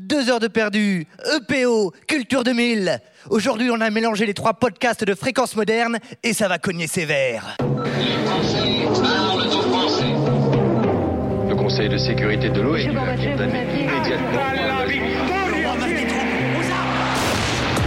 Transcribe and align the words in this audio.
Deux 0.00 0.30
heures 0.30 0.38
de 0.38 0.46
perdu, 0.46 1.08
EPO, 1.34 1.92
Culture 2.06 2.44
2000. 2.44 3.00
Aujourd'hui, 3.30 3.68
on 3.72 3.80
a 3.80 3.90
mélangé 3.90 4.26
les 4.26 4.34
trois 4.34 4.54
podcasts 4.54 5.02
de 5.02 5.12
fréquence 5.12 5.56
moderne 5.56 5.98
et 6.22 6.32
ça 6.32 6.46
va 6.46 6.58
cogner 6.58 6.86
sévère. 6.86 7.56
Le 11.48 11.54
Conseil 11.56 11.88
de 11.88 11.98
sécurité 11.98 12.48
de 12.48 12.60
l'ONU 12.60 12.96
a 12.96 13.16
condamné 13.16 13.64
immédiatement. 13.74 14.40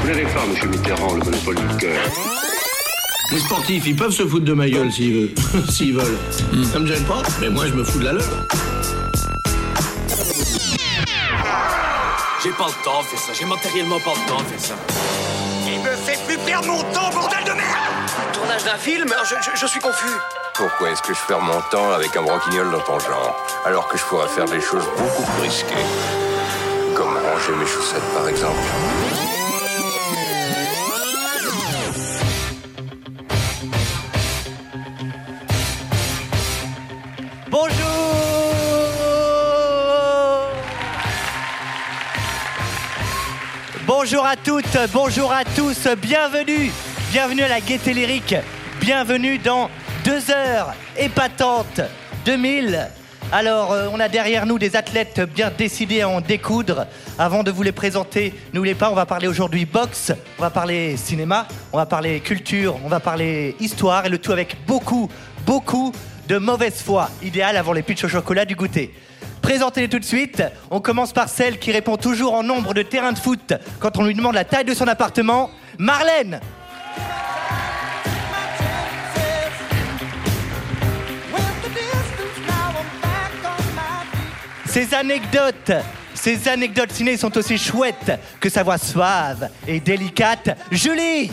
Vous 0.02 0.08
n'avez 0.08 0.26
pas, 0.26 0.46
monsieur 0.50 0.68
Mitterrand, 0.68 1.14
le 1.14 1.24
monopole 1.24 1.56
du 1.56 1.78
cœur. 1.78 2.04
Les 3.32 3.40
sportifs, 3.40 3.88
ils 3.88 3.96
peuvent 3.96 4.12
se 4.12 4.28
foutre 4.28 4.44
de 4.44 4.54
ma 4.54 4.70
gueule 4.70 4.92
s'ils 4.92 5.14
veulent. 5.14 5.36
s'ils 5.70 5.94
veulent. 5.94 6.18
Ça 6.66 6.80
me 6.80 6.88
gêne 6.88 7.06
pas, 7.06 7.22
mais 7.40 7.50
moi 7.50 7.68
je 7.68 7.74
me 7.74 7.86
fous 7.86 8.00
de 8.00 8.04
la 8.04 8.14
leur. 8.14 8.48
J'ai 12.44 12.52
pas 12.52 12.66
le 12.68 12.84
temps 12.84 13.02
de 13.02 13.06
faire 13.06 13.20
ça, 13.20 13.34
j'ai 13.34 13.46
matériellement 13.46 14.00
pas 14.00 14.14
le 14.16 14.28
temps 14.28 14.38
de 14.40 14.46
faire 14.46 14.60
ça. 14.60 14.74
Il 15.68 15.80
me 15.80 15.96
fait 15.96 16.18
plus 16.26 16.38
perdre 16.40 16.68
mon 16.68 16.82
temps, 16.92 17.10
bordel 17.12 17.44
de 17.44 17.52
merde 17.52 18.34
Tournage 18.34 18.64
d'un 18.64 18.78
film? 18.78 19.14
Je, 19.24 19.36
je- 19.42 19.60
je 19.60 19.66
suis 19.68 19.80
confus. 19.80 20.10
Pourquoi 20.56 20.90
est-ce 20.90 21.02
que 21.04 21.14
je 21.14 21.20
perds 21.28 21.42
mon 21.42 21.62
temps 21.72 21.92
avec 21.92 22.16
un 22.16 22.24
broquignol 22.24 22.72
dans 22.72 22.80
ton 22.80 23.00
genre, 23.00 23.36
alors 23.66 23.88
que 23.88 23.98
je 23.98 24.04
pourrais 24.06 24.28
faire 24.28 24.46
des 24.46 24.62
choses 24.62 24.86
beaucoup 24.98 25.24
plus 25.34 25.42
risquées? 25.44 25.86
Comme 26.96 27.14
ranger 27.16 27.54
mes 27.60 27.68
chaussettes, 27.68 28.14
par 28.16 28.28
exemple. 28.28 28.58
Bonjour 37.50 38.11
Bonjour 44.04 44.26
à 44.26 44.36
toutes, 44.36 44.78
bonjour 44.94 45.32
à 45.32 45.44
tous, 45.46 45.88
bienvenue, 46.02 46.72
bienvenue 47.12 47.44
à 47.44 47.48
la 47.48 47.62
Gaieté 47.62 47.94
Lyrique, 47.94 48.34
bienvenue 48.80 49.38
dans 49.38 49.70
deux 50.04 50.32
heures 50.32 50.74
épatantes 50.98 51.82
2000. 52.26 52.90
Alors, 53.32 53.72
euh, 53.72 53.90
on 53.94 54.00
a 54.00 54.10
derrière 54.10 54.48
nous 54.48 54.58
des 54.58 54.76
athlètes 54.76 55.22
bien 55.36 55.52
décidés 55.56 56.02
à 56.02 56.10
en 56.10 56.20
découdre. 56.20 56.88
Avant 57.20 57.44
de 57.44 57.52
vous 57.52 57.62
les 57.62 57.72
présenter, 57.72 58.34
n'oubliez 58.54 58.74
pas, 58.74 58.90
on 58.90 58.96
va 58.96 59.06
parler 59.06 59.28
aujourd'hui 59.28 59.66
boxe, 59.66 60.12
on 60.40 60.42
va 60.42 60.50
parler 60.50 60.98
cinéma, 60.98 61.48
on 61.72 61.78
va 61.78 61.86
parler 61.86 62.22
culture, 62.22 62.80
on 62.84 62.90
va 62.90 63.00
parler 63.00 63.56
histoire, 63.60 64.08
et 64.08 64.10
le 64.10 64.18
tout 64.18 64.32
avec 64.32 64.58
beaucoup, 64.66 65.12
beaucoup 65.46 65.94
de 66.28 66.40
mauvaise 66.40 66.82
foi, 66.82 67.12
idéal 67.22 67.56
avant 67.56 67.72
les 67.72 67.84
pitchs 67.84 68.06
au 68.06 68.10
chocolat 68.10 68.46
du 68.46 68.56
goûter. 68.56 68.96
Présentez-les 69.42 69.90
tout 69.90 70.00
de 70.00 70.06
suite. 70.06 70.44
On 70.70 70.80
commence 70.80 71.14
par 71.14 71.30
celle 71.30 71.60
qui 71.60 71.72
répond 71.72 71.98
toujours 71.98 72.34
en 72.34 72.44
nombre 72.44 72.74
de 72.74 72.82
terrains 72.84 73.14
de 73.14 73.18
foot 73.18 73.54
quand 73.80 73.98
on 73.98 74.04
lui 74.04 74.14
demande 74.14 74.36
la 74.36 74.46
taille 74.46 74.66
de 74.66 74.74
son 74.74 74.88
appartement. 74.88 75.50
Marlène 75.78 76.40
Ces 84.72 84.94
anecdotes, 84.94 85.74
ces 86.14 86.48
anecdotes 86.48 86.94
ciné 86.94 87.18
sont 87.18 87.38
aussi 87.38 87.58
chouettes 87.58 88.18
que 88.40 88.48
sa 88.48 88.64
voix 88.64 88.78
suave 88.78 89.50
et 89.68 89.82
délicate. 89.82 90.58
Julie 90.72 91.30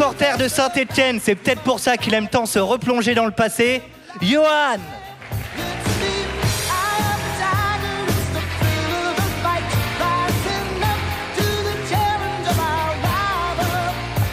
Supporter 0.00 0.38
de 0.38 0.48
Saint-Etienne, 0.48 1.20
c'est 1.22 1.34
peut-être 1.34 1.60
pour 1.60 1.78
ça 1.78 1.98
qu'il 1.98 2.14
aime 2.14 2.26
tant 2.26 2.46
se 2.46 2.58
replonger 2.58 3.14
dans 3.14 3.26
le 3.26 3.32
passé. 3.32 3.82
Johan 4.22 4.78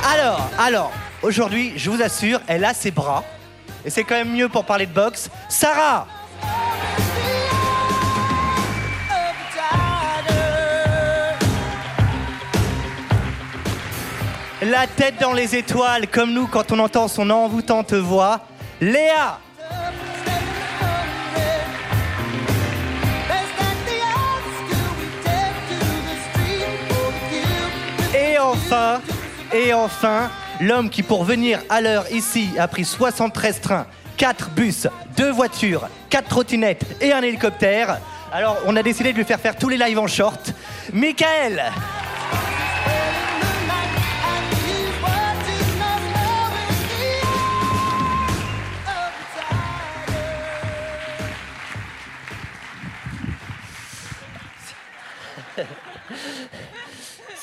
Alors, 0.10 0.50
alors, 0.58 0.94
aujourd'hui, 1.22 1.74
je 1.76 1.90
vous 1.90 2.02
assure, 2.02 2.40
elle 2.48 2.64
a 2.64 2.74
ses 2.74 2.92
bras. 2.92 3.26
Et 3.84 3.90
c'est 3.90 4.06
quand 4.06 4.16
même 4.16 4.32
mieux 4.32 4.48
pour 4.48 4.64
parler 4.64 4.86
de 4.86 4.94
boxe. 4.94 5.30
Sarah 5.50 6.08
La 14.70 14.86
tête 14.86 15.16
dans 15.22 15.32
les 15.32 15.56
étoiles, 15.56 16.08
comme 16.08 16.34
nous 16.34 16.46
quand 16.46 16.74
on 16.74 16.80
entend 16.80 17.08
son 17.08 17.30
envoûtante 17.30 17.94
voix. 17.94 18.42
Léa 18.82 19.40
Et 28.14 28.38
enfin, 28.38 29.00
et 29.54 29.74
enfin, 29.74 30.30
l'homme 30.60 30.90
qui 30.90 31.02
pour 31.02 31.24
venir 31.24 31.62
à 31.70 31.80
l'heure 31.80 32.12
ici 32.12 32.50
a 32.60 32.68
pris 32.68 32.84
73 32.84 33.62
trains, 33.62 33.86
4 34.18 34.50
bus, 34.50 34.88
2 35.16 35.32
voitures, 35.32 35.88
4 36.10 36.28
trottinettes 36.28 36.84
et 37.00 37.14
un 37.14 37.22
hélicoptère. 37.22 38.00
Alors 38.34 38.58
on 38.66 38.76
a 38.76 38.84
décidé 38.84 39.14
de 39.14 39.18
lui 39.18 39.24
faire 39.24 39.40
faire 39.40 39.56
tous 39.56 39.70
les 39.70 39.78
lives 39.78 40.00
en 40.00 40.08
short. 40.08 40.52
Michael 40.92 41.72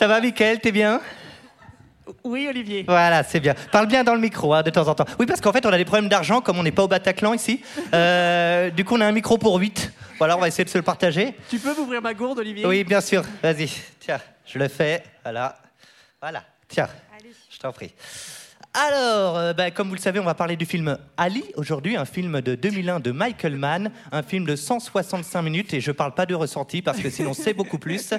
Ça 0.05 0.09
va 0.09 0.21
Michael, 0.21 0.61
t'es 0.61 0.71
bien? 0.71 1.01
Oui, 2.25 2.47
Olivier. 2.47 2.85
Voilà, 2.87 3.23
c'est 3.23 3.41
bien. 3.41 3.55
Parle 3.73 3.87
bien 3.87 4.05
dans 4.05 4.13
le 4.13 4.21
micro 4.21 4.53
hein, 4.53 4.63
de 4.63 4.69
temps 4.69 4.87
en 4.87 4.95
temps. 4.95 5.07
Oui, 5.19 5.25
parce 5.25 5.41
qu'en 5.41 5.51
fait, 5.51 5.65
on 5.65 5.71
a 5.71 5.79
des 5.79 5.87
problèmes 5.87 6.11
d'argent, 6.11 6.43
comme 6.43 6.59
on 6.59 6.63
n'est 6.63 6.73
pas 6.73 6.83
au 6.83 6.89
Bataclan 6.89 7.33
ici. 7.33 7.63
Euh, 7.95 8.69
du 8.69 8.85
coup, 8.85 8.97
on 8.97 9.01
a 9.01 9.07
un 9.07 9.13
micro 9.13 9.39
pour 9.39 9.57
8. 9.57 9.93
Voilà, 10.19 10.37
on 10.37 10.41
va 10.41 10.49
essayer 10.49 10.63
de 10.63 10.69
se 10.69 10.77
le 10.77 10.85
partager. 10.85 11.33
Tu 11.49 11.59
peux 11.59 11.75
m'ouvrir 11.75 12.03
ma 12.03 12.13
gourde, 12.13 12.41
Olivier? 12.41 12.67
Oui, 12.67 12.85
bien 12.85 13.01
sûr. 13.01 13.23
Vas-y. 13.43 13.71
Tiens, 13.99 14.21
je 14.45 14.59
le 14.59 14.69
fais. 14.69 15.05
Voilà. 15.23 15.57
Voilà. 16.21 16.43
Tiens. 16.69 16.91
Je 17.51 17.59
t'en 17.59 17.73
prie. 17.73 17.95
Alors, 18.77 19.39
euh, 19.39 19.53
bah, 19.53 19.71
comme 19.71 19.87
vous 19.87 19.95
le 19.95 20.01
savez, 20.01 20.19
on 20.19 20.25
va 20.25 20.35
parler 20.35 20.57
du 20.57 20.67
film 20.67 20.99
Ali 21.17 21.45
aujourd'hui, 21.55 21.97
un 21.97 22.05
film 22.05 22.41
de 22.41 22.57
2001 22.57 22.99
de 22.99 23.12
Michael 23.12 23.55
Mann, 23.55 23.93
un 24.11 24.23
film 24.25 24.45
de 24.47 24.57
165 24.57 25.43
minutes, 25.43 25.75
et 25.75 25.81
je 25.81 25.93
parle 25.93 26.12
pas 26.12 26.27
de 26.27 26.35
ressenti 26.35 26.83
parce 26.83 26.99
que 26.99 27.09
sinon 27.09 27.35
c'est 27.35 27.55
beaucoup 27.55 27.79
plus. 27.79 28.15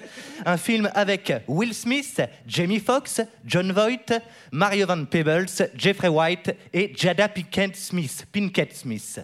Un 0.46 0.56
film 0.56 0.90
avec 0.96 1.34
Will 1.50 1.74
Smith, 1.74 2.22
Jamie 2.48 2.80
Foxx, 2.80 3.20
John 3.46 3.70
Voight, 3.74 4.14
Mario 4.54 4.88
Van 4.88 5.04
Peebles, 5.04 5.68
Jeffrey 5.76 6.08
White 6.08 6.56
et 6.72 6.94
Jada 6.96 7.28
Pinkett 7.28 7.76
Smith. 7.76 8.26
Pinkett 8.32 8.74
Smith. 8.74 9.20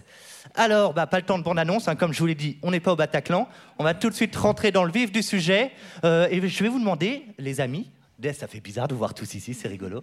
Alors, 0.54 0.92
bah, 0.92 1.06
pas 1.06 1.16
le 1.16 1.24
temps 1.24 1.38
de 1.38 1.44
bande-annonce, 1.44 1.88
hein, 1.88 1.96
comme 1.96 2.12
je 2.12 2.18
vous 2.18 2.26
l'ai 2.26 2.34
dit, 2.34 2.58
on 2.62 2.72
n'est 2.72 2.80
pas 2.80 2.92
au 2.92 2.96
Bataclan. 2.96 3.48
On 3.78 3.84
va 3.84 3.94
tout 3.94 4.10
de 4.10 4.14
suite 4.14 4.36
rentrer 4.36 4.70
dans 4.70 4.84
le 4.84 4.92
vif 4.92 5.10
du 5.10 5.22
sujet. 5.22 5.70
Euh, 6.04 6.28
et 6.30 6.46
je 6.46 6.62
vais 6.62 6.68
vous 6.68 6.78
demander, 6.78 7.24
les 7.38 7.62
amis, 7.62 7.88
ça 8.32 8.46
fait 8.46 8.60
bizarre 8.60 8.86
de 8.86 8.94
vous 8.94 8.98
voir 8.98 9.14
tous 9.14 9.34
ici, 9.34 9.54
c'est 9.54 9.68
rigolo. 9.68 10.02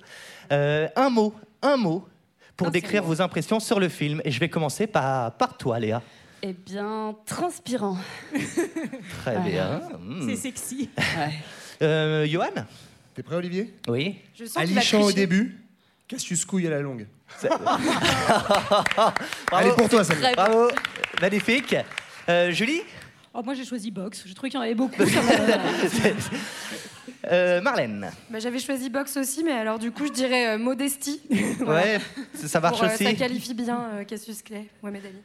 Euh, 0.51 0.89
un 0.95 1.09
mot, 1.09 1.33
un 1.61 1.77
mot 1.77 2.05
pour 2.57 2.71
décrire 2.71 3.03
vos 3.03 3.21
impressions 3.21 3.59
sur 3.61 3.79
le 3.79 3.87
film. 3.87 4.21
Et 4.25 4.31
je 4.31 4.39
vais 4.39 4.49
commencer 4.49 4.87
par, 4.87 5.31
par 5.37 5.57
toi, 5.57 5.79
Léa. 5.79 6.01
Eh 6.41 6.53
bien, 6.53 7.15
transpirant. 7.25 7.97
Très 9.21 9.39
bien. 9.39 9.81
Hmm. 9.99 10.27
C'est 10.27 10.35
sexy. 10.35 10.89
Ouais. 10.97 11.33
Euh, 11.81 12.27
Johan 12.27 12.65
T'es 13.13 13.23
prêt, 13.23 13.35
Olivier? 13.35 13.73
Oui. 13.87 14.17
Je 14.35 14.45
sens 14.45 14.63
qu'il 14.63 14.73
va 14.73 14.81
Allichan 14.81 15.01
au 15.01 15.11
début, 15.11 15.57
Cassius-Couille 16.07 16.67
à 16.67 16.71
la 16.71 16.81
longue. 16.81 17.07
Bravo. 17.61 17.89
Allez, 19.51 19.71
pour 19.71 19.89
toi, 19.89 20.03
ça. 20.03 20.13
Bravo. 20.35 20.69
Magnifique. 21.21 21.75
Euh, 22.27 22.51
Julie? 22.51 22.81
Oh, 23.33 23.41
moi 23.43 23.53
j'ai 23.53 23.65
choisi 23.65 23.91
boxe. 23.91 24.23
Je 24.25 24.33
trouvais 24.33 24.49
qu'il 24.49 24.57
y 24.57 24.61
en 24.61 24.65
avait 24.65 24.75
beaucoup. 24.75 25.03
Euh, 27.27 27.61
Marlène 27.61 28.09
Bah, 28.29 28.39
J'avais 28.39 28.59
choisi 28.59 28.89
boxe 28.89 29.17
aussi, 29.17 29.43
mais 29.43 29.51
alors 29.51 29.77
du 29.79 29.91
coup, 29.91 30.05
je 30.05 30.11
dirais 30.11 30.55
euh, 30.55 30.57
modestie. 30.57 31.21
Ouais, 31.65 31.99
ça, 32.33 32.47
ça 32.47 32.59
marche 32.59 32.77
Pour, 32.79 32.87
euh, 32.87 32.93
aussi. 32.93 33.03
ça 33.03 33.13
qualifie 33.13 33.53
bien 33.53 33.81
euh, 33.93 34.03
Cassius 34.05 34.41
Clay, 34.41 34.67
Mohamed 34.81 35.05
Ali. 35.05 35.21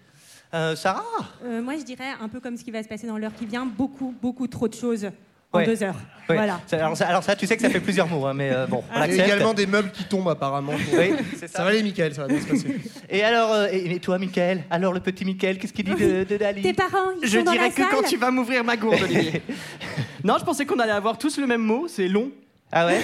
Euh, 0.54 0.76
Sarah? 0.76 1.02
Euh, 1.44 1.62
moi, 1.62 1.76
je 1.78 1.82
dirais 1.84 2.10
un 2.20 2.28
peu 2.28 2.40
comme 2.40 2.56
ce 2.56 2.64
qui 2.64 2.70
va 2.70 2.82
se 2.82 2.88
passer 2.88 3.06
dans 3.06 3.18
l'heure 3.18 3.34
qui 3.34 3.46
vient, 3.46 3.66
beaucoup, 3.66 4.14
beaucoup 4.20 4.46
trop 4.48 4.66
de 4.68 4.74
choses 4.74 5.08
en 5.54 5.58
Ouais. 5.58 5.66
deux 5.66 5.82
heures. 5.82 5.94
Ouais. 6.28 6.36
Voilà. 6.36 6.58
Alors 6.72 6.96
ça, 6.96 7.06
alors 7.06 7.22
ça, 7.22 7.36
tu 7.36 7.46
sais 7.46 7.54
que 7.54 7.60
ça 7.62 7.68
fait 7.68 7.80
plusieurs 7.80 8.08
mots, 8.08 8.24
hein, 8.26 8.32
mais 8.34 8.50
euh, 8.50 8.66
bon, 8.66 8.82
on 8.94 9.04
Il 9.04 9.14
y 9.14 9.20
a 9.20 9.26
également 9.26 9.52
des 9.52 9.66
meubles 9.66 9.90
qui 9.90 10.04
tombent 10.04 10.30
apparemment. 10.30 10.72
Oui, 10.98 11.12
Ça 11.38 11.48
ça. 11.48 11.62
va 11.62 11.68
aller, 11.68 11.82
Michael, 11.82 12.14
ça 12.14 12.22
va 12.22 12.28
bien 12.28 12.40
se 12.40 12.46
passer. 12.46 12.80
Et 13.10 13.22
alors, 13.22 13.52
euh, 13.52 13.68
et, 13.70 13.98
toi, 14.00 14.18
Michael? 14.18 14.64
Alors, 14.70 14.94
le 14.94 15.00
petit 15.00 15.24
Michael, 15.26 15.58
qu'est-ce 15.58 15.72
qu'il 15.74 15.84
dit 15.84 15.94
de, 16.02 16.24
de 16.24 16.36
Dali? 16.38 16.62
Tes 16.62 16.72
parents, 16.72 17.10
ils 17.22 17.28
Je 17.28 17.38
sont 17.38 17.44
dans 17.44 17.52
dirais 17.52 17.64
la 17.66 17.70
que 17.70 17.82
salle 17.82 17.90
quand 17.90 18.08
tu 18.08 18.16
vas 18.16 18.30
m'ouvrir 18.30 18.64
ma 18.64 18.76
gourde, 18.76 19.02
Olivier. 19.02 19.42
non, 20.24 20.36
je 20.40 20.44
pensais 20.44 20.64
qu'on 20.64 20.78
allait 20.78 20.92
avoir 20.92 21.18
tous 21.18 21.36
le 21.38 21.46
même 21.46 21.60
mot, 21.62 21.86
c'est 21.88 22.08
long. 22.08 22.30
Ah 22.72 22.86
ouais? 22.86 23.02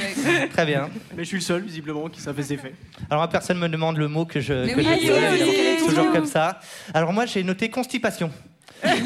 Très 0.52 0.64
bien. 0.64 0.88
Mais 1.14 1.24
je 1.24 1.28
suis 1.28 1.36
le 1.36 1.42
seul, 1.42 1.62
visiblement, 1.62 2.08
qui 2.08 2.20
ça 2.22 2.32
fait 2.32 2.42
ses 2.42 2.56
faits. 2.56 2.74
Alors, 3.10 3.28
personne 3.28 3.58
me 3.58 3.68
demande 3.68 3.98
le 3.98 4.08
mot 4.08 4.24
que 4.24 4.40
je. 4.40 4.54
Mais 4.64 4.72
que 4.72 4.78
oui, 4.78 4.84
je 4.84 4.90
oui, 4.90 4.98
dis, 4.98 5.10
oui, 5.10 5.86
toujours 5.86 6.06
oui. 6.06 6.12
comme 6.12 6.26
ça. 6.26 6.58
Alors, 6.94 7.12
moi, 7.12 7.26
j'ai 7.26 7.42
noté 7.44 7.68
constipation. 7.68 8.30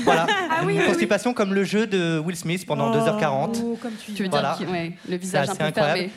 Voilà. 0.04 0.26
Ah 0.50 0.62
oui, 0.64 0.74
Une 0.74 0.80
oui. 0.80 0.86
constipation 0.86 1.32
comme 1.34 1.54
le 1.54 1.64
jeu 1.64 1.86
de 1.86 2.18
Will 2.18 2.36
Smith 2.36 2.64
pendant 2.66 2.90
2h40. 2.94 3.60
Oh, 3.64 3.78
comme 3.80 3.92
tu 4.04 4.12
Tu 4.12 4.22
veux 4.24 4.28
Voilà. 4.28 4.54
dire 4.58 4.66
qu'il- 4.66 4.74
ouais, 4.74 4.92
le 5.08 5.16
visage 5.16 5.46
C'est 5.46 5.52
un 5.52 5.56
peu 5.56 5.64
incroyable. 5.64 5.98
fermé. 5.98 6.12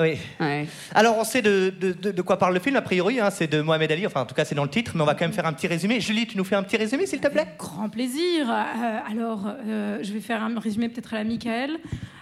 Oui. 0.00 0.16
Ouais. 0.38 0.66
Alors, 0.94 1.18
on 1.18 1.24
sait 1.24 1.42
de, 1.42 1.70
de- 1.80 1.90
de- 1.92 2.12
de 2.12 2.22
quoi 2.22 2.38
parle 2.38 2.54
le 2.54 2.60
film, 2.60 2.76
a 2.76 2.82
priori. 2.82 3.18
hein, 3.18 3.30
c'est 3.30 3.48
de 3.48 3.60
Mohamed 3.62 3.90
Ali. 3.90 4.06
Enfin, 4.06 4.20
en 4.20 4.26
tout 4.26 4.34
cas, 4.34 4.44
c'est 4.44 4.54
dans 4.54 4.62
le 4.62 4.70
titre. 4.70 4.92
Mais 4.94 5.02
on 5.02 5.04
va 5.04 5.14
quand 5.14 5.24
même 5.24 5.32
faire 5.32 5.44
un 5.46 5.52
petit 5.52 5.66
résumé. 5.66 6.00
Julie, 6.00 6.24
tu 6.28 6.36
nous 6.38 6.44
fais 6.44 6.54
un 6.54 6.62
petit 6.62 6.76
résumé, 6.76 7.04
s'il 7.06 7.18
te 7.18 7.26
plaît? 7.26 7.48
Grand 7.58 7.88
plaisir. 7.88 8.48
Euh, 8.48 8.98
alors, 9.10 9.48
euh, 9.66 9.98
je 10.02 10.12
vais 10.12 10.20
faire 10.20 10.40
un 10.40 10.56
résumé 10.60 10.88
peut-être 10.88 11.14
à 11.14 11.16
la 11.16 11.24
Michael. 11.24 11.78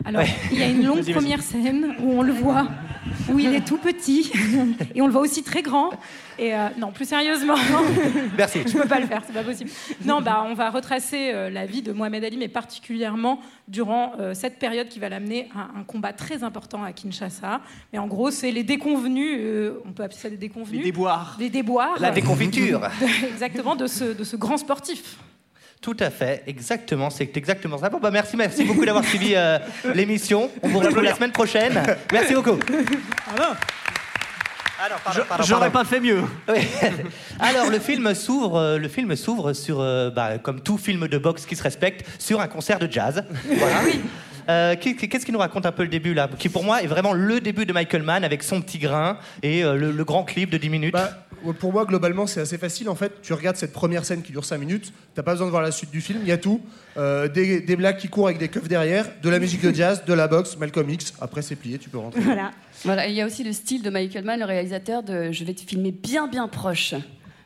Alors, 0.07 0.23
Ouais. 0.23 0.29
il 0.53 0.59
y 0.59 0.63
a 0.63 0.69
une 0.69 0.87
longue 0.87 1.05
première 1.13 1.43
scène 1.43 1.95
où 2.01 2.13
on 2.13 2.23
le 2.23 2.33
voit, 2.33 2.67
où 3.31 3.39
il 3.39 3.53
est 3.55 3.67
tout 3.67 3.77
petit, 3.77 4.33
et 4.95 5.03
on 5.03 5.07
le 5.07 5.13
voit 5.13 5.21
aussi 5.23 5.43
très 5.43 5.61
grand. 5.61 5.91
Et 6.39 6.55
euh, 6.55 6.69
non, 6.79 6.93
plus 6.93 7.07
sérieusement, 7.09 7.55
Merci. 8.37 8.61
je 8.67 8.77
peux 8.77 8.87
pas 8.87 9.01
le 9.01 9.07
faire, 9.07 9.23
c'est 9.27 9.33
pas 9.33 9.43
possible. 9.43 9.71
Non, 10.05 10.21
bah, 10.21 10.45
on 10.47 10.53
va 10.55 10.69
retracer 10.71 11.31
euh, 11.33 11.49
la 11.49 11.65
vie 11.65 11.81
de 11.83 11.93
Mohamed 11.93 12.23
Ali, 12.25 12.37
mais 12.37 12.49
particulièrement 12.49 13.41
durant 13.69 14.13
euh, 14.21 14.35
cette 14.35 14.59
période 14.59 14.89
qui 14.89 14.99
va 14.99 15.09
l'amener 15.09 15.49
à 15.57 15.79
un 15.79 15.83
combat 15.83 16.13
très 16.13 16.45
important 16.45 16.85
à 16.85 16.93
Kinshasa. 16.93 17.61
Mais 17.93 17.99
en 17.99 18.07
gros, 18.07 18.31
c'est 18.31 18.51
les 18.51 18.65
déconvenus, 18.65 19.39
euh, 19.41 19.83
on 19.87 19.93
peut 19.93 20.03
appeler 20.03 20.19
ça 20.19 20.29
des 20.29 20.35
Les 20.37 20.41
déconvenus, 20.41 20.85
déboires. 20.85 21.37
des 21.39 21.49
déboires. 21.49 21.97
La 22.01 22.11
déconfiture. 22.11 22.81
de- 23.01 23.27
exactement, 23.33 23.75
de 23.75 23.87
ce, 23.87 24.05
de 24.05 24.23
ce 24.25 24.37
grand 24.37 24.59
sportif. 24.59 25.17
Tout 25.81 25.97
à 26.01 26.11
fait, 26.11 26.43
exactement, 26.47 27.11
c'est 27.11 27.37
exactement 27.37 27.79
ça. 27.79 27.89
Bon, 27.91 27.99
bah, 27.99 28.11
merci, 28.11 28.37
merci 28.37 28.65
beaucoup 28.65 28.85
d'avoir 28.85 29.05
suivi 29.05 29.33
euh, 29.35 29.59
l'émission. 29.95 30.51
On 30.63 30.69
vous 30.69 30.81
retrouve 30.81 31.03
la 31.03 31.15
semaine 31.15 31.33
prochaine. 31.33 31.81
Merci 32.13 32.35
beaucoup. 32.35 32.59
Alors, 33.35 33.55
pardon, 34.79 34.95
pardon, 35.29 35.45
J'aurais 35.45 35.71
pardon. 35.71 35.89
pas 35.89 35.95
fait 35.97 36.01
mieux. 36.01 36.23
Oui. 36.49 36.61
Alors 37.41 37.71
le 37.71 37.79
film 37.79 38.15
s'ouvre, 38.15 38.57
euh, 38.57 38.79
le 38.79 38.89
film 38.89 39.15
s'ouvre 39.17 39.53
sur, 39.53 39.81
euh, 39.81 40.11
bah, 40.11 40.39
comme 40.39 40.61
tout 40.61 40.79
film 40.79 41.09
de 41.09 41.19
boxe 41.19 41.47
qui 41.47 41.57
se 41.57 41.63
respecte, 41.63 42.07
sur 42.19 42.41
un 42.41 42.49
concert 42.49 42.79
de 42.79 42.91
jazz. 42.91 43.25
Voilà. 43.47 43.77
Euh, 44.49 44.77
qu'est- 44.81 44.95
Qu'est-ce 44.95 45.27
qui 45.27 45.33
nous 45.33 45.41
raconte 45.41 45.67
un 45.67 45.73
peu 45.73 45.83
le 45.83 45.89
début 45.89 46.15
là? 46.15 46.29
Qui 46.39 46.49
pour 46.49 46.63
moi 46.63 46.81
est 46.81 46.87
vraiment 46.87 47.13
le 47.13 47.41
début 47.41 47.67
de 47.67 47.73
Michael 47.73 48.05
Mann 48.05 48.23
avec 48.23 48.45
son 48.45 48.61
petit 48.61 48.79
grain 48.79 49.19
et 49.43 49.65
euh, 49.65 49.75
le, 49.75 49.91
le 49.91 50.05
grand 50.05 50.23
clip 50.23 50.51
de 50.51 50.57
10 50.57 50.69
minutes. 50.69 50.93
Bah, 50.93 51.11
pour 51.53 51.73
moi, 51.73 51.85
globalement, 51.85 52.27
c'est 52.27 52.41
assez 52.41 52.59
facile. 52.59 52.89
En 52.89 52.95
fait, 52.95 53.21
tu 53.23 53.33
regardes 53.33 53.57
cette 53.57 53.73
première 53.73 54.05
scène 54.05 54.23
qui 54.23 54.33
dure 54.33 54.45
5 54.45 54.59
minutes, 54.59 54.93
t'as 55.15 55.23
pas 55.23 55.33
besoin 55.33 55.47
de 55.47 55.51
voir 55.51 55.63
la 55.63 55.71
suite 55.73 55.91
du 55.91 56.01
film, 56.01 56.21
il 56.23 56.29
y 56.29 56.33
a 56.33 56.39
tout. 56.39 56.61
Euh, 56.97 57.29
des, 57.29 57.61
des 57.61 57.77
blagues 57.77 57.99
qui 57.99 58.09
courent 58.09 58.27
avec 58.27 58.39
des 58.39 58.49
keufs 58.49 58.69
derrière, 58.69 59.07
de 59.23 59.29
la 59.29 59.39
musique 59.39 59.61
de 59.63 59.73
jazz, 59.75 60.05
de 60.05 60.13
la 60.15 60.29
boxe, 60.29 60.57
Malcolm 60.57 60.89
X. 60.91 61.13
Après, 61.21 61.43
c'est 61.43 61.57
plié, 61.57 61.79
tu 61.79 61.91
peux 61.91 61.99
rentrer. 61.99 62.21
Voilà. 62.21 62.51
Voilà, 62.85 63.07
il 63.07 63.15
y 63.15 63.21
a 63.21 63.27
aussi 63.27 63.43
le 63.45 63.53
style 63.53 63.83
de 63.83 63.91
Michael 63.91 64.25
Mann, 64.25 64.39
le 64.39 64.45
réalisateur 64.47 65.03
de 65.03 65.33
Je 65.33 65.45
vais 65.45 65.55
te 65.55 65.63
filmer 65.63 65.93
bien 65.93 66.29
bien 66.29 66.49
proche. 66.49 66.95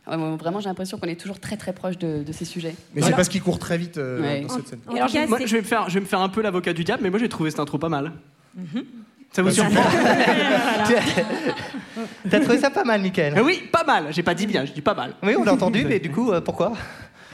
Vraiment, 0.06 0.58
j'ai 0.60 0.68
l'impression 0.68 0.98
qu'on 0.98 1.06
est 1.06 1.14
toujours 1.20 1.38
très 1.38 1.56
très 1.56 1.72
proche 1.72 1.96
de, 1.96 2.24
de 2.24 2.32
ces 2.32 2.44
sujets. 2.44 2.74
Mais 2.94 3.02
c'est 3.02 3.12
parce 3.12 3.28
qu'il 3.28 3.42
court 3.42 3.60
très 3.60 3.78
vite 3.78 3.96
euh, 3.98 4.20
Ouais. 4.20 4.40
dans 4.40 4.48
cette 4.48 4.66
scène. 4.66 4.80
En 4.88 4.94
alors, 4.96 5.08
cas, 5.10 5.26
Moi, 5.28 5.38
je 5.44 5.52
vais, 5.54 5.60
me 5.62 5.66
faire, 5.66 5.88
je 5.88 5.94
vais 5.94 6.00
me 6.00 6.06
faire 6.06 6.20
un 6.20 6.28
peu 6.28 6.42
l'avocat 6.42 6.72
du 6.72 6.82
diable, 6.82 7.02
mais 7.04 7.10
moi 7.10 7.20
j'ai 7.20 7.28
trouvé 7.28 7.50
cette 7.50 7.60
intro 7.60 7.78
pas 7.78 7.88
mal. 7.88 8.12
Ça 9.32 9.42
vous 9.42 9.50
surprend 9.50 9.82
T'as 12.30 12.40
trouvé 12.40 12.58
ça 12.58 12.70
pas 12.70 12.84
mal, 12.84 13.00
Michael 13.00 13.40
Oui, 13.42 13.62
pas 13.70 13.84
mal. 13.84 14.06
J'ai 14.10 14.22
pas 14.22 14.34
dit 14.34 14.46
bien, 14.46 14.64
je 14.64 14.72
dis 14.72 14.80
pas 14.80 14.94
mal. 14.94 15.14
Oui, 15.22 15.34
on 15.38 15.44
l'a 15.44 15.52
entendu, 15.52 15.84
mais 15.84 16.00
du 16.00 16.10
coup, 16.10 16.32
euh, 16.32 16.40
pourquoi? 16.40 16.72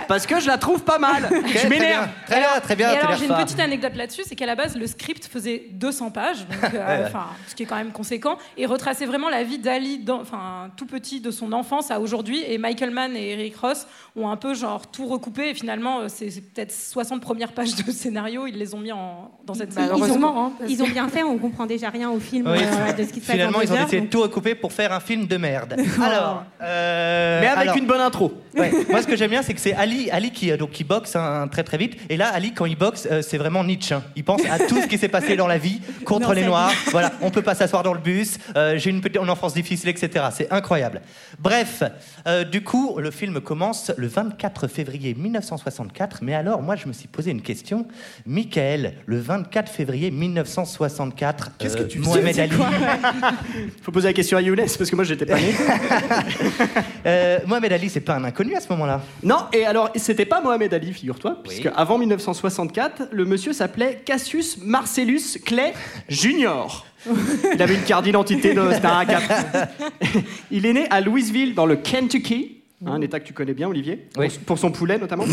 Parce 0.09 0.27
que 0.27 0.41
je 0.41 0.47
la 0.47 0.59
trouve 0.59 0.83
pas 0.83 0.99
mal. 0.99 1.25
Ok, 1.31 1.47
je 1.49 1.59
très 1.59 1.69
m'énerve. 1.69 2.05
bien, 2.07 2.13
Très 2.27 2.37
bien, 2.41 2.61
très 2.61 2.77
bien. 2.77 2.93
Et 2.93 2.97
alors, 2.97 3.17
j'ai 3.17 3.27
une 3.27 3.35
petite 3.35 3.61
anecdote 3.61 3.95
là-dessus, 3.97 4.23
c'est 4.27 4.35
qu'à 4.37 4.47
la 4.47 4.55
base, 4.55 4.77
le 4.77 4.87
script 4.87 5.27
faisait 5.27 5.65
200 5.73 6.11
pages, 6.11 6.47
donc, 6.47 6.59
euh, 6.75 7.09
ce 7.47 7.55
qui 7.55 7.63
est 7.63 7.67
quand 7.67 7.77
même 7.77 7.93
conséquent, 7.93 8.39
et 8.57 8.67
retraçait 8.67 9.07
vraiment 9.07 9.29
la 9.29 9.43
vie 9.43 9.59
d'Ali, 9.59 10.05
enfin, 10.09 10.71
tout 10.77 10.87
petit, 10.87 11.21
de 11.21 11.31
son 11.31 11.53
enfance 11.53 11.91
à 11.91 12.01
aujourd'hui. 12.01 12.43
Et 12.47 12.59
Michael 12.59 12.91
Mann 12.91 13.17
et 13.17 13.31
Eric 13.33 13.57
Ross 13.57 13.87
ont 14.17 14.29
un 14.29 14.37
peu 14.37 14.55
genre 14.55 14.87
tout 14.91 15.07
recoupé, 15.07 15.51
et 15.51 15.55
finalement, 15.55 16.01
euh, 16.01 16.09
c'est 16.09 16.27
peut-être 16.53 16.73
60 16.73 17.21
premières 17.21 17.53
pages 17.53 17.75
de 17.75 17.91
scénario, 17.91 18.47
ils 18.47 18.57
les 18.59 18.75
ont 18.75 18.81
mis 18.81 18.93
en, 18.93 19.31
dans 19.45 19.55
cette 19.55 19.75
Bah, 19.75 19.83
heureusement, 19.91 20.53
Ils 20.69 20.83
ont 20.83 20.89
bien 20.89 21.09
fait, 21.09 21.23
on 21.23 21.39
comprend 21.39 21.67
déjà 21.67 21.91
rien 21.91 22.11
au 22.11 22.21
film 22.21 22.47
Oui. 22.51 22.59
euh, 22.63 22.93
de 22.93 23.03
ce 23.05 23.13
qui 23.13 23.21
se 23.21 23.27
passe 23.27 23.35
Finalement, 23.37 23.61
ils 23.63 23.73
ont 23.73 23.77
heures, 23.77 23.87
essayé 23.87 24.03
de 24.03 24.07
tout 24.07 24.21
recouper 24.23 24.55
pour 24.55 24.73
faire 24.73 24.93
un 24.93 25.01
film 25.01 25.27
de 25.27 25.37
merde. 25.37 25.77
Alors, 26.03 26.45
euh, 26.63 27.41
Mais 27.41 27.47
avec 27.49 27.63
alors- 27.69 27.77
une 27.77 27.87
bonne 27.87 28.01
intro. 28.01 28.33
Ouais. 28.57 28.73
Moi, 28.91 29.03
ce 29.03 29.07
que 29.07 29.17
j'aime 29.17 29.31
bien, 29.31 29.43
c'est 29.43 29.55
que 29.55 29.61
c'est 29.61 29.75
Ali, 29.75 30.11
Ali 30.11 30.31
qui, 30.31 30.51
euh, 30.51 30.57
donc, 30.57 30.71
qui 30.71 30.83
boxe 30.85 31.15
hein, 31.17 31.47
très 31.51 31.63
très 31.63 31.77
vite. 31.79 31.97
Et 32.09 32.17
là, 32.17 32.29
Ali, 32.33 32.53
quand 32.53 32.65
il 32.67 32.77
boxe, 32.77 33.07
euh, 33.11 33.23
c'est 33.23 33.39
vraiment 33.39 33.63
Nietzsche. 33.65 33.95
hein. 33.95 34.03
Il 34.17 34.25
pense 34.25 34.43
à 34.51 34.59
tout 34.59 34.81
ce 34.81 34.87
qui 34.87 34.99
s'est 34.99 35.09
passé 35.09 35.37
dans 35.37 35.47
la 35.47 35.59
vie 35.59 35.81
contre 36.05 36.33
les 36.35 36.45
Noirs. 36.45 36.73
Voilà, 36.91 37.13
on 37.21 37.31
peut 37.31 37.43
pas 37.43 37.55
s'asseoir 37.55 37.83
dans 37.83 37.93
le 37.93 38.01
bus. 38.01 38.39
euh, 38.57 38.79
J'ai 38.79 38.91
une 38.91 39.01
petite 39.01 39.17
une 39.23 39.31
enfance 39.31 39.55
difficile, 39.55 39.89
etc. 39.89 40.27
C'est 40.33 40.51
incroyable. 40.53 41.01
Bref, 41.39 41.83
euh, 42.27 42.45
du 42.45 42.63
coup, 42.63 42.97
le 42.99 43.11
film 43.11 43.41
commence 43.41 43.93
le 43.97 44.07
24 44.07 44.69
février 44.69 45.15
1964. 45.15 46.21
Mais 46.23 46.35
alors, 46.35 46.63
moi, 46.63 46.77
je 46.77 46.87
me 46.87 46.93
suis 46.93 47.09
posé 47.09 47.31
une 47.31 47.43
question. 47.43 47.87
Michael, 48.27 48.95
le 49.07 49.19
24 49.19 49.71
février 49.71 50.11
1964, 50.11 51.51
Qu'est-ce 51.59 51.77
que 51.77 51.83
tu 51.83 51.99
Mohamed 51.99 52.39
Ali. 52.39 52.53
Faut 53.83 53.93
poser 53.93 54.09
la 54.09 54.13
question 54.13 54.37
à 54.39 54.43
Younes 54.43 54.57
parce 54.79 54.91
que 54.91 54.97
moi 54.97 55.05
j'étais 55.05 55.27
pas 55.27 55.37
né. 55.37 55.55
Euh, 57.07 57.39
Mohamed 57.47 57.73
Ali, 57.73 57.89
c'est 57.89 58.01
pas 58.01 58.17
un 58.17 58.25
inconnu 58.25 58.46
à 58.55 58.61
ce 58.61 58.69
moment-là. 58.71 59.01
non, 59.23 59.39
et 59.53 59.65
alors 59.65 59.91
c'était 59.97 60.25
pas 60.27 60.41
Mohamed 60.41 60.73
Ali, 60.75 60.93
figure-toi, 60.93 61.33
Oui. 61.39 61.43
puisque 61.49 61.69
avant 61.75 61.99
1964, 61.99 63.09
le 63.11 63.25
monsieur 63.25 63.53
s'appelait 63.53 64.03
Cassius 64.05 64.59
Marcellus 64.63 65.39
Clay 65.45 65.73
Junior. 66.09 66.87
Il 67.55 67.63
avait 67.63 67.75
une 67.75 67.83
carte 67.85 68.05
d'identité 68.05 68.53
de 68.55 68.63
c'était 68.73 68.87
un 68.87 69.05
cap. 69.05 69.23
Il 70.51 70.67
est 70.67 70.73
né 70.73 70.87
à 70.91 71.01
Louisville, 71.01 71.55
dans 71.55 71.67
le 71.67 71.77
Kentucky, 71.77 72.59
hein, 72.85 72.93
un 72.93 73.01
état 73.01 73.21
que 73.21 73.27
tu 73.27 73.33
connais 73.33 73.55
bien, 73.55 73.69
Olivier, 73.69 74.09
Oui. 74.17 74.29
pour, 74.45 74.59
son 74.59 74.71
poulet 74.73 74.99
notamment. 74.99 75.25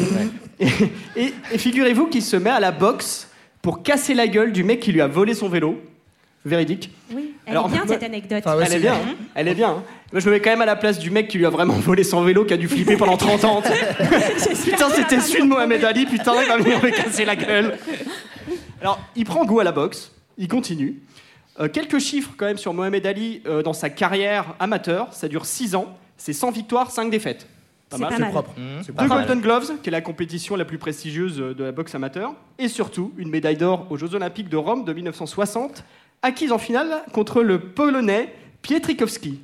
Et, 0.59 0.67
et- 1.15 1.33
et 1.51 1.57
figurez-vous 1.57 2.07
qu'il 2.07 2.21
se 2.23 2.35
met 2.35 2.49
à 2.49 2.59
la 2.59 2.71
boxe 2.71 3.27
pour 3.61 3.81
casser 3.83 4.13
la 4.13 4.27
gueule 4.27 4.51
du 4.51 4.63
mec 4.63 4.79
qui 4.81 4.91
lui 4.91 5.01
a 5.01 5.07
volé 5.07 5.33
son 5.33 5.49
vélo. 5.49 5.81
Véridique. 6.45 6.89
Oui, 7.13 7.35
elle 7.45 7.51
Alors, 7.53 7.67
est 7.67 7.71
bien 7.71 7.85
moi- 7.85 7.93
cette 7.93 8.03
anecdote. 8.03 8.43
Enfin, 8.45 8.57
ouais, 8.57 8.63
Elle 8.67 8.73
est 8.73 8.79
bien, 8.79 8.93
hein. 8.95 9.15
elle 9.35 9.47
est 9.47 9.55
bien. 9.55 9.69
hein. 9.69 9.83
Moi, 10.11 10.19
je 10.19 10.27
me 10.27 10.31
mets 10.33 10.41
quand 10.41 10.49
même 10.49 10.61
à 10.61 10.65
la 10.65 10.75
place 10.75 10.99
du 10.99 11.09
mec 11.09 11.29
qui 11.29 11.37
lui 11.37 11.45
a 11.45 11.49
vraiment 11.49 11.73
volé 11.79 12.03
son 12.03 12.21
vélo, 12.23 12.43
qui 12.45 12.53
a 12.53 12.57
dû 12.57 12.67
flipper 12.67 12.97
pendant 12.97 13.15
30 13.17 13.43
ans. 13.45 13.61
putain, 14.65 14.89
c'était 14.89 15.19
celui 15.21 15.43
de 15.43 15.47
Mohamed 15.47 15.83
Ali, 15.85 16.05
putain, 16.05 16.33
il 16.41 16.47
va 16.47 16.57
venir 16.57 16.83
me 16.83 16.89
casser 16.89 17.23
la 17.25 17.35
gueule. 17.35 17.77
Alors, 18.81 18.99
il 19.15 19.25
prend 19.25 19.45
goût 19.45 19.59
à 19.59 19.63
la 19.63 19.71
boxe, 19.71 20.11
il 20.37 20.47
continue. 20.47 20.99
Euh, 21.59 21.69
quelques 21.69 21.99
chiffres 21.99 22.31
quand 22.35 22.45
même 22.45 22.57
sur 22.57 22.73
Mohamed 22.73 23.05
Ali 23.05 23.41
euh, 23.45 23.61
dans 23.63 23.73
sa 23.73 23.89
carrière 23.89 24.55
amateur, 24.59 25.13
ça 25.13 25.27
dure 25.27 25.45
6 25.45 25.75
ans, 25.75 25.95
c'est 26.17 26.33
100 26.33 26.51
victoires, 26.51 26.91
5 26.91 27.09
défaites. 27.09 27.47
Pas 27.89 27.97
C'est 27.97 28.01
mal. 28.01 28.09
pas 28.09 28.15
C'est 28.15 28.21
mal. 28.23 28.31
propre. 28.31 28.51
Mmh, 28.57 28.81
Deux. 28.99 29.07
Golden 29.07 29.41
Gloves, 29.41 29.71
qui 29.83 29.89
est 29.89 29.91
la 29.91 30.01
compétition 30.01 30.55
la 30.55 30.65
plus 30.65 30.79
prestigieuse 30.79 31.39
euh, 31.39 31.53
de 31.53 31.63
la 31.63 31.71
boxe 31.71 31.93
amateur, 31.95 32.33
et 32.57 32.67
surtout 32.67 33.13
une 33.17 33.29
médaille 33.29 33.55
d'or 33.57 33.85
aux 33.91 33.97
Jeux 33.97 34.13
Olympiques 34.15 34.49
de 34.49 34.57
Rome 34.57 34.83
de 34.83 34.93
1960, 34.93 35.83
acquise 36.23 36.51
en 36.51 36.57
finale 36.57 37.03
contre 37.11 37.43
le 37.43 37.59
Polonais 37.59 38.33
Pietrikowski. 38.61 39.41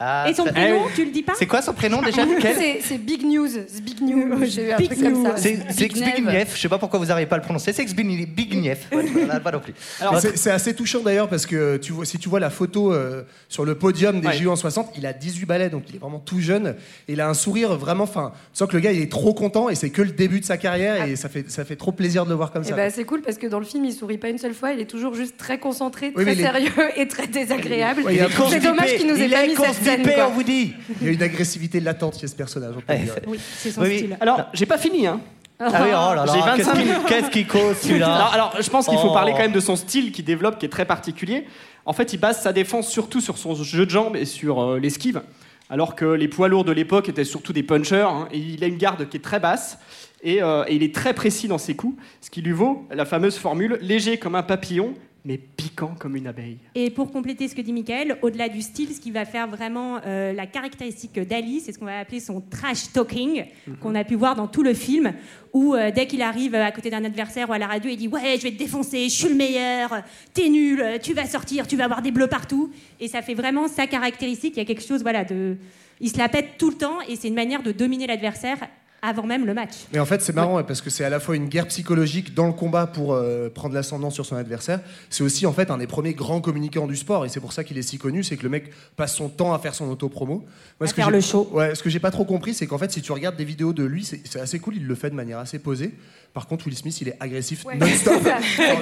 Ah, 0.00 0.26
Et 0.28 0.34
son 0.34 0.42
prénom, 0.44 0.76
Eh 0.80 0.86
oui. 0.86 0.92
tu 0.96 1.04
le 1.04 1.10
dis 1.12 1.22
pas 1.22 1.34
C'est 1.38 1.46
quoi 1.46 1.62
son 1.62 1.72
prénom 1.72 2.02
déjà, 2.02 2.26
Michael 2.26 2.56
C'est 2.82 2.98
Big 2.98 3.22
News, 3.24 3.46
c'est 3.68 3.80
Big 3.80 4.00
News. 4.00 4.44
J'ai 4.44 4.68
eu 4.68 4.72
un 4.72 4.76
Big 4.76 4.88
truc 4.90 5.02
comme 5.04 5.22
ça. 5.24 5.28
news. 5.30 5.34
C'est. 5.70 5.86
Xbigniew, 5.88 6.44
je 6.52 6.60
sais 6.60 6.68
pas 6.68 6.78
pourquoi 6.78 6.98
vous 6.98 7.06
n'arrivez 7.06 7.28
pas 7.28 7.36
à 7.36 7.38
le 7.38 7.44
prononcer, 7.44 7.72
c'est 7.72 7.84
Xbigniew, 7.84 8.26
Ouais, 8.92 9.04
voilà, 9.12 9.38
pas 9.38 9.52
non 9.52 9.60
plus. 9.60 9.72
Alors, 10.00 10.18
C'est 10.20 10.50
assez 10.50 10.74
touchant 10.74 11.00
d'ailleurs 11.00 11.28
parce 11.28 11.46
que 11.46 11.76
tu 11.76 11.92
vois, 11.92 12.04
si 12.04 12.18
tu 12.18 12.28
vois 12.28 12.40
la 12.40 12.50
photo 12.50 12.92
euh, 12.92 13.22
sur 13.48 13.64
le 13.64 13.76
podium 13.76 14.20
des 14.20 14.26
Ouais. 14.26 14.34
JO 14.36 14.50
en 14.50 14.56
60, 14.56 14.94
il 14.98 15.06
a 15.06 15.12
18 15.12 15.46
balais 15.46 15.70
donc 15.70 15.84
il 15.88 15.94
est 15.94 15.98
vraiment 15.98 16.18
tout 16.18 16.40
jeune 16.40 16.74
et 17.08 17.12
il 17.12 17.20
a 17.20 17.28
un 17.28 17.34
sourire 17.34 17.76
vraiment 17.76 18.06
fin. 18.06 18.32
Tu 18.52 18.58
sens 18.58 18.68
que 18.68 18.74
le 18.74 18.80
gars 18.80 18.90
il 18.90 19.00
est 19.00 19.10
trop 19.12 19.32
content 19.32 19.68
et 19.68 19.74
c'est 19.76 19.90
que 19.90 20.02
le 20.02 20.10
début 20.10 20.40
de 20.40 20.44
sa 20.44 20.56
carrière 20.56 21.04
et 21.06 21.14
ça 21.14 21.28
fait, 21.28 21.48
ça 21.50 21.64
fait 21.64 21.76
trop 21.76 21.92
plaisir 21.92 22.24
de 22.24 22.30
le 22.30 22.34
voir 22.36 22.50
comme 22.50 22.62
Eh 22.66 22.70
ça. 22.70 22.74
ben, 22.74 22.90
c'est 22.90 23.04
cool 23.04 23.20
parce 23.22 23.38
que 23.38 23.46
dans 23.46 23.60
le 23.60 23.64
film, 23.64 23.84
il 23.84 23.92
sourit 23.92 24.18
pas 24.18 24.28
une 24.28 24.38
seule 24.38 24.54
fois, 24.54 24.72
il 24.72 24.80
est 24.80 24.86
toujours 24.90 25.14
juste 25.14 25.36
très 25.36 25.58
concentré, 25.58 26.12
très 26.12 26.34
sérieux 26.34 26.72
et 26.96 27.06
très 27.06 27.28
désagréable. 27.28 28.02
Ouais, 28.02 28.18
c'est 28.50 28.60
dommage 28.60 28.96
qu'il 28.96 29.06
nous 29.06 29.16
ait 29.20 29.28
pas 29.28 29.46
mis 29.46 29.54
cette 29.54 29.83
on 30.26 30.30
vous 30.30 30.42
dit. 30.42 30.74
Il 31.00 31.06
y 31.06 31.10
a 31.10 31.12
une 31.12 31.22
agressivité 31.22 31.80
latente 31.80 32.18
chez 32.20 32.26
ce 32.26 32.34
personnage. 32.34 32.72
on 32.76 32.80
peut 32.80 32.92
le 32.92 32.98
Ouais. 32.98 33.04
dire. 33.04 33.14
Oui, 33.26 33.38
c'est 33.58 33.70
son 33.70 33.82
Oui, 33.82 33.98
style. 33.98 34.16
alors 34.20 34.46
j'ai 34.52 34.66
pas 34.66 34.78
fini. 34.78 35.06
Hein. 35.06 35.20
Ah 35.60 35.66
oui, 35.84 35.88
oh 35.90 36.14
là 36.14 36.24
J'ai 36.32 36.38
là, 36.40 36.46
25 36.46 36.56
qu'est-ce 36.56 36.70
qu'il- 36.72 36.80
minutes. 36.80 37.06
qu'est-ce 37.06 37.30
qu'il 37.30 37.46
cause 37.46 37.76
celui-là 37.82 38.12
Alors, 38.14 38.32
alors, 38.34 38.56
je 38.60 38.68
pense 38.70 38.86
qu'il 38.88 38.98
faut 38.98 39.08
Oh. 39.10 39.14
parler 39.14 39.32
quand 39.32 39.38
même 39.38 39.52
de 39.52 39.60
son 39.60 39.76
style 39.76 40.10
qui 40.10 40.22
développe, 40.24 40.58
qui 40.58 40.66
est 40.66 40.70
très 40.70 40.84
particulier. 40.84 41.44
En 41.86 41.92
fait, 41.92 42.12
il 42.12 42.18
base 42.18 42.42
sa 42.42 42.52
défense 42.52 42.88
surtout 42.90 43.20
sur 43.20 43.38
son 43.38 43.54
jeu 43.54 43.86
de 43.86 43.90
jambes 43.90 44.16
et 44.16 44.24
sur 44.24 44.60
euh, 44.60 44.78
l'esquive, 44.80 45.22
alors 45.70 45.94
que 45.94 46.04
les 46.06 46.26
poids 46.28 46.48
lourds 46.48 46.64
de 46.64 46.72
l'époque 46.72 47.08
étaient 47.08 47.24
surtout 47.24 47.52
des 47.52 47.62
punchers. 47.62 48.06
hein, 48.08 48.28
et 48.32 48.38
il 48.38 48.64
a 48.64 48.66
une 48.66 48.78
garde 48.78 49.08
qui 49.08 49.16
est 49.16 49.20
très 49.20 49.38
basse 49.38 49.78
et, 50.24 50.42
euh, 50.42 50.64
et 50.66 50.74
il 50.74 50.82
est 50.82 50.92
très 50.94 51.14
précis 51.14 51.46
dans 51.46 51.58
ses 51.58 51.76
coups, 51.76 51.96
ce 52.20 52.30
qui 52.30 52.42
lui 52.42 52.52
vaut 52.52 52.86
la 52.90 53.04
fameuse 53.04 53.36
formule 53.38 53.78
léger 53.80 54.18
comme 54.18 54.34
un 54.34 54.42
papillon, 54.42 54.94
mais 55.24 55.38
piquant 55.38 55.94
comme 55.98 56.16
une 56.16 56.26
abeille. 56.26 56.58
Et 56.74 56.90
pour 56.90 57.10
compléter 57.10 57.48
ce 57.48 57.54
que 57.54 57.62
dit 57.62 57.72
Michael, 57.72 58.18
au-delà 58.22 58.48
du 58.48 58.60
style, 58.60 58.90
ce 58.94 59.00
qui 59.00 59.10
va 59.10 59.24
faire 59.24 59.48
vraiment 59.48 59.98
euh, 60.04 60.32
la 60.34 60.46
caractéristique 60.46 61.18
d'Ali, 61.18 61.60
c'est 61.60 61.72
ce 61.72 61.78
qu'on 61.78 61.86
va 61.86 62.00
appeler 62.00 62.20
son 62.20 62.40
trash 62.42 62.92
talking, 62.92 63.44
Mhm. 63.66 63.76
qu'on 63.78 63.94
a 63.94 64.04
pu 64.04 64.16
voir 64.16 64.34
dans 64.36 64.46
tout 64.48 64.62
le 64.62 64.74
film, 64.74 65.14
où 65.54 65.74
euh, 65.74 65.90
dès 65.90 66.06
qu'il 66.06 66.20
arrive 66.20 66.54
à 66.54 66.70
côté 66.72 66.90
d'un 66.90 67.04
adversaire 67.04 67.48
ou 67.48 67.52
à 67.54 67.58
la 67.58 67.66
radio, 67.66 67.90
il 67.90 67.96
dit 67.96 68.08
Ouais, 68.08 68.36
je 68.36 68.42
vais 68.42 68.50
te 68.52 68.58
défoncer, 68.58 69.04
je 69.08 69.14
suis 69.14 69.28
le 69.28 69.34
meilleur, 69.34 70.02
t'es 70.34 70.48
nul, 70.50 70.84
tu 71.02 71.14
vas 71.14 71.24
sortir, 71.26 71.66
tu 71.66 71.76
vas 71.76 71.84
avoir 71.84 72.02
des 72.02 72.10
bleus 72.10 72.26
partout. 72.28 72.70
Et 73.00 73.08
ça 73.08 73.22
fait 73.22 73.34
vraiment 73.34 73.66
sa 73.68 73.86
caractéristique. 73.86 74.54
Il 74.56 74.58
y 74.58 74.62
a 74.62 74.66
quelque 74.66 74.84
chose, 74.84 75.02
voilà, 75.02 75.24
de. 75.24 75.56
Il 76.00 76.10
se 76.10 76.18
la 76.18 76.28
pète 76.28 76.58
tout 76.58 76.70
le 76.70 76.76
temps 76.76 77.00
et 77.08 77.16
c'est 77.16 77.28
une 77.28 77.34
manière 77.34 77.62
de 77.62 77.70
dominer 77.72 78.06
l'adversaire 78.06 78.58
avant 79.04 79.24
même 79.26 79.46
le 79.46 79.54
match. 79.54 79.72
Mais 79.92 79.98
en 79.98 80.06
fait, 80.06 80.22
c'est 80.22 80.34
marrant 80.34 80.56
ouais, 80.56 80.64
parce 80.64 80.80
que 80.80 80.90
c'est 80.90 81.04
à 81.04 81.10
la 81.10 81.20
fois 81.20 81.36
une 81.36 81.48
guerre 81.48 81.66
psychologique 81.68 82.34
dans 82.34 82.46
le 82.46 82.52
combat 82.52 82.86
pour 82.86 83.12
euh, 83.14 83.48
prendre 83.50 83.74
l'ascendant 83.74 84.10
sur 84.10 84.24
son 84.26 84.36
adversaire. 84.36 84.80
C'est 85.10 85.22
aussi 85.22 85.46
en 85.46 85.52
fait 85.52 85.70
un 85.70 85.78
des 85.78 85.86
premiers 85.86 86.14
grands 86.14 86.40
communicants 86.40 86.86
du 86.86 86.96
sport 86.96 87.24
et 87.24 87.28
c'est 87.28 87.40
pour 87.40 87.52
ça 87.52 87.64
qu'il 87.64 87.76
est 87.78 87.82
si 87.82 87.98
connu. 87.98 88.22
C'est 88.24 88.36
que 88.36 88.42
le 88.42 88.48
mec 88.48 88.70
passe 88.96 89.14
son 89.14 89.28
temps 89.28 89.52
à 89.54 89.58
faire 89.58 89.74
son 89.74 89.88
auto-promo. 89.88 90.34
Moi, 90.36 90.46
À 90.80 90.86
ce 90.86 90.92
que 90.92 90.96
faire 90.96 91.06
j'ai- 91.10 91.12
le 91.16 91.20
show. 91.20 91.48
Ouais, 91.52 91.74
ce 91.74 91.82
que 91.82 91.90
j'ai 91.90 92.00
pas 92.00 92.10
trop 92.10 92.24
compris, 92.24 92.54
c'est 92.54 92.66
qu'en 92.66 92.78
fait, 92.78 92.90
si 92.90 93.02
tu 93.02 93.12
regardes 93.12 93.36
des 93.36 93.44
vidéos 93.44 93.72
de 93.72 93.84
lui, 93.84 94.04
c'est 94.04 94.40
assez 94.40 94.58
cool. 94.58 94.76
Il 94.76 94.86
le 94.86 94.94
fait 94.94 95.10
de 95.10 95.14
manière 95.14 95.38
assez 95.38 95.58
posée. 95.58 95.92
Par 96.32 96.48
contre, 96.48 96.66
Will 96.66 96.76
Smith, 96.76 97.00
il 97.00 97.08
est 97.08 97.16
agressif 97.20 97.64
Ouais. 97.64 97.76
non-stop. 97.76 98.20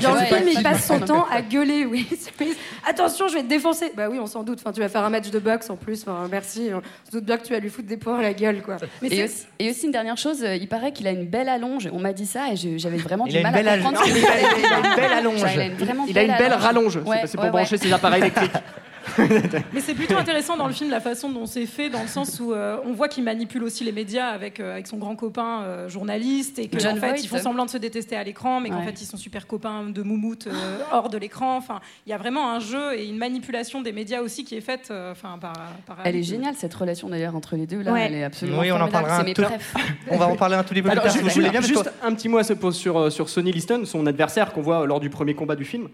Dans 0.02 0.14
le 0.14 0.20
film, 0.20 0.48
il 0.56 0.62
passe 0.62 0.86
son 0.86 1.00
temps 1.00 1.26
à 1.30 1.42
gueuler, 1.42 1.84
oui. 1.84 2.06
Attention, 2.88 3.28
je 3.28 3.34
vais 3.34 3.42
te 3.42 3.48
défoncer. 3.48 3.92
Bah 3.96 4.08
oui, 4.10 4.18
on 4.20 4.26
s'en 4.26 4.42
doute. 4.42 4.58
Enfin, 4.60 4.72
tu 4.72 4.80
vas 4.80 4.88
faire 4.88 5.04
un 5.04 5.10
match 5.10 5.30
de 5.30 5.38
boxe 5.38 5.68
en 5.68 5.76
plus. 5.76 6.02
Enfin, 6.02 6.28
merci. 6.30 6.70
On 6.74 6.80
se 7.06 7.12
doute 7.16 7.24
bien 7.24 7.36
que 7.36 7.44
tu 7.46 7.52
vas 7.52 7.58
lui 7.60 7.68
foutre 7.68 7.88
des 7.88 7.96
points 7.98 8.18
à 8.18 8.22
la 8.22 8.32
gueule, 8.32 8.62
quoi. 8.62 8.78
et, 9.02 9.24
aussi, 9.24 9.44
et 9.58 9.70
aussi 9.70 9.84
une 9.86 9.92
dernière 9.92 10.11
chose, 10.18 10.42
euh, 10.44 10.56
il 10.56 10.68
paraît 10.68 10.92
qu'il 10.92 11.06
a 11.06 11.10
une 11.10 11.26
belle 11.26 11.48
allonge. 11.48 11.88
On 11.92 11.98
m'a 12.00 12.12
dit 12.12 12.26
ça 12.26 12.46
et 12.52 12.56
j'avais 12.78 12.96
vraiment 12.98 13.26
Il 13.26 13.36
du 13.36 13.40
mal 13.42 13.52
belle 13.52 13.68
à 13.68 13.76
comprendre. 13.78 13.98
allonge. 14.00 14.08
ce 14.08 14.14
qu'il 14.14 14.22
fallait 14.24 14.42
Il 14.58 14.66
a 14.66 14.78
une 14.78 14.96
belle 14.96 15.12
allonge. 15.12 15.40
Il 15.54 15.60
a 15.60 15.64
une, 15.64 15.74
vraiment 15.74 16.04
Il 16.08 16.18
a 16.18 16.22
une 16.22 16.32
belle 16.36 16.52
allonge. 16.52 16.62
rallonge. 16.62 16.98
C'est 17.26 17.36
pour 17.36 17.44
ouais, 17.44 17.50
brancher 17.50 17.76
ses 17.78 17.92
appareils 17.92 18.22
électriques. 18.22 18.52
Mais 19.72 19.80
c'est 19.80 19.94
plutôt 19.94 20.16
intéressant 20.16 20.56
dans 20.56 20.66
le 20.66 20.72
film 20.72 20.90
la 20.90 21.00
façon 21.00 21.28
dont 21.30 21.46
c'est 21.46 21.66
fait, 21.66 21.90
dans 21.90 22.02
le 22.02 22.08
sens 22.08 22.40
où 22.40 22.52
euh, 22.52 22.76
on 22.84 22.92
voit 22.92 23.08
qu'il 23.08 23.24
manipule 23.24 23.62
aussi 23.64 23.84
les 23.84 23.92
médias 23.92 24.28
avec, 24.28 24.60
euh, 24.60 24.72
avec 24.72 24.86
son 24.86 24.96
grand 24.96 25.16
copain 25.16 25.62
euh, 25.62 25.88
journaliste 25.88 26.58
et 26.58 26.68
que 26.68 26.78
John 26.78 26.92
en 26.96 27.00
fait 27.00 27.08
Voight. 27.08 27.22
ils 27.24 27.28
font 27.28 27.38
semblant 27.38 27.64
de 27.64 27.70
se 27.70 27.78
détester 27.78 28.16
à 28.16 28.24
l'écran, 28.24 28.60
mais 28.60 28.70
qu'en 28.70 28.78
Ouais. 28.78 28.86
fait 28.86 29.00
ils 29.02 29.06
sont 29.06 29.16
super 29.16 29.46
copains 29.46 29.84
de 29.84 30.02
moumoute 30.02 30.46
euh, 30.46 30.78
hors 30.92 31.08
de 31.08 31.18
l'écran. 31.18 31.56
Enfin, 31.56 31.80
il 32.06 32.10
y 32.10 32.12
a 32.12 32.18
vraiment 32.18 32.52
un 32.52 32.58
jeu 32.60 32.94
et 32.98 33.06
une 33.06 33.18
manipulation 33.18 33.82
des 33.82 33.92
médias 33.92 34.20
aussi 34.20 34.44
qui 34.44 34.56
est 34.56 34.60
faite, 34.60 34.88
euh, 34.90 35.12
enfin 35.12 35.38
par, 35.40 35.52
par. 35.86 35.98
Elle 36.04 36.16
est 36.16 36.22
géniale 36.22 36.54
cette 36.56 36.74
relation 36.74 37.08
d'ailleurs 37.08 37.36
entre 37.36 37.56
les 37.56 37.66
deux 37.66 37.82
là. 37.82 37.92
Ouais. 37.92 38.06
Elle 38.06 38.14
est 38.14 38.24
absolument 38.24 38.58
Oui, 38.60 38.72
on 38.72 38.80
en 38.80 38.88
parlera 38.88 39.18
un 39.20 39.24
tout-. 39.32 39.42
On 40.10 40.16
va 40.16 40.26
en 40.28 40.36
parler 40.36 40.56
un 40.56 40.62
tout 40.62 40.74
petit 40.74 40.82
peu 40.82 40.88
plus 40.90 40.98
Alors, 40.98 41.04
bien. 41.04 41.52
parce 41.52 41.66
juste 41.66 41.90
un 42.02 42.14
petit 42.14 42.28
mot 42.28 42.38
à 42.38 42.44
se 42.44 42.52
pose 42.52 42.76
sur, 42.76 43.10
sur 43.12 43.28
Sonny 43.28 43.52
Liston, 43.52 43.84
son 43.84 44.06
adversaire 44.06 44.52
qu'on 44.52 44.62
voit 44.62 44.86
lors 44.86 45.00
du 45.00 45.10
premier 45.10 45.34
combat 45.34 45.56
du 45.56 45.64
film. 45.64 45.88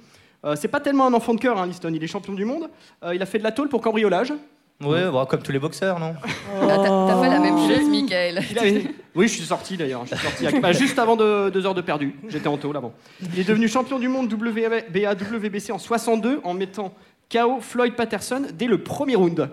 Euh, 0.45 0.55
c'est 0.57 0.69
pas 0.69 0.81
tellement 0.81 1.07
un 1.07 1.15
enfant 1.15 1.35
de 1.35 1.41
cœur, 1.41 1.59
hein, 1.59 1.67
Liston. 1.67 1.91
Il 1.93 2.03
est 2.03 2.07
champion 2.07 2.33
du 2.33 2.45
monde. 2.45 2.69
Euh, 3.05 3.15
il 3.15 3.23
a 3.23 3.27
fait 3.27 3.39
de 3.39 3.45
la 3.45 3.53
tôle 3.53 3.69
pour 3.69 3.81
cambriolage. 3.81 4.33
Ouais, 4.81 5.11
bon, 5.11 5.25
comme 5.27 5.43
tous 5.43 5.51
les 5.51 5.59
boxeurs, 5.59 5.99
non 5.99 6.15
Ah, 6.63 6.67
T'as 6.69 6.85
t'as 6.85 7.21
fait 7.23 7.29
la 7.29 7.41
même 7.41 7.59
chose, 7.59 7.89
Michael. 7.91 8.41
Il 8.65 8.91
Oui, 9.17 9.27
je 9.27 9.33
suis 9.35 9.43
sorti 9.45 9.77
d'ailleurs. 9.77 10.05
Je 10.07 10.15
suis 10.15 10.25
sorti 10.25 10.47
à- 10.47 10.61
bah, 10.61 10.71
juste 10.73 10.97
avant 11.01 11.17
de, 11.17 11.51
deux 11.51 11.67
heures 11.67 11.75
de 11.75 11.81
perdu. 11.81 12.15
J'étais 12.29 12.47
en 12.47 12.57
tôle 12.57 12.77
avant. 12.77 12.93
Il 13.35 13.41
est 13.41 13.45
devenu 13.45 13.67
champion 13.67 13.99
du 13.99 14.07
monde 14.07 14.33
WBA, 14.33 15.15
WBC 15.15 15.73
en 15.73 15.79
62 15.79 16.41
en 16.45 16.55
mettant 16.55 16.93
KO 17.33 17.59
Floyd 17.61 17.95
Patterson 17.97 18.43
dès 18.55 18.67
le 18.67 18.79
premier 18.79 19.17
round. 19.17 19.51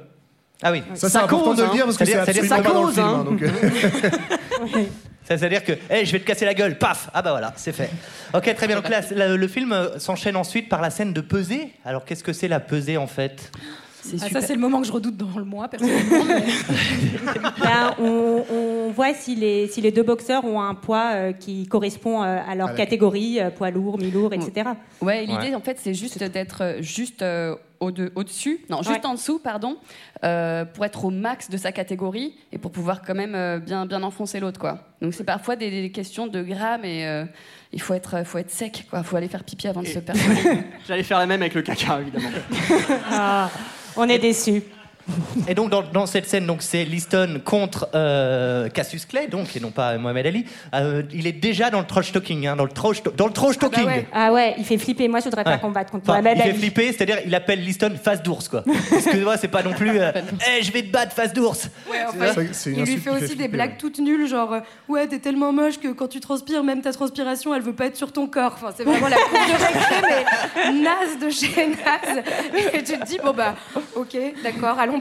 Ah 0.62 0.72
oui. 0.72 0.84
Ça, 0.94 1.10
c'est 1.10 1.14
Ça 1.18 1.24
important 1.24 1.50
cause, 1.50 1.58
de 1.58 1.64
le 1.64 1.70
hein. 1.70 1.74
dire 1.74 1.86
parce 1.86 1.98
que 1.98 2.06
c'est 2.06 2.12
C'est-à-dire- 2.12 2.44
absolument 2.44 2.56
c'est-à-dire 2.56 2.72
pas 2.72 2.80
dans 2.80 2.86
le 2.86 2.94
ça 2.94 3.08
film. 3.08 3.16
hein, 3.16 3.24
donc, 3.24 4.78
euh, 4.78 4.82
Ça 5.28 5.36
veut 5.36 5.50
dire 5.50 5.64
que, 5.64 5.74
hey, 5.90 6.06
je 6.06 6.12
vais 6.12 6.20
te 6.20 6.26
casser 6.26 6.46
la 6.46 6.54
gueule, 6.54 6.78
paf 6.78 7.10
Ah 7.14 7.22
bah 7.22 7.32
voilà, 7.32 7.52
c'est 7.56 7.74
fait. 7.74 7.90
Ok, 8.34 8.54
très 8.56 8.68
bien. 8.68 8.76
Donc 8.76 8.90
là, 8.90 9.02
la- 9.12 9.36
le 9.36 9.48
film 9.48 9.72
euh, 9.74 9.98
s'enchaîne 10.00 10.36
ensuite 10.36 10.70
par 10.70 10.82
la 10.82 10.90
scène 10.90 11.14
de 11.14 11.22
pesée. 11.22 11.70
Alors 11.84 12.06
qu'est-ce 12.06 12.24
que 12.24 12.34
c'est 12.34 12.48
la 12.48 12.60
pesée 12.60 12.98
en 12.98 13.08
fait? 13.08 13.52
C'est 14.04 14.18
Ah, 14.22 14.26
super. 14.28 14.40
ça 14.42 14.48
c'est 14.48 14.54
le 14.54 14.60
moment 14.60 14.82
que 14.82 14.86
je 14.88 14.92
redoute 14.92 15.18
dans 15.18 15.36
le 15.40 15.46
mois 15.46 15.68
personnellement. 15.68 16.26
mais- 16.28 16.44
Ben, 17.60 17.96
on, 18.00 18.44
on 18.54 18.92
voit 18.92 19.16
si 19.16 19.36
les, 19.36 19.68
si 19.68 19.82
les 19.82 19.92
deux 19.92 20.04
boxeurs 20.04 20.46
ont 20.46 20.62
un 20.62 20.76
poids 20.76 21.12
euh, 21.16 21.32
qui 21.34 21.66
correspond 21.68 22.22
euh, 22.24 22.38
à 22.48 22.54
leur 22.54 22.76
catégorie, 22.76 23.40
euh, 23.40 23.50
poids 23.50 23.72
lourd, 23.72 23.98
mi-lourd, 23.98 24.32
etc. 24.34 24.70
Ouais, 25.02 25.22
l'idée 25.22 25.34
Ouais. 25.50 25.56
en 25.56 25.60
fait 25.62 25.80
c'est 25.82 25.96
juste 25.96 26.24
d'être 26.24 26.62
euh, 26.62 26.82
juste 26.82 27.24
euh, 27.24 27.56
au 27.86 27.92
de- 27.92 28.12
au-dessus, 28.16 28.60
non, 28.70 28.78
juste 28.84 28.90
Ouais. 29.02 29.06
en 29.06 29.14
dessous, 29.14 29.40
pardon, 29.40 29.78
euh, 30.24 30.66
pour 30.66 30.84
être 30.86 31.06
au 31.06 31.10
max 31.10 31.50
de 31.50 31.58
sa 31.58 31.72
catégorie 31.72 32.36
et 32.52 32.58
pour 32.58 32.72
pouvoir 32.72 33.02
quand 33.02 33.16
même 33.16 33.36
euh, 33.36 33.60
bien, 33.60 33.86
bien 33.86 34.04
enfoncer 34.04 34.40
l'autre, 34.40 34.60
quoi. 34.60 34.80
Donc 35.02 35.14
c'est 35.14 35.24
parfois 35.24 35.56
des, 35.56 35.70
des 35.70 35.92
questions 35.92 36.28
de 36.28 36.42
grammes 36.44 36.84
et 36.86 37.06
euh, 37.08 37.26
il 37.74 37.82
faut 37.82 37.94
être, 37.94 38.26
faut 38.26 38.38
être 38.38 38.52
sec, 38.52 38.86
quoi. 38.90 39.00
Il 39.00 39.06
faut 39.06 39.16
aller 39.16 39.28
faire 39.28 39.44
pipi 39.44 39.68
avant 39.68 39.82
de 39.82 39.88
se 39.88 40.00
perdre. 40.00 40.22
J'allais 40.88 41.04
faire 41.04 41.20
la 41.20 41.26
même 41.26 41.42
avec 41.42 41.54
le 41.54 41.62
caca, 41.62 42.02
évidemment. 42.02 42.30
Ah, 43.12 43.50
on 43.98 44.08
est 44.10 44.20
déçus. 44.20 44.62
Et 45.48 45.54
donc 45.54 45.70
dans, 45.70 45.84
dans 45.84 46.06
cette 46.06 46.28
scène, 46.28 46.46
donc 46.48 46.62
c'est 46.62 46.84
Liston 46.84 47.40
contre 47.44 47.88
euh, 47.94 48.70
Cassius 48.70 49.06
Clay, 49.06 49.28
donc 49.28 49.56
et 49.56 49.60
non 49.60 49.70
pas 49.72 49.98
Mohamed 49.98 50.26
Ali. 50.28 50.46
Euh, 50.74 51.04
il 51.14 51.28
est 51.28 51.32
déjà 51.32 51.70
dans 51.70 51.80
le 51.80 51.86
trash 51.86 52.12
talking, 52.12 52.48
hein, 52.48 52.56
dans 52.56 52.64
le 52.64 52.72
trash, 52.72 53.04
dans 53.04 53.28
le 53.28 53.34
trash 53.34 53.58
talking. 53.60 53.86
ouais. 53.86 54.08
Ah 54.14 54.34
ouais, 54.34 54.56
il 54.58 54.66
fait 54.66 54.78
flipper. 54.78 55.08
Moi, 55.08 55.20
je 55.20 55.26
voudrais 55.26 55.44
pas 55.44 55.52
Ouais. 55.54 55.60
combattre 55.60 55.92
contre 55.92 56.10
Enfin, 56.10 56.22
Mohamed 56.22 56.38
il 56.38 56.44
fait 56.44 56.50
Ali. 56.50 56.58
flipper, 56.60 56.92
c'est-à-dire 56.94 57.20
il 57.26 57.36
appelle 57.36 57.64
Liston 57.64 57.92
face 58.02 58.24
d'ours 58.24 58.48
quoi. 58.50 58.64
Excuse-moi, 58.96 59.38
c'est 59.38 59.48
pas 59.48 59.62
non 59.64 59.74
plus. 59.74 60.00
euh, 60.00 60.12
Eh, 60.60 60.64
je 60.64 60.72
vais 60.72 60.82
te 60.82 60.92
battre 60.92 61.14
face 61.14 61.34
d'ours. 61.34 61.70
Ouais, 61.90 61.98
enfin, 62.08 62.42
il 62.66 62.84
lui 62.84 62.98
fait 62.98 63.10
aussi 63.12 63.28
fait 63.30 63.36
des 63.36 63.48
blagues 63.48 63.78
toutes 63.78 64.00
nulles, 64.00 64.28
genre 64.28 64.54
euh, 64.54 64.60
ouais 64.88 65.08
t'es 65.08 65.20
tellement 65.20 65.52
moche 65.54 65.78
que 65.80 65.90
quand 65.90 66.08
tu 66.08 66.20
transpires, 66.20 66.64
même 66.64 66.82
ta 66.82 66.92
transpiration, 66.92 67.54
elle 67.54 67.62
veut 67.62 67.74
pas 67.74 67.86
être 67.86 67.96
sur 67.98 68.12
ton 68.12 68.28
corps. 68.28 68.54
Enfin, 68.56 68.74
c'est 68.76 68.84
vraiment 68.84 69.08
la 69.08 69.18
cour 69.18 69.40
de 69.40 69.54
récré, 69.54 69.96
mais 70.66 70.82
naze 70.82 71.20
de 71.22 71.30
chez 71.30 71.68
naze. 71.68 72.24
Et 72.74 72.84
tu 72.84 72.98
te 72.98 73.06
dis 73.06 73.18
bon 73.24 73.34
bah 73.34 73.56
ok, 73.96 74.18
d'accord, 74.44 74.80
allons 74.80 74.95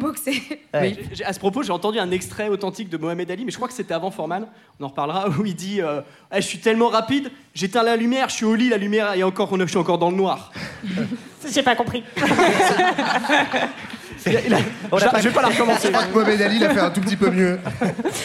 Ouais. 0.72 0.96
À 1.24 1.32
ce 1.32 1.38
propos, 1.38 1.62
j'ai 1.62 1.72
entendu 1.72 1.98
un 1.98 2.10
extrait 2.10 2.48
authentique 2.48 2.88
de 2.88 2.96
Mohamed 2.96 3.30
Ali, 3.30 3.44
mais 3.44 3.50
je 3.50 3.56
crois 3.56 3.68
que 3.68 3.74
c'était 3.74 3.94
avant 3.94 4.10
Forman. 4.10 4.46
On 4.80 4.84
en 4.84 4.88
reparlera 4.88 5.28
où 5.38 5.44
il 5.46 5.54
dit 5.54 5.80
euh, 5.80 6.00
Eh, 6.32 6.36
Je 6.40 6.46
suis 6.46 6.58
tellement 6.58 6.88
rapide, 6.88 7.30
j'éteins 7.54 7.82
la 7.82 7.96
lumière, 7.96 8.28
je 8.28 8.34
suis 8.34 8.44
au 8.44 8.54
lit, 8.54 8.68
la 8.68 8.76
lumière, 8.78 9.12
et 9.14 9.22
encore, 9.22 9.56
je 9.58 9.66
suis 9.66 9.78
encore 9.78 9.98
dans 9.98 10.10
le 10.10 10.16
noir. 10.16 10.52
J'ai 11.52 11.62
pas 11.62 11.76
compris. 11.76 12.02
Il 14.26 14.36
a- 14.36 14.40
il 14.46 14.54
a- 14.54 14.58
On 14.90 14.96
a 14.96 15.00
je, 15.00 15.04
pas- 15.06 15.18
je 15.20 15.28
vais 15.28 15.34
pas 15.34 15.42
la 15.42 15.48
recommencer. 15.48 15.88
Je 15.88 15.92
crois 15.92 16.04
que 16.06 16.14
Mohamed 16.14 16.40
Ali 16.40 16.58
l'a 16.58 16.70
fait 16.70 16.80
un 16.80 16.88
tout 16.90 17.02
petit 17.02 17.16
peu 17.16 17.28
mieux. 17.30 17.58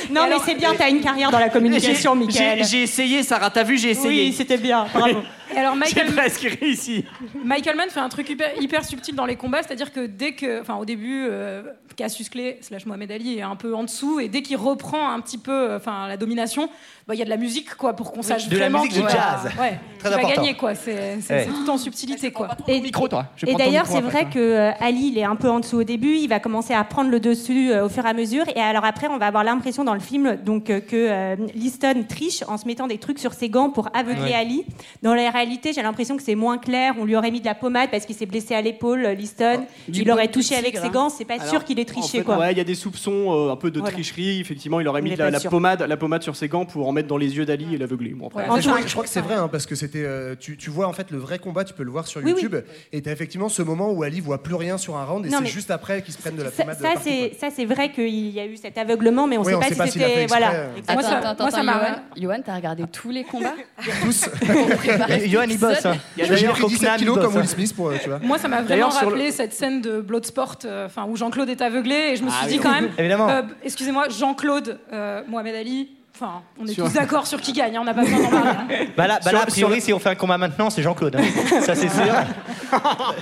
Non, 0.10 0.22
mais 0.30 0.38
c'est 0.46 0.56
bien, 0.56 0.74
t'as 0.78 0.90
une 0.90 1.02
carrière 1.02 1.30
dans 1.30 1.40
la 1.40 1.50
communication, 1.50 2.14
J'ai- 2.14 2.26
Michael. 2.26 2.58
J'ai 2.60 2.64
j'ai 2.64 2.84
essayé, 2.84 3.24
Sarah, 3.24 3.50
t'as 3.50 3.64
vu, 3.64 3.78
j'ai 3.78 3.90
essayé. 3.90 4.28
Oui, 4.28 4.34
c'était 4.34 4.58
bien. 4.58 4.86
Bravo. 4.94 5.20
Et 5.56 5.58
alors 5.58 5.74
J'ai 5.74 5.80
Michael, 5.80 6.14
presque 6.16 6.58
réussi. 6.62 7.06
Michael 7.44 7.76
Mann 7.76 7.90
fait 7.90 8.00
un 8.00 8.10
truc 8.10 8.30
hyper, 8.30 8.50
hyper 8.62 8.86
subtil 8.86 9.16
dans 9.16 9.26
les 9.26 9.36
combats, 9.36 9.64
c'est-à-dire 9.64 9.92
que 9.92 10.06
dès 10.06 10.34
que, 10.34 10.62
enfin 10.62 10.76
au 10.76 10.86
début, 10.86 11.26
euh, 11.30 11.64
Cassius 11.96 12.30
Clay 12.30 12.58
slash 12.62 12.86
Mohamed 12.86 13.12
Ali 13.12 13.38
est 13.38 13.42
un 13.42 13.56
peu 13.56 13.74
en 13.76 13.84
dessous, 13.84 14.20
et 14.20 14.30
dès 14.30 14.42
qu'il 14.42 14.58
reprend 14.58 15.10
un 15.12 15.20
petit 15.22 15.38
peu, 15.38 15.52
euh, 15.72 15.78
enfin 15.78 16.08
la 16.08 16.18
domination, 16.18 16.70
bah, 17.08 17.16
il 17.16 17.18
y 17.18 17.22
a 17.22 17.26
de 17.26 17.30
la 17.30 17.38
musique 17.38 17.76
quoi 17.76 17.94
pour 17.94 18.12
qu'on 18.12 18.22
sache 18.22 18.48
de 18.48 18.58
la 18.58 18.66
vraiment 18.70 18.84
musique 18.84 18.94
de 19.02 19.08
qui 19.08 19.14
va- 19.16 19.20
jazz. 19.44 19.52
ouais, 19.60 19.80
Très 20.00 20.10
qui 20.10 20.16
va 20.16 20.20
important. 20.22 20.36
gagner 20.42 20.54
quoi. 20.56 20.76
C'est 20.76 21.18
c'est- 21.22 21.34
Ouais. 21.34 21.48
c'est 21.48 21.64
tout 21.66 21.70
en 21.70 21.78
subtilité 21.78 22.32
quoi. 22.32 22.50
Et, 22.68 22.80
Micro, 22.82 23.08
toi. 23.08 23.26
Et 23.48 23.56
d'ailleurs, 23.56 23.86
c'est 23.88 23.98
après, 23.98 24.10
vrai 24.24 24.26
que 24.32 24.40
euh, 24.40 24.72
Ali, 24.80 25.08
il 25.12 25.18
est 25.18 25.24
un 25.24 25.36
peu 25.36 25.50
en 25.50 25.60
dessous 25.60 25.78
au 25.80 25.84
début. 25.84 26.16
Il 26.16 26.28
va 26.30 26.40
commencer 26.40 26.74
à 26.74 26.84
prendre 26.84 27.10
le 27.10 27.20
dessus 27.20 27.72
euh, 27.72 27.86
au 27.86 27.90
fur 27.90 28.06
et 28.06 28.10
à 28.10 28.14
mesure. 28.14 28.46
Et 28.56 28.60
alors 28.62 28.86
après, 28.86 29.08
on 29.08 29.18
va 29.18 29.26
avoir 29.28 29.44
l'impression 29.44 29.84
dans 29.84 29.94
le 29.96 30.00
film 30.00 30.38
donc 30.46 30.70
euh, 30.70 30.80
que 30.80 30.96
euh, 30.96 31.36
Liston 31.56 32.04
triche 32.08 32.44
en 32.48 32.58
se 32.58 32.66
mettant 32.68 32.88
des 32.88 32.98
trucs 33.00 33.20
sur 33.20 33.34
ses 33.34 33.50
gants 33.50 33.70
pour 33.72 33.90
aveugler 33.96 34.20
Ouais. 34.30 34.34
Ali. 34.36 34.66
Dans 35.02 35.16
la 35.16 35.30
réalité, 35.40 35.74
j'ai 35.74 35.82
l'impression 35.82 36.16
que 36.18 36.24
c'est 36.24 36.36
moins 36.36 36.58
clair. 36.58 36.94
On 37.00 37.06
lui 37.06 37.16
aurait 37.16 37.32
mis 37.32 37.40
de 37.42 37.46
la 37.46 37.56
pommade 37.56 37.90
parce 37.92 38.06
qu'il 38.06 38.16
s'est 38.16 38.26
blessé 38.26 38.54
à 38.56 38.62
l'épaule, 38.62 39.06
euh, 39.06 39.14
Liston. 39.14 39.66
Du 39.88 40.02
il 40.02 40.12
aurait 40.12 40.24
baume 40.24 40.28
de 40.28 40.32
touché 40.34 40.56
avec 40.56 40.78
ses 40.78 40.90
gants. 40.90 41.10
C'est 41.10 41.26
pas 41.26 41.36
Alors, 41.36 41.48
sûr 41.48 41.64
qu'il 41.64 41.80
ait 41.80 41.84
en 41.84 41.86
triché 41.86 42.24
fait. 42.24 42.32
Ouais, 42.32 42.52
il 42.52 42.58
y 42.58 42.62
a 42.62 42.64
des 42.64 42.76
soupçons, 42.76 43.48
euh, 43.48 43.52
un 43.52 43.56
peu 43.56 43.72
de 43.72 43.80
Voilà. 43.80 43.94
tricherie. 43.94 44.40
Effectivement, 44.40 44.80
il 44.80 44.88
aurait 44.88 45.02
On 45.02 45.04
mis 45.04 45.10
n'est 45.12 45.16
la, 45.16 45.40
pommade, 45.40 45.82
la 45.82 45.98
pommade 45.98 46.24
sur 46.24 46.36
ses 46.36 46.48
gants 46.48 46.66
pour 46.66 46.88
en 46.88 46.92
mettre 46.92 47.08
dans 47.08 47.18
les 47.18 47.36
yeux 47.38 47.46
d'Ali 47.46 47.76
et 47.76 47.78
l'aveugler. 47.78 48.12
Bon, 48.14 48.28
En 48.28 48.30
je, 48.30 48.62
tout 48.64 48.70
crois, 48.70 48.82
cas, 48.82 48.88
je 48.88 48.92
crois 48.92 49.04
que 49.04 49.10
c'est 49.10 49.22
vrai, 49.22 49.36
hein, 49.36 49.48
parce 49.48 49.66
que 49.66 49.76
c'était. 49.76 50.04
euh, 50.04 50.36
tu, 50.40 50.58
tu 50.58 50.70
vois 50.70 50.88
en 50.88 50.94
fait 50.94 51.12
le 51.12 51.18
vrai 51.18 51.40
combat, 51.40 51.64
tu 51.64 51.74
peux 51.74 51.84
le 51.84 51.92
voir 51.92 52.08
sur 52.08 52.22
Oui, 52.22 52.34
oui. 52.34 52.42
YouTube. 52.42 52.56
Et 52.94 53.02
t'as 53.02 53.12
effectivement 53.12 53.50
ce 53.50 53.62
moment 53.62 53.92
où 53.92 54.04
Ali 54.04 54.20
voit 54.20 54.44
plus 54.44 54.56
rien 54.56 54.78
sur 54.78 54.98
un 54.98 55.06
round, 55.06 55.26
et 55.26 55.30
c'est 55.30 55.46
juste 55.46 55.72
après 55.72 56.02
qu'ils 56.02 56.14
se 56.14 56.20
prennent 56.20 56.36
de 56.36 56.44
la 56.44 56.52
pommade. 56.52 56.78
ça, 56.80 56.90
c'est 57.02 57.30
quoi. 57.30 57.50
ça, 57.50 57.56
c'est 57.56 57.66
vrai 57.66 57.92
qu'il 57.92 58.30
y 58.30 58.40
a 58.40 58.46
eu 58.46 58.58
cet 58.58 58.78
aveuglement, 58.78 59.28
mais 59.28 59.38
on 59.38 59.42
ne 59.44 59.46
sait 59.46 59.76
pas 59.76 59.86
si 59.88 59.94
c'était 59.94 60.26
voilà. 60.28 60.52
Moi, 60.92 61.02
ça- 61.04 61.18
attends, 61.18 61.30
attends, 61.30 61.44
moi, 61.46 61.52
ça 61.52 61.58
attends, 61.60 61.64
m'a- 61.66 62.04
Johan, 62.18 62.40
t'as 62.46 62.56
regardé 62.56 62.84
tous 62.92 63.10
les 63.12 63.24
combats 63.24 63.54
Tous. 64.04 64.26
Johan, 65.30 65.44
il 65.50 65.58
bosse. 65.60 65.86
hein. 65.86 65.96
Il 66.18 66.22
y 66.22 66.24
a 66.24 66.28
J'ai 66.30 66.36
d'ailleurs 66.36 66.54
pris 66.54 66.66
17 66.66 66.80
Coquenam, 66.80 66.96
il 66.96 67.00
kilos 67.00 67.16
bosse, 67.16 67.26
comme 67.26 67.36
hein. 67.36 67.40
Will 67.40 67.50
Smith 67.50 67.76
pour, 67.76 67.88
euh, 67.90 67.96
tu 68.02 68.10
vois. 68.10 68.20
Moi, 68.22 68.38
ça 68.38 68.48
m'a 68.48 68.58
vraiment 68.58 68.70
D'ailleurs, 68.70 68.92
sur 68.94 69.02
le- 69.10 69.16
rappelé 69.16 69.32
cette 69.32 69.54
scène 69.54 69.82
de 69.82 70.02
Bloodsport, 70.02 70.56
euh, 70.66 70.86
enfin 70.86 71.06
où 71.08 71.16
Jean-Claude 71.16 71.50
est 71.50 71.62
aveuglé, 71.62 72.12
et 72.12 72.16
je 72.16 72.24
me 72.24 72.30
suis 72.30 72.40
Ah, 72.44 72.48
dit 72.48 72.60
quand 72.60 72.72
même, 72.72 72.90
Évidemment. 72.98 73.30
euh, 73.30 73.42
excusez-moi, 73.64 74.08
Jean-Claude, 74.10 74.80
euh, 74.94 75.22
Mohamed 75.28 75.56
Ali. 75.56 75.90
Enfin, 76.22 76.42
on 76.62 76.66
est 76.66 76.74
Sur- 76.74 76.84
tous 76.86 76.94
d'accord 76.96 77.26
sur 77.28 77.40
qui 77.40 77.54
gagne, 77.54 77.78
hein, 77.78 77.80
on 77.82 77.86
n'a 77.86 77.94
pas 77.94 78.02
besoin 78.02 78.20
d'en 78.20 78.30
parler. 78.30 78.50
hein. 78.50 78.68
Bah 78.98 79.08
là, 79.08 79.20
bah 79.24 79.32
là, 79.32 79.40
Sur- 79.40 79.40
a 79.40 79.46
priori, 79.46 79.76
sur- 79.76 79.84
si 79.86 79.94
on 79.94 80.00
fait 80.00 80.10
un 80.10 80.16
combat 80.16 80.38
maintenant, 80.38 80.70
c'est 80.70 80.82
Jean-Claude. 80.82 81.16
hein. 81.16 81.22
Ça, 81.62 81.76
c'est 81.76 81.88
sûr. 81.88 82.14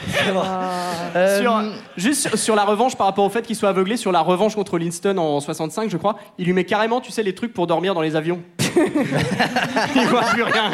C'est 0.07 0.31
bon. 0.33 0.41
Euh, 1.15 1.39
Sur- 1.41 1.61
juste 1.95 2.21
sur, 2.29 2.37
sur 2.39 2.55
la 2.55 2.63
revanche 2.63 2.95
par 2.95 3.05
rapport 3.05 3.23
au 3.25 3.29
fait 3.29 3.43
qu'il 3.45 3.55
soit 3.55 3.69
aveuglé, 3.69 3.97
sur 3.97 4.11
la 4.11 4.21
revanche 4.21 4.55
contre 4.55 4.79
Linston 4.79 5.15
en 5.19 5.39
65, 5.39 5.91
je 5.91 5.97
crois, 5.97 6.15
il 6.39 6.45
lui 6.47 6.53
met 6.53 6.63
carrément, 6.63 6.99
tu 6.99 7.11
sais, 7.11 7.21
les 7.21 7.35
trucs 7.35 7.53
pour 7.53 7.67
dormir 7.67 7.93
dans 7.93 8.01
les 8.01 8.15
avions. 8.15 8.41
il 9.95 10.07
voit 10.07 10.21
plus 10.23 10.43
rien. 10.43 10.71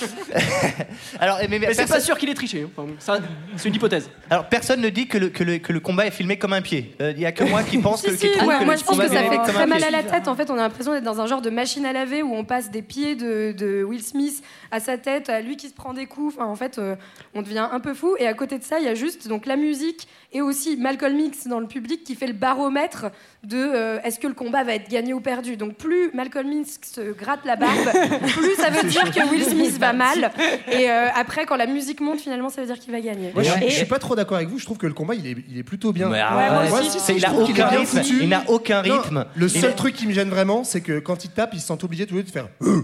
Alors, 1.20 1.38
mais, 1.48 1.58
Mais 1.58 1.66
c'est 1.68 1.76
personne- 1.76 1.86
pas 1.88 2.00
sûr 2.00 2.18
qu'il 2.18 2.28
ait 2.28 2.34
triché. 2.34 2.62
hein. 2.62 2.70
Enfin, 2.76 2.88
ça, 2.98 3.18
c'est 3.56 3.68
une 3.68 3.74
hypothèse. 3.74 4.10
Alors, 4.30 4.48
personne 4.48 4.80
ne 4.80 4.88
dit 4.88 5.06
que 5.06 5.18
le, 5.18 5.28
que 5.28 5.44
le, 5.44 5.58
que 5.58 5.72
le 5.72 5.80
combat 5.80 6.06
est 6.06 6.10
filmé 6.10 6.38
comme 6.38 6.52
un 6.52 6.62
pied. 6.62 6.94
Euh, 7.00 7.12
Il 7.16 7.20
y 7.22 7.26
a 7.26 7.32
que 7.32 7.44
moi 7.44 7.62
qui 7.62 7.78
pense 7.82 8.02
que, 8.02 8.10
Si, 8.12 8.18
qui 8.18 8.26
si, 8.28 8.32
trouve 8.38 8.48
ouais, 8.48 8.58
que 8.58 8.64
moi 8.64 8.74
le 8.74 8.80
je 8.80 8.84
pense 8.84 8.98
que 8.98 9.08
ça 9.08 9.22
fait 9.22 9.52
très 9.52 9.66
mal 9.66 9.82
à 9.82 9.90
la 9.90 10.02
tête. 10.02 10.28
En 10.28 10.34
fait, 10.36 10.50
on 10.50 10.54
a 10.54 10.62
l'impression 10.62 10.92
d'être 10.92 11.04
dans 11.04 11.20
un 11.20 11.26
genre 11.26 11.42
de 11.42 11.50
machine 11.50 11.86
à 11.86 11.92
laver 11.92 12.22
où 12.22 12.34
on 12.34 12.44
passe 12.44 12.70
des 12.70 12.82
pieds 12.82 13.14
de, 13.16 13.52
de 13.56 13.82
Will 13.84 14.02
Smith 14.02 14.42
à 14.70 14.80
sa 14.80 14.98
tête, 14.98 15.28
à 15.28 15.40
lui 15.40 15.56
qui 15.56 15.68
se 15.68 15.74
prend 15.74 15.94
des 15.94 16.06
coups. 16.06 16.34
Enfin, 16.36 16.46
en 16.46 16.56
fait, 16.56 16.78
euh, 16.78 16.96
on 17.34 17.42
devient 17.42 17.68
un 17.70 17.80
peu 17.80 17.94
fou. 17.94 18.16
Et 18.18 18.26
à 18.26 18.34
côté 18.34 18.58
de 18.58 18.64
ça, 18.64 18.78
il 18.78 18.84
y 18.84 18.88
a 18.88 18.94
juste 18.94 19.28
donc 19.28 19.46
la 19.46 19.56
musique 19.56 20.06
et 20.32 20.42
aussi 20.42 20.76
Malcolm 20.76 21.18
X 21.18 21.46
dans 21.46 21.60
le 21.60 21.66
public 21.66 22.04
qui 22.04 22.14
fait 22.14 22.26
le 22.26 22.32
baromètre 22.32 23.06
de 23.44 23.56
euh, 23.56 23.98
est-ce 24.02 24.18
que 24.18 24.26
le 24.26 24.34
combat 24.34 24.64
va 24.64 24.74
être 24.74 24.90
gagné 24.90 25.12
ou 25.14 25.20
perdu. 25.20 25.56
Donc 25.56 25.74
plus 25.76 26.10
Malcolm 26.14 26.50
X 26.52 26.78
se 26.94 27.12
gratte 27.12 27.44
la 27.44 27.56
barbe, 27.56 27.88
plus 28.28 28.54
ça 28.56 28.70
veut 28.70 28.88
dire 28.88 29.10
que 29.12 29.28
Will 29.30 29.44
Smith 29.44 29.78
va 29.78 29.92
mal. 29.92 30.32
Et 30.72 30.90
euh, 30.90 31.06
après, 31.14 31.46
quand 31.46 31.56
la 31.56 31.66
musique 31.66 32.00
monte, 32.00 32.20
finalement, 32.20 32.48
ça 32.50 32.60
veut 32.60 32.66
dire 32.66 32.78
qu'il 32.78 32.92
va 32.92 33.00
gagner. 33.00 33.30
Moi, 33.34 33.42
je, 33.44 33.50
je 33.66 33.70
suis 33.72 33.86
pas 33.86 33.98
trop 33.98 34.16
d'accord 34.16 34.36
avec 34.36 34.48
vous. 34.48 34.58
Je 34.58 34.64
trouve 34.64 34.78
que 34.78 34.86
le 34.86 34.94
combat, 34.94 35.14
il 35.14 35.26
est, 35.26 35.36
il 35.48 35.58
est 35.58 35.62
plutôt 35.62 35.92
bien. 35.92 36.08
Moi, 36.08 36.18
il 36.18 37.24
aucun 37.36 37.68
rythme. 37.68 38.28
n'a 38.28 38.42
aucun 38.48 38.82
Non, 38.82 39.00
rythme. 39.00 39.26
le 39.34 39.48
seul 39.48 39.74
truc 39.74 39.94
qui 39.94 40.06
me 40.06 40.12
gêne 40.12 40.28
vraiment, 40.28 40.64
c'est 40.64 40.80
que 40.80 40.98
quand 40.98 41.24
il 41.24 41.30
tape, 41.30 41.50
ils 41.54 41.60
se 41.60 41.66
sentent 41.66 41.84
obligés 41.84 42.06
tous 42.06 42.16
les 42.16 42.22
deux 42.22 42.28
de 42.28 42.32
faire. 42.32 42.48
euh. 42.62 42.82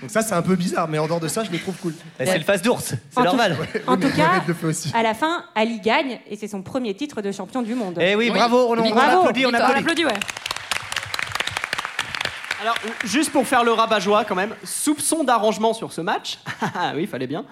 Donc 0.00 0.10
ça, 0.10 0.22
c'est 0.22 0.34
un 0.34 0.42
peu 0.42 0.54
bizarre, 0.54 0.88
mais 0.88 0.98
en 0.98 1.06
dehors 1.06 1.20
de 1.20 1.28
ça, 1.28 1.42
je 1.44 1.50
les 1.50 1.58
trouve 1.58 1.76
cool. 1.76 1.94
Et 2.20 2.26
C'est 2.26 2.38
le 2.38 2.44
face 2.44 2.62
d'ours, 2.62 2.84
c'est 2.84 2.98
En 3.18 3.22
tout- 3.22 3.26
normal. 3.26 3.56
En 3.86 3.96
tout 3.96 4.10
cas, 4.10 4.42
à 4.94 5.02
la 5.02 5.14
fin, 5.14 5.44
Ali 5.54 5.80
gagne 5.80 6.20
et 6.30 6.36
c'est 6.36 6.48
son 6.48 6.62
premier 6.68 6.94
titre 6.94 7.22
de 7.22 7.32
champion 7.32 7.62
du 7.62 7.74
monde. 7.74 7.98
Eh 8.00 8.14
oui, 8.14 8.30
bravo, 8.30 8.58
on, 8.68 8.78
on 8.78 8.90
Bravo. 8.90 9.20
applaudit, 9.20 9.46
on 9.46 9.54
applaudit. 9.54 9.78
Applaudis, 9.80 10.04
ouais. 10.04 10.20
Alors, 12.60 12.76
juste 13.04 13.30
pour 13.32 13.46
faire 13.46 13.64
le 13.64 13.72
rabat-joie 13.72 14.24
quand 14.24 14.34
même, 14.34 14.54
soupçon 14.64 15.24
d'arrangement 15.24 15.72
sur 15.72 15.92
ce 15.92 16.00
match. 16.00 16.38
Ah 16.74 16.92
oui, 16.94 17.02
il 17.02 17.08
fallait 17.08 17.26
bien. 17.26 17.44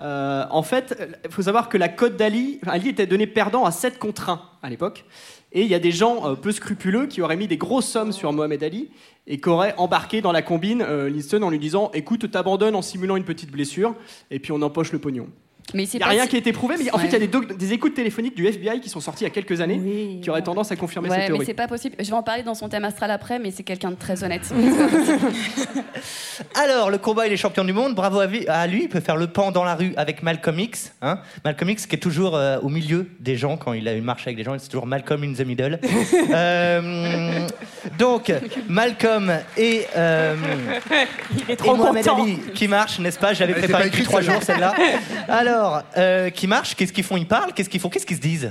Euh, 0.00 0.44
en 0.50 0.62
fait, 0.62 0.98
il 1.24 1.30
faut 1.30 1.42
savoir 1.42 1.68
que 1.68 1.78
la 1.78 1.88
cote 1.88 2.16
d'Ali, 2.16 2.58
Ali 2.66 2.88
était 2.88 3.06
donné 3.06 3.26
perdant 3.28 3.64
à 3.64 3.70
7 3.70 3.98
contre 3.98 4.30
1 4.30 4.40
à 4.62 4.70
l'époque. 4.70 5.04
Et 5.52 5.62
il 5.62 5.68
y 5.68 5.74
a 5.74 5.78
des 5.78 5.92
gens 5.92 6.26
euh, 6.28 6.34
peu 6.34 6.50
scrupuleux 6.50 7.06
qui 7.06 7.22
auraient 7.22 7.36
mis 7.36 7.46
des 7.46 7.56
grosses 7.58 7.86
sommes 7.86 8.10
sur 8.12 8.32
Mohamed 8.32 8.64
Ali 8.64 8.90
et 9.28 9.40
qui 9.40 9.48
auraient 9.48 9.74
embarqué 9.76 10.20
dans 10.20 10.32
la 10.32 10.42
combine 10.42 10.82
euh, 10.82 11.08
Liston 11.08 11.42
en 11.42 11.50
lui 11.50 11.60
disant 11.60 11.90
Écoute, 11.94 12.28
t'abandonnes 12.30 12.74
en 12.74 12.82
simulant 12.82 13.14
une 13.16 13.24
petite 13.24 13.52
blessure 13.52 13.94
et 14.32 14.40
puis 14.40 14.50
on 14.50 14.60
empoche 14.62 14.90
le 14.90 14.98
pognon. 14.98 15.28
Mais 15.72 15.84
Il 15.84 15.96
n'y 15.96 16.02
a 16.02 16.06
rien 16.08 16.22
si- 16.24 16.28
qui 16.28 16.36
a 16.36 16.38
été 16.38 16.52
prouvé, 16.52 16.76
mais 16.78 16.90
en 16.92 16.98
fait, 16.98 17.06
il 17.06 17.12
y 17.12 17.16
a 17.16 17.18
des, 17.18 17.26
doc- 17.26 17.56
des 17.56 17.72
écoutes 17.72 17.94
téléphoniques 17.94 18.36
du 18.36 18.46
FBI 18.46 18.80
qui 18.80 18.88
sont 18.88 19.00
sorties 19.00 19.24
il 19.24 19.28
y 19.28 19.30
a 19.30 19.34
quelques 19.34 19.60
années 19.60 20.20
qui 20.22 20.30
auraient 20.30 20.42
tendance 20.42 20.70
à 20.70 20.76
confirmer 20.76 21.08
cette 21.08 21.16
Ouais, 21.16 21.22
mais 21.24 21.28
théorie. 21.28 21.46
c'est 21.46 21.54
pas 21.54 21.66
possible. 21.66 21.96
Je 21.98 22.04
vais 22.04 22.12
en 22.12 22.22
parler 22.22 22.42
dans 22.42 22.54
son 22.54 22.68
thème 22.68 22.84
astral 22.84 23.10
après, 23.10 23.38
mais 23.38 23.50
c'est 23.50 23.62
quelqu'un 23.62 23.90
de 23.90 23.96
très 23.96 24.22
honnête. 24.22 24.52
Alors, 26.54 26.90
le 26.90 26.98
combat, 26.98 27.26
il 27.26 27.32
est 27.32 27.36
champion 27.36 27.64
du 27.64 27.72
monde. 27.72 27.94
Bravo 27.94 28.20
à 28.20 28.26
lui. 28.66 28.82
Il 28.82 28.88
peut 28.88 29.00
faire 29.00 29.16
le 29.16 29.26
pan 29.28 29.50
dans 29.52 29.64
la 29.64 29.74
rue 29.74 29.92
avec 29.96 30.22
Malcolm 30.22 30.58
X. 30.58 30.92
Hein 31.02 31.18
Malcolm 31.44 31.70
X 31.70 31.86
qui 31.86 31.96
est 31.96 31.98
toujours 31.98 32.36
euh, 32.36 32.58
au 32.60 32.68
milieu 32.68 33.06
des 33.20 33.36
gens 33.36 33.56
quand 33.56 33.72
il 33.72 33.86
a 33.88 33.92
une 33.94 34.04
marche 34.04 34.26
avec 34.26 34.36
des 34.36 34.44
gens. 34.44 34.56
C'est 34.58 34.68
toujours 34.68 34.86
Malcolm 34.86 35.22
in 35.24 35.32
the 35.34 35.46
middle. 35.46 35.78
Euh, 36.34 37.46
donc, 37.98 38.32
Malcolm 38.68 39.32
et, 39.56 39.82
euh, 39.96 40.34
Il 41.36 41.50
est 41.50 41.52
et 41.52 41.56
trop 41.56 41.76
Mohamed 41.76 42.04
content. 42.04 42.22
Ali 42.22 42.38
qui 42.54 42.66
marchent, 42.66 42.98
n'est-ce 42.98 43.18
pas? 43.18 43.34
J'avais 43.34 43.54
préparé 43.54 43.90
depuis 43.90 44.04
trois 44.04 44.20
jours 44.20 44.42
celle-là. 44.42 44.74
Alors, 45.28 45.53
euh, 45.96 46.30
qui 46.30 46.46
marchent 46.46 46.74
Qu'est-ce 46.74 46.92
qu'ils 46.92 47.04
font 47.04 47.16
Ils 47.16 47.28
parlent 47.28 47.52
Qu'est-ce 47.52 47.68
qu'ils 47.70 47.80
font 47.80 47.88
Qu'est-ce 47.88 48.06
qu'ils 48.06 48.16
se 48.16 48.22
disent 48.22 48.50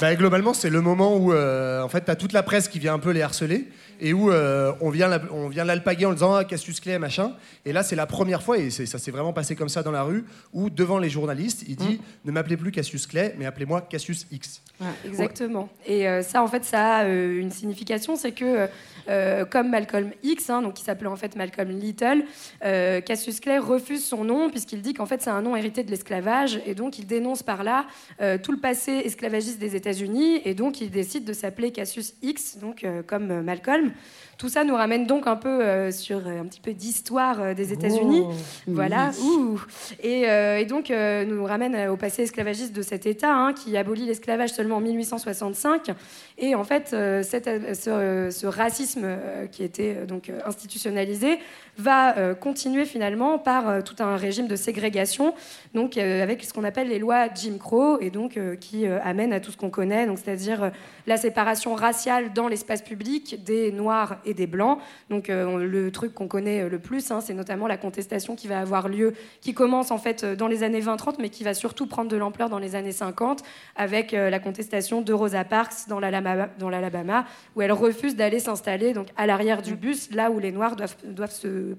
Bah, 0.00 0.14
globalement, 0.14 0.54
c'est 0.54 0.70
le 0.70 0.80
moment 0.80 1.16
où, 1.16 1.32
euh, 1.32 1.82
en 1.82 1.88
fait, 1.88 2.02
t'as 2.02 2.14
toute 2.16 2.32
la 2.32 2.42
presse 2.42 2.68
qui 2.68 2.78
vient 2.78 2.94
un 2.94 2.98
peu 2.98 3.10
les 3.10 3.22
harceler 3.22 3.68
et 4.02 4.12
où 4.14 4.30
euh, 4.30 4.72
on 4.80 4.88
vient 4.88 5.08
la- 5.08 5.20
on 5.30 5.48
vient 5.48 5.64
l'alpaguer 5.64 6.06
en 6.06 6.12
disant 6.14 6.32
ah, 6.34 6.44
Cassius 6.44 6.80
Clay, 6.80 6.98
machin. 6.98 7.32
Et 7.66 7.72
là, 7.72 7.82
c'est 7.82 7.96
la 7.96 8.06
première 8.06 8.42
fois, 8.42 8.56
et 8.56 8.70
ça 8.70 8.98
s'est 8.98 9.10
vraiment 9.10 9.32
passé 9.34 9.54
comme 9.56 9.68
ça 9.68 9.82
dans 9.82 9.90
la 9.90 10.04
rue, 10.04 10.24
où 10.54 10.70
devant 10.70 10.98
les 10.98 11.10
journalistes, 11.10 11.64
il 11.68 11.76
dit 11.76 12.00
ne 12.24 12.32
m'appelez 12.32 12.56
plus 12.56 12.70
Cassius 12.70 13.06
Clay, 13.06 13.34
mais 13.38 13.44
appelez-moi 13.46 13.82
Cassius 13.82 14.26
X. 14.30 14.62
Exactement. 15.04 15.68
Et 15.86 16.08
euh, 16.08 16.22
ça, 16.22 16.42
en 16.42 16.46
fait, 16.48 16.64
ça 16.64 16.96
a 16.98 17.04
euh, 17.04 17.38
une 17.40 17.50
signification, 17.50 18.16
c'est 18.16 18.32
que 18.32 18.68
euh, 19.08 19.44
comme 19.44 19.70
Malcolm 19.70 20.10
X, 20.22 20.50
hein, 20.50 20.62
donc 20.62 20.74
qui 20.74 20.84
s'appelait 20.84 21.08
en 21.08 21.16
fait 21.16 21.36
Malcolm 21.36 21.70
Little, 21.70 22.24
euh, 22.64 23.00
Cassius 23.00 23.40
Clay 23.40 23.58
refuse 23.58 24.04
son 24.04 24.24
nom 24.24 24.50
puisqu'il 24.50 24.82
dit 24.82 24.94
qu'en 24.94 25.06
fait 25.06 25.22
c'est 25.22 25.30
un 25.30 25.42
nom 25.42 25.56
hérité 25.56 25.82
de 25.82 25.90
l'esclavage 25.90 26.60
et 26.66 26.74
donc 26.74 26.98
il 26.98 27.06
dénonce 27.06 27.42
par 27.42 27.64
là 27.64 27.86
euh, 28.20 28.38
tout 28.38 28.52
le 28.52 28.58
passé 28.58 28.92
esclavagiste 29.04 29.58
des 29.58 29.76
États-Unis 29.76 30.40
et 30.44 30.54
donc 30.54 30.80
il 30.80 30.90
décide 30.90 31.24
de 31.24 31.32
s'appeler 31.32 31.72
Cassius 31.72 32.14
X, 32.22 32.58
donc 32.58 32.86
comme 33.06 33.42
Malcolm. 33.42 33.92
Tout 34.40 34.48
ça 34.48 34.64
nous 34.64 34.74
ramène 34.74 35.06
donc 35.06 35.26
un 35.26 35.36
peu 35.36 35.48
euh, 35.62 35.92
sur 35.92 36.26
euh, 36.26 36.40
un 36.40 36.46
petit 36.46 36.62
peu 36.62 36.72
d'histoire 36.72 37.42
euh, 37.42 37.52
des 37.52 37.74
États-Unis. 37.74 38.24
Voilà. 38.66 39.10
Ouh. 39.22 39.60
Et, 40.02 40.22
et 40.22 40.64
donc, 40.64 40.88
nous 40.90 41.44
ramène 41.44 41.88
au 41.88 41.96
passé 41.98 42.22
esclavagiste 42.22 42.72
de 42.74 42.80
cet 42.80 43.04
État 43.04 43.34
hein, 43.34 43.52
qui 43.52 43.76
abolit 43.76 44.06
l'esclavage 44.06 44.50
seulement 44.54 44.76
en 44.76 44.80
1865. 44.80 45.90
Et 46.38 46.54
en 46.54 46.64
fait, 46.64 46.96
cette- 47.22 47.74
ce, 47.74 48.28
ce 48.30 48.46
racisme 48.46 49.06
qui 49.52 49.62
était 49.62 50.06
donc 50.08 50.32
institutionnalisé 50.46 51.38
va 51.80 52.16
euh, 52.18 52.34
continuer 52.34 52.84
finalement 52.84 53.38
par 53.38 53.68
euh, 53.68 53.80
tout 53.80 53.96
un 54.00 54.16
régime 54.16 54.46
de 54.46 54.56
ségrégation, 54.56 55.34
donc 55.74 55.96
euh, 55.96 56.22
avec 56.22 56.44
ce 56.44 56.52
qu'on 56.52 56.64
appelle 56.64 56.88
les 56.88 56.98
lois 56.98 57.26
Jim 57.34 57.56
Crow, 57.58 57.98
et 58.00 58.10
donc 58.10 58.38
qui 58.60 58.86
amène 58.86 59.32
à 59.32 59.40
tout 59.40 59.50
ce 59.50 59.56
qu'on 59.56 59.70
connaît, 59.70 60.06
donc 60.06 60.18
c'est-à-dire 60.18 60.70
la 61.06 61.16
séparation 61.16 61.74
raciale 61.74 62.32
dans 62.32 62.48
l'espace 62.48 62.82
public 62.82 63.42
des 63.44 63.72
noirs 63.72 64.16
et 64.24 64.34
des 64.34 64.46
blancs. 64.46 64.78
Donc 65.08 65.30
on- 65.30 65.56
le 65.56 65.90
truc 65.90 66.14
qu'on 66.14 66.28
connaît 66.28 66.68
le 66.68 66.78
plus, 66.78 67.10
hein, 67.10 67.20
c'est 67.20 67.34
notamment 67.34 67.66
la 67.66 67.76
contestation 67.76 68.36
qui 68.36 68.46
va 68.48 68.60
avoir 68.60 68.88
lieu, 68.88 69.14
qui 69.40 69.54
commence 69.54 69.90
en 69.90 69.98
fait 69.98 70.24
dans 70.24 70.46
les 70.48 70.62
années 70.62 70.80
20-30, 70.80 71.16
mais 71.18 71.28
qui 71.28 71.44
va 71.44 71.54
surtout 71.54 71.86
prendre 71.86 72.10
de 72.10 72.16
l'ampleur 72.16 72.48
dans 72.48 72.58
les 72.58 72.74
années 72.74 72.92
50, 72.92 73.42
avec 73.76 74.12
la 74.12 74.38
contestation 74.38 75.00
de 75.02 75.12
Rosa 75.12 75.44
Parks 75.44 75.88
dans 75.88 76.00
l'Alabama, 76.00 76.48
dans 76.58 76.68
l'Alabama, 76.68 77.24
où 77.56 77.62
elle 77.62 77.72
refuse 77.72 78.16
d'aller 78.16 78.38
s'installer 78.40 78.92
donc 78.92 79.08
à 79.16 79.26
l'arrière 79.26 79.62
du 79.62 79.74
bus, 79.76 80.10
là 80.12 80.30
où 80.30 80.38
les 80.38 80.52
noirs 80.52 80.76
doivent, 80.76 80.96
doivent 81.04 81.30
se 81.32 81.69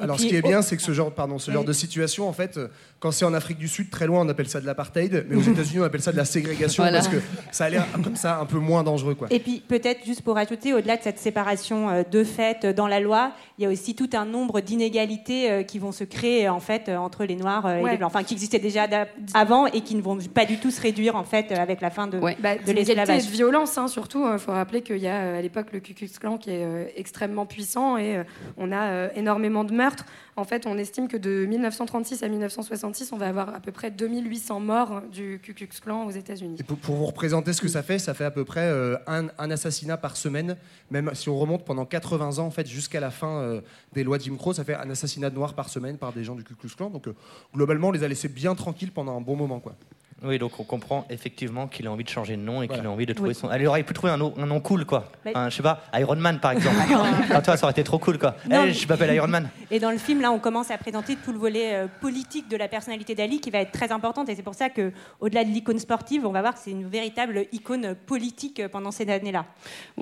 Alors, 0.00 0.16
puis, 0.16 0.24
ce 0.24 0.28
qui 0.30 0.36
est 0.36 0.42
bien, 0.42 0.62
c'est 0.62 0.76
que 0.76 0.82
ce 0.82 0.92
genre, 0.92 1.12
pardon, 1.12 1.38
ce 1.38 1.50
genre 1.50 1.64
de 1.64 1.72
situation, 1.72 2.28
en 2.28 2.32
fait, 2.32 2.58
quand 3.02 3.10
c'est 3.10 3.24
en 3.24 3.34
Afrique 3.34 3.58
du 3.58 3.66
Sud, 3.66 3.90
très 3.90 4.06
loin, 4.06 4.24
on 4.24 4.28
appelle 4.28 4.48
ça 4.48 4.60
de 4.60 4.64
l'apartheid, 4.66 5.26
mais 5.28 5.34
aux 5.34 5.40
États-Unis, 5.50 5.80
on 5.80 5.82
appelle 5.82 6.00
ça 6.02 6.12
de 6.12 6.16
la 6.16 6.24
ségrégation 6.24 6.84
Voilà. 6.84 6.98
parce 6.98 7.08
que 7.08 7.16
ça 7.50 7.64
a 7.64 7.68
l'air 7.68 7.84
comme 8.04 8.14
ça 8.14 8.38
un 8.38 8.46
peu 8.46 8.58
moins 8.58 8.84
dangereux, 8.84 9.16
quoi. 9.16 9.26
Et 9.32 9.40
puis 9.40 9.60
peut-être 9.66 10.06
juste 10.06 10.22
pour 10.22 10.38
ajouter, 10.38 10.72
au-delà 10.72 10.96
de 10.96 11.02
cette 11.02 11.18
séparation 11.18 11.90
euh, 11.90 12.02
de 12.08 12.22
fait 12.22 12.64
euh, 12.64 12.72
dans 12.72 12.86
la 12.86 13.00
loi, 13.00 13.32
il 13.58 13.64
y 13.64 13.66
a 13.66 13.70
aussi 13.70 13.96
tout 13.96 14.08
un 14.12 14.24
nombre 14.24 14.60
d'inégalités 14.60 15.50
euh, 15.50 15.62
qui 15.64 15.80
vont 15.80 15.90
se 15.90 16.04
créer 16.04 16.48
en 16.48 16.60
fait 16.60 16.88
entre 16.90 17.24
les 17.24 17.34
noirs 17.34 17.68
et 17.68 17.82
Ouais. 17.82 17.90
les 17.90 17.96
blancs, 17.96 18.06
enfin 18.14 18.22
qui 18.22 18.34
existaient 18.34 18.60
déjà 18.60 18.86
avant 19.34 19.66
et 19.66 19.80
qui 19.80 19.96
ne 19.96 20.00
vont 20.02 20.16
pas 20.32 20.44
du 20.44 20.58
tout 20.58 20.70
se 20.70 20.80
réduire 20.80 21.16
en 21.16 21.24
fait 21.24 21.50
avec 21.50 21.80
la 21.80 21.90
fin 21.90 22.06
de, 22.06 22.18
Ouais. 22.18 22.36
Bah, 22.40 22.54
de 22.56 22.70
l'esclavage. 22.70 23.26
de 23.26 23.30
violence, 23.32 23.78
hein, 23.78 23.88
surtout. 23.88 24.24
Il 24.32 24.38
faut 24.38 24.52
rappeler 24.52 24.82
qu'il 24.82 24.98
y 24.98 25.08
a 25.08 25.38
à 25.38 25.40
l'époque 25.42 25.66
le 25.72 25.80
Ku 25.80 25.92
Klux 25.94 26.08
Klan 26.20 26.38
qui 26.38 26.50
est 26.50 26.92
extrêmement 26.96 27.46
puissant 27.46 27.96
et 27.98 28.22
on 28.56 28.70
a 28.70 29.12
énormément 29.16 29.64
de 29.64 29.72
meurtres. 29.74 30.06
En 30.34 30.44
fait, 30.44 30.66
on 30.66 30.78
estime 30.78 31.08
que 31.08 31.18
de 31.18 31.44
1936 31.44 32.22
à 32.22 32.28
1966, 32.28 33.12
on 33.12 33.18
va 33.18 33.28
avoir 33.28 33.54
à 33.54 33.60
peu 33.60 33.70
près 33.70 33.90
2800 33.90 34.60
morts 34.60 35.02
du 35.12 35.38
Ku 35.42 35.52
Klux 35.52 35.68
Klan 35.82 36.06
aux 36.06 36.10
États-Unis. 36.10 36.62
Pour, 36.66 36.78
pour 36.78 36.94
vous 36.94 37.04
représenter 37.04 37.52
ce 37.52 37.60
que 37.60 37.68
ça 37.68 37.82
fait, 37.82 37.98
ça 37.98 38.14
fait 38.14 38.24
à 38.24 38.30
peu 38.30 38.46
près 38.46 38.64
euh, 38.64 38.96
un, 39.06 39.28
assassinat 39.50 39.98
par 39.98 40.16
semaine, 40.16 40.56
même 40.90 41.10
si 41.14 41.28
on 41.28 41.38
remonte 41.38 41.66
pendant 41.66 41.84
80 41.84 42.38
ans, 42.38 42.46
en 42.46 42.50
fait, 42.50 42.66
jusqu'à 42.66 42.98
la 42.98 43.10
fin 43.10 43.40
euh, 43.40 43.60
des 43.92 44.04
lois 44.04 44.18
Jim 44.18 44.36
Crow, 44.36 44.54
ça 44.54 44.64
fait 44.64 44.74
un 44.74 44.88
assassinat 44.88 45.28
noir 45.28 45.52
par 45.52 45.68
semaine 45.68 45.98
par 45.98 46.14
des 46.14 46.24
gens 46.24 46.34
du 46.34 46.44
Ku 46.44 46.54
Klux 46.54 46.70
Klan. 46.74 46.88
Donc, 46.88 47.08
euh, 47.08 47.14
globalement, 47.54 47.88
on 47.88 47.92
les 47.92 48.02
a 48.02 48.08
laissés 48.08 48.28
bien 48.28 48.54
tranquilles 48.54 48.92
pendant 48.92 49.14
un 49.14 49.20
bon 49.20 49.36
moment, 49.36 49.60
quoi. 49.60 49.74
Oui, 50.24 50.38
donc 50.38 50.58
on 50.58 50.64
comprend 50.64 51.04
effectivement 51.10 51.66
qu'il 51.66 51.86
a 51.86 51.90
envie 51.92 52.04
de 52.04 52.08
changer 52.08 52.36
de 52.36 52.42
nom 52.42 52.62
et 52.62 52.66
qu'il 52.68 52.76
Voilà. 52.76 52.90
a 52.90 52.92
envie 52.92 53.06
de 53.06 53.12
trouver 53.12 53.30
Oui. 53.30 53.34
son. 53.34 53.50
Elle 53.50 53.66
aurait 53.66 53.82
pu 53.82 53.92
trouver 53.94 54.12
un 54.12 54.16
nom, 54.16 54.32
un 54.38 54.46
nom 54.46 54.60
cool, 54.60 54.84
quoi. 54.84 55.10
Mais- 55.24 55.36
Un, 55.36 55.50
je 55.50 55.56
sais 55.56 55.62
pas, 55.62 55.82
Iron 55.94 56.16
Man 56.16 56.38
par 56.40 56.52
exemple. 56.52 56.76
ah, 57.32 57.42
toi, 57.42 57.56
ça 57.56 57.64
aurait 57.66 57.72
été 57.72 57.84
trop 57.84 57.98
cool, 57.98 58.18
quoi. 58.18 58.36
Non, 58.48 58.62
Eh, 58.62 58.66
mais- 58.66 58.72
Je 58.72 58.86
m'appelle 58.88 59.14
Iron 59.14 59.28
Man. 59.28 59.48
Et 59.70 59.78
dans 59.80 59.90
le 59.90 59.98
film, 59.98 60.20
là, 60.20 60.30
on 60.32 60.38
commence 60.38 60.70
à 60.70 60.78
présenter 60.78 61.16
tout 61.16 61.32
le 61.32 61.38
volet 61.38 61.74
euh, 61.74 61.86
politique 62.00 62.48
de 62.48 62.56
la 62.56 62.68
personnalité 62.68 63.14
d'Ali 63.14 63.40
qui 63.40 63.50
va 63.50 63.58
être 63.60 63.72
très 63.72 63.90
importante. 63.92 64.28
Et 64.28 64.34
c'est 64.34 64.42
pour 64.42 64.54
ça 64.54 64.68
que, 64.70 64.92
au-delà 65.20 65.44
de 65.44 65.50
l'icône 65.50 65.78
sportive, 65.78 66.26
on 66.26 66.30
va 66.32 66.40
voir 66.40 66.54
que 66.54 66.60
c'est 66.60 66.70
une 66.70 66.88
véritable 66.88 67.46
icône 67.52 67.94
politique 67.94 68.60
euh, 68.60 68.68
pendant 68.68 68.90
ces 68.90 69.08
années-là. 69.08 69.44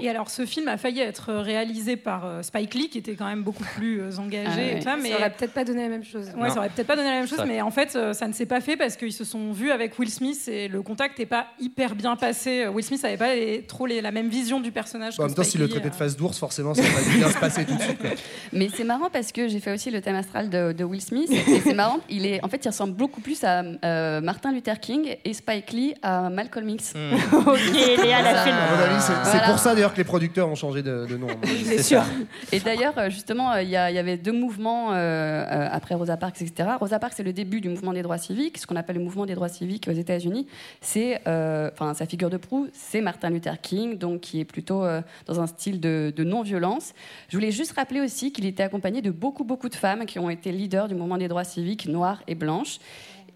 Et 0.01 0.09
alors, 0.11 0.31
ce 0.31 0.45
film 0.47 0.69
a 0.69 0.77
failli 0.77 1.01
être 1.01 1.33
réalisé 1.33 1.97
par 1.97 2.25
euh, 2.27 2.43
Spike 2.43 2.75
Lee, 2.75 2.89
qui 2.89 2.99
était 2.99 3.15
quand 3.15 3.27
même 3.27 3.43
beaucoup 3.43 3.65
plus 3.77 4.01
euh, 4.01 4.19
engagé. 4.19 4.73
Ah 4.75 4.79
et 4.79 4.81
ça, 4.81 4.97
mais 4.97 5.11
Ça 5.11 5.17
aurait 5.17 5.31
peut-être 5.31 5.55
pas 5.55 5.65
donné 5.65 5.83
la 5.83 5.89
même 5.89 6.05
chose. 6.05 6.27
Ouais, 6.37 6.49
Non. 6.49 6.55
ça 6.55 6.59
aurait 6.61 6.69
peut-être 6.71 6.87
pas 6.87 6.97
donné 6.97 7.09
la 7.09 7.17
même 7.21 7.29
chose, 7.29 7.43
mais 7.47 7.61
en 7.63 7.71
fait, 7.71 7.95
euh, 7.97 8.13
ça 8.13 8.27
ne 8.29 8.33
s'est 8.33 8.47
pas 8.47 8.61
fait 8.61 8.77
parce 8.77 8.97
qu'ils 8.97 9.13
se 9.13 9.25
sont 9.25 9.53
vus 9.53 9.71
avec 9.71 9.99
Will 9.99 10.10
Will 10.11 10.35
Smith 10.35 10.49
et 10.49 10.67
le 10.67 10.83
contact 10.83 11.19
n'est 11.21 11.27
pas 11.27 11.47
hyper 11.61 11.95
bien 11.95 12.17
passé. 12.17 12.67
Will 12.67 12.85
Smith 12.85 13.01
n'avait 13.05 13.17
pas 13.17 13.33
les- 13.35 13.63
trop 13.63 13.87
les- 13.87 14.01
la 14.01 14.11
même 14.11 14.29
vision 14.29 14.59
du 14.59 14.73
personnage. 14.73 15.15
en 15.15 15.17
que 15.19 15.23
même 15.29 15.35
temps, 15.35 15.45
s'il 15.45 15.61
le 15.61 15.69
traitait 15.69 15.87
euh. 15.87 15.91
de 15.91 15.95
face 15.95 16.17
d'ours, 16.17 16.37
forcément, 16.37 16.75
ça 16.75 16.83
va 16.83 17.17
bien 17.17 17.31
se 17.31 17.39
passer 17.39 17.65
tout 17.65 17.75
de 17.77 17.81
suite. 17.81 17.99
quoi. 18.01 18.11
Mais 18.53 18.69
c'est 18.75 18.83
marrant 18.83 19.09
parce 19.13 19.31
que 19.31 19.47
j'ai 19.47 19.61
fait 19.61 19.73
aussi 19.73 19.91
le 19.93 20.01
thème 20.01 20.17
astral 20.17 20.51
de, 20.51 20.73
de 20.73 20.83
Will 20.85 21.01
Smith. 21.01 21.31
Et 21.31 21.61
c'est 21.61 21.75
marrant, 21.75 22.01
il 22.09 22.27
est, 22.27 22.45
en 22.45 22.49
fait, 22.49 22.65
il 22.65 22.69
ressemble 22.69 22.95
beaucoup 22.95 23.21
plus 23.21 23.45
à 23.45 23.63
euh, 23.85 24.21
Martin 24.21 24.51
Luther 24.53 24.81
King 24.81 25.15
et 25.25 25.33
Spike 25.33 25.71
Lee 25.73 25.95
à 26.03 26.29
Malcolm 26.29 26.69
X. 26.71 26.95
ok, 27.33 27.59
Léa 28.03 28.23
l'a 28.23 28.35
fait. 28.43 28.51
À 28.51 28.77
mon 28.77 28.83
avis, 28.83 29.01
c'est 29.03 29.13
Voilà. 29.31 29.47
pour 29.49 29.59
ça 29.61 29.75
d'ailleurs 29.75 29.93
que 29.93 29.99
les 29.99 30.05
producteurs 30.05 30.49
ont 30.49 30.57
changé 30.57 30.83
de, 30.83 31.07
de 31.09 31.17
nom. 31.17 31.29
C'est 31.65 31.83
sûr. 31.85 32.03
Et 32.51 32.59
d'ailleurs, 32.59 32.95
euh, 32.99 33.11
justement, 33.11 33.53
euh, 33.53 33.63
il 33.63 33.69
y, 33.71 33.77
avait 33.77 34.17
deux 34.17 34.33
mouvements 34.33 34.93
euh, 34.93 34.95
euh, 34.97 35.69
après 35.71 35.95
Rosa 35.95 36.17
Parks, 36.17 36.43
etc. 36.43 36.69
Rosa 36.81 36.99
Parks, 36.99 37.13
c'est 37.17 37.23
le 37.23 37.33
début 37.33 37.61
du 37.61 37.69
mouvement 37.69 37.93
des 37.93 38.03
droits 38.03 38.19
civiques, 38.19 38.59
ce 38.59 38.67
qu'on 38.67 38.77
appelle 38.77 38.97
le 38.97 39.03
mouvement 39.05 39.27
des 39.27 39.35
droits 39.35 39.49
civiques 39.49 39.87
aux 39.91 39.95
États-Unis. 39.95 40.47
C'est, 40.81 41.21
euh, 41.27 41.71
enfin, 41.73 41.95
sa 41.95 42.07
figure 42.07 42.31
de 42.31 42.37
proue, 42.37 42.69
c'est 42.73 43.01
Martin 43.01 43.31
Luther 43.31 43.61
King, 43.61 43.99
donc 43.99 44.21
qui 44.21 44.41
est 44.41 44.45
plutôt 44.45 44.85
euh, 44.85 45.03
dans 45.27 45.41
un 45.41 45.47
style 45.47 45.81
de, 45.81 46.13
non-violence. 46.19 46.93
Je 47.29 47.37
voulais 47.37 47.51
juste 47.51 47.73
rappeler 47.73 48.01
aussi 48.01 48.33
qu'il 48.33 48.47
était 48.47 48.63
accompagné 48.63 49.03
de 49.03 49.11
beaucoup, 49.11 49.45
beaucoup 49.45 49.69
de 49.69 49.75
femmes 49.75 50.07
qui 50.07 50.19
ont 50.19 50.31
été 50.31 50.53
leaders 50.53 50.89
du 50.89 50.95
mouvement 50.95 51.19
des 51.19 51.29
droits 51.29 51.45
civiques, 51.45 51.87
noires 51.87 52.23
et 52.29 52.35
blanches, 52.35 52.79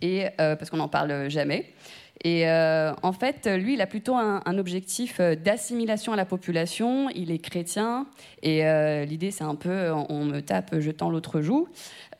et 0.02 0.26
euh, 0.40 0.54
parce 0.54 0.70
qu'on 0.70 0.76
n'en 0.76 0.88
parle 0.88 1.28
jamais. 1.30 1.72
Et 2.26 2.48
euh, 2.48 2.94
en 3.02 3.12
fait, 3.12 3.46
lui, 3.46 3.74
il 3.74 3.82
a 3.82 3.86
plutôt 3.86 4.14
un, 4.14 4.40
un 4.46 4.56
objectif 4.56 5.20
euh, 5.20 5.36
d'assimilation 5.36 6.14
à 6.14 6.16
la 6.16 6.24
population. 6.24 7.10
Il 7.10 7.30
est 7.30 7.38
chrétien. 7.38 8.06
Et 8.42 8.66
euh, 8.66 9.04
l'idée, 9.04 9.30
c'est 9.30 9.44
un 9.44 9.54
peu, 9.54 9.90
on 9.90 10.24
me 10.24 10.40
tape, 10.40 10.80
je 10.80 10.90
tends 10.90 11.10
l'autre 11.10 11.42
joue. 11.42 11.68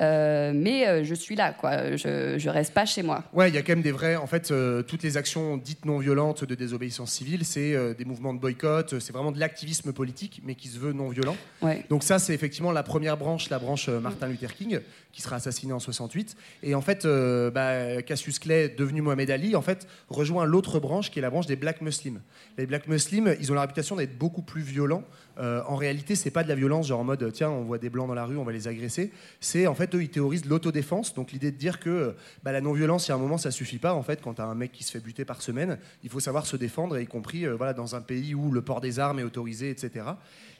Euh, 0.03 0.53
mais 0.55 1.05
je 1.05 1.14
suis 1.14 1.37
là, 1.37 1.53
quoi. 1.53 1.97
Je, 1.97 2.35
je 2.37 2.51
reste 2.51 2.75
pas 2.75 2.85
chez 2.85 3.03
moi. 3.03 3.25
Ouais, 3.33 3.49
il 3.49 3.55
y 3.55 3.59
a 3.59 3.62
quand 3.62 3.73
même 3.73 3.83
des 3.83 3.93
vrais. 3.93 4.17
En 4.17 4.27
fait, 4.27 4.53
toutes 4.87 5.03
les 5.03 5.17
actions 5.17 5.57
dites 5.57 5.87
non 5.87 5.99
violentes 5.99 6.45
de 6.45 6.55
désobéissance 6.55 7.12
civile, 7.12 7.45
c'est 7.45 7.95
des 7.95 8.05
mouvements 8.05 8.35
de 8.35 8.40
boycott, 8.40 8.99
c'est 8.99 9.12
vraiment 9.12 9.33
de 9.33 9.38
l'activisme 9.38 9.93
politique, 9.93 10.43
mais 10.45 10.55
qui 10.57 10.69
se 10.69 10.79
veut 10.79 10.93
non 10.93 11.09
violent. 11.09 11.37
Ouais. 11.62 11.85
Donc 11.88 12.03
ça, 12.03 12.19
c'est 12.19 12.35
effectivement 12.35 12.73
la 12.73 12.83
première 12.83 13.17
branche, 13.17 13.51
la 13.51 13.59
branche 13.59 13.88
Martin 13.88 14.27
Luther 14.27 14.53
King, 14.55 14.81
qui 15.12 15.23
sera 15.23 15.37
assassiné 15.37 15.73
en 15.73 15.79
68. 15.79 16.37
Et 16.64 16.75
en 16.75 16.81
fait, 16.81 17.07
bah, 17.55 18.03
Cassius 18.03 18.40
Clay, 18.40 18.69
devenu 18.69 19.01
Mohamed 19.01 19.31
Ali, 19.31 19.55
en 19.55 19.62
fait, 19.62 19.87
rejoint 20.09 20.45
l'autre 20.45 20.81
branche, 20.81 21.11
qui 21.11 21.19
est 21.19 21.23
la 21.23 21.31
branche 21.31 21.47
des 21.47 21.57
Black 21.57 21.81
Muslims. 21.81 22.21
Les 22.59 22.67
Black 22.67 22.87
Muslims, 22.89 23.37
ils 23.41 23.51
ont 23.51 23.55
la 23.55 23.63
réputation 23.63 23.97
d'être 23.97 24.19
beaucoup 24.19 24.43
plus 24.43 24.63
violents. 24.63 25.05
Euh, 25.38 25.62
en 25.66 25.77
réalité, 25.77 26.14
c'est 26.14 26.31
pas 26.31 26.44
de 26.44 26.49
la 26.49 26.55
violence, 26.55 26.88
genre 26.88 27.01
en 27.01 27.05
mode 27.05 27.31
tiens, 27.33 27.51
on 27.51 27.64
voit 27.64 27.79
des 27.79 27.90
blancs 27.90 28.09
dans 28.09 28.14
la 28.14 28.25
rue, 28.25 28.37
on 28.37 28.44
va 28.44 28.53
les 28.53 28.68
agresser. 28.68 29.12
C'est 29.40 29.66
en 29.66 29.75
fait 29.75 29.94
eux, 29.94 30.03
ils 30.03 30.11
théorisent 30.11 30.47
l'autodéfense. 30.47 31.14
Donc 31.14 31.33
l'idée 31.33 31.51
de 31.51 31.57
dire 31.57 31.81
que 31.81 32.14
bah, 32.42 32.53
la 32.53 32.61
non-violence, 32.61 33.07
il 33.07 33.11
y 33.11 33.12
a 33.12 33.16
un 33.16 33.18
moment, 33.18 33.38
ça 33.38 33.51
suffit 33.51 33.79
pas. 33.79 33.94
En 33.94 34.03
fait, 34.03 34.20
quand 34.23 34.35
t'as 34.35 34.44
un 34.44 34.55
mec 34.55 34.73
qui 34.73 34.85
se 34.85 34.92
fait 34.92 35.01
buter 35.01 35.25
par 35.25 35.42
semaine, 35.42 35.79
il 36.03 36.11
faut 36.11 36.20
savoir 36.20 36.47
se 36.47 36.57
défendre, 36.57 36.99
y 36.99 37.07
compris 37.07 37.47
euh, 37.47 37.55
voilà 37.55 37.73
dans 37.73 37.94
un 37.94 38.01
pays 38.01 38.35
où 38.35 38.51
le 38.51 38.62
port 38.62 38.81
des 38.81 38.99
armes 38.99 39.18
est 39.18 39.25
autorisé, 39.25 39.70
etc. 39.70 40.07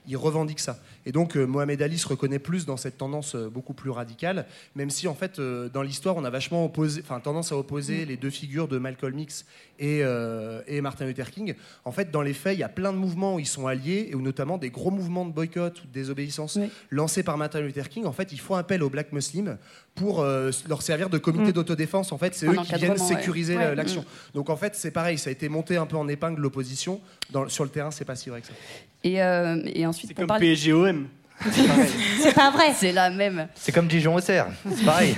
Il 0.07 0.17
revendique 0.17 0.59
ça. 0.59 0.79
Et 1.05 1.11
donc 1.11 1.35
euh, 1.35 1.45
Mohamed 1.45 1.81
Ali 1.81 1.97
se 1.97 2.07
reconnaît 2.07 2.39
plus 2.39 2.65
dans 2.65 2.77
cette 2.77 2.97
tendance 2.97 3.35
beaucoup 3.35 3.73
plus 3.73 3.89
radicale, 3.89 4.45
même 4.75 4.89
si 4.89 5.07
en 5.07 5.15
fait 5.15 5.39
dans 5.39 5.81
l'histoire 5.81 6.15
on 6.17 6.23
a 6.23 6.29
vachement 6.29 6.71
tendance 7.23 7.51
à 7.51 7.57
opposer 7.57 8.05
les 8.05 8.17
deux 8.17 8.29
figures 8.29 8.67
de 8.67 8.77
Malcolm 8.77 9.17
X 9.17 9.45
et, 9.79 10.01
et 10.67 10.81
Martin 10.81 11.05
Luther 11.05 11.29
King. 11.31 11.55
En 11.85 11.91
fait, 11.91 12.11
dans 12.11 12.21
les 12.21 12.33
faits, 12.33 12.55
il 12.55 12.59
y 12.59 12.63
a 12.63 12.69
plein 12.69 12.93
de 12.93 12.97
mouvements 12.97 13.35
où 13.35 13.39
ils 13.39 13.47
sont 13.47 13.67
alliés, 13.67 14.09
et 14.09 14.15
où 14.15 14.21
notamment 14.21 14.57
des 14.57 14.64
gros 14.69 14.91
mouvements 14.91 15.25
de 15.25 15.31
boycott 15.31 15.81
ou 15.83 15.87
de 15.87 15.91
désobéissance 15.91 16.57
lancés 16.91 17.23
par 17.23 17.37
Martin 17.37 17.61
Luther 17.61 17.87
King. 17.89 18.05
En 18.05 18.11
fait, 18.11 18.31
ils 18.31 18.39
font 18.39 18.55
appel 18.55 18.83
aux 18.83 18.89
Black 18.89 19.11
Muslims 19.11 19.57
pour 19.95 20.21
euh, 20.21 20.51
leur 20.67 20.81
servir 20.81 21.09
de 21.09 21.17
comité 21.17 21.49
Mm. 21.49 21.53
d'autodéfense. 21.53 22.11
En 22.11 22.17
fait, 22.17 22.35
c'est 22.35 22.47
eux 22.47 22.55
qui 22.55 22.75
viennent 22.75 22.97
sécuriser 22.97 23.55
Ouais. 23.57 23.75
l'action. 23.75 24.01
Mm. 24.01 24.35
Donc 24.35 24.49
en 24.49 24.57
fait, 24.57 24.75
c'est 24.75 24.91
pareil, 24.91 25.17
ça 25.17 25.29
a 25.29 25.31
été 25.31 25.49
monté 25.49 25.77
un 25.77 25.85
peu 25.85 25.95
en 25.97 26.07
épingle 26.07 26.41
l'opposition. 26.41 27.01
Sur 27.47 27.63
le 27.63 27.69
terrain, 27.69 27.91
c'est 27.91 28.05
pas 28.05 28.15
si 28.15 28.29
vrai 28.29 28.41
que 28.41 28.47
ça. 28.47 28.53
Et, 29.03 29.21
euh, 29.21 29.61
et 29.65 29.85
ensuite, 29.85 30.11
pour 30.13 30.21
Comme 30.21 30.27
parler- 30.27 30.53
PSGOM. 30.55 31.07
C'est 32.21 32.33
pas 32.33 32.49
vrai. 32.49 32.73
C'est 32.73 32.93
la 32.93 33.09
même. 33.09 33.49
C'est 33.55 33.73
comme 33.73 33.87
Dijon 33.87 34.15
au 34.15 34.19
c'est 34.21 34.41
pareil. 34.85 35.15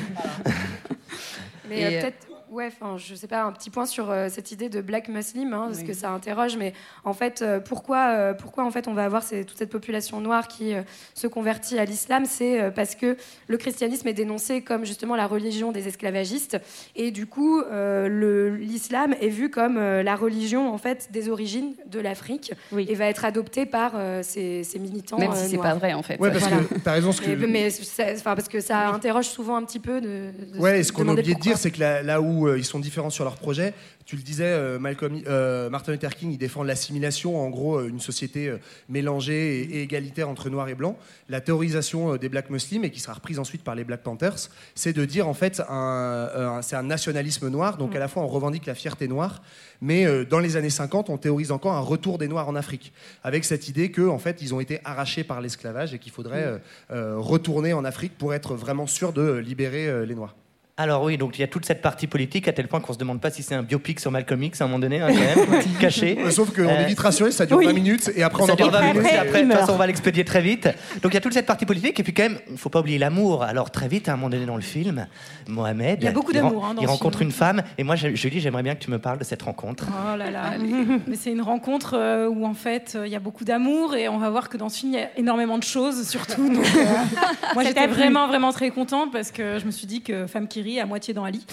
Mais 1.69 1.85
euh, 1.85 2.01
peut-être, 2.01 2.26
ouais, 2.51 2.67
enfin, 2.67 2.97
je 2.97 3.15
sais 3.15 3.27
pas, 3.27 3.43
un 3.43 3.51
petit 3.51 3.69
point 3.69 3.85
sur 3.85 4.09
euh, 4.09 4.27
cette 4.29 4.51
idée 4.51 4.69
de 4.69 4.81
black 4.81 5.09
muslim, 5.09 5.53
hein, 5.53 5.65
parce 5.67 5.79
Oui. 5.79 5.85
que 5.87 5.93
ça 5.93 6.09
interroge. 6.11 6.57
Mais 6.57 6.73
en 7.03 7.13
fait, 7.13 7.41
euh, 7.41 7.59
pourquoi, 7.59 8.09
euh, 8.09 8.33
pourquoi 8.33 8.63
en 8.65 8.71
fait 8.71 8.87
on 8.87 8.93
va 8.93 9.05
avoir 9.05 9.23
ces- 9.23 9.45
toute 9.45 9.57
cette 9.57 9.69
population 9.69 10.19
noire 10.21 10.47
qui 10.47 10.73
euh, 10.73 10.81
se 11.13 11.27
convertit 11.27 11.79
à 11.79 11.85
l'islam 11.85 12.25
C'est 12.25 12.61
euh, 12.61 12.71
parce 12.71 12.95
que 12.95 13.17
le 13.47 13.57
christianisme 13.57 14.07
est 14.07 14.13
dénoncé 14.13 14.61
comme 14.61 14.85
justement 14.85 15.15
la 15.15 15.27
religion 15.27 15.71
des 15.71 15.87
esclavagistes, 15.87 16.57
et 16.95 17.11
du 17.11 17.25
coup, 17.25 17.59
euh, 17.61 18.55
l'islam 18.57 19.13
est 19.21 19.29
vu 19.29 19.49
comme 19.49 19.77
euh, 19.77 20.03
la 20.03 20.15
religion 20.15 20.71
en 20.73 20.77
fait 20.77 21.09
des 21.11 21.29
origines 21.29 21.73
de 21.87 21.99
l'Afrique, 21.99 22.53
et 22.77 22.95
va 22.95 23.05
être 23.05 23.25
adopté 23.25 23.65
par 23.65 23.93
euh, 23.95 24.21
ces, 24.23 24.63
ces 24.63 24.79
militants. 24.79 25.17
Même 25.17 25.33
si 25.33 25.45
euh, 25.45 25.47
c'est 25.51 25.57
pas 25.57 25.73
vrai, 25.73 25.93
en 25.93 26.03
fait. 26.03 26.19
Ouais, 26.19 26.31
parce 26.31 26.43
Voilà. 26.47 26.63
que 26.63 26.75
t'as 26.79 26.91
raison. 26.93 27.11
Ce 27.11 27.21
que... 27.21 27.31
Mais 27.45 27.69
enfin, 28.15 28.35
parce 28.35 28.47
que 28.47 28.59
ça 28.59 28.89
interroge 28.89 29.25
souvent 29.27 29.55
un 29.55 29.63
petit 29.63 29.79
peu 29.79 30.01
de. 30.01 30.31
de 30.53 30.59
Ouais, 30.59 30.83
ce 30.83 30.91
qu'on 30.91 31.07
a 31.07 31.13
oublié 31.13 31.33
de 31.35 31.39
dire, 31.39 31.57
c'est 31.57 31.71
que 31.71 31.79
là, 31.79 32.03
là 32.03 32.21
où 32.21 32.36
euh, 32.45 32.59
ils 32.59 32.65
sont 32.65 32.79
différents 32.79 33.09
sur 33.09 33.23
leur 33.23 33.37
projet, 33.37 33.73
tu 34.05 34.15
le 34.15 34.21
disais, 34.21 34.45
euh, 34.45 34.77
Malcolm, 34.77 35.19
euh, 35.27 35.69
Martin 35.71 35.93
Luther 35.93 36.13
King, 36.15 36.31
il 36.31 36.37
défend 36.37 36.61
l'assimilation, 36.61 37.41
en 37.41 37.49
gros, 37.49 37.81
une 37.81 37.99
société 37.99 38.53
mélangée 38.87 39.61
et, 39.63 39.81
égalitaire 39.81 40.29
entre 40.29 40.49
noirs 40.49 40.69
et 40.69 40.75
blancs. 40.75 40.95
La 41.29 41.41
théorisation 41.41 42.15
des 42.17 42.29
Black 42.29 42.49
Muslims, 42.49 42.83
et 42.83 42.91
qui 42.91 42.99
sera 42.99 43.13
reprise 43.13 43.39
ensuite 43.39 43.63
par 43.63 43.73
les 43.75 43.83
Black 43.83 44.01
Panthers, 44.03 44.49
c'est 44.75 44.93
de 44.93 45.03
dire, 45.05 45.27
en 45.27 45.33
fait, 45.33 45.61
un, 45.67 46.29
un- 46.35 46.61
c'est 46.61 46.75
un 46.75 46.83
nationalisme 46.83 47.49
noir, 47.49 47.77
donc 47.77 47.95
à 47.95 47.99
la 47.99 48.07
fois 48.07 48.21
on 48.23 48.27
revendique 48.27 48.65
la 48.65 48.75
fierté 48.75 49.07
noire, 49.07 49.41
mais 49.81 50.25
dans 50.25 50.39
les 50.39 50.55
années 50.57 50.69
50, 50.69 51.09
on 51.09 51.17
théorise 51.17 51.51
encore 51.51 51.73
un 51.73 51.79
retour 51.79 52.17
des 52.17 52.27
Noirs 52.27 52.47
en 52.49 52.55
Afrique, 52.55 52.93
avec 53.23 53.45
cette 53.45 53.67
idée 53.69 53.91
que, 53.91 54.07
en 54.07 54.19
fait, 54.19 54.41
ils 54.41 54.53
ont 54.53 54.59
été 54.59 54.79
arrachés 54.83 55.23
par 55.23 55.41
l'esclavage 55.41 55.93
et 55.93 55.99
qu'il 55.99 56.11
faudrait 56.11 56.59
euh, 56.91 57.15
retourner 57.17 57.73
en 57.73 57.85
Afrique 57.85 58.17
pour 58.17 58.33
être 58.33 58.55
vraiment 58.55 58.87
sûr 58.87 59.13
de 59.13 59.33
libérer 59.33 60.05
les 60.05 60.15
Noirs. 60.15 60.35
Alors 60.79 61.01
oui, 61.01 61.17
donc 61.17 61.39
il 61.39 61.41
y 61.41 61.43
a 61.43 61.47
toute 61.47 61.65
cette 61.65 61.81
partie 61.81 62.05
politique 62.05 62.47
à 62.47 62.53
tel 62.53 62.67
point 62.67 62.79
qu'on 62.79 62.93
se 62.93 62.99
demande 62.99 63.19
pas 63.19 63.31
si 63.31 63.41
c'est 63.41 63.55
un 63.55 63.63
biopic 63.63 63.99
sur 63.99 64.11
Malcolm 64.11 64.43
X 64.43 64.61
à 64.61 64.65
un 64.65 64.67
moment 64.67 64.77
donné, 64.77 65.01
hein, 65.01 65.07
quand 65.09 65.49
même, 65.49 65.63
caché. 65.79 66.19
Euh, 66.19 66.29
Sauf 66.29 66.53
qu'on 66.55 66.67
Euh, 66.67 66.81
est 66.81 66.85
vite 66.85 66.99
rassuré, 66.99 67.31
ça 67.31 67.47
dure 67.47 67.57
oui. 67.57 67.65
20 67.65 67.73
minutes 67.73 68.11
et 68.15 68.21
après 68.21 68.43
on 68.43 68.49
en 68.49 68.55
parle 68.55 68.71
20 68.71 68.79
plus. 68.79 68.87
minutes 68.99 69.11
et 69.11 69.17
après, 69.17 69.41
de 69.43 69.49
toute 69.49 69.57
façon, 69.59 69.73
on 69.73 69.77
va 69.77 69.87
l'expédier 69.87 70.23
très 70.23 70.39
vite. 70.41 70.69
Donc 71.01 71.13
il 71.13 71.15
y 71.15 71.17
a 71.17 71.19
toute 71.21 71.33
cette 71.33 71.47
partie 71.47 71.65
politique 71.65 71.99
et 71.99 72.03
puis 72.03 72.13
quand 72.13 72.21
même, 72.21 72.37
il 72.51 72.59
faut 72.59 72.69
pas 72.69 72.81
oublier 72.81 72.99
l'amour. 72.99 73.41
Alors 73.41 73.71
très 73.71 73.87
vite, 73.87 74.07
à 74.07 74.13
un 74.13 74.17
moment 74.17 74.29
donné 74.29 74.45
dans 74.45 74.55
le 74.55 74.61
film, 74.61 75.07
Mohamed, 75.47 75.97
Il 75.99 76.05
y 76.05 76.07
a 76.09 76.11
beaucoup 76.11 76.31
d'amour, 76.31 76.63
hein, 76.63 76.75
dans 76.75 76.81
il 76.83 76.85
ce 76.85 76.91
rencontre 76.91 77.17
film. 77.17 77.29
une 77.31 77.33
femme 77.35 77.63
et 77.79 77.83
moi, 77.83 77.95
dis, 77.95 78.39
j'aimerais 78.39 78.61
bien 78.61 78.75
que 78.75 78.83
tu 78.83 78.91
me 78.91 78.99
parles 78.99 79.17
de 79.17 79.23
cette 79.23 79.41
rencontre. 79.41 79.87
Oh 79.89 80.15
là 80.15 80.29
là, 80.29 80.51
mais 81.07 81.15
c'est 81.15 81.31
une 81.31 81.41
rencontre 81.41 81.95
euh, 81.97 82.27
où 82.27 82.45
en 82.45 82.53
fait 82.53 82.93
euh, 82.95 83.07
il 83.07 83.11
y 83.11 83.15
a 83.15 83.19
beaucoup 83.19 83.45
d'amour 83.45 83.95
et 83.95 84.09
on 84.09 84.19
va 84.19 84.29
voir 84.29 84.47
que 84.47 84.57
dans 84.57 84.69
ce 84.69 84.77
film 84.81 84.93
il 84.93 84.99
y 84.99 85.01
a 85.03 85.09
énormément 85.17 85.57
de 85.57 85.63
choses 85.63 86.07
surtout. 86.07 86.53
Donc, 86.53 86.63
euh, 86.63 86.85
moi 87.55 87.63
j'étais 87.63 87.87
vraiment 87.87 88.27
vraiment 88.27 88.51
très 88.51 88.69
contente 88.69 89.11
parce 89.11 89.31
que 89.31 89.57
je 89.57 89.65
me 89.65 89.71
suis 89.71 89.87
dit 89.87 90.01
que 90.03 90.27
femme 90.27 90.47
qui 90.47 90.61
à 90.79 90.85
moitié 90.85 91.13
dans 91.13 91.23
Ali. 91.23 91.45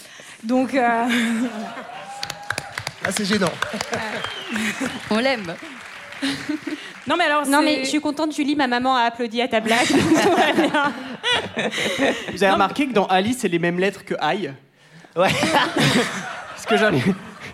Donc 0.43 0.75
euh, 0.75 1.05
Ah, 3.07 3.11
c'est 3.17 3.25
gênant. 3.25 3.51
On 5.11 5.19
l'aime. 5.19 5.55
non 7.07 7.17
mais 7.19 7.25
alors 7.25 7.47
Non, 7.47 7.61
mais 7.63 7.81
je 7.85 7.89
suis 7.91 8.01
contente, 8.01 8.35
Julie, 8.35 8.57
ma 8.57 8.67
maman 8.67 8.97
a 8.97 9.03
applaudi 9.03 9.41
à 9.43 9.49
ta 9.49 9.61
blague. 9.61 9.87
Tout 9.87 10.31
va 10.31 10.53
bien. 10.53 10.93
Vous 12.33 12.43
avez 12.43 12.53
remarqué 12.53 12.87
que 12.89 12.93
dans 12.93 13.07
Ali, 13.07 13.35
c'est 13.39 13.49
les 13.49 13.59
mêmes 13.59 13.79
lettres 13.79 14.05
que 14.05 14.15
Aïe 14.21 14.53
Ouais. 15.17 15.29
Parce 16.55 16.67
que 16.67 16.77
j'en 16.77 16.93
ai. 16.93 17.03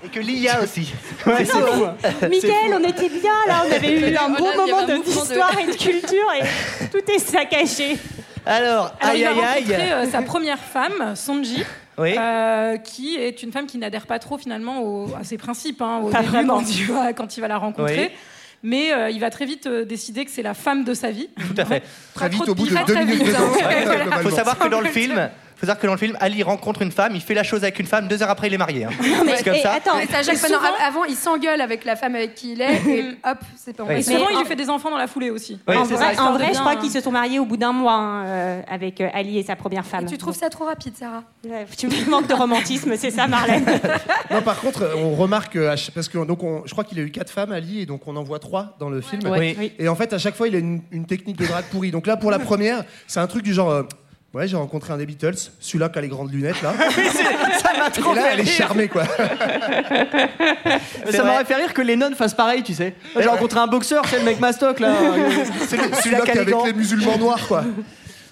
Et 0.03 0.09
que 0.09 0.21
l'IA 0.21 0.63
aussi. 0.63 0.95
Ouais, 1.27 1.45
c'est 1.45 1.49
fou. 1.61 1.85
hein. 1.85 1.95
Michael, 2.23 2.73
on 2.81 2.89
était 2.89 3.11
bien 3.11 3.35
là, 3.47 3.65
on 3.69 3.73
avait 3.73 4.01
eu 4.01 4.17
un 4.17 4.29
y 4.29 4.41
moment 4.41 4.79
un 4.79 4.87
de- 4.87 5.03
d'histoire 5.05 5.53
et 5.59 5.67
de 5.67 5.77
culture 5.77 6.33
et 6.41 6.87
tout 6.89 7.11
est 7.11 7.19
saccagé. 7.19 7.99
Alors, 8.47 8.95
Alors, 9.01 9.13
aïe 9.13 9.21
il 9.21 9.25
va 9.25 9.31
aïe 9.31 9.39
aïe. 9.41 9.63
rencontrer 9.65 9.93
euh, 9.93 10.07
sa 10.11 10.23
première 10.23 10.59
femme, 10.59 11.15
Sonji, 11.17 11.63
Oui. 11.99 12.15
euh, 12.19 12.77
qui 12.79 13.17
est 13.17 13.43
une 13.43 13.53
femme 13.53 13.67
qui 13.67 13.79
n'adhère 13.79 14.07
pas 14.07 14.19
trop 14.19 14.39
finalement 14.39 14.81
au- 14.83 15.15
à 15.15 15.25
ses 15.25 15.37
principes 15.39 15.83
hein, 15.83 16.01
au 16.03 16.09
Pas 16.11 16.19
début 16.21 16.31
vraiment. 16.31 16.59
quand 16.59 16.71
il, 16.75 16.87
va, 16.87 17.13
quand 17.13 17.37
il 17.37 17.41
va 17.41 17.49
la 17.49 17.59
rencontrer. 17.59 18.11
Oui. 18.13 18.19
Mais 18.63 18.93
euh, 18.93 19.09
il 19.09 19.19
va 19.21 19.31
très 19.31 19.47
vite 19.47 19.67
euh, 19.67 19.87
décider 19.87 20.25
que 20.27 20.31
c'est 20.31 20.43
la 20.43 20.53
femme 20.53 20.85
de 20.85 20.93
sa 20.93 21.11
vie. 21.11 21.29
Tout 21.37 21.55
à 21.61 21.65
fait. 21.65 21.83
Très 22.15 22.29
vite, 22.29 22.47
au 22.47 22.55
bout 22.55 22.67
de 22.67 22.75
deux 22.87 22.93
Très 22.95 23.05
minutes 23.07 23.35
hein. 23.35 23.41
danse. 23.41 23.57
Ouais, 23.57 23.85
voilà. 23.85 24.05
globalement. 24.05 24.29
faut 24.31 24.37
savoir 24.37 24.59
que 24.59 24.69
dans 24.69 24.81
le 24.83 24.89
film, 24.89 25.31
faut 25.61 25.67
savoir 25.67 25.79
que 25.79 25.87
dans 25.87 25.93
le 25.93 25.99
film, 25.99 26.17
Ali 26.21 26.43
rencontre 26.43 26.81
une 26.83 26.91
femme, 26.91 27.13
il 27.15 27.21
fait 27.21 27.35
la 27.35 27.43
chose 27.43 27.63
avec 27.63 27.79
une 27.79 27.87
femme, 27.87 28.09
deux 28.09 28.23
heures 28.23 28.31
après 28.31 28.47
il 28.49 28.55
est 28.55 28.59
marié. 28.59 28.85
hein. 28.87 28.91
c'est 29.37 29.45
comme 29.45 29.55
et 29.55 29.61
ça. 29.61 29.73
attends, 29.75 29.97
Mais 29.99 30.35
souvent- 30.37 30.57
av- 30.59 30.75
avant, 30.87 31.05
il 31.05 31.15
s'engueule 31.17 31.61
avec 31.61 31.85
la 31.85 31.97
femme 31.97 32.15
avec 32.15 32.35
qui 32.35 32.53
il 32.53 32.61
est, 32.63 32.77
et 32.89 33.05
hop, 33.25 33.39
c'est 33.57 33.77
pas 33.77 33.83
Oui. 33.85 33.91
Et 33.93 33.95
Mais 33.97 34.03
souvent, 34.03 34.29
il 34.31 34.37
en- 34.37 34.41
lui 34.41 34.47
fait 34.47 34.57
des 34.57 34.71
enfants 34.71 34.91
dans 34.91 34.97
la 34.97 35.07
foulée 35.07 35.31
aussi. 35.31 35.59
Oui, 35.69 35.77
en 35.77 35.85
vrai, 35.85 36.15
ça. 36.15 36.23
en 36.23 36.33
vrai, 36.33 36.49
de 36.51 36.55
je 36.55 36.61
crois 36.61 36.77
qu'ils 36.77 36.91
se 36.91 37.01
sont 37.01 37.11
mariés 37.13 37.39
au 37.39 37.45
bout 37.45 37.57
d'un 37.59 37.73
mois 37.73 37.93
hein, 37.93 38.25
euh, 38.27 38.63
avec 38.71 39.01
euh, 39.01 39.09
Ali 39.13 39.39
et 39.39 39.43
sa 39.43 39.55
première 39.57 39.85
femme. 39.85 40.07
Tu 40.07 40.17
trouves 40.19 40.35
ça 40.37 40.49
trop 40.49 40.65
rapide, 40.65 40.95
Sarah 40.99 41.23
Ouais, 41.45 41.67
Tu 41.77 41.87
me 41.89 42.11
manques 42.11 42.27
de 42.29 42.35
romantisme, 42.35 42.95
c'est 42.97 43.11
ça, 43.11 43.27
Marlène 43.27 43.65
Non, 44.31 44.43
par 44.43 44.59
contre, 44.61 44.89
on 44.97 45.15
remarque, 45.15 45.57
euh, 45.57 45.77
parce 45.95 46.09
que 46.09 46.19
donc 46.25 46.43
on- 46.43 46.63
je 46.65 46.73
crois 46.73 46.85
qu'il 46.85 46.99
a 46.99 47.03
eu 47.03 47.11
quatre 47.11 47.31
femmes, 47.31 47.53
Ali, 47.53 47.83
et 47.83 47.87
donc 47.87 48.07
on 48.07 48.17
en 48.17 48.23
voit 48.23 48.39
trois 48.39 48.77
dans 48.81 48.89
le 48.89 49.01
film. 49.01 49.23
Oui. 49.27 49.73
Et 49.79 49.89
en 49.89 49.95
fait, 49.95 50.13
à 50.13 50.19
chaque 50.19 50.37
fois, 50.37 50.49
il 50.49 50.55
a 50.55 50.59
une, 50.59 50.81
une 50.91 51.07
technique 51.07 51.37
de 51.37 51.47
drague 51.47 51.65
pourrie. 51.67 51.91
Donc 51.91 52.07
là, 52.07 52.17
pour 52.17 52.31
la 52.31 52.39
première, 52.39 52.85
c'est 53.07 53.21
un 53.21 53.27
truc 53.27 53.43
du 53.43 53.53
genre. 53.53 53.85
Euh, 54.35 54.39
Ouais, 54.39 54.47
j'ai 54.49 54.57
rencontré 54.57 54.93
un 54.93 54.97
des 54.97 55.07
Beatles, 55.07 55.35
celui-là 55.59 55.89
qui 55.89 55.99
a 55.99 56.03
les 56.03 56.09
grandes 56.09 56.33
lunettes 56.33 56.63
là. 56.63 56.73
ça 57.63 57.79
m'a 57.79 57.91
trop 57.91 58.13
Et 58.13 58.17
là, 58.17 58.23
fait 58.23 58.29
elle 58.35 58.39
est 58.41 58.43
rire. 58.43 58.53
charmée 58.53 58.89
quoi. 58.89 59.05
Ça 61.11 61.25
m'aurait 61.25 61.45
fait 61.45 61.55
rire 61.57 61.75
que 61.75 61.83
Lennon 61.83 62.13
fasse 62.17 62.35
pareil, 62.35 62.63
tu 62.63 62.75
sais. 62.75 62.95
J'ai 63.19 63.27
rencontré 63.29 63.59
un 63.61 63.67
boxeur, 63.67 64.05
c'est 64.09 64.19
le 64.19 64.25
mec 64.25 64.41
mastoc 64.41 64.81
là. 64.81 64.95
C'est 65.69 65.77
le- 65.77 65.95
celui-là 65.97 66.21
qui 66.23 66.31
est 66.31 66.39
avec 66.39 66.55
les 66.67 66.73
musulmans 66.73 67.19
noirs 67.19 67.47
quoi. 67.47 67.65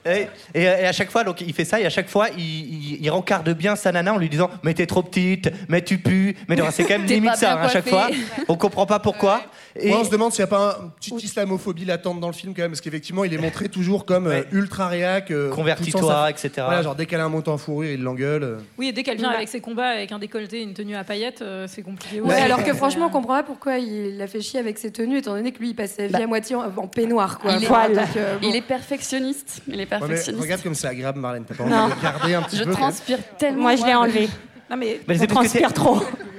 Et, 0.07 0.27
et- 0.55 0.63
et 0.63 0.69
à 0.87 0.93
chaque 0.93 1.11
fois, 1.11 1.23
donc, 1.25 1.41
il 1.43 1.53
fait 1.53 1.65
ça, 1.67 1.81
et 1.81 1.85
à 1.85 1.91
chaque 1.91 2.09
fois, 2.09 2.29
il, 2.39 2.43
il, 2.43 2.99
il 3.05 3.11
rencarde 3.11 3.51
bien 3.51 3.77
sa 3.77 3.93
nana 3.93 4.15
en 4.15 4.17
lui 4.17 4.29
disant 4.29 4.49
Mais 4.63 4.73
t'es 4.73 4.87
trop 4.87 5.03
petite, 5.03 5.51
mais 5.69 5.83
tu 5.83 5.99
pues. 5.99 6.35
Mais 6.49 6.57
non, 6.57 6.67
c'est 6.71 6.85
quand 6.85 6.97
même 6.99 7.05
T'es 7.07 7.15
limite 7.15 7.33
pas 7.33 7.37
ça, 7.37 7.55
bien 7.57 7.65
hein, 7.65 7.67
à 7.67 7.69
chaque 7.69 7.89
fois. 7.89 8.07
coiffée. 8.07 8.23
On 8.49 8.57
comprend 8.57 8.87
pas 8.87 9.01
pourquoi. 9.01 9.43
Et 9.77 9.91
Ouais, 9.91 9.97
on 10.01 10.05
se 10.05 10.11
demande 10.11 10.33
s'il 10.33 10.41
n'y 10.43 10.49
a 10.49 10.57
pas 10.57 10.79
une 10.83 10.91
petite 10.93 11.23
islamophobie 11.25 11.85
latente 11.85 12.21
dans 12.21 12.27
le 12.29 12.33
film 12.33 12.55
quand 12.55 12.63
même, 12.63 12.71
parce 12.73 12.81
qu'effectivement, 12.81 13.25
il 13.25 13.33
est 13.35 13.39
montré 13.39 13.69
toujours 13.69 14.05
comme 14.07 14.27
euh, 14.27 14.43
ultra 14.53 14.89
réac. 14.89 15.31
euh, 15.31 15.51
Convertis-toi, 15.51 16.01
poussant 16.01 16.13
sa- 16.13 16.31
etc. 16.31 16.51
Voilà, 16.57 16.83
genre 16.83 16.95
dès 16.95 17.07
qu'elle 17.07 17.21
a 17.21 17.25
un 17.25 17.29
montant 17.29 17.53
en 17.55 17.59
fourrure, 17.59 17.91
il 17.91 18.03
l'engueule. 18.03 18.43
euh. 18.43 18.59
Oui, 18.79 18.89
et 18.89 18.93
dès 18.93 19.03
qu'elle 19.03 19.19
vient 19.19 19.31
avec 19.31 19.49
ses 19.49 19.61
combats, 19.61 19.89
avec 19.89 20.11
un 20.13 20.19
décolleté, 20.19 20.63
une 20.63 20.75
tenue 20.75 20.97
à 20.97 21.05
paillettes, 21.05 21.43
euh, 21.43 21.67
c'est 21.69 21.83
compliqué. 21.83 22.21
Ouais, 22.21 22.33
aussi. 22.35 22.43
alors 22.43 22.65
que 22.65 22.73
franchement, 22.75 23.07
on 23.07 23.11
comprend 23.11 23.35
pas 23.35 23.43
pourquoi 23.43 23.79
il 23.79 24.17
l'a 24.17 24.27
fait 24.27 24.41
chier 24.41 24.59
avec 24.61 24.79
ses 24.79 24.91
tenues, 24.91 25.19
étant 25.19 25.35
donné 25.35 25.53
que 25.53 25.59
lui, 25.59 25.71
il 25.71 25.75
passe 25.75 25.93
sa 25.97 26.07
vie 26.07 26.15
à 26.17 26.27
moitié 26.27 26.57
en, 26.57 26.63
en 26.77 26.87
peignoir, 26.87 27.39
quoi. 27.39 27.53
Il 27.53 27.65
est, 27.65 27.71
Enfin, 27.71 27.89
donc, 27.91 27.99
euh, 28.17 28.39
bon. 28.39 28.49
il 28.49 28.57
est 28.57 28.63
perfectionniste. 28.63 29.63
Il 29.69 29.75
est 29.75 29.77
Ouais, 29.77 29.81
mais 29.83 29.87
perfectionniste. 29.87 30.43
regarde 30.43 30.63
comme 30.63 30.75
c'est 30.75 30.89
agréable, 30.89 31.21
Marlène. 31.21 31.45
T'as 31.47 31.55
pas 31.55 31.65
Non. 31.65 31.77
envie 31.77 31.95
de 31.95 32.03
garder 32.03 32.35
un 32.35 32.43
petit 32.43 32.57
je 32.57 32.63
peu 32.65 32.71
même 32.71 32.79
transpire 32.79 33.19
tellement. 33.39 33.63
Moi, 33.63 33.77
je 33.77 33.85
l'ai 33.85 33.95
enlevé. 33.95 34.29
Non, 34.71 34.77
mais 34.77 35.01
Mais 35.09 35.15
Je 35.17 35.25
transpire 35.25 35.73
trop. 35.73 36.03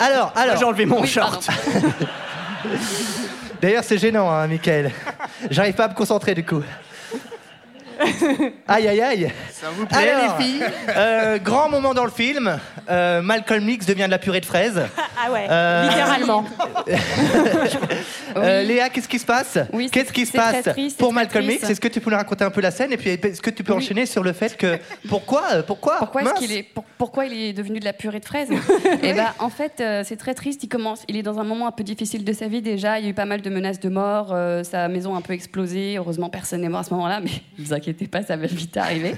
Alors, 0.00 0.32
alors. 0.36 0.56
J'ai 0.56 0.64
enlevé 0.64 0.86
mon 0.86 1.00
Oui, 1.00 1.08
short. 1.08 1.46
D'ailleurs, 3.62 3.84
c'est 3.84 3.98
gênant, 3.98 4.30
hein, 4.30 4.46
Michael. 4.46 4.90
J'arrive 5.50 5.74
pas 5.74 5.84
à 5.84 5.88
me 5.88 5.94
concentrer 5.94 6.34
du 6.34 6.44
coup. 6.44 6.62
Aïe, 8.68 8.88
aïe, 8.88 9.00
aïe. 9.00 9.32
Ça 9.52 9.66
vous 9.70 9.86
plaît, 9.86 10.10
Alors, 10.10 10.38
les 10.38 10.44
filles 10.44 10.62
euh, 10.96 11.38
grand 11.38 11.68
moment 11.68 11.94
dans 11.94 12.04
le 12.04 12.10
film. 12.10 12.58
euh, 12.90 13.22
Malcolm 13.22 13.68
X 13.68 13.86
devient 13.86 14.04
de 14.06 14.10
la 14.10 14.18
purée 14.18 14.40
de 14.40 14.46
fraises. 14.46 14.82
Ah 15.18 15.32
ouais, 15.32 15.46
Euh, 15.50 15.88
littéralement. 15.88 16.44
Euh, 18.36 18.62
Léa, 18.62 18.90
qu'est-ce 18.90 19.08
qui 19.08 19.18
se 19.18 19.24
passe 19.24 19.58
Oui, 19.72 19.88
Qu'est-ce 19.90 20.12
qui 20.12 20.26
se 20.26 20.32
passe 20.32 20.62
triste, 20.64 20.98
pour 20.98 21.10
Malcolm 21.12 21.48
X. 21.50 21.70
Est-ce 21.70 21.80
que 21.80 21.88
tu 21.88 22.00
peux 22.00 22.10
nous 22.10 22.16
raconter 22.18 22.44
un 22.44 22.50
peu 22.50 22.60
la 22.60 22.70
scène 22.70 22.92
Et 22.92 22.96
puis, 22.98 23.08
est-ce 23.10 23.40
que 23.40 23.48
tu 23.50 23.64
peux 23.64 23.72
Oui. 23.72 23.78
enchaîner 23.78 24.04
sur 24.04 24.22
le 24.22 24.32
fait 24.34 24.56
que. 24.56 24.78
Pourquoi 25.08 25.62
Pourquoi 25.66 25.96
Pourquoi 25.98 26.20
est-ce 26.22 26.30
Mince. 26.30 26.38
qu'il 26.40 26.52
est 26.52 26.62
pour- 26.62 26.84
pourquoi 26.98 27.24
il 27.26 27.32
est 27.32 27.52
devenu 27.54 27.80
de 27.80 27.84
la 27.86 27.92
purée 27.94 28.20
de 28.20 28.24
fraises 28.26 28.48
Et 29.02 29.12
ben 29.14 29.28
en 29.38 29.48
fait 29.50 29.80
euh, 29.80 30.02
c'est 30.04 30.16
très 30.16 30.34
triste. 30.34 30.62
Il 30.64 30.68
commence, 30.68 31.02
il 31.08 31.16
est 31.16 31.22
dans 31.22 31.38
un 31.38 31.44
moment 31.44 31.66
un 31.66 31.72
peu 31.72 31.82
difficile 31.84 32.24
de 32.24 32.32
sa 32.32 32.46
vie 32.48 32.60
déjà. 32.62 32.98
Il 32.98 33.04
y 33.04 33.08
a 33.08 33.10
eu 33.10 33.14
pas 33.14 33.24
mal 33.24 33.40
de 33.40 33.48
menaces 33.50 33.80
de 33.80 33.88
mort. 33.88 34.30
euh, 34.32 34.62
sa 34.64 34.88
maison 34.88 35.14
a 35.14 35.18
un 35.18 35.22
peu 35.22 35.32
explosé. 35.32 35.96
Heureusement 35.96 36.28
personne 36.28 36.60
n'est 36.60 36.68
mort 36.68 36.80
à 36.80 36.84
ce 36.84 36.92
moment-là, 36.94 37.20
mais 37.20 37.30
ne 37.58 37.64
vous 37.64 37.72
inquiétez 37.72 37.85
pas, 37.94 38.22
ça 38.22 38.36
va 38.36 38.46
vite 38.46 38.76
arriver. 38.76 39.14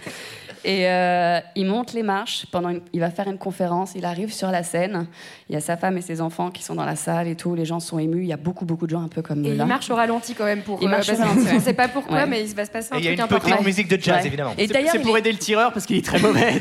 Et 0.64 0.88
euh, 0.88 1.38
il 1.54 1.66
monte 1.66 1.92
les 1.92 2.02
marches. 2.02 2.46
Pendant 2.50 2.70
une- 2.70 2.81
il 2.92 2.98
va 2.98 3.11
faire 3.11 3.28
une 3.28 3.38
conférence. 3.38 3.92
Il 3.94 4.04
arrive 4.04 4.33
sur 4.33 4.50
la 4.50 4.64
scène. 4.64 5.07
Il 5.48 5.54
y 5.54 5.57
a 5.57 5.61
sa 5.61 5.76
femme 5.76 5.96
et 5.96 6.00
ses 6.00 6.20
enfants 6.20 6.50
qui 6.50 6.64
sont 6.64 6.74
dans 6.74 6.85
la 6.85 6.96
salle 6.96 7.28
et 7.28 7.37
tout. 7.37 7.54
Les 7.54 7.64
gens 7.64 7.78
sont 7.78 8.00
émus. 8.00 8.22
Il 8.22 8.26
y 8.28 8.33
a 8.33 8.37
beaucoup 8.37 8.64
beaucoup 8.64 8.87
de 8.87 8.90
gens 8.90 9.00
un 9.02 9.07
peu 9.09 9.22
comme 9.22 9.44
Et 9.44 9.54
là. 9.54 9.64
il 9.64 9.68
marche 9.68 9.88
au 9.88 9.94
ralenti 9.94 10.35
quand 10.35 10.44
même 10.44 10.62
pour. 10.62 10.78
Il 10.83 10.88
euh, 10.88 10.90
marche 10.90 11.09
au 11.11 11.14
ralenti. 11.16 11.46
On 11.54 11.61
sait 11.61 11.74
pas 11.74 11.87
pourquoi, 11.87 12.16
Ouais. 12.18 12.26
mais 12.26 12.42
il 12.44 12.54
va 12.57 12.64
se 12.64 12.70
passer 12.72 12.88
un 12.92 12.96
Et 12.96 13.00
il 13.00 13.04
y 13.04 13.09
a 13.09 13.16
truc 13.26 13.31
une 13.31 13.38
petite 13.52 13.64
musique 13.64 13.88
de 13.88 14.00
jazz, 14.02 14.16
Ouais. 14.20 14.26
évidemment. 14.26 14.54
Et 14.59 14.66
C'est 14.66 14.72
d'ailleurs, 14.72 14.90
c'est 14.92 14.98
pour 14.98 15.16
est- 15.16 15.20
aider 15.20 15.31
le 15.33 15.38
tireur 15.38 15.72
parce 15.72 15.87
qu'il 15.87 15.96
est 15.96 16.04
très 16.04 16.18
mauvais. 16.18 16.61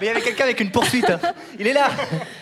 Mais 0.00 0.06
il 0.06 0.08
y 0.08 0.10
avait 0.10 0.20
quelqu'un 0.22 0.44
avec 0.44 0.60
une 0.60 0.70
poursuite. 0.70 1.06
Il 1.58 1.66
est 1.66 1.72
là. 1.72 1.88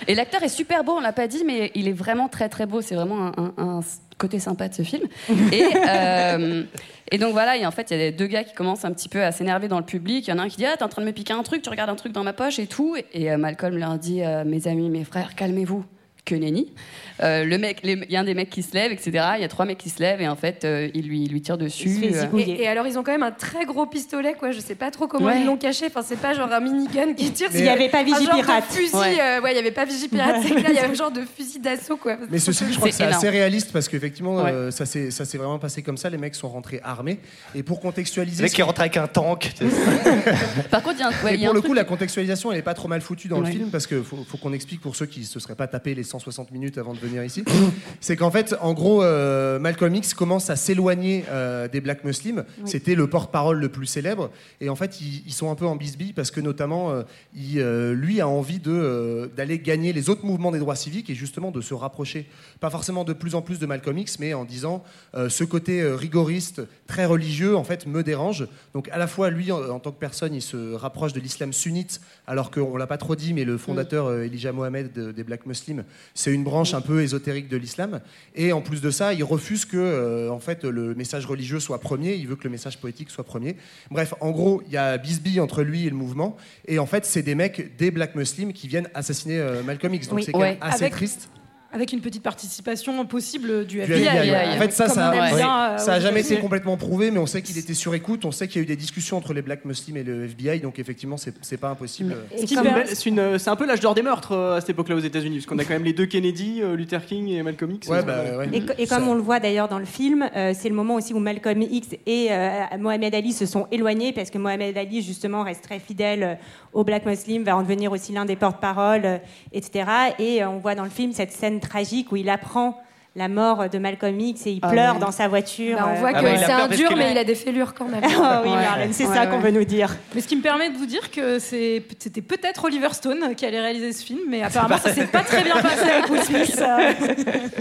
Et 0.08 0.14
l'acteur 0.14 0.42
est 0.42 0.48
super 0.48 0.84
beau, 0.84 0.94
on 0.96 1.00
l'a 1.00 1.12
pas 1.12 1.26
dit, 1.26 1.44
mais 1.46 1.70
il 1.74 1.86
est 1.86 1.92
vraiment 1.92 2.28
très 2.28 2.48
très 2.48 2.64
beau. 2.66 2.80
C'est 2.80 2.94
vraiment 2.94 3.26
un, 3.36 3.52
un- 3.58 3.78
un 3.78 3.80
côté 4.18 4.38
sympa 4.38 4.68
de 4.68 4.74
ce 4.74 4.82
film. 4.82 5.06
Et, 5.52 5.64
euh, 5.88 6.64
et 7.10 7.18
donc 7.18 7.32
voilà, 7.32 7.58
et 7.58 7.66
en 7.66 7.70
fait, 7.70 7.90
il 7.90 7.98
y 7.98 8.02
a 8.02 8.10
deux 8.10 8.26
gars 8.26 8.42
qui 8.42 8.54
commencent 8.54 8.86
un 8.86 8.92
petit 8.92 9.10
peu 9.10 9.22
à 9.22 9.32
s'énerver 9.32 9.68
dans 9.68 9.78
le 9.78 9.84
public. 9.84 10.26
Il 10.26 10.30
y 10.30 10.32
en 10.32 10.38
a 10.38 10.42
un 10.42 10.48
qui 10.48 10.56
dit 10.56 10.64
Ah, 10.64 10.76
t'es 10.78 10.82
en 10.82 10.88
train 10.88 11.02
de 11.02 11.06
me 11.06 11.12
piquer 11.12 11.34
un 11.34 11.42
truc, 11.42 11.60
tu 11.60 11.68
regardes 11.68 11.90
un 11.90 11.94
truc 11.94 12.12
dans 12.12 12.24
ma 12.24 12.32
poche 12.32 12.58
et 12.58 12.66
tout. 12.66 12.96
Et 13.12 13.30
euh, 13.30 13.36
Malcolm 13.36 13.76
leur 13.76 13.98
dit 13.98 14.22
euh, 14.22 14.44
Mes 14.46 14.66
amis, 14.66 14.88
mes 14.88 15.04
frères, 15.04 15.34
calmez-vous. 15.34 15.84
Que 16.24 16.36
nenni. 16.36 16.72
Euh, 17.20 17.44
le 17.44 17.58
mec, 17.58 17.80
les- 17.82 17.94
il 17.94 18.12
y 18.12 18.16
a 18.16 18.20
un 18.20 18.24
des 18.24 18.34
mecs 18.34 18.48
qui 18.48 18.62
se 18.62 18.74
lève, 18.74 18.92
etc. 18.92 19.10
Il 19.36 19.40
y 19.40 19.44
a 19.44 19.48
trois 19.48 19.64
mecs 19.64 19.78
qui 19.78 19.90
se 19.90 19.98
lèvent 20.00 20.20
et 20.20 20.28
en 20.28 20.36
fait, 20.36 20.64
euh, 20.64 20.88
il 20.94 21.08
lui, 21.08 21.24
il 21.24 21.32
lui 21.32 21.42
tire 21.42 21.58
dessus. 21.58 21.88
Il 22.00 22.14
se 22.14 22.20
fait 22.20 22.26
Euh. 22.32 22.38
Et, 22.38 22.62
et 22.62 22.68
alors, 22.68 22.86
ils 22.86 22.96
ont 22.96 23.02
quand 23.02 23.10
même 23.10 23.24
un 23.24 23.32
très 23.32 23.64
gros 23.64 23.86
pistolet, 23.86 24.34
quoi. 24.38 24.52
Je 24.52 24.60
sais 24.60 24.76
pas 24.76 24.92
trop 24.92 25.08
comment 25.08 25.26
Ouais. 25.26 25.40
ils 25.40 25.46
l'ont 25.46 25.56
caché. 25.56 25.86
Enfin, 25.86 26.02
c'est 26.06 26.20
pas 26.20 26.32
genre 26.32 26.50
un 26.52 26.60
minigun 26.60 27.12
qui 27.14 27.32
tire. 27.32 27.50
S'il 27.50 27.62
n'y 27.62 27.68
avait 27.68 27.88
pas 27.88 28.04
Vigipirate. 28.04 28.68
de 28.70 28.72
fusil. 28.72 28.94
Ouais. 28.94 29.16
euh, 29.20 29.40
ouais, 29.40 29.50
il 29.52 29.56
y 29.56 29.58
avait 29.58 29.72
pas 29.72 29.84
Vigipirate. 29.84 30.36
il 30.44 30.60
y 30.60 30.78
avait 30.78 30.90
un 30.92 30.94
genre 30.94 31.10
de 31.10 31.22
fusil 31.22 31.58
d'assaut, 31.58 31.96
quoi. 31.96 32.16
Mais 32.30 32.38
ceci 32.38 32.66
dit, 32.66 32.72
je 32.72 32.76
crois 32.76 32.90
que 32.90 32.94
C'est 32.94 33.02
assez 33.02 33.28
réaliste 33.28 33.72
parce 33.72 33.88
qu'effectivement, 33.88 34.36
Ouais. 34.36 34.52
euh, 34.52 34.70
ça 34.70 34.86
s'est 34.86 35.10
ça 35.10 35.24
s'est 35.24 35.38
vraiment 35.38 35.58
passé 35.58 35.82
comme 35.82 35.96
ça. 35.96 36.08
Les 36.08 36.18
mecs 36.18 36.36
sont 36.36 36.48
rentrés 36.48 36.80
armés. 36.84 37.18
Et 37.56 37.64
pour 37.64 37.78
Le 37.78 37.82
contextualiser. 37.82 38.44
mec 38.44 38.52
qui 38.52 38.62
rentre 38.62 38.80
avec 38.80 38.96
un 38.96 39.08
tank. 39.08 39.50
Par 40.70 40.82
contre, 40.84 40.96
il 40.98 41.00
y 41.00 41.02
a 41.02 41.08
un, 41.08 41.24
ouais, 41.24 41.32
Et 41.32 41.34
il 41.34 41.40
y 41.40 41.44
a 41.44 41.48
pour 41.48 41.50
un 41.50 41.54
le 41.54 41.60
truc- 41.60 41.70
coup, 41.70 41.74
la 41.74 41.84
contextualisation, 41.84 42.52
elle 42.52 42.58
est 42.58 42.62
pas 42.62 42.74
trop 42.74 42.86
mal 42.88 43.00
foutue 43.00 43.26
dans 43.26 43.40
le 43.40 43.46
film 43.46 43.70
parce 43.70 43.88
que 43.88 44.02
faut, 44.02 44.18
faut 44.28 44.36
qu'on 44.38 44.52
explique 44.52 44.80
pour 44.80 44.94
ceux 44.94 45.06
qui 45.06 45.24
se 45.24 45.40
seraient 45.40 45.56
pas 45.56 45.66
tapés 45.66 45.94
les 45.94 46.04
160 46.12 46.50
minutes 46.52 46.78
avant 46.78 46.94
de 46.94 46.98
venir 46.98 47.24
ici. 47.24 47.44
c'est 48.00 48.16
qu'en 48.16 48.30
fait, 48.30 48.54
en 48.60 48.72
gros, 48.74 49.02
euh, 49.02 49.58
Malcolm 49.58 49.94
X 49.94 50.14
commence 50.14 50.50
à 50.50 50.56
s'éloigner 50.56 51.24
euh, 51.30 51.68
des 51.68 51.80
Black 51.80 52.04
Muslims. 52.04 52.44
C'était 52.64 52.94
le 52.94 53.06
porte-parole 53.08 53.58
le 53.58 53.68
plus 53.68 53.86
célèbre. 53.86 54.30
Et 54.60 54.68
en 54.68 54.76
fait, 54.76 55.00
ils, 55.00 55.22
ils 55.26 55.32
sont 55.32 55.50
un 55.50 55.54
peu 55.54 55.66
en 55.66 55.76
bisbille 55.76 56.12
parce 56.12 56.30
que 56.30 56.40
notamment, 56.40 56.90
euh, 56.90 57.02
il, 57.34 57.60
lui 57.92 58.20
a 58.20 58.28
envie 58.28 58.58
de, 58.58 59.30
d'aller 59.36 59.58
gagner 59.58 59.92
les 59.92 60.08
autres 60.10 60.24
mouvements 60.24 60.52
des 60.52 60.58
droits 60.58 60.76
civiques 60.76 61.10
et 61.10 61.14
justement 61.14 61.50
de 61.50 61.60
se 61.60 61.74
rapprocher, 61.74 62.28
pas 62.60 62.70
forcément 62.70 63.04
de 63.04 63.12
plus 63.12 63.34
en 63.34 63.42
plus 63.42 63.58
de 63.58 63.66
Malcolm 63.66 63.98
X, 63.98 64.18
mais 64.18 64.34
en 64.34 64.44
disant 64.44 64.82
ce 65.14 65.44
côté 65.44 65.84
rigoriste, 65.84 66.62
très 66.86 67.04
religieux, 67.04 67.56
en 67.56 67.64
fait, 67.64 67.86
me 67.86 68.02
dérange. 68.02 68.46
Donc 68.74 68.88
à 68.90 68.98
la 68.98 69.06
fois, 69.06 69.30
lui, 69.30 69.50
en, 69.52 69.68
en 69.70 69.80
tant 69.80 69.90
que 69.90 69.98
personne, 69.98 70.34
il 70.34 70.42
se 70.42 70.74
rapproche 70.74 71.12
de 71.12 71.20
l'islam 71.20 71.52
sunnite, 71.52 72.00
alors 72.26 72.50
qu'on 72.50 72.76
l'a 72.76 72.86
pas 72.86 72.98
trop 72.98 73.16
dit, 73.16 73.34
mais 73.34 73.44
le 73.44 73.56
fondateur 73.58 74.06
euh, 74.06 74.24
Elijah 74.24 74.52
Mohamed 74.52 74.92
de- 74.92 75.12
des 75.12 75.24
Black 75.24 75.46
Muslims, 75.46 75.84
c'est 76.14 76.32
une 76.32 76.44
branche 76.44 76.74
un 76.74 76.80
peu 76.80 77.02
ésotérique 77.02 77.48
de 77.48 77.56
l'islam. 77.56 78.00
Et 78.34 78.52
en 78.52 78.60
plus 78.60 78.80
de 78.80 78.90
ça, 78.90 79.12
il 79.14 79.24
refuse 79.24 79.64
que 79.64 79.76
euh, 79.76 80.30
en 80.30 80.38
fait, 80.40 80.64
le 80.64 80.94
message 80.94 81.26
religieux 81.26 81.60
soit 81.60 81.80
premier, 81.80 82.14
il 82.14 82.26
veut 82.28 82.36
que 82.36 82.44
le 82.44 82.50
message 82.50 82.78
poétique 82.78 83.10
soit 83.10 83.24
premier. 83.24 83.56
Bref, 83.90 84.14
en 84.20 84.30
gros, 84.30 84.62
il 84.66 84.72
y 84.72 84.76
a 84.76 84.98
bisbille 84.98 85.40
entre 85.40 85.62
lui 85.62 85.86
et 85.86 85.90
le 85.90 85.96
mouvement. 85.96 86.36
Et 86.66 86.78
en 86.78 86.86
fait, 86.86 87.04
c'est 87.06 87.22
des 87.22 87.34
mecs, 87.34 87.76
des 87.76 87.90
Black 87.90 88.14
Muslims, 88.14 88.52
qui 88.52 88.68
viennent 88.68 88.88
assassiner 88.94 89.38
euh, 89.38 89.62
Malcolm 89.62 89.94
X. 89.94 90.08
Donc 90.08 90.16
Oui. 90.18 90.22
c'est 90.24 90.32
quand 90.32 90.38
même 90.40 90.56
assez 90.60 90.84
Avec- 90.84 90.92
triste. 90.94 91.28
Avec 91.72 91.92
une 91.92 92.00
petite 92.00 92.22
participation 92.22 93.04
possible 93.06 93.66
du 93.66 93.76
Du 93.76 93.80
FBI. 93.80 94.04
Ouais. 94.06 94.30
euh, 94.34 94.56
En 94.56 94.58
fait, 94.58 94.72
ça, 94.72 94.86
comme 94.86 94.94
ça, 94.94 95.10
on 95.10 95.12
aime 95.14 95.20
ouais. 95.32 95.36
bien, 95.36 95.70
euh, 95.70 95.78
ça 95.78 95.94
a 95.94 95.98
aux 95.98 96.00
jamais 96.00 96.20
été 96.20 96.36
complètement 96.38 96.76
prouvé, 96.76 97.10
mais 97.10 97.18
on 97.18 97.26
sait 97.26 97.40
qu'il 97.42 97.56
était 97.58 97.74
sur 97.74 97.94
écoute. 97.94 98.24
On 98.24 98.30
sait 98.32 98.46
qu'il 98.48 98.56
y 98.56 98.60
a 98.60 98.64
eu 98.64 98.66
des 98.66 98.76
discussions 98.76 99.16
entre 99.16 99.32
les 99.32 99.42
Black 99.42 99.64
Muslims 99.64 99.96
et 99.96 100.02
le 100.02 100.24
FBI, 100.26 100.60
donc 100.60 100.78
effectivement, 100.78 101.16
c'est 101.16 101.56
pas 101.56 101.70
impossible. 101.70 102.14
C'est 102.46 103.48
un 103.48 103.56
peu 103.56 103.66
l'âge 103.66 103.80
d'or 103.80 103.94
des 103.94 104.02
meurtres 104.02 104.32
euh, 104.32 104.56
à 104.56 104.60
cette 104.60 104.70
époque-là 104.70 104.96
aux 104.96 105.00
États-Unis, 105.00 105.36
parce 105.38 105.46
qu'on 105.46 105.58
a 105.58 105.64
quand 105.64 105.72
même 105.74 105.84
les 105.84 105.92
deux 105.92 106.06
Kennedy, 106.06 106.60
euh, 106.62 106.76
Luther 106.76 107.04
King 107.04 107.28
et 107.28 107.42
Malcolm 107.42 107.70
X. 107.72 107.88
Ouais, 107.88 107.98
Euh, 107.98 108.02
bah, 108.02 108.38
ouais. 108.38 108.48
Et, 108.52 108.60
co- 108.64 108.72
et 108.78 108.86
comme 108.86 109.08
on 109.08 109.14
le 109.14 109.20
voit 109.20 109.40
d'ailleurs 109.40 109.68
dans 109.68 109.78
le 109.78 109.84
film, 109.84 110.28
euh, 110.36 110.52
c'est 110.58 110.68
le 110.68 110.74
moment 110.74 110.94
aussi 110.96 111.14
où 111.14 111.18
Malcolm 111.18 111.62
X 111.62 111.88
et 112.06 112.28
euh, 112.30 112.60
Mohamed 112.78 113.14
Ali 113.14 113.32
se 113.32 113.46
sont 113.46 113.66
éloignés 113.70 114.12
parce 114.12 114.30
que 114.30 114.38
Mohamed 114.38 114.76
Ali 114.76 115.02
justement 115.02 115.42
reste 115.42 115.62
très 115.62 115.78
fidèle 115.78 116.22
euh, 116.22 116.34
aux 116.72 116.84
Black 116.84 117.04
Muslims, 117.06 117.44
va 117.44 117.56
en 117.56 117.62
devenir 117.62 117.92
aussi 117.92 118.12
l'un 118.12 118.24
des 118.24 118.36
porte-paroles, 118.36 119.02
euh, 119.04 119.18
etc. 119.52 119.84
Et 120.18 120.42
euh, 120.42 120.48
on 120.48 120.58
voit 120.58 120.74
dans 120.74 120.84
le 120.84 120.90
film 120.90 121.12
cette 121.12 121.32
scène 121.32 121.60
tragique 121.62 122.12
où 122.12 122.16
il 122.16 122.28
apprend 122.28 122.82
la 123.14 123.28
mort 123.28 123.68
de 123.68 123.78
Malcolm 123.78 124.18
X 124.18 124.46
et 124.46 124.52
il 124.52 124.58
Ah 124.62 124.68
pleure 124.68 124.98
dans 124.98 125.10
sa 125.10 125.28
voiture. 125.28 125.76
Bah, 125.76 125.88
on 125.90 125.96
euh. 125.96 126.00
voit 126.00 126.10
Ah 126.14 126.20
que 126.20 126.24
bah, 126.24 126.36
c'est 126.38 126.50
un 126.52 126.68
dur, 126.68 126.94
mais 126.96 127.12
il 127.12 127.18
a 127.18 127.24
des 127.24 127.34
fêlures 127.34 127.74
quand 127.74 127.86
même. 127.86 128.00
Ah 128.24 128.40
oui, 128.44 128.50
Ouais. 128.50 128.56
Marlène, 128.56 128.92
c'est 128.92 129.04
Ouais, 129.06 129.14
ça 129.14 129.22
ouais. 129.24 129.28
qu'on 129.28 129.38
veut 129.40 129.50
nous 129.50 129.64
dire. 129.64 129.90
Mais 130.14 130.20
ce 130.22 130.28
qui 130.28 130.36
me 130.36 130.42
permet 130.42 130.70
de 130.70 130.76
vous 130.78 130.86
dire 130.86 131.10
que 131.10 131.38
c'était 131.38 132.22
peut-être 132.22 132.64
Oliver 132.64 132.88
Stone 132.92 133.34
qui 133.36 133.44
allait 133.44 133.60
réaliser 133.60 133.92
ce 133.92 134.04
film, 134.04 134.20
mais 134.28 134.42
apparemment 134.42 134.78
ça 134.78 134.92
s'est 134.94 135.06
pas 135.06 135.20
très 135.22 135.42
bien 135.42 135.56
passé 135.60 135.90
avec 135.90 136.08
Will 136.10 136.22
Smith. 136.22 136.58
euh. 136.60 136.92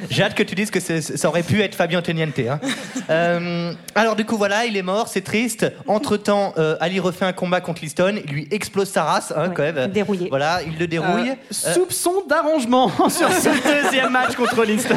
J'ai 0.09 0.23
hâte 0.23 0.35
que 0.35 0.43
tu 0.43 0.55
dises 0.55 0.71
que 0.71 0.79
ça 0.79 1.27
aurait 1.27 1.43
pu 1.43 1.61
être 1.61 1.75
Fabien 1.75 2.01
Teniente. 2.01 2.39
hein. 2.39 2.59
Euh, 3.09 3.73
alors 3.95 4.15
du 4.15 4.23
coup 4.23 4.37
voilà, 4.37 4.65
il 4.65 4.77
est 4.77 4.81
mort, 4.83 5.09
c'est 5.09 5.21
triste. 5.21 5.65
Entre 5.87 6.15
temps, 6.15 6.53
Ali 6.79 6.99
refait 7.01 7.25
un 7.25 7.33
combat 7.33 7.59
contre 7.59 7.81
Liston, 7.81 8.21
il 8.25 8.31
lui 8.31 8.47
explose 8.51 8.87
sa 8.89 9.03
race 9.03 9.33
hein, 9.35 9.49
Ouais, 9.49 9.53
quand 9.53 9.63
même. 9.63 9.87
dérouillé. 9.91 10.29
Voilà, 10.29 10.59
il 10.65 10.77
le 10.77 10.87
dérouille. 10.87 11.31
Euh, 11.31 11.73
soupçon 11.73 12.23
d'arrangement 12.29 12.89
sur 13.09 13.29
ce 13.33 13.49
deuxième 13.83 14.11
match 14.11 14.35
contre 14.35 14.63
Livingston. 14.63 14.95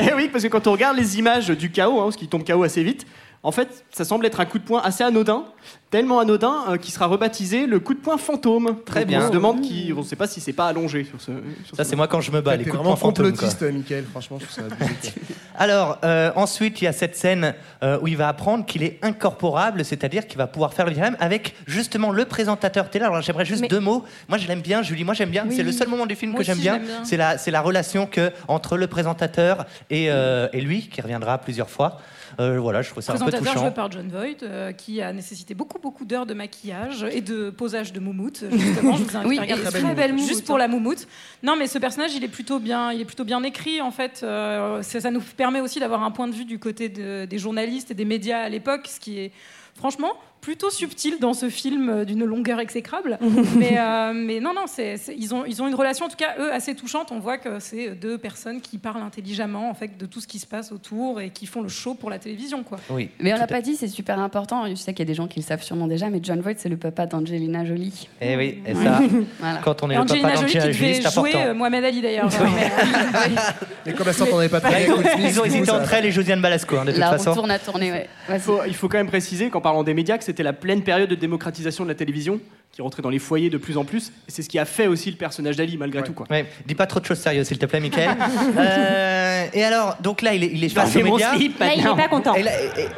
Et 0.00 0.12
oui, 0.14 0.28
parce 0.30 0.44
que 0.44 0.48
quand 0.48 0.66
on 0.66 0.72
regarde 0.72 0.96
les 0.96 1.18
images 1.18 1.48
du 1.48 1.70
chaos, 1.70 2.00
hein, 2.00 2.04
parce 2.04 2.16
qu'il 2.16 2.28
tombe 2.28 2.44
chaos 2.44 2.62
assez 2.62 2.82
vite, 2.82 3.06
en 3.46 3.52
fait, 3.52 3.84
ça 3.92 4.04
semble 4.04 4.26
être 4.26 4.40
un 4.40 4.44
coup 4.44 4.58
de 4.58 4.64
poing 4.64 4.80
assez 4.82 5.04
anodin. 5.04 5.44
tellement 5.90 6.18
anodin 6.18 6.64
euh, 6.68 6.76
qu'il 6.78 6.92
sera 6.92 7.06
rebaptisé 7.06 7.66
le 7.66 7.78
coup 7.80 7.94
de 7.94 8.00
poing 8.00 8.18
fantôme. 8.18 8.76
Très 8.84 9.00
Donc, 9.00 9.08
bien. 9.08 9.22
On 9.22 9.28
se 9.28 9.32
demande 9.32 9.60
qui, 9.62 9.92
on 9.96 10.00
ne 10.00 10.04
sait 10.04 10.16
pas 10.16 10.26
si 10.26 10.40
c'est 10.40 10.52
pas 10.52 10.66
allongé 10.66 11.04
sur 11.04 11.20
ce. 11.20 11.30
sur 11.64 11.76
Ça, 11.76 11.84
ce- 11.84 11.90
c'est 11.90 11.96
moi 11.96 12.08
quand 12.08 12.20
je 12.20 12.32
me 12.32 12.40
bats, 12.40 12.56
les 12.56 12.64
coups 12.64 12.76
de 12.78 12.82
poing 12.82 12.96
fantômes. 12.96 13.32
quoi. 13.32 13.32
complotiste, 13.48 13.62
Michael. 13.62 14.04
Franchement, 14.10 14.38
je 14.40 14.44
trouve 14.46 14.56
ça 14.56 14.74
abusé. 14.84 15.12
Alors, 15.58 15.98
euh, 16.04 16.32
ensuite, 16.36 16.82
il 16.82 16.84
y 16.84 16.88
a 16.88 16.92
cette 16.92 17.16
scène 17.16 17.54
euh, 17.82 17.98
où 18.02 18.08
il 18.08 18.16
va 18.16 18.28
apprendre 18.28 18.66
qu'il 18.66 18.82
est 18.82 18.98
incorporable, 19.02 19.84
c'est-à-dire 19.84 20.26
qu'il 20.26 20.38
va 20.38 20.46
pouvoir 20.48 20.74
faire 20.74 20.84
le 20.86 20.92
Vietnam 20.92 21.16
avec 21.20 21.54
justement 21.66 22.10
le 22.10 22.24
présentateur 22.26 22.90
télé. 22.90 23.04
Alors, 23.04 23.22
j'aimerais 23.22 23.44
juste 23.46 23.62
Mais- 23.62 23.68
deux 23.68 23.80
mots. 23.80 24.04
Moi, 24.28 24.38
je 24.38 24.46
l'aime 24.48 24.60
bien, 24.60 24.82
Julie. 24.82 25.04
Moi, 25.04 25.14
j'aime 25.14 25.30
bien. 25.30 25.44
Oui. 25.48 25.54
C'est 25.56 25.62
le 25.62 25.72
seul 25.72 25.88
moment 25.88 26.06
du 26.06 26.16
film 26.16 26.32
Moi 26.32 26.40
que 26.40 26.44
j'aime 26.44 26.58
bien. 26.58 26.78
bien. 26.78 27.04
C'est 27.04 27.16
la, 27.16 27.38
c'est 27.38 27.50
la 27.52 27.60
relation 27.62 28.06
que 28.06 28.32
entre 28.48 28.76
le 28.76 28.86
présentateur 28.88 29.64
et, 29.88 30.10
euh, 30.10 30.48
et 30.52 30.60
lui, 30.60 30.88
qui 30.88 31.00
reviendra 31.00 31.38
plusieurs 31.38 31.70
fois. 31.70 32.00
Euh, 32.40 32.58
voilà, 32.60 32.82
je 32.82 32.90
trouve 32.90 33.02
ça 33.02 33.12
un 33.12 33.16
peu 33.16 33.22
Présentateur 33.22 33.52
touchant. 33.54 33.64
joué 33.66 33.74
par 33.74 33.90
John 33.90 34.08
Voight, 34.08 34.42
euh, 34.42 34.72
qui 34.72 35.00
a 35.00 35.12
nécessité 35.12 35.54
beaucoup 35.54 35.78
beaucoup 35.78 36.04
d'heures 36.04 36.26
de 36.26 36.34
maquillage 36.34 37.04
et 37.10 37.20
de 37.20 37.50
posage 37.50 37.92
de 37.92 38.00
moumoute. 38.00 38.44
Justement, 38.50 38.96
je 38.96 39.02
vous 39.04 39.16
invite 39.16 39.28
Oui, 39.28 39.38
à 39.38 39.56
très 39.56 39.78
film, 39.78 39.94
belle 39.94 40.12
moumoute, 40.12 40.28
juste 40.28 40.46
pour 40.46 40.58
la 40.58 40.68
moumoute. 40.68 41.06
Non, 41.42 41.56
mais 41.56 41.66
ce 41.66 41.78
personnage, 41.78 42.14
il 42.14 42.22
est 42.24 42.28
plutôt 42.28 42.58
bien, 42.58 42.92
il 42.92 43.00
est 43.00 43.04
plutôt 43.06 43.24
bien 43.24 43.42
écrit 43.42 43.80
en 43.80 43.90
fait. 43.90 44.20
Euh, 44.22 44.82
ça, 44.82 45.00
ça 45.00 45.10
nous 45.10 45.20
permet 45.20 45.60
aussi 45.60 45.80
d'avoir 45.80 46.02
un 46.02 46.10
point 46.10 46.28
de 46.28 46.34
vue 46.34 46.44
du 46.44 46.58
côté 46.58 46.88
de- 46.88 47.24
des 47.24 47.38
journalistes 47.38 47.90
et 47.90 47.94
des 47.94 48.04
médias 48.04 48.40
à 48.40 48.48
l'époque, 48.48 48.86
ce 48.88 49.00
qui 49.00 49.18
est 49.18 49.32
franchement 49.74 50.12
plutôt 50.46 50.70
subtil 50.70 51.14
dans 51.20 51.34
ce 51.34 51.48
film 51.50 51.88
euh, 51.90 52.04
d'une 52.04 52.24
longueur 52.24 52.60
exécrable. 52.60 53.18
mais, 53.56 53.78
euh, 53.80 54.12
mais 54.14 54.38
non, 54.38 54.54
non, 54.54 54.66
c'est, 54.68 54.96
c'est- 54.96 55.16
ils, 55.18 55.34
ont, 55.34 55.44
ils 55.44 55.60
ont 55.60 55.66
une 55.66 55.74
relation, 55.74 56.06
en 56.06 56.08
tout 56.08 56.14
cas, 56.16 56.36
eux, 56.38 56.52
assez 56.52 56.76
touchante. 56.76 57.10
On 57.10 57.18
voit 57.18 57.36
que 57.36 57.58
c'est 57.58 57.96
deux 57.96 58.16
personnes 58.16 58.60
qui 58.60 58.78
parlent 58.78 59.02
intelligemment 59.02 59.68
en 59.68 59.74
fait, 59.74 59.98
de 59.98 60.06
tout 60.06 60.20
ce 60.20 60.28
qui 60.28 60.38
se 60.38 60.46
passe 60.46 60.70
autour 60.70 61.20
et 61.20 61.30
qui 61.30 61.46
font 61.46 61.62
le 61.62 61.68
show 61.68 61.94
pour 61.94 62.10
la 62.10 62.20
télévision. 62.20 62.62
Quoi. 62.62 62.78
Oui. 62.90 63.10
Mais 63.18 63.32
on 63.34 63.38
l'a 63.38 63.42
à- 63.42 63.46
pas 63.48 63.60
dit, 63.60 63.74
c'est 63.74 63.88
super 63.88 64.20
important. 64.20 64.68
Je 64.68 64.76
sais 64.76 64.92
qu'il 64.94 65.00
y 65.00 65.08
a 65.08 65.10
des 65.10 65.14
gens 65.16 65.26
qui 65.26 65.40
le 65.40 65.44
savent 65.44 65.64
sûrement 65.64 65.88
déjà, 65.88 66.10
mais 66.10 66.20
John 66.22 66.40
Voight, 66.40 66.54
c'est 66.58 66.68
le 66.68 66.76
papa 66.76 67.06
d'Angelina 67.06 67.64
Jolie. 67.64 68.06
Eh 68.20 68.36
oui, 68.36 68.60
et 68.64 68.74
ça, 68.76 69.00
Voilà. 69.40 69.58
quand 69.64 69.82
on 69.82 69.90
est 69.90 69.94
Et 69.94 69.96
le 69.96 70.02
Angelina 70.02 70.28
papa 70.28 70.40
Jolie 70.42 70.52
qui 70.52 70.58
d'Angelina 70.58 70.72
Jolie, 70.78 70.94
c'est 71.02 71.10
jouer 71.10 71.30
important. 71.30 71.48
euh, 71.50 71.54
Mohamed 71.54 71.84
Ali 71.86 72.02
d'ailleurs. 72.02 72.28
Mais, 72.40 72.66
euh, 72.66 73.40
Mais 73.86 73.92
comme 73.94 74.06
elle 74.06 74.14
s'entendait 74.14 74.48
pas 74.48 74.60
très 74.60 74.86
Ils 75.18 75.40
ont 75.40 75.44
hésité 75.44 75.72
entre 75.72 75.92
elle 75.92 76.06
et 76.06 76.12
Josiane 76.12 76.40
Balasco, 76.40 76.76
hein, 76.76 76.84
de 76.84 76.90
toute 76.92 77.00
La 77.00 77.10
façon. 77.10 77.34
tourne 77.34 77.50
à 77.50 77.58
tourner, 77.58 77.90
ouais. 77.90 78.08
Il 78.32 78.38
faut, 78.38 78.60
il 78.64 78.74
faut 78.76 78.88
quand 78.88 78.98
même 78.98 79.08
préciser 79.08 79.50
qu'en 79.50 79.60
parlant 79.60 79.82
des 79.82 79.92
médias, 79.94 80.18
que 80.18 80.24
c'était 80.36 80.42
la 80.42 80.52
pleine 80.52 80.82
période 80.82 81.08
de 81.08 81.14
démocratisation 81.14 81.84
de 81.84 81.88
la 81.88 81.94
télévision, 81.94 82.38
qui 82.72 82.82
rentrait 82.82 83.00
dans 83.00 83.08
les 83.08 83.18
foyers 83.18 83.48
de 83.48 83.56
plus 83.56 83.78
en 83.78 83.84
plus. 83.86 84.08
Et 84.28 84.30
c'est 84.30 84.42
ce 84.42 84.50
qui 84.50 84.58
a 84.58 84.66
fait 84.66 84.86
aussi 84.86 85.10
le 85.10 85.16
personnage 85.16 85.56
d'Ali, 85.56 85.78
malgré 85.78 86.02
tout. 86.02 86.12
Quoi. 86.12 86.26
Ouais, 86.30 86.44
dis 86.66 86.74
pas 86.74 86.84
trop 86.86 87.00
de 87.00 87.06
choses 87.06 87.18
sérieuses, 87.18 87.46
s'il 87.48 87.56
te 87.58 87.64
plaît, 87.64 87.80
Michael. 87.80 88.10
Euh, 88.58 89.46
et 89.52 89.64
alors, 89.64 89.96
donc 90.02 90.22
là, 90.22 90.34
il 90.34 90.42
est, 90.44 90.50
il 90.52 90.62
est 90.64 90.68
face 90.68 90.94
aux 90.96 91.02
médias. 91.02 91.34
slip 91.36 91.58
Là, 91.58 91.74
il 91.74 91.82
n'est 91.84 91.94
pas 91.96 92.08
content. 92.08 92.34
Et 92.34 92.42
là, 92.42 92.50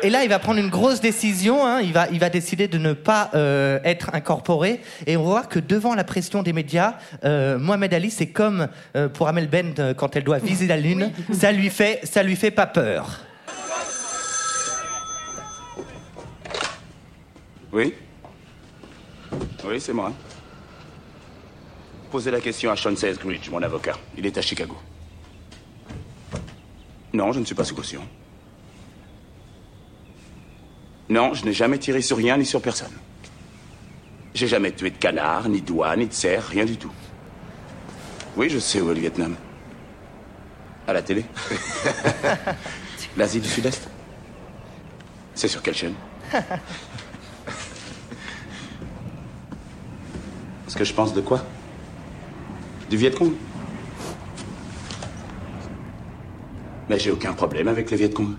et- 0.03 0.07
et 0.07 0.11
là, 0.11 0.23
il 0.25 0.29
va 0.29 0.39
prendre 0.39 0.59
une 0.61 0.69
grosse 0.69 1.01
décision. 1.01 1.65
hein. 1.67 1.81
Il, 1.81 1.93
va, 1.93 2.07
il 2.13 2.19
va 2.19 2.29
décider 2.31 2.69
de 2.69 2.79
ne 2.79 2.93
pas 2.93 3.31
euh, 3.35 3.79
être 3.85 4.11
incorporé. 4.15 4.81
Et 5.07 5.17
on 5.17 5.23
va 5.23 5.29
voir 5.31 5.49
que 5.49 5.59
devant 5.59 5.95
la 5.95 6.05
pression 6.05 6.43
des 6.43 6.53
médias, 6.53 6.95
euh, 7.25 7.59
Mohamed 7.59 7.93
Ali, 7.95 8.11
c'est 8.11 8.29
comme 8.29 8.69
euh, 8.97 9.09
pour 9.09 9.29
Amel 9.29 9.49
Bent 9.49 9.95
quand 9.97 10.17
elle 10.17 10.25
doit 10.25 10.39
viser 10.39 10.67
la 10.67 10.77
lune. 10.77 11.11
Ça 11.33 11.53
lui 11.53 11.71
fait, 11.71 12.01
ça 12.05 12.23
lui 12.23 12.37
fait 12.37 12.51
pas 12.53 12.67
peur. 12.67 13.21
Oui 17.73 17.95
Oui, 19.65 19.81
c'est 19.81 19.93
moi. 19.93 20.13
Posez 22.11 22.31
la 22.31 22.41
question 22.41 22.71
à 22.71 22.77
Sean 22.77 22.97
Sesbridge, 22.97 23.51
mon 23.51 23.63
avocat. 23.63 23.97
Il 24.17 24.25
est 24.25 24.39
à 24.39 24.43
Chicago. 24.43 24.77
Non, 27.13 27.33
je 27.33 27.41
ne 27.41 27.45
suis 27.45 27.55
pas 27.55 27.65
sous 27.65 27.75
caution. 27.75 28.03
Non, 31.11 31.35
je 31.35 31.45
n'ai 31.45 31.53
jamais 31.53 31.79
tiré 31.79 32.01
sur 32.01 32.17
rien 32.17 32.37
ni 32.37 32.47
sur 32.47 32.63
personne. 32.63 32.93
J'ai 34.35 34.47
jamais 34.47 34.73
tué 34.73 34.91
de 34.91 34.97
canard, 34.97 35.49
ni 35.49 35.61
d'oie, 35.61 35.97
ni 35.97 36.07
de 36.07 36.13
cerf, 36.13 36.47
rien 36.47 36.65
du 36.65 36.77
tout. 36.77 36.93
Oui, 38.37 38.49
je 38.49 38.59
sais 38.59 38.81
où 38.81 38.91
est 38.91 38.95
le 38.95 39.01
Vietnam. 39.01 39.37
À 40.87 40.93
la 40.93 41.03
télé 41.03 41.25
L'Asie 43.17 43.41
du 43.41 43.49
Sud-Est 43.49 43.89
C'est 45.35 45.49
sur 45.49 45.63
quelle 45.63 45.75
chaîne? 45.75 45.95
Ce 50.69 50.77
que 50.77 50.85
je 50.85 50.93
pense 50.93 51.15
de 51.15 51.21
quoi? 51.23 51.45
Du 52.91 52.97
Viet 52.97 53.11
Cong 53.11 53.33
Mais 56.89 56.99
j'ai 56.99 57.11
aucun 57.11 57.33
problème 57.33 57.69
avec 57.69 57.91
les 57.91 57.97
Viet 57.97 58.11
Cong. 58.11 58.35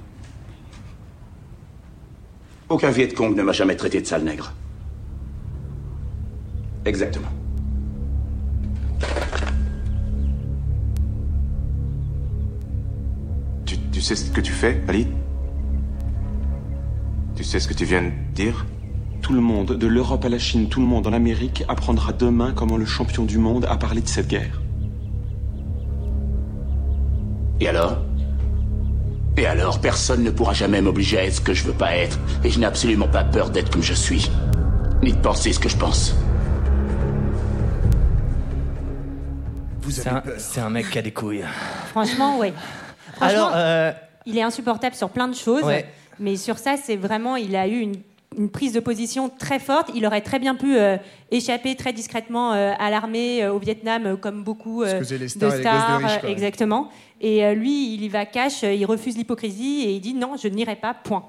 Aucun 2.70 2.92
Viet 2.92 3.10
Cong 3.10 3.36
ne 3.36 3.42
m'a 3.42 3.52
jamais 3.52 3.76
traité 3.76 4.00
de 4.02 4.06
sale 4.06 4.24
nègre. 4.24 4.54
Exactement. 6.86 7.28
Tu 13.92 14.02
sais 14.02 14.15
ce 14.15 14.32
que 14.32 14.39
tu 14.39 14.54
fais, 14.54 14.82
Ali? 14.88 15.08
Tu 17.36 17.44
sais 17.44 17.60
ce 17.60 17.68
que 17.68 17.74
tu 17.74 17.86
viens 17.86 18.04
de 18.04 18.12
dire? 18.34 18.65
Tout 19.21 19.34
le 19.34 19.41
monde, 19.41 19.73
de 19.77 19.88
l'Europe 19.88 20.25
à 20.25 20.29
la 20.29 20.39
Chine, 20.39 20.69
tout 20.69 20.79
le 20.79 20.88
monde 20.88 21.05
en 21.05 21.13
Amérique 21.13 21.63
apprendra 21.67 22.13
demain 22.13 22.53
comment 22.55 22.77
le 22.77 22.86
champion 22.86 23.25
du 23.25 23.38
monde 23.38 23.65
a 23.69 23.77
parlé 23.77 24.01
de 24.01 24.08
cette 24.08 24.27
guerre. 24.27 24.62
Et 27.60 27.67
alors? 27.67 27.97
Et 29.38 29.45
alors, 29.45 29.79
personne 29.79 30.23
ne 30.23 30.32
pourra 30.32 30.53
jamais 30.53 30.82
m'obliger 30.82 31.17
à 31.19 31.25
être 31.25 31.36
ce 31.36 31.41
que 31.41 31.53
je 31.53 31.63
veux 31.63 31.73
pas 31.73 31.95
être. 31.95 32.17
Et 32.43 32.49
je 32.49 32.60
n'ai 32.60 32.65
absolument 32.65 33.08
pas 33.08 33.23
peur 33.23 33.49
d'être 33.49 33.69
comme 33.71 33.84
je 33.84 33.93
suis. 33.93 34.29
Ni 35.03 35.13
de 35.13 35.17
penser 35.17 35.53
ce 35.53 35.60
que 35.60 35.69
je 35.69 35.77
pense. 35.77 36.15
C'est 40.38 40.60
un, 40.60 40.69
mec 40.69 40.89
qui 40.89 40.99
a 40.99 41.01
des 41.01 41.12
couilles. 41.12 41.43
Franchement. 41.88 42.38
Franchement, 42.38 43.21
Alors, 43.21 43.51
euh, 43.55 43.91
il 44.25 44.38
est 44.38 44.41
insupportable 44.41 44.95
sur 44.95 45.10
plein 45.10 45.27
de 45.27 45.36
choses, 45.36 45.63
Ouais. 45.63 45.86
mais 46.19 46.36
sur 46.36 46.58
ça, 46.58 46.75
c'est 46.82 46.95
vraiment, 46.95 47.36
il 47.36 47.55
a 47.55 47.67
eu 47.67 47.79
une, 47.79 47.95
une 48.38 48.50
prise 48.50 48.74
de 48.74 48.80
position 48.80 49.30
très 49.30 49.60
forte. 49.60 49.89
Il 49.96 50.06
aurait 50.06 50.22
très 50.22 50.39
bien 50.39 50.56
pu 50.56 50.78
euh, 50.78 50.98
échapper 51.32 51.76
très 51.76 51.94
discrètement 51.94 52.54
euh, 52.54 52.74
à 52.78 52.89
l'armée 52.89 53.44
euh, 53.44 53.52
au 53.54 53.60
Vietnam, 53.60 54.18
comme 54.18 54.44
beaucoup 54.44 54.84
euh, 54.84 55.04
Ce 55.04 55.15
les 55.15 55.28
stars 55.28 55.52
de 55.52 55.56
et 55.56 55.58
les 55.58 55.63
gosses 55.63 55.74
de 55.74 55.80
stars, 55.80 56.02
riches, 56.22 56.32
exactement. 56.32 56.89
Et 57.22 57.44
euh, 57.46 57.54
lui, 57.54 57.94
il 57.96 58.04
y 58.04 58.10
va 58.10 58.26
cash, 58.26 58.63
il 58.63 58.86
refuse 58.86 59.18
l'hypocrisie 59.18 59.82
et 59.86 59.92
il 59.94 60.00
dit 60.00 60.13
non, 60.13 60.36
je 60.42 60.48
n'irai 60.48 60.76
pas. 60.76 60.94
Point. 60.94 61.24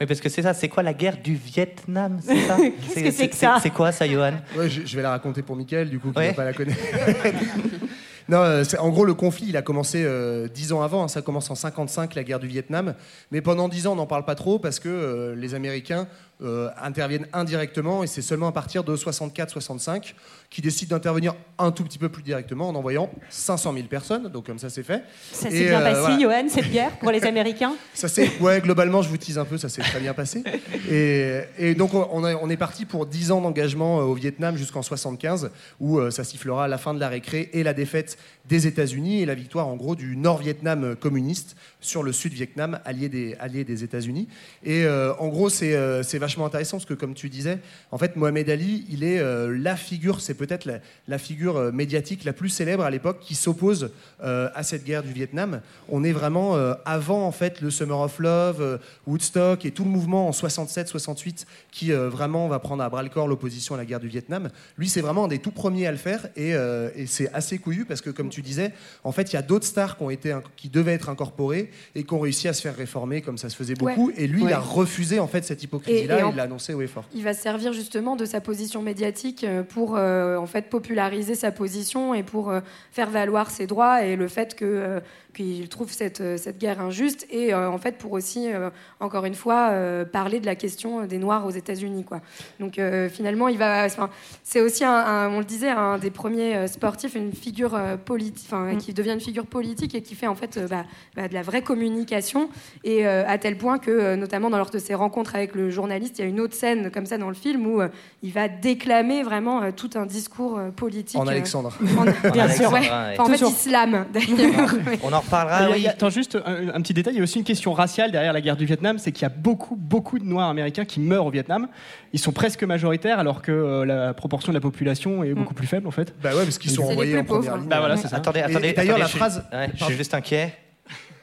oui, 0.00 0.06
parce 0.06 0.20
que 0.20 0.28
c'est 0.30 0.42
ça, 0.42 0.54
c'est 0.54 0.68
quoi 0.68 0.82
la 0.82 0.94
guerre 0.94 1.18
du 1.22 1.34
Vietnam 1.34 2.18
c'est 2.22 2.40
ça 2.46 2.56
Qu'est-ce 2.94 3.04
que 3.04 3.10
c'est 3.10 3.28
que 3.28 3.36
ça 3.36 3.58
C'est 3.62 3.70
quoi 3.70 3.92
ça, 3.92 4.08
Johan? 4.08 4.32
Ouais, 4.56 4.68
je, 4.70 4.86
je 4.86 4.96
vais 4.96 5.02
la 5.02 5.10
raconter 5.10 5.42
pour 5.42 5.56
Mickaël, 5.56 5.90
du 5.90 5.98
coup, 6.00 6.10
qui 6.10 6.18
Ouais. 6.18 6.28
va 6.28 6.34
pas 6.34 6.44
la 6.44 6.52
connaître. 6.54 6.78
non, 8.28 8.62
en 8.78 8.88
gros, 8.90 9.04
le 9.04 9.14
conflit, 9.14 9.46
il 9.48 9.56
a 9.56 9.62
commencé 9.62 10.02
euh, 10.04 10.48
dix 10.48 10.72
ans 10.72 10.82
avant. 10.82 11.02
hein, 11.04 11.08
ça 11.08 11.20
commence 11.22 11.50
en 11.50 11.54
55, 11.54 12.14
la 12.14 12.24
guerre 12.24 12.38
du 12.40 12.46
Vietnam. 12.46 12.94
Mais 13.30 13.40
pendant 13.40 13.68
dix 13.68 13.86
ans, 13.86 13.92
on 13.92 13.96
n'en 13.96 14.06
parle 14.06 14.24
pas 14.24 14.34
trop 14.36 14.58
parce 14.58 14.78
que 14.80 14.88
euh, 14.88 15.34
les 15.34 15.54
Américains 15.54 16.06
euh, 16.42 16.68
interviennent 16.80 17.26
indirectement 17.32 18.02
et 18.02 18.06
c'est 18.06 18.22
seulement 18.22 18.48
à 18.48 18.52
partir 18.52 18.82
de 18.84 18.96
64-65 18.96 20.14
qu'ils 20.48 20.64
décident 20.64 20.96
d'intervenir 20.96 21.34
un 21.58 21.70
tout 21.70 21.84
petit 21.84 21.98
peu 21.98 22.08
plus 22.08 22.22
directement 22.22 22.68
en 22.68 22.74
envoyant 22.74 23.10
500 23.28 23.72
000 23.74 23.86
personnes. 23.86 24.28
Donc 24.28 24.46
comme 24.46 24.58
ça, 24.58 24.68
c'est 24.70 24.82
fait. 24.82 25.02
Ça 25.32 25.50
s'est 25.50 25.64
bien 25.68 25.80
euh, 25.80 25.84
passé, 25.84 26.00
voilà. 26.00 26.18
Johan, 26.42 26.48
cette 26.48 26.70
guerre 26.70 26.90
pour 26.98 27.10
les 27.12 27.24
Américains? 27.26 27.74
Ça 27.94 28.08
c'est 28.08 28.38
ouais 28.40 28.60
globalement 28.60 29.02
je 29.02 29.08
vous 29.08 29.16
tease 29.16 29.38
un 29.38 29.44
peu 29.44 29.58
ça 29.58 29.68
s'est 29.68 29.82
très 29.82 30.00
bien 30.00 30.14
passé 30.14 30.42
et, 30.90 31.40
et 31.58 31.74
donc 31.74 31.94
on, 31.94 32.08
on 32.10 32.24
a- 32.24 32.34
on 32.34 32.48
est 32.48 32.56
parti 32.56 32.84
pour 32.86 33.06
10 33.06 33.30
ans 33.32 33.40
d'engagement 33.40 34.00
euh, 34.00 34.04
au 34.04 34.14
Vietnam 34.14 34.56
jusqu'en 34.56 34.82
75 34.82 35.50
où 35.80 35.98
euh, 35.98 36.10
ça 36.10 36.24
sifflera 36.24 36.66
la 36.68 36.78
fin 36.78 36.94
de 36.94 37.00
la 37.00 37.08
récré 37.08 37.50
et 37.52 37.62
la 37.62 37.72
défaite 37.74 38.16
des 38.48 38.66
États-Unis 38.66 39.20
et 39.22 39.26
la 39.26 39.34
victoire 39.34 39.68
en 39.68 39.76
gros 39.76 39.94
du 39.94 40.16
Nord-Vietnam 40.16 40.96
communiste 40.96 41.56
sur 41.80 42.02
le 42.02 42.12
Sud-Vietnam 42.12 42.80
allié 42.84 43.08
des 43.08 43.36
allié 43.40 43.64
des 43.64 43.84
États-Unis 43.84 44.28
et 44.64 44.84
euh, 44.84 45.12
en 45.18 45.28
gros 45.28 45.48
c'est 45.48 45.76
c'est 46.02 46.18
vachement 46.18 46.29
intéressant 46.38 46.78
parce 46.78 46.86
que 46.86 46.94
comme 46.94 47.14
tu 47.14 47.28
disais 47.28 47.58
en 47.90 47.98
fait 47.98 48.16
Mohamed 48.16 48.48
Ali 48.50 48.86
il 48.90 49.04
est 49.04 49.18
euh, 49.18 49.56
la 49.56 49.76
figure 49.76 50.20
c'est 50.20 50.34
peut-être 50.34 50.64
la, 50.64 50.78
la 51.08 51.18
figure 51.18 51.56
euh, 51.56 51.72
médiatique 51.72 52.24
la 52.24 52.32
plus 52.32 52.48
célèbre 52.48 52.84
à 52.84 52.90
l'époque 52.90 53.18
qui 53.20 53.34
s'oppose 53.34 53.90
euh, 54.22 54.48
à 54.54 54.62
cette 54.62 54.84
guerre 54.84 55.02
du 55.02 55.12
Vietnam 55.12 55.60
on 55.88 56.04
est 56.04 56.12
vraiment 56.12 56.56
avant 56.84 57.26
en 57.26 57.32
fait 57.32 57.60
le 57.60 57.70
Summer 57.70 57.98
of 57.98 58.18
Love, 58.18 58.80
Woodstock 59.06 59.64
et 59.64 59.70
tout 59.70 59.84
le 59.84 59.90
mouvement 59.90 60.28
en 60.28 60.30
67-68 60.30 61.44
qui 61.70 61.90
vraiment 61.92 62.48
va 62.48 62.58
prendre 62.58 62.82
à 62.82 62.88
bras 62.88 63.02
le 63.02 63.08
corps 63.08 63.28
l'opposition 63.28 63.74
à 63.74 63.78
la 63.78 63.84
guerre 63.84 64.00
du 64.00 64.08
Vietnam. 64.08 64.50
Lui, 64.78 64.88
c'est 64.88 65.00
vraiment 65.00 65.24
un 65.24 65.28
des 65.28 65.38
tout 65.38 65.50
premiers 65.50 65.86
à 65.86 65.92
le 65.92 65.96
faire 65.96 66.28
et, 66.36 66.50
et 66.50 67.06
c'est 67.06 67.32
assez 67.32 67.58
couillu 67.58 67.84
parce 67.84 68.00
que 68.00 68.10
comme 68.10 68.28
tu 68.28 68.42
disais, 68.42 68.72
en 69.04 69.12
fait, 69.12 69.32
il 69.32 69.34
y 69.34 69.38
a 69.38 69.42
d'autres 69.42 69.66
stars 69.66 69.96
qui 69.96 70.02
ont 70.02 70.10
été 70.10 70.36
qui 70.56 70.68
devaient 70.68 70.92
être 70.92 71.08
incorporées 71.08 71.70
et 71.94 72.04
qui 72.04 72.14
ont 72.14 72.20
réussi 72.20 72.48
à 72.48 72.52
se 72.52 72.62
faire 72.62 72.76
réformer 72.76 73.22
comme 73.22 73.38
ça 73.38 73.48
se 73.48 73.56
faisait 73.56 73.74
beaucoup. 73.74 74.08
Ouais. 74.08 74.14
Et 74.16 74.26
lui, 74.26 74.42
il 74.44 74.52
a 74.52 74.60
refusé 74.60 75.18
en 75.18 75.26
fait 75.26 75.44
cette 75.44 75.62
Et, 75.62 75.64
hypocrisie-là. 75.64 76.19
En- 76.22 76.30
il 76.30 76.36
l'a 76.36 76.42
annoncé, 76.44 76.74
oui, 76.74 76.86
fort. 76.86 77.04
il 77.14 77.22
va 77.24 77.34
se 77.34 77.42
servir 77.42 77.72
justement 77.72 78.16
de 78.16 78.24
sa 78.24 78.40
position 78.40 78.82
médiatique 78.82 79.44
euh, 79.44 79.62
pour 79.62 79.96
euh, 79.96 80.36
en 80.36 80.46
fait 80.46 80.68
populariser 80.70 81.34
sa 81.34 81.50
position 81.52 82.14
et 82.14 82.22
pour 82.22 82.50
euh, 82.50 82.60
faire 82.92 83.10
valoir 83.10 83.50
ses 83.50 83.66
droits 83.66 84.04
et 84.04 84.16
le 84.16 84.28
fait 84.28 84.54
que 84.54 85.00
euh, 85.30 85.36
qu'il 85.36 85.68
trouve 85.68 85.90
cette, 85.92 86.20
euh, 86.20 86.36
cette 86.36 86.58
guerre 86.58 86.80
injuste 86.80 87.26
et 87.30 87.52
euh, 87.54 87.70
en 87.70 87.78
fait 87.78 87.98
pour 87.98 88.12
aussi 88.12 88.52
euh, 88.52 88.70
encore 89.00 89.24
une 89.24 89.34
fois 89.34 89.70
euh, 89.70 90.04
parler 90.04 90.40
de 90.40 90.46
la 90.46 90.54
question 90.54 91.04
des 91.06 91.18
noirs 91.18 91.46
aux 91.46 91.50
États-Unis 91.50 92.04
quoi. 92.04 92.20
Donc 92.58 92.78
euh, 92.78 93.08
finalement 93.08 93.48
il 93.48 93.58
va 93.58 93.84
enfin, 93.84 94.10
c'est 94.42 94.60
aussi 94.60 94.84
un, 94.84 94.92
un- 94.92 95.28
on 95.30 95.38
le 95.38 95.44
disait 95.44 95.70
un 95.70 95.98
des 95.98 96.10
premiers 96.10 96.66
sportifs 96.68 97.14
une 97.14 97.32
figure 97.32 97.74
euh, 97.74 97.96
politique 97.96 98.46
enfin 98.50 98.76
qui 98.76 98.92
devient 98.94 99.12
une 99.12 99.20
figure 99.20 99.46
politique 99.46 99.94
et 99.94 100.02
qui 100.02 100.14
fait 100.14 100.26
en 100.26 100.34
fait 100.34 100.56
euh, 100.56 100.66
bah, 100.68 100.84
bah, 101.16 101.28
de 101.28 101.34
la 101.34 101.42
vraie 101.42 101.62
communication 101.62 102.48
et 102.84 103.06
euh, 103.06 103.24
à 103.26 103.38
tel 103.38 103.56
point 103.56 103.78
que 103.78 104.14
notamment 104.16 104.50
dans 104.50 104.58
lors 104.58 104.70
de 104.70 104.78
ses 104.78 104.94
rencontres 104.94 105.34
avec 105.36 105.54
le 105.54 105.70
journaliste 105.70 106.18
il 106.18 106.22
y 106.22 106.24
a 106.24 106.28
une 106.28 106.40
autre 106.40 106.54
scène 106.54 106.90
comme 106.90 107.06
ça 107.06 107.18
dans 107.18 107.28
le 107.28 107.34
film 107.34 107.66
où 107.66 107.80
euh, 107.80 107.88
il 108.22 108.32
va 108.32 108.48
déclamer 108.48 109.22
vraiment 109.22 109.62
euh, 109.62 109.70
tout 109.74 109.90
un 109.94 110.06
discours 110.06 110.58
euh, 110.58 110.70
politique 110.70 111.18
En 111.20 111.26
euh, 111.26 111.30
Alexandre. 111.30 111.72
en- 111.98 112.30
Bien 112.30 112.48
sûr. 112.48 112.72
Ouais. 112.72 112.80
Ouais. 112.80 113.16
Enfin, 113.18 113.24
en 113.24 113.26
fait 113.36 113.44
islam 113.48 114.06
d'ailleurs 114.12 114.74
On 115.02 115.12
en 115.12 115.19
reparlera, 115.20 115.70
oui. 115.70 115.74
il 115.78 115.82
y 115.82 115.86
a- 115.86 115.90
attends, 115.90 116.10
juste 116.10 116.36
un, 116.44 116.68
un 116.74 116.80
petit 116.82 116.94
détail, 116.94 117.14
il 117.14 117.18
y 117.18 117.20
a 117.20 117.22
aussi 117.22 117.38
une 117.38 117.44
question 117.44 117.72
raciale 117.72 118.10
derrière 118.10 118.32
la 118.32 118.40
guerre 118.40 118.56
du 118.56 118.64
Vietnam, 118.66 118.98
c'est 118.98 119.12
qu'il 119.12 119.22
y 119.22 119.26
a 119.26 119.28
beaucoup, 119.34 119.76
beaucoup 119.76 120.18
de 120.18 120.24
Noirs 120.24 120.48
américains 120.48 120.84
qui 120.84 121.00
meurent 121.00 121.26
au 121.26 121.30
Vietnam. 121.30 121.68
Ils 122.12 122.18
sont 122.18 122.32
presque 122.32 122.64
majoritaires 122.64 123.18
alors 123.18 123.42
que 123.42 123.52
euh, 123.52 123.84
la 123.84 124.14
proportion 124.14 124.52
de 124.52 124.56
la 124.56 124.60
population 124.60 125.22
est 125.24 125.34
beaucoup 125.34 125.54
plus 125.54 125.66
faible 125.66 125.86
en 125.86 125.90
fait. 125.92 126.14
Bah 126.22 126.30
ouais, 126.34 126.44
parce 126.44 126.58
qu'ils 126.58 126.70
sont 126.70 126.82
envoyés 126.82 127.18
en 127.18 127.24
première 127.24 127.56
ligne. 127.56 127.68
Bah 127.68 127.78
voilà, 127.80 127.96
c'est 127.96 128.08
ça. 128.08 128.16
Attendez, 128.16 128.40
Et- 128.40 128.42
attendez. 128.44 128.68
et 128.68 128.72
d'ailleurs, 128.72 128.96
attendez, 128.96 129.00
la 129.00 129.06
je 129.06 129.10
suis- 129.10 129.18
phrase- 129.18 129.44
ouais, 129.52 129.70
je 129.74 129.84
suis 129.84 129.94
juste 129.94 130.14
inquiet. 130.14 130.54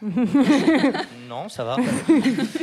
non, 1.30 1.50
ça 1.50 1.64
va. 1.64 1.78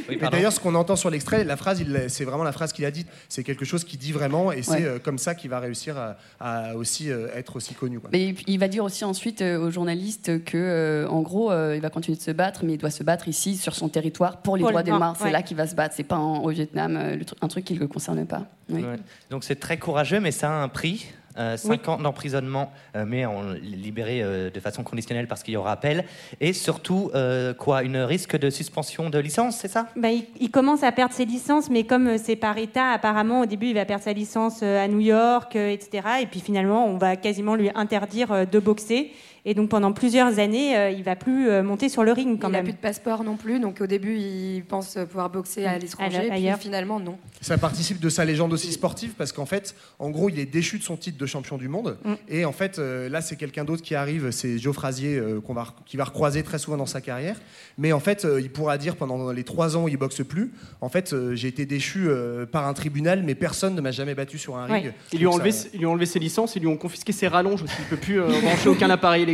Oui, 0.08 0.18
d'ailleurs, 0.30 0.52
ce 0.52 0.60
qu'on 0.60 0.74
entend 0.74 0.96
sur 0.96 1.10
l'extrait, 1.10 1.44
la 1.44 1.56
phrase, 1.56 1.82
c'est 2.08 2.24
vraiment 2.24 2.44
la 2.44 2.52
phrase 2.52 2.72
qu'il 2.72 2.84
a 2.84 2.90
dite. 2.90 3.08
C'est 3.28 3.42
quelque 3.44 3.64
chose 3.64 3.84
qu'il 3.84 3.98
dit 3.98 4.12
vraiment, 4.12 4.52
et 4.52 4.62
c'est 4.62 4.70
Ouais. 4.72 4.84
euh, 4.84 4.98
comme 4.98 5.18
ça 5.18 5.34
qu'il 5.34 5.50
va 5.50 5.58
réussir 5.60 5.96
à, 5.98 6.16
à 6.40 6.74
aussi 6.76 7.10
euh, 7.10 7.28
être 7.34 7.56
aussi 7.56 7.74
connu. 7.74 8.00
quoi. 8.00 8.10
Mais 8.12 8.34
il 8.46 8.58
va 8.58 8.68
dire 8.68 8.84
aussi 8.84 9.04
ensuite 9.04 9.42
euh, 9.42 9.58
aux 9.58 9.70
journalistes 9.70 10.44
que, 10.44 10.56
euh, 10.56 11.08
en 11.08 11.22
gros, 11.22 11.50
euh, 11.50 11.74
il 11.76 11.82
va 11.82 11.90
continuer 11.90 12.16
de 12.16 12.22
se 12.22 12.30
battre, 12.30 12.60
mais 12.64 12.74
il 12.74 12.78
doit 12.78 12.90
se 12.90 13.02
battre 13.02 13.28
ici, 13.28 13.56
sur 13.56 13.74
son 13.74 13.88
territoire, 13.88 14.38
pour 14.38 14.56
les 14.56 14.62
Pour 14.62 14.70
droits 14.70 14.82
des 14.82 14.90
Noirs. 14.90 15.14
C'est 15.18 15.24
ouais. 15.24 15.30
là 15.32 15.42
qu'il 15.42 15.56
va 15.56 15.66
se 15.66 15.74
battre. 15.74 15.94
C'est 15.96 16.04
pas 16.04 16.16
en- 16.18 16.42
au 16.42 16.48
Vietnam, 16.50 16.94
le 17.18 17.24
un 17.42 17.48
truc 17.48 17.64
qui 17.64 17.74
ne 17.74 17.78
le 17.80 17.88
concerne 17.88 18.24
pas. 18.26 18.42
Oui. 18.70 18.82
Ouais. 18.82 18.96
Donc 19.30 19.44
c'est 19.44 19.56
très 19.56 19.76
courageux, 19.78 20.20
mais 20.20 20.30
ça 20.30 20.50
a 20.50 20.62
un 20.62 20.68
prix. 20.68 21.06
5 21.36 21.88
ans 21.88 21.96
d'emprisonnement, 21.98 22.70
euh, 22.96 23.04
mais 23.06 23.26
en 23.26 23.42
libéré 23.52 24.22
euh, 24.22 24.50
de 24.50 24.60
façon 24.60 24.82
conditionnelle 24.82 25.26
parce 25.26 25.42
qu'il 25.42 25.54
y 25.54 25.56
aura 25.56 25.72
appel. 25.72 26.04
Et 26.40 26.52
surtout, 26.52 27.10
euh, 27.14 27.54
quoi, 27.54 27.82
une 27.82 27.98
risque 27.98 28.36
de 28.36 28.50
suspension 28.50 29.10
de 29.10 29.18
licence, 29.18 29.56
c'est 29.56 29.68
ça? 29.68 29.86
Bah, 29.96 30.10
il, 30.10 30.24
il 30.40 30.50
commence 30.50 30.82
à 30.82 30.92
perdre 30.92 31.14
ses 31.14 31.24
licences, 31.24 31.70
mais 31.70 31.84
comme 31.84 32.06
euh, 32.06 32.18
c'est 32.22 32.36
par 32.36 32.56
État, 32.58 32.90
apparemment, 32.90 33.40
au 33.40 33.46
début, 33.46 33.66
il 33.66 33.74
va 33.74 33.84
perdre 33.84 34.04
sa 34.04 34.12
licence 34.12 34.60
euh, 34.62 34.84
à 34.84 34.88
New 34.88 35.00
York, 35.00 35.56
euh, 35.56 35.70
etc. 35.70 36.08
Et 36.22 36.26
puis 36.26 36.40
finalement, 36.40 36.86
on 36.86 36.98
va 36.98 37.16
quasiment 37.16 37.54
lui 37.54 37.70
interdire 37.74 38.32
euh, 38.32 38.44
de 38.44 38.58
boxer. 38.58 39.12
Et 39.46 39.54
donc 39.54 39.68
pendant 39.68 39.92
plusieurs 39.92 40.38
années, 40.38 40.76
euh, 40.76 40.90
il 40.90 41.02
va 41.02 41.16
plus 41.16 41.48
euh, 41.48 41.62
monter 41.62 41.88
sur 41.88 42.02
le 42.02 42.12
ring 42.12 42.40
quand 42.40 42.48
il 42.48 42.52
n'a 42.52 42.62
plus 42.62 42.72
de 42.72 42.78
passeport 42.78 43.24
non 43.24 43.36
plus 43.36 43.60
donc 43.60 43.80
au 43.80 43.86
début 43.86 44.16
il 44.16 44.62
pense 44.66 44.96
pouvoir 45.10 45.28
boxer 45.28 45.66
à 45.66 45.78
l'étranger 45.78 46.16
Alors, 46.16 46.26
et 46.26 46.28
puis 46.30 46.38
ailleurs. 46.38 46.58
finalement 46.58 46.98
non 46.98 47.18
Ça 47.42 47.58
participe 47.58 48.00
de 48.00 48.08
sa 48.08 48.24
légende 48.24 48.52
aussi 48.52 48.72
sportive 48.72 49.12
parce 49.18 49.32
qu'en 49.32 49.44
fait, 49.46 49.74
en 49.98 50.10
gros, 50.10 50.28
il 50.30 50.38
est 50.38 50.46
déchu 50.46 50.78
de 50.78 50.82
son 50.82 50.96
titre 50.96 51.18
de 51.18 51.26
champion 51.26 51.58
du 51.58 51.68
monde. 51.68 51.98
Mm. 52.04 52.14
Et 52.28 52.44
en 52.44 52.52
fait, 52.52 52.78
euh, 52.78 53.08
là, 53.08 53.20
c'est 53.20 53.36
quelqu'un 53.36 53.64
d'autre 53.64 53.82
qui 53.82 53.94
arrive, 53.94 54.30
c'est 54.30 54.58
Joe 54.58 54.74
Frazier, 54.74 55.16
euh, 55.16 55.40
qu'on 55.40 55.52
va, 55.54 55.66
qui 55.84 55.96
va 55.96 56.04
recroiser 56.04 56.42
très 56.42 56.58
souvent 56.58 56.76
dans 56.78 56.86
sa 56.86 57.00
carrière. 57.00 57.36
Mais 57.76 57.92
en 57.92 58.00
fait, 58.00 58.24
euh, 58.24 58.40
il 58.40 58.50
pourra 58.50 58.78
dire 58.78 58.96
pendant 58.96 59.30
les 59.30 59.44
trois 59.44 59.76
ans 59.76 59.84
où 59.84 59.88
il 59.88 59.96
boxe 59.98 60.22
plus, 60.24 60.52
en 60.80 60.88
fait, 60.88 61.12
euh, 61.12 61.34
j'ai 61.34 61.48
été 61.48 61.66
déchu 61.66 62.06
euh, 62.08 62.46
par 62.46 62.66
un 62.66 62.72
tribunal, 62.72 63.22
mais 63.24 63.34
personne 63.34 63.74
ne 63.74 63.80
m'a 63.82 63.90
jamais 63.90 64.14
battu 64.14 64.38
sur 64.38 64.56
un 64.56 64.64
ring. 64.64 64.86
Ouais. 64.86 64.94
Ils 65.12 65.18
lui, 65.18 65.26
ont 65.26 65.32
enlevé, 65.32 65.52
ça- 65.52 65.68
ils 65.74 65.80
lui 65.80 65.86
ont 65.86 65.90
enlevé 65.92 66.06
ses 66.06 66.18
licences, 66.18 66.56
ils 66.56 66.60
lui 66.60 66.68
ont 66.68 66.76
confisqué 66.78 67.12
ses 67.12 67.28
rallonges 67.28 67.62
aussi. 67.62 67.74
Il 67.80 67.84
peut 67.86 67.96
plus 67.96 68.20
euh, 68.20 68.26
brancher 68.40 68.68
aucun 68.70 68.88
appareil 68.90 69.22
électrique. 69.22 69.33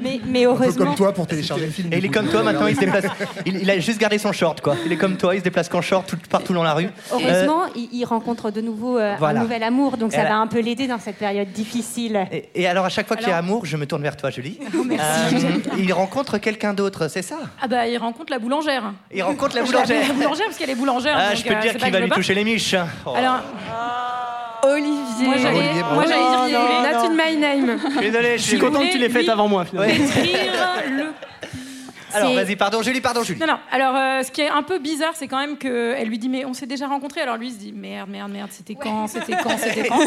Mais, 0.00 0.20
mais 0.26 0.44
un 0.44 0.54
peu 0.54 0.64
heureusement, 0.64 0.86
comme 0.86 0.94
toi 0.96 1.12
pour 1.12 1.26
télécharger 1.26 1.66
le 1.66 1.70
film. 1.72 1.92
Et 1.92 1.98
il 1.98 2.04
est 2.04 2.08
comme 2.08 2.28
toi 2.28 2.42
maintenant, 2.42 2.66
il 2.66 2.74
se 2.74 2.80
déplace. 2.80 3.04
Il, 3.46 3.56
il 3.62 3.70
a 3.70 3.78
juste 3.78 4.00
gardé 4.00 4.18
son 4.18 4.32
short, 4.32 4.60
quoi. 4.60 4.76
Il 4.84 4.92
est 4.92 4.96
comme 4.96 5.16
toi, 5.16 5.34
il 5.34 5.38
se 5.38 5.44
déplace 5.44 5.68
qu'en 5.68 5.82
short 5.82 6.08
tout- 6.08 6.16
partout 6.28 6.52
dans 6.52 6.62
la 6.62 6.74
rue. 6.74 6.88
heureusement 7.12 7.62
il, 7.76 7.88
il 7.92 8.04
rencontre 8.04 8.50
de 8.50 8.60
nouveau 8.60 8.98
euh, 8.98 9.14
voilà. 9.18 9.40
un 9.40 9.42
nouvel 9.42 9.62
amour, 9.62 9.96
donc 9.96 10.12
ça 10.12 10.24
va 10.24 10.36
un 10.36 10.46
peu 10.46 10.60
l'aider 10.60 10.86
dans 10.86 10.98
cette 10.98 11.16
période 11.16 11.48
difficile. 11.52 12.16
Euh, 12.16 12.24
et, 12.32 12.62
et 12.62 12.66
alors, 12.66 12.84
à 12.84 12.88
chaque 12.88 13.06
fois 13.06 13.16
qu'il 13.16 13.28
y 13.28 13.32
a 13.32 13.36
amour, 13.36 13.66
je 13.66 13.76
me 13.76 13.86
tourne 13.86 14.02
vers 14.02 14.16
toi, 14.16 14.30
Julie. 14.30 14.58
merci. 14.86 15.36
Euh, 15.36 15.58
il 15.78 15.92
rencontre 15.92 16.38
quelqu'un 16.38 16.74
d'autre, 16.74 17.08
c'est 17.08 17.22
ça? 17.22 17.36
Ah 17.62 17.68
bah 17.68 17.86
il 17.86 17.96
rencontre 17.98 18.32
la 18.32 18.38
boulangère. 18.38 18.92
Il 19.14 19.22
rencontre 19.22 19.56
la 19.56 19.62
boulangère. 19.62 20.08
La 20.08 20.14
boulangère 20.14 20.46
parce 20.46 20.58
qu'elle 20.58 20.70
est 20.70 20.74
boulangère. 20.74 21.14
Ah, 21.16 21.28
donc, 21.30 21.38
je 21.38 21.42
peux 21.44 21.48
te 21.50 21.54
euh, 21.54 21.60
dire 21.60 21.76
qu'il 21.76 21.92
va 21.92 22.00
lui 22.00 22.10
toucher 22.10 22.34
les 22.34 22.44
miches. 22.44 22.74
Oh. 23.06 23.12
Alors, 23.16 23.40
Olivier 24.66 25.26
moi 25.26 25.34
j'allais 25.36 25.58
Olivier, 25.58 26.58
dire 26.58 26.92
not 26.92 27.06
in 27.06 27.10
my 27.10 27.36
name 27.36 27.78
Je 27.84 27.90
suis 27.90 28.00
désolé, 28.10 28.38
je 28.38 28.42
suis 28.42 28.58
content 28.58 28.80
que 28.80 28.92
tu 28.92 28.98
l'aies 28.98 29.08
fait 29.08 29.28
avant 29.28 29.48
moi 29.48 29.64
finalement. 29.64 29.92
Le 29.94 31.12
Alors, 32.16 32.28
C'est- 32.30 32.44
vas-y, 32.44 32.54
pardon, 32.54 32.80
Julie, 32.80 33.00
pardon, 33.00 33.24
Julie. 33.24 33.40
Non, 33.40 33.46
non. 33.48 33.58
Alors, 33.72 33.96
euh, 33.96 34.22
ce 34.22 34.30
qui 34.30 34.40
est 34.42 34.48
un 34.48 34.62
peu 34.62 34.78
bizarre, 34.78 35.14
c'est 35.16 35.26
quand 35.26 35.38
même 35.38 35.56
qu'elle 35.58 36.06
lui 36.06 36.16
dit 36.18 36.28
Mais 36.28 36.44
on 36.44 36.54
s'est 36.54 36.66
déjà 36.66 36.86
rencontrés. 36.86 37.22
Alors, 37.22 37.36
lui, 37.36 37.48
il 37.48 37.52
se 37.52 37.58
dit 37.58 37.72
Merde, 37.72 38.08
merde, 38.08 38.30
merde, 38.30 38.50
c'était 38.52 38.76
quand 38.76 39.08
C'était 39.08 39.32
quand 39.42 39.58
C'était 39.58 39.88
quand 39.88 39.98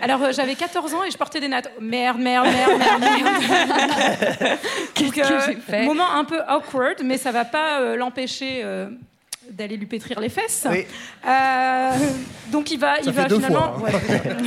Alors, 0.00 0.22
euh, 0.22 0.32
j'avais 0.32 0.54
14 0.54 0.94
ans 0.94 1.04
et 1.06 1.10
je 1.10 1.18
portais 1.18 1.38
des 1.38 1.48
nattes. 1.48 1.70
Merde, 1.78 2.18
merde, 2.18 2.46
merde, 2.46 2.78
merde, 2.78 3.00
merde. 3.02 4.58
Qu'est-ce 4.94 5.12
que 5.12 5.20
euh, 5.20 5.40
j'ai 5.48 5.56
fait 5.56 5.84
Moment 5.84 6.10
un 6.14 6.24
peu 6.24 6.40
awkward, 6.48 7.02
mais 7.04 7.18
ça 7.18 7.30
va 7.30 7.44
pas 7.44 7.80
euh, 7.80 7.94
l'empêcher. 7.96 8.62
euh, 8.64 8.88
d'aller 9.60 9.76
lui 9.76 9.86
pétrir 9.86 10.18
les 10.20 10.28
fesses. 10.28 10.66
Oui. 10.70 10.84
Euh, 11.26 11.90
donc 12.50 12.70
il 12.70 12.78
va, 12.78 12.96
Ça 12.96 13.02
il 13.06 13.12
va 13.12 13.26
finalement, 13.28 13.74
fois, 13.74 13.88
hein. 13.88 13.92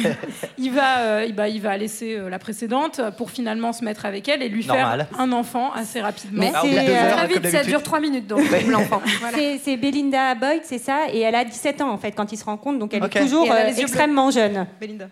ouais. 0.04 0.16
il 0.58 0.72
va, 0.72 0.98
euh, 1.00 1.26
il 1.28 1.36
va, 1.36 1.48
il 1.48 1.62
va 1.62 1.78
laisser 1.78 2.16
euh, 2.18 2.30
la 2.30 2.40
précédente 2.40 3.00
pour 3.18 3.32
finalement 3.32 3.72
se 3.74 3.84
mettre 3.86 4.06
avec 4.06 4.28
elle 4.28 4.42
et 4.42 4.50
lui 4.50 4.66
Normal. 4.66 5.08
faire 5.10 5.20
un 5.20 5.32
enfant 5.32 5.72
assez 5.74 6.02
rapidement. 6.02 6.42
Mais 6.42 6.52
Ah, 6.54 6.62
euh, 6.66 6.90
heures, 7.10 7.18
très 7.18 7.28
vite 7.28 7.48
ça 7.50 7.64
dure 7.64 7.84
3 7.84 8.00
minutes 8.00 8.28
donc 8.28 8.42
l'enfant 8.68 9.02
Voilà. 9.22 9.38
C'est, 9.38 9.60
c'est 9.64 9.78
Belinda 9.78 10.36
Boyd, 10.36 10.62
c'est 10.64 10.80
ça, 10.80 11.06
et 11.12 11.20
elle 11.20 11.36
a 11.36 11.46
17 11.46 11.82
ans 11.82 11.92
en 11.92 11.98
fait 11.98 12.12
quand 12.12 12.32
ils 12.32 12.38
se 12.38 12.46
rencontrent, 12.46 12.80
donc 12.80 12.94
elle 12.94 13.04
est 13.04 13.10
toujours 13.22 13.46
Et 13.46 13.50
elle 13.50 13.74
euh, 13.74 13.78
extrêmement 13.80 14.32
jeune. 14.32 14.66
Belinda. 14.82 15.08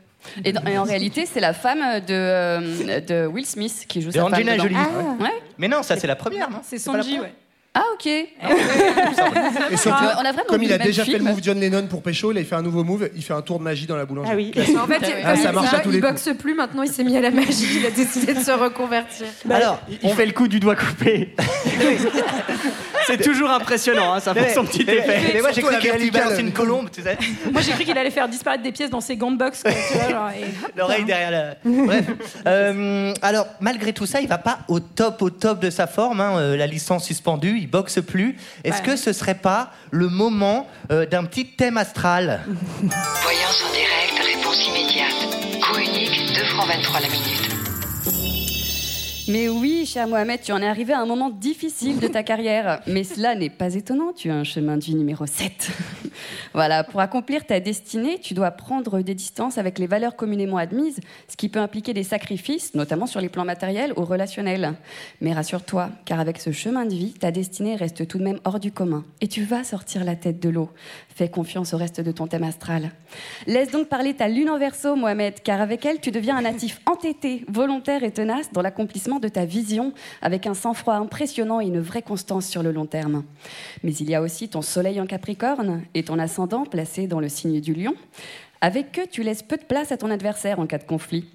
Et, 0.46 0.52
dans- 0.54 0.62
et 0.66 0.78
en 0.78 0.84
réalité, 0.84 1.26
c'est 1.26 1.40
la 1.40 1.52
femme 1.54 1.80
de, 2.08 2.14
euh, 2.14 3.00
de 3.02 3.26
Will 3.26 3.46
Smith 3.46 3.86
qui 3.88 4.02
joue 4.04 4.10
De 4.10 4.14
sa 4.14 4.22
femme 4.22 4.34
Angelina 4.34 4.52
dedans. 4.54 4.64
Jolie. 4.64 4.76
Ah. 4.78 5.24
Ouais. 5.24 5.30
Mais 5.58 5.68
non, 5.68 5.82
ça, 5.82 5.96
c'est 5.98 6.06
la 6.06 6.16
première, 6.16 6.50
non? 6.52 6.60
C'est 6.64 6.78
Sanji, 6.78 7.20
ouais. 7.20 7.34
Ah 7.74 7.84
ok. 7.94 8.06
Et 9.72 9.78
surtout, 9.78 10.04
On 10.18 10.26
a 10.26 10.32
vraiment 10.34 10.44
comme 10.50 10.60
vu 10.60 10.66
il 10.66 10.74
a 10.74 10.78
le 10.78 10.80
même 10.80 10.88
déjà 10.88 11.06
fait 11.06 11.12
le 11.14 11.18
film. 11.20 11.30
move 11.30 11.40
John 11.42 11.58
Lennon 11.60 11.88
pour 11.88 12.04
Pécho, 12.04 12.34
il 12.34 12.44
fait 12.46 12.56
un 12.56 12.62
nouveau 12.62 12.84
move, 12.84 13.10
il 13.16 13.24
fait 13.24 13.34
un 13.34 13.42
tour 13.42 13.60
de 13.60 13.64
magie 13.64 13.86
dans 13.88 13.96
la 13.96 14.06
boulangerie. 14.06 14.52
Ah 14.56 14.60
oui. 14.68 14.78
en 14.78 14.88
fait 14.88 14.98
il- 15.08 15.14
Ah, 15.24 15.36
ça 15.38 15.50
il, 15.50 15.56
marche 15.56 15.70
il 15.72 15.76
à 15.76 15.80
tous 15.80 15.90
il 15.90 15.96
les 15.96 16.02
coups. 16.02 16.26
boxe 16.26 16.38
plus 16.38 16.54
maintenant 16.54 16.84
il 16.84 16.92
s'est 16.92 17.06
mis 17.06 17.16
à 17.16 17.22
la 17.22 17.32
magie 17.32 17.80
il 17.80 17.86
a 17.86 17.92
décidé 17.92 18.34
de 18.34 18.40
se 18.42 18.52
reconvertir 18.52 19.28
Alors, 19.50 19.80
Il, 19.90 20.00
il 20.04 20.10
fait 20.14 20.26
le 20.26 20.34
coup 20.34 20.50
du 20.50 20.60
doigt 20.60 20.76
coupé. 20.76 21.34
c'est 23.08 23.18
toujours 23.22 23.50
impressionnant, 23.52 24.14
hein, 24.14 24.20
ça 24.20 24.34
fait 24.34 24.42
mais, 24.42 24.54
son 24.54 24.66
petit 24.66 24.84
mais- 24.86 24.96
effet. 24.96 25.32
mais 25.34 25.42
moi, 25.42 25.52
j'ai 25.52 25.62
cru 25.62 25.78
qu'il 25.80 25.90
allait 25.90 26.00
lui 26.00 26.10
verticale. 26.10 26.24
balancer 26.24 26.42
une 26.42 26.52
colombe, 26.54 26.90
tu 26.92 27.02
sais. 27.02 27.18
Moi, 27.52 27.62
j'ai 27.62 27.72
cru 27.72 27.84
qu'il 27.84 27.98
allait 27.98 28.12
faire 28.12 28.28
disparaître 28.30 28.64
des 28.64 28.72
pièces 28.72 28.90
dans 28.90 29.02
ses 29.02 29.16
gants 29.18 29.32
de 29.32 29.38
boxe. 29.38 29.64
L'oreille 30.78 31.06
derrière 31.06 31.32
la. 31.32 31.56
Bref. 31.64 32.06
Euh, 32.48 33.14
alors, 33.22 33.48
malgré 33.60 33.94
tout 33.94 34.06
ça, 34.06 34.22
il 34.22 34.28
va 34.28 34.38
pas 34.38 34.60
au 34.68 34.80
top, 34.80 35.22
au 35.22 35.30
top 35.30 35.60
de 35.60 35.70
sa 35.70 35.88
forme. 35.88 36.22
hein, 36.22 36.38
euh, 36.38 36.58
la 36.58 36.68
licence 36.68 37.06
suspendue, 37.06 37.58
il 37.60 37.68
boxe 37.68 38.00
plus. 38.02 38.38
Est-ce 38.64 38.78
Ouais. 38.78 38.84
que 38.84 38.96
ce 38.96 39.14
serait 39.14 39.36
pas 39.36 39.72
le 39.92 40.08
moment 40.10 40.68
euh, 40.92 41.06
d'un 41.06 41.24
petit 41.26 41.46
thème 41.46 41.78
astral? 41.78 42.42
Voyance 43.24 43.64
en 43.68 43.72
direct, 43.74 44.38
réponse 44.38 44.68
immédiate. 44.68 45.62
Coût 45.62 45.80
unique, 45.80 46.34
2 46.36 46.46
francs 46.46 46.68
23 46.68 47.00
la 47.02 47.08
minute. 47.10 47.51
Mais 49.32 49.48
oui, 49.48 49.86
cher 49.86 50.10
Mohamed, 50.10 50.42
tu 50.42 50.52
en 50.52 50.62
es 50.62 50.68
arrivé 50.68 50.92
à 50.92 51.00
un 51.00 51.06
moment 51.06 51.30
difficile 51.30 52.02
de 52.02 52.08
ta 52.08 52.22
carrière. 52.22 52.82
Mais 52.86 53.06
cela 53.06 53.34
n'est 53.34 53.50
pas 53.50 53.76
étonnant, 53.76 54.12
tu 54.12 54.30
as 54.30 54.36
un 54.36 54.44
chemin 54.44 54.76
de 54.76 54.84
vie 54.84 54.94
numéro 54.94 55.26
7. 55.26 55.72
voilà, 56.54 56.84
pour 56.84 57.00
accomplir 57.00 57.46
ta 57.46 57.62
destinée, 57.62 58.20
tu 58.22 58.34
dois 58.34 58.52
prendre 58.52 59.00
des 59.00 59.16
distances 59.16 59.58
avec 59.58 59.80
les 59.80 59.88
valeurs 59.88 60.18
communément 60.18 60.58
admises, 60.58 61.00
ce 61.30 61.38
qui 61.38 61.48
peut 61.48 61.62
impliquer 61.62 61.94
des 61.94 62.04
sacrifices, 62.04 62.76
notamment 62.76 63.06
sur 63.06 63.22
les 63.22 63.30
plans 63.30 63.46
matériels 63.46 63.94
ou 63.96 64.04
relationnels. 64.04 64.74
Mais 65.22 65.32
rassure-toi, 65.32 65.92
car 66.04 66.20
avec 66.20 66.38
ce 66.38 66.52
chemin 66.52 66.86
de 66.86 66.94
vie, 66.94 67.14
ta 67.14 67.32
destinée 67.32 67.78
reste 67.78 68.06
tout 68.10 68.18
de 68.18 68.26
même 68.26 68.42
hors 68.44 68.60
du 68.60 68.74
commun. 68.74 69.06
Et 69.22 69.30
tu 69.30 69.44
vas 69.44 69.64
sortir 69.64 70.04
la 70.04 70.18
tête 70.18 70.42
de 70.42 70.50
l'eau. 70.50 70.70
Fais 71.16 71.30
confiance 71.30 71.74
au 71.74 71.78
reste 71.78 72.02
de 72.02 72.12
ton 72.12 72.28
thème 72.28 72.44
astral. 72.44 72.92
Laisse 73.48 73.72
donc 73.72 73.88
parler 73.88 74.14
ta 74.14 74.28
lune 74.28 74.50
en 74.50 74.60
verso, 74.60 74.98
Mohamed, 74.98 75.42
car 75.42 75.62
avec 75.62 75.86
elle, 75.86 76.02
tu 76.02 76.12
deviens 76.12 76.36
un 76.36 76.42
natif 76.42 76.82
entêté, 76.86 77.46
volontaire 77.48 78.04
et 78.04 78.12
tenace 78.12 78.52
dans 78.52 78.62
l'accomplissement 78.62 79.21
de 79.22 79.30
ta 79.30 79.46
vision, 79.46 79.94
avec 80.22 80.48
un 80.48 80.54
sang-froid 80.54 80.96
impressionnant 80.96 81.62
et 81.62 81.68
une 81.68 81.80
vraie 81.80 82.02
constance 82.02 82.48
sur 82.48 82.64
le 82.64 82.72
long 82.72 82.86
terme. 82.86 83.24
Mais 83.84 83.94
il 83.94 84.10
y 84.10 84.16
a 84.16 84.22
aussi 84.22 84.50
ton 84.50 84.62
soleil 84.62 85.00
en 85.00 85.06
Capricorne 85.06 85.84
et 85.94 86.04
ton 86.04 86.20
ascendant 86.20 86.66
placé 86.66 87.08
dans 87.08 87.20
le 87.20 87.30
signe 87.30 87.62
du 87.62 87.74
lion. 87.74 87.94
Avec 88.60 89.00
eux, 89.00 89.08
tu 89.10 89.24
laisses 89.24 89.44
peu 89.44 89.58
de 89.58 89.64
place 89.64 89.92
à 89.92 89.98
ton 89.98 90.12
adversaire 90.12 90.60
en 90.60 90.68
cas 90.68 90.78
de 90.78 90.84
conflit. 90.84 91.26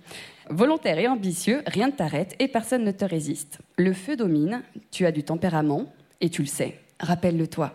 Volontaire 0.49 0.99
et 0.99 1.09
ambitieux, 1.09 1.63
rien 1.67 1.89
ne 1.89 1.93
t'arrête 1.93 2.37
et 2.39 2.47
personne 2.47 2.85
ne 2.85 2.93
te 2.93 3.05
résiste. 3.05 3.59
Le 3.77 3.93
feu 3.93 4.17
domine, 4.17 4.63
tu 4.93 5.07
as 5.07 5.13
du 5.13 5.25
tempérament 5.25 5.87
et 6.21 6.31
tu 6.31 6.43
le 6.43 6.49
sais. 6.49 6.79
Rappelle-le 6.99 7.47
toi. 7.47 7.73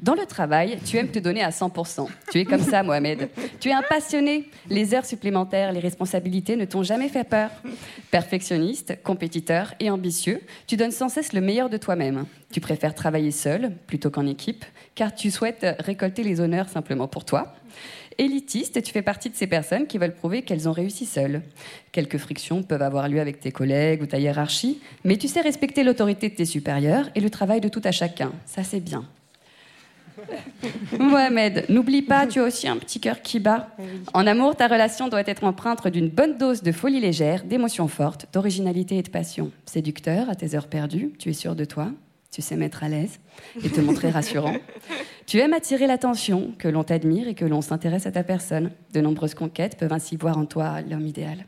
Dans 0.00 0.14
le 0.14 0.26
travail, 0.26 0.78
tu 0.84 0.98
aimes 0.98 1.10
te 1.10 1.18
donner 1.18 1.42
à 1.42 1.48
100%. 1.48 2.06
Tu 2.30 2.40
es 2.40 2.44
comme 2.44 2.62
ça, 2.62 2.82
Mohamed. 2.82 3.30
Tu 3.58 3.70
es 3.70 3.72
un 3.72 3.82
passionné. 3.82 4.50
Les 4.68 4.92
heures 4.92 5.06
supplémentaires, 5.06 5.72
les 5.72 5.80
responsabilités 5.80 6.56
ne 6.56 6.66
t'ont 6.66 6.82
jamais 6.82 7.08
fait 7.08 7.24
peur. 7.24 7.50
Perfectionniste, 8.10 9.02
compétiteur 9.02 9.72
et 9.80 9.90
ambitieux, 9.90 10.42
tu 10.66 10.76
donnes 10.76 10.90
sans 10.90 11.08
cesse 11.08 11.32
le 11.32 11.40
meilleur 11.40 11.70
de 11.70 11.78
toi-même. 11.78 12.26
Tu 12.52 12.60
préfères 12.60 12.94
travailler 12.94 13.30
seul 13.30 13.72
plutôt 13.86 14.10
qu'en 14.10 14.26
équipe, 14.26 14.64
car 14.94 15.14
tu 15.14 15.30
souhaites 15.30 15.66
récolter 15.78 16.22
les 16.22 16.40
honneurs 16.40 16.68
simplement 16.68 17.08
pour 17.08 17.24
toi. 17.24 17.54
Élitiste, 18.18 18.82
tu 18.82 18.92
fais 18.92 19.02
partie 19.02 19.30
de 19.30 19.36
ces 19.36 19.46
personnes 19.46 19.86
qui 19.86 19.98
veulent 19.98 20.14
prouver 20.14 20.42
qu'elles 20.42 20.68
ont 20.68 20.72
réussi 20.72 21.06
seules. 21.06 21.42
Quelques 21.92 22.18
frictions 22.18 22.62
peuvent 22.62 22.82
avoir 22.82 23.08
lieu 23.08 23.20
avec 23.20 23.40
tes 23.40 23.52
collègues 23.52 24.02
ou 24.02 24.06
ta 24.06 24.18
hiérarchie, 24.18 24.80
mais 25.04 25.16
tu 25.16 25.28
sais 25.28 25.40
respecter 25.40 25.84
l'autorité 25.84 26.28
de 26.28 26.34
tes 26.34 26.44
supérieurs 26.44 27.08
et 27.14 27.20
le 27.20 27.30
travail 27.30 27.60
de 27.60 27.68
tout 27.68 27.82
à 27.84 27.92
chacun. 27.92 28.32
Ça, 28.46 28.62
c'est 28.64 28.80
bien. 28.80 29.04
Mohamed, 30.98 31.66
n'oublie 31.68 32.02
pas, 32.02 32.26
tu 32.26 32.40
as 32.40 32.44
aussi 32.44 32.68
un 32.68 32.76
petit 32.76 33.00
cœur 33.00 33.22
qui 33.22 33.40
bat. 33.40 33.68
En 34.12 34.26
amour, 34.26 34.56
ta 34.56 34.68
relation 34.68 35.08
doit 35.08 35.22
être 35.26 35.44
empreinte 35.44 35.86
d'une 35.88 36.08
bonne 36.08 36.36
dose 36.36 36.62
de 36.62 36.72
folie 36.72 37.00
légère, 37.00 37.44
d'émotions 37.44 37.88
fortes, 37.88 38.26
d'originalité 38.32 38.98
et 38.98 39.02
de 39.02 39.10
passion. 39.10 39.50
Séducteur 39.66 40.28
à 40.28 40.34
tes 40.34 40.54
heures 40.54 40.68
perdues, 40.68 41.12
tu 41.18 41.30
es 41.30 41.34
sûr 41.34 41.54
de 41.54 41.64
toi, 41.64 41.90
tu 42.30 42.42
sais 42.42 42.56
mettre 42.56 42.84
à 42.84 42.88
l'aise 42.88 43.20
et 43.64 43.68
te 43.68 43.80
montrer 43.80 44.10
rassurant. 44.10 44.56
Tu 45.26 45.38
aimes 45.38 45.52
attirer 45.52 45.86
l'attention, 45.86 46.52
que 46.58 46.68
l'on 46.68 46.84
t'admire 46.84 47.28
et 47.28 47.34
que 47.34 47.44
l'on 47.44 47.60
s'intéresse 47.60 48.06
à 48.06 48.12
ta 48.12 48.22
personne. 48.22 48.70
De 48.92 49.00
nombreuses 49.00 49.34
conquêtes 49.34 49.76
peuvent 49.76 49.92
ainsi 49.92 50.16
voir 50.16 50.38
en 50.38 50.46
toi 50.46 50.80
l'homme 50.82 51.06
idéal. 51.06 51.46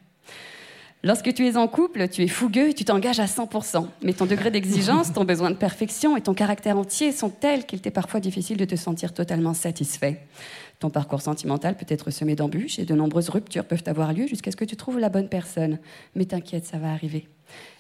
Lorsque 1.05 1.35
tu 1.35 1.49
es 1.49 1.57
en 1.57 1.67
couple, 1.67 2.07
tu 2.09 2.23
es 2.23 2.29
fougueux 2.29 2.69
et 2.69 2.75
tu 2.75 2.85
t'engages 2.85 3.19
à 3.19 3.25
100%. 3.25 3.89
Mais 4.05 4.13
ton 4.13 4.25
degré 4.25 4.53
d'exigence, 4.53 5.13
ton 5.13 5.25
besoin 5.25 5.51
de 5.51 5.57
perfection 5.57 6.17
et 6.17 6.21
ton 6.21 6.33
caractère 6.33 6.79
entier 6.79 7.11
sont 7.11 7.29
tels 7.29 7.67
qu'il 7.67 7.81
t'est 7.81 7.91
parfois 7.91 8.21
difficile 8.21 8.57
de 8.57 8.65
te 8.65 8.77
sentir 8.77 9.13
totalement 9.13 9.53
satisfait. 9.53 10.21
Ton 10.79 10.91
parcours 10.91 11.21
sentimental 11.21 11.77
peut 11.77 11.87
être 11.89 12.13
semé 12.13 12.37
d'embûches 12.37 12.79
et 12.79 12.85
de 12.85 12.95
nombreuses 12.95 13.31
ruptures 13.31 13.65
peuvent 13.65 13.83
avoir 13.87 14.13
lieu 14.13 14.29
jusqu'à 14.29 14.53
ce 14.53 14.57
que 14.57 14.65
tu 14.65 14.77
trouves 14.77 15.01
la 15.01 15.09
bonne 15.09 15.29
personne. 15.29 15.81
Mais 16.15 16.25
t'inquiète, 16.25 16.67
ça 16.67 16.79
va 16.79 16.93
arriver. 16.93 17.27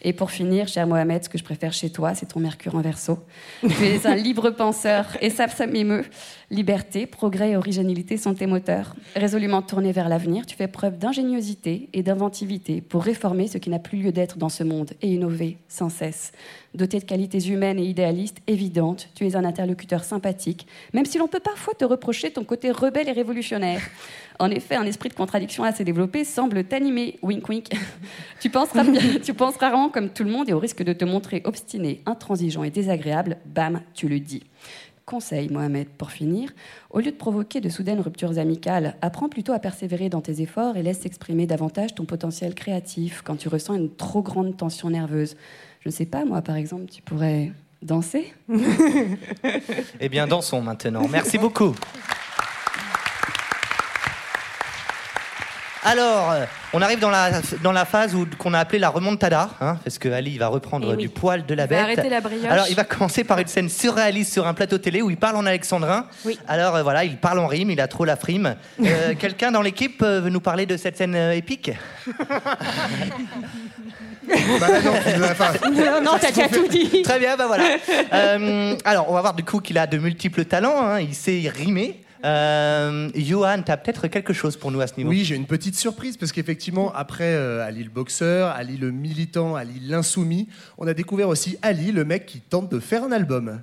Et 0.02 0.12
pour 0.12 0.30
finir, 0.30 0.66
cher 0.66 0.86
Mohamed, 0.86 1.24
ce 1.24 1.28
que 1.28 1.38
je 1.38 1.44
préfère 1.44 1.72
chez 1.72 1.90
toi, 1.90 2.14
c'est 2.14 2.26
ton 2.26 2.40
mercure 2.40 2.74
en 2.74 2.80
verso. 2.80 3.18
Tu 3.60 3.84
es 3.84 4.06
un 4.06 4.16
libre 4.16 4.50
penseur 4.50 5.06
et 5.20 5.30
ça, 5.30 5.46
ça 5.48 5.66
m'émeut. 5.66 6.04
Liberté, 6.53 7.07
progrès 7.07 7.53
et 7.53 7.57
originalité 7.57 8.18
sont 8.18 8.34
tes 8.34 8.46
moteurs. 8.46 8.94
Résolument 9.16 9.62
tourné 9.62 9.90
vers 9.90 10.11
l'avenir, 10.11 10.44
tu 10.44 10.55
fais 10.55 10.68
preuve 10.68 10.98
d'ingéniosité 10.98 11.88
et 11.94 12.03
d'inventivité 12.03 12.82
pour 12.82 13.03
réformer 13.05 13.48
ce 13.48 13.57
qui 13.57 13.70
n'a 13.70 13.78
plus 13.78 13.96
lieu 14.03 14.12
d'être 14.12 14.36
dans 14.36 14.50
ce 14.50 14.62
monde 14.62 14.90
et 15.00 15.09
innover 15.09 15.57
sans 15.66 15.88
cesse. 15.88 16.30
Doté 16.74 16.98
de 16.98 17.05
qualités 17.05 17.38
humaines 17.48 17.78
et 17.78 17.86
idéalistes 17.86 18.42
évidentes, 18.46 19.09
tu 19.14 19.26
es 19.26 19.34
un 19.34 19.46
interlocuteur 19.46 20.05
sympathique, 20.05 20.66
même 20.92 21.07
si 21.07 21.16
l'on 21.16 21.26
peut 21.26 21.40
parfois 21.40 21.72
te 21.72 21.86
reprocher 21.86 22.30
ton 22.30 22.44
côté 22.44 22.70
rebelle 22.70 23.09
et 23.09 23.12
révolutionnaire. 23.12 23.80
En 24.38 24.50
effet, 24.50 24.74
un 24.76 24.84
esprit 24.84 25.09
de 25.09 25.14
contradiction 25.14 25.64
assez 25.64 25.84
développé 25.84 26.22
semble 26.22 26.64
t'animer, 26.64 27.18
wink 27.22 27.48
wink. 27.48 27.68
tu, 28.40 28.50
penseras 28.50 28.84
bien- 28.90 29.20
tu 29.24 29.32
penses 29.32 29.57
rarement 29.57 29.88
comme 29.88 30.11
tout 30.11 30.24
le 30.24 30.30
monde 30.30 30.50
et 30.50 30.53
au 30.53 30.59
risque 30.59 30.82
de 30.82 30.92
te 30.92 31.07
montrer 31.07 31.40
obstiné, 31.46 32.03
intransigeant 32.05 32.62
et 32.62 32.70
désagréable, 32.70 33.38
bam, 33.46 33.80
tu 33.94 34.07
le 34.07 34.20
dis. 34.20 34.42
Conseil, 35.12 35.50
Mohamed, 35.50 35.88
pour 35.88 36.10
finir, 36.10 36.48
au 36.88 36.98
lieu 36.98 37.10
de 37.10 37.16
provoquer 37.16 37.60
de 37.60 37.68
soudaines 37.68 38.00
ruptures 38.00 38.38
amicales, 38.38 38.96
apprends 39.02 39.28
plutôt 39.28 39.52
à 39.52 39.58
persévérer 39.58 40.08
dans 40.08 40.22
tes 40.22 40.40
efforts 40.40 40.78
et 40.78 40.82
laisse 40.82 41.00
s'exprimer 41.00 41.46
davantage 41.46 41.94
ton 41.94 42.06
potentiel 42.06 42.54
créatif 42.54 43.20
quand 43.22 43.36
tu 43.36 43.48
ressens 43.48 43.74
une 43.74 43.94
trop 43.94 44.22
grande 44.22 44.56
tension 44.56 44.88
nerveuse. 44.88 45.36
Je 45.80 45.90
ne 45.90 45.92
sais 45.92 46.06
pas, 46.06 46.24
moi, 46.24 46.40
par 46.40 46.56
exemple, 46.56 46.86
tu 46.86 47.02
pourrais 47.02 47.52
danser? 47.82 48.32
Eh 50.00 50.08
bien, 50.08 50.26
dansons 50.26 50.62
maintenant. 50.62 51.06
Merci 51.10 51.36
beaucoup. 51.36 51.74
Alors, 55.84 56.30
euh, 56.30 56.44
on 56.72 56.80
arrive 56.80 57.00
dans 57.00 57.10
la, 57.10 57.40
dans 57.62 57.72
la 57.72 57.84
phase 57.84 58.14
où, 58.14 58.24
qu'on 58.38 58.54
a 58.54 58.60
appelée 58.60 58.78
la 58.78 58.88
remontada, 58.88 59.50
hein, 59.60 59.78
parce 59.82 59.98
que 59.98 60.08
Ali 60.08 60.38
va 60.38 60.46
reprendre 60.46 60.86
Eh 60.92 60.94
oui. 60.94 61.02
du 61.02 61.08
poil 61.08 61.44
de 61.44 61.54
la 61.54 61.64
Il 61.64 61.68
va 61.70 61.74
bête. 61.76 61.82
arrêter 61.84 62.08
la 62.08 62.20
brioche. 62.20 62.48
Alors, 62.50 62.66
il 62.70 62.76
va 62.76 62.84
commencer 62.84 63.24
par 63.24 63.40
une 63.40 63.48
scène 63.48 63.68
surréaliste 63.68 64.32
sur 64.32 64.46
un 64.46 64.54
plateau 64.54 64.78
télé 64.78 65.02
où 65.02 65.10
il 65.10 65.16
parle 65.16 65.34
en 65.36 65.44
alexandrin. 65.44 66.06
Alors, 66.46 66.76
euh, 66.76 66.82
voilà, 66.84 67.02
il 67.02 67.16
parle 67.16 67.40
en 67.40 67.48
rime, 67.48 67.70
il 67.72 67.80
a 67.80 67.88
trop 67.88 68.04
la 68.04 68.14
frime. 68.14 68.54
Euh, 68.80 69.14
quelqu'un 69.18 69.50
dans 69.50 69.60
l'équipe 69.62 70.02
euh, 70.02 70.20
veut 70.20 70.30
nous 70.30 70.40
parler 70.40 70.66
de 70.66 70.76
cette 70.76 70.96
scène 70.96 71.16
euh, 71.16 71.32
épique 71.34 71.72
Bah 74.60 74.68
non, 74.84 74.92
enfin, 75.30 75.52
Non, 75.72 76.00
non, 76.00 76.12
t'as 76.20 76.28
déjà 76.30 76.48
tout 76.48 76.68
dit. 76.68 77.02
Très 77.02 77.18
bien, 77.18 77.36
bah 77.36 77.46
voilà. 77.48 77.64
Euh, 78.12 78.76
alors, 78.84 79.10
on 79.10 79.14
va 79.14 79.20
voir 79.20 79.34
du 79.34 79.42
coup 79.44 79.58
qu'il 79.60 79.76
a 79.78 79.86
de 79.88 79.98
multiples 79.98 80.44
talents. 80.44 80.80
hein, 80.80 81.00
Il 81.00 81.14
sait 81.14 81.42
rimer. 81.54 82.00
Euh, 82.24 83.10
Johan, 83.16 83.62
t'as 83.64 83.76
peut-être 83.76 84.06
quelque 84.06 84.32
chose 84.32 84.56
pour 84.56 84.70
nous 84.70 84.80
à 84.80 84.86
ce 84.86 84.94
niveau. 84.96 85.10
Oui, 85.10 85.24
j'ai 85.24 85.34
une 85.34 85.46
petite 85.46 85.74
surprise 85.74 86.16
parce 86.16 86.30
qu'effectivement, 86.30 86.92
après 86.94 87.34
euh, 87.34 87.66
Ali 87.66 87.82
le 87.82 87.90
boxeur, 87.90 88.50
Ali 88.54 88.76
le 88.76 88.92
militant, 88.92 89.56
Ali 89.56 89.80
l'insoumis, 89.80 90.48
on 90.78 90.86
a 90.86 90.94
découvert 90.94 91.28
aussi 91.28 91.56
Ali, 91.62 91.90
le 91.90 92.04
mec 92.04 92.26
qui 92.26 92.40
tente 92.40 92.70
de 92.70 92.78
faire 92.78 93.04
un 93.04 93.12
album. 93.12 93.60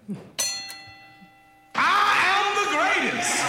the 1.73 2.67
greatest. 2.71 3.43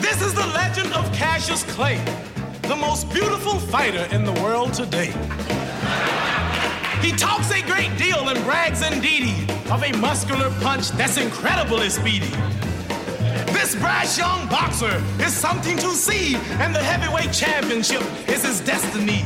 This 0.00 0.22
is 0.22 0.32
the 0.32 0.46
legend 0.54 0.94
of 0.94 1.12
Cassius 1.12 1.64
Clay, 1.64 2.00
the 2.62 2.76
most 2.76 3.12
beautiful 3.12 3.58
fighter 3.58 4.06
in 4.10 4.24
the 4.24 4.32
world 4.40 4.72
today. 4.72 5.12
He 7.02 7.12
talks 7.12 7.50
a 7.52 7.62
great 7.62 7.96
deal 7.96 8.28
and 8.28 8.42
brags 8.44 8.82
indeed 8.82 9.50
of 9.70 9.82
a 9.82 9.92
muscular 9.98 10.50
punch 10.60 10.90
that's 10.90 11.16
incredibly 11.16 11.90
speedy. 11.90 12.30
This 13.52 13.74
brash 13.76 14.18
young 14.18 14.48
boxer 14.48 15.02
is 15.20 15.32
something 15.32 15.76
to 15.78 15.90
see, 15.94 16.36
and 16.60 16.74
the 16.74 16.82
heavyweight 16.82 17.32
championship 17.32 18.02
is 18.28 18.44
his 18.44 18.60
destiny. 18.60 19.24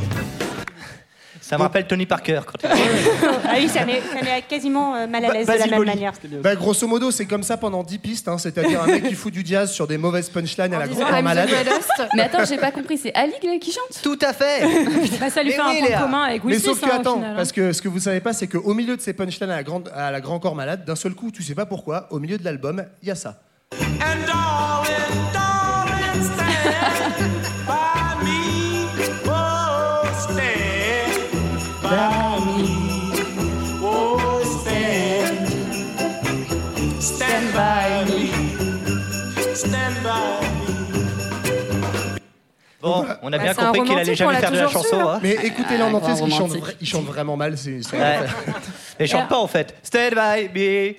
Ça 1.53 1.57
me 1.57 1.63
rappelle 1.63 1.87
Tony 1.87 2.05
Parker. 2.05 2.41
Quand 2.45 2.57
il... 2.63 2.69
Ah 3.45 3.55
oui, 3.57 3.69
ça 3.69 3.85
met, 3.85 4.01
ça 4.01 4.23
met 4.23 4.41
quasiment 4.41 4.95
euh, 4.95 5.07
mal 5.07 5.23
à 5.25 5.33
l'aise 5.33 5.47
de 5.47 5.53
la 5.53 5.67
même 5.67 5.85
manière. 5.85 6.13
Bah, 6.41 6.55
grosso 6.55 6.87
modo, 6.87 7.11
c'est 7.11 7.25
comme 7.25 7.43
ça 7.43 7.57
pendant 7.57 7.83
10 7.83 7.97
pistes, 7.99 8.27
hein, 8.27 8.37
c'est-à-dire 8.37 8.81
un 8.81 8.87
mec 8.87 9.07
qui 9.07 9.13
fout 9.13 9.31
du 9.31 9.43
jazz 9.45 9.71
sur 9.71 9.85
des 9.85 9.97
mauvaises 9.97 10.29
punchlines 10.29 10.73
à 10.73 10.79
la 10.79 10.87
grande 10.87 11.23
malade. 11.23 11.49
Mais 12.15 12.23
attends, 12.23 12.45
j'ai 12.45 12.57
pas 12.57 12.71
compris, 12.71 12.97
c'est 12.97 13.13
Ali 13.13 13.33
qui 13.59 13.71
chante? 13.71 14.01
Tout 14.01 14.19
à 14.21 14.33
fait 14.33 14.63
Bah, 15.19 15.29
ça 15.29 15.43
lui 15.43 15.51
fait 15.51 15.59
un 15.59 15.85
point 15.85 16.01
commun 16.01 16.23
avec 16.23 16.43
Will 16.43 16.55
Mais 16.55 16.59
sauf 16.59 16.79
Smith, 16.79 16.89
que 16.89 16.95
hein, 16.95 16.99
attends, 16.99 17.15
final, 17.15 17.35
parce 17.35 17.51
que 17.51 17.71
ce 17.71 17.81
que 17.81 17.87
vous 17.87 17.99
savez 17.99 18.19
pas, 18.19 18.33
c'est 18.33 18.47
qu'au 18.47 18.73
milieu 18.73 18.97
de 18.97 19.01
ces 19.01 19.13
punchlines 19.13 19.51
à 19.51 19.55
la, 19.55 19.63
grande, 19.63 19.91
à 19.93 20.11
la 20.11 20.21
grand 20.21 20.39
corps 20.39 20.55
malade, 20.55 20.85
d'un 20.85 20.95
seul 20.95 21.13
coup, 21.13 21.31
tu 21.31 21.43
sais 21.43 21.55
pas 21.55 21.65
pourquoi, 21.65 22.07
au 22.09 22.19
milieu 22.19 22.37
de 22.37 22.43
l'album, 22.43 22.83
il 23.01 23.09
y 23.09 23.11
a 23.11 23.15
ça. 23.15 23.41
And 23.73 24.52
Bon, 42.83 43.05
on 43.21 43.31
a 43.33 43.37
Bah, 43.37 43.43
bien 43.43 43.53
compris 43.53 43.83
qu'il 43.83 43.97
allait 43.97 44.13
jamais 44.15 44.35
faire 44.35 44.51
de 44.51 44.57
la 44.57 44.67
chanson. 44.67 44.99
hein. 44.99 45.13
hein. 45.15 45.19
Mais 45.23 45.37
écoutez-le 45.43 45.83
en 45.83 45.87
Ah, 45.87 45.95
entier, 45.95 46.07
parce 46.07 46.21
qu'il 46.21 46.33
chante, 46.33 46.51
il 46.81 46.87
chante 46.87 47.05
vraiment 47.05 47.37
mal. 47.37 47.57
C'est, 47.57 47.81
c'est- 47.81 47.97
Ouais. 47.97 48.19
Mais 48.99 49.05
il 49.05 49.07
chante 49.07 49.29
pas 49.29 49.37
en 49.39 49.47
fait. 49.47 49.73
Stand 49.81 50.11
by 50.15 50.49
me. 50.53 50.95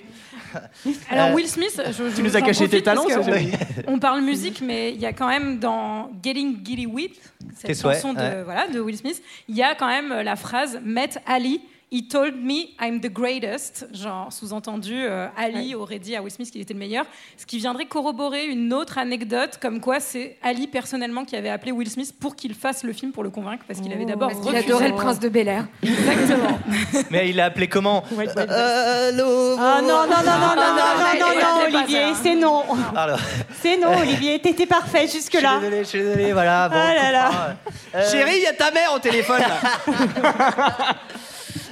Alors 1.09 1.27
Euh, 1.29 1.33
Will 1.33 1.47
Smith, 1.47 1.81
je, 1.85 1.91
je- 2.09 2.15
Tu 2.15 2.23
nous 2.23 2.35
as 2.37 2.41
caché 2.41 2.67
tes 2.69 2.81
talents. 2.81 3.05
On 3.87 3.99
parle 3.99 4.21
musique, 4.21 4.61
mais 4.61 4.91
il 4.93 4.99
y 5.01 5.05
a 5.05 5.11
quand 5.13 5.27
même 5.27 5.59
dans 5.59 6.09
Getting 6.23 6.65
Giddy 6.65 6.85
With, 6.87 7.13
Tes 7.61 7.73
cette 7.73 7.81
chanson 7.81 8.13
de, 8.13 8.19
ouais. 8.19 8.43
voilà, 8.43 8.67
de 8.69 8.79
Will 8.79 8.95
Smith, 8.97 9.21
il 9.49 9.55
y 9.55 9.63
a 9.63 9.75
quand 9.75 9.87
même 9.87 10.13
la 10.23 10.35
phrase 10.37 10.79
Met 10.83 11.09
Ali. 11.27 11.59
He 11.91 12.07
told 12.07 12.35
me 12.35 12.71
I'm 12.81 12.99
the 12.99 13.11
greatest. 13.13 13.87
Genre, 13.93 14.33
sous-entendu, 14.33 14.93
euh, 14.95 15.27
Ali 15.37 15.75
aurait 15.75 15.99
dit 15.99 16.15
à 16.15 16.21
Will 16.21 16.31
Smith 16.31 16.49
qu'il 16.51 16.59
était 16.59 16.73
le 16.73 16.79
meilleur. 16.79 17.05
Ce 17.37 17.45
qui 17.45 17.57
viendrait 17.59 17.85
corroborer 17.85 18.45
une 18.47 18.73
autre 18.73 18.97
anecdote, 18.97 19.59
comme 19.61 19.79
quoi 19.79 19.99
c'est 19.99 20.37
Ali 20.43 20.67
personnellement 20.67 21.23
qui 21.25 21.35
avait 21.35 21.49
appelé 21.49 21.71
Will 21.71 21.89
Smith 21.89 22.13
pour 22.19 22.35
qu'il 22.35 22.55
fasse 22.55 22.83
le 22.83 22.91
film 22.91 23.11
pour 23.11 23.23
le 23.23 23.29
convaincre, 23.29 23.63
parce 23.67 23.79
qu'il 23.79 23.93
avait 23.93 24.03
d'abord 24.05 24.29
parce 24.31 24.41
qu'il 24.45 24.55
adorait 24.55 24.89
le 24.89 24.95
prince 24.95 25.19
de 25.19 25.29
Bel 25.29 25.47
Air. 25.47 25.67
Exactement. 25.83 26.57
Mais 27.11 27.29
il 27.29 27.35
l'a 27.35 27.45
appelé 27.45 27.67
comment 27.67 28.03
Euh, 28.11 29.09
Hello. 29.09 29.55
Ah 29.59 29.79
non, 29.81 29.87
non, 29.87 30.07
non, 30.07 30.23
non, 30.25 30.55
non, 30.55 30.55
non, 30.55 31.19
non, 31.19 31.39
non, 31.39 31.77
Olivier, 31.79 32.13
ça. 32.13 32.19
c'est 32.23 32.35
non. 32.35 32.63
Alors, 32.95 33.19
C'est 33.61 33.77
non, 33.77 33.95
Olivier, 33.99 34.39
t'étais 34.39 34.65
parfait 34.65 35.03
je 35.03 35.11
suis 35.11 35.19
jusque-là. 35.19 35.59
désolé, 35.59 35.79
je 35.83 35.83
suis 35.89 35.99
désolé, 35.99 36.33
voilà. 36.33 36.67
Bon, 36.67 36.75
Ah 36.77 36.87
on 36.91 36.95
là 36.95 37.11
là. 37.11 37.25
comprend, 37.27 37.99
euh, 38.01 38.11
Chérie, 38.11 38.37
il 38.37 38.43
y 38.43 38.47
a 38.47 38.53
ta 38.53 38.71
mère 38.71 38.91
au 38.93 38.99
téléphone 38.99 39.39
là. 39.41 39.55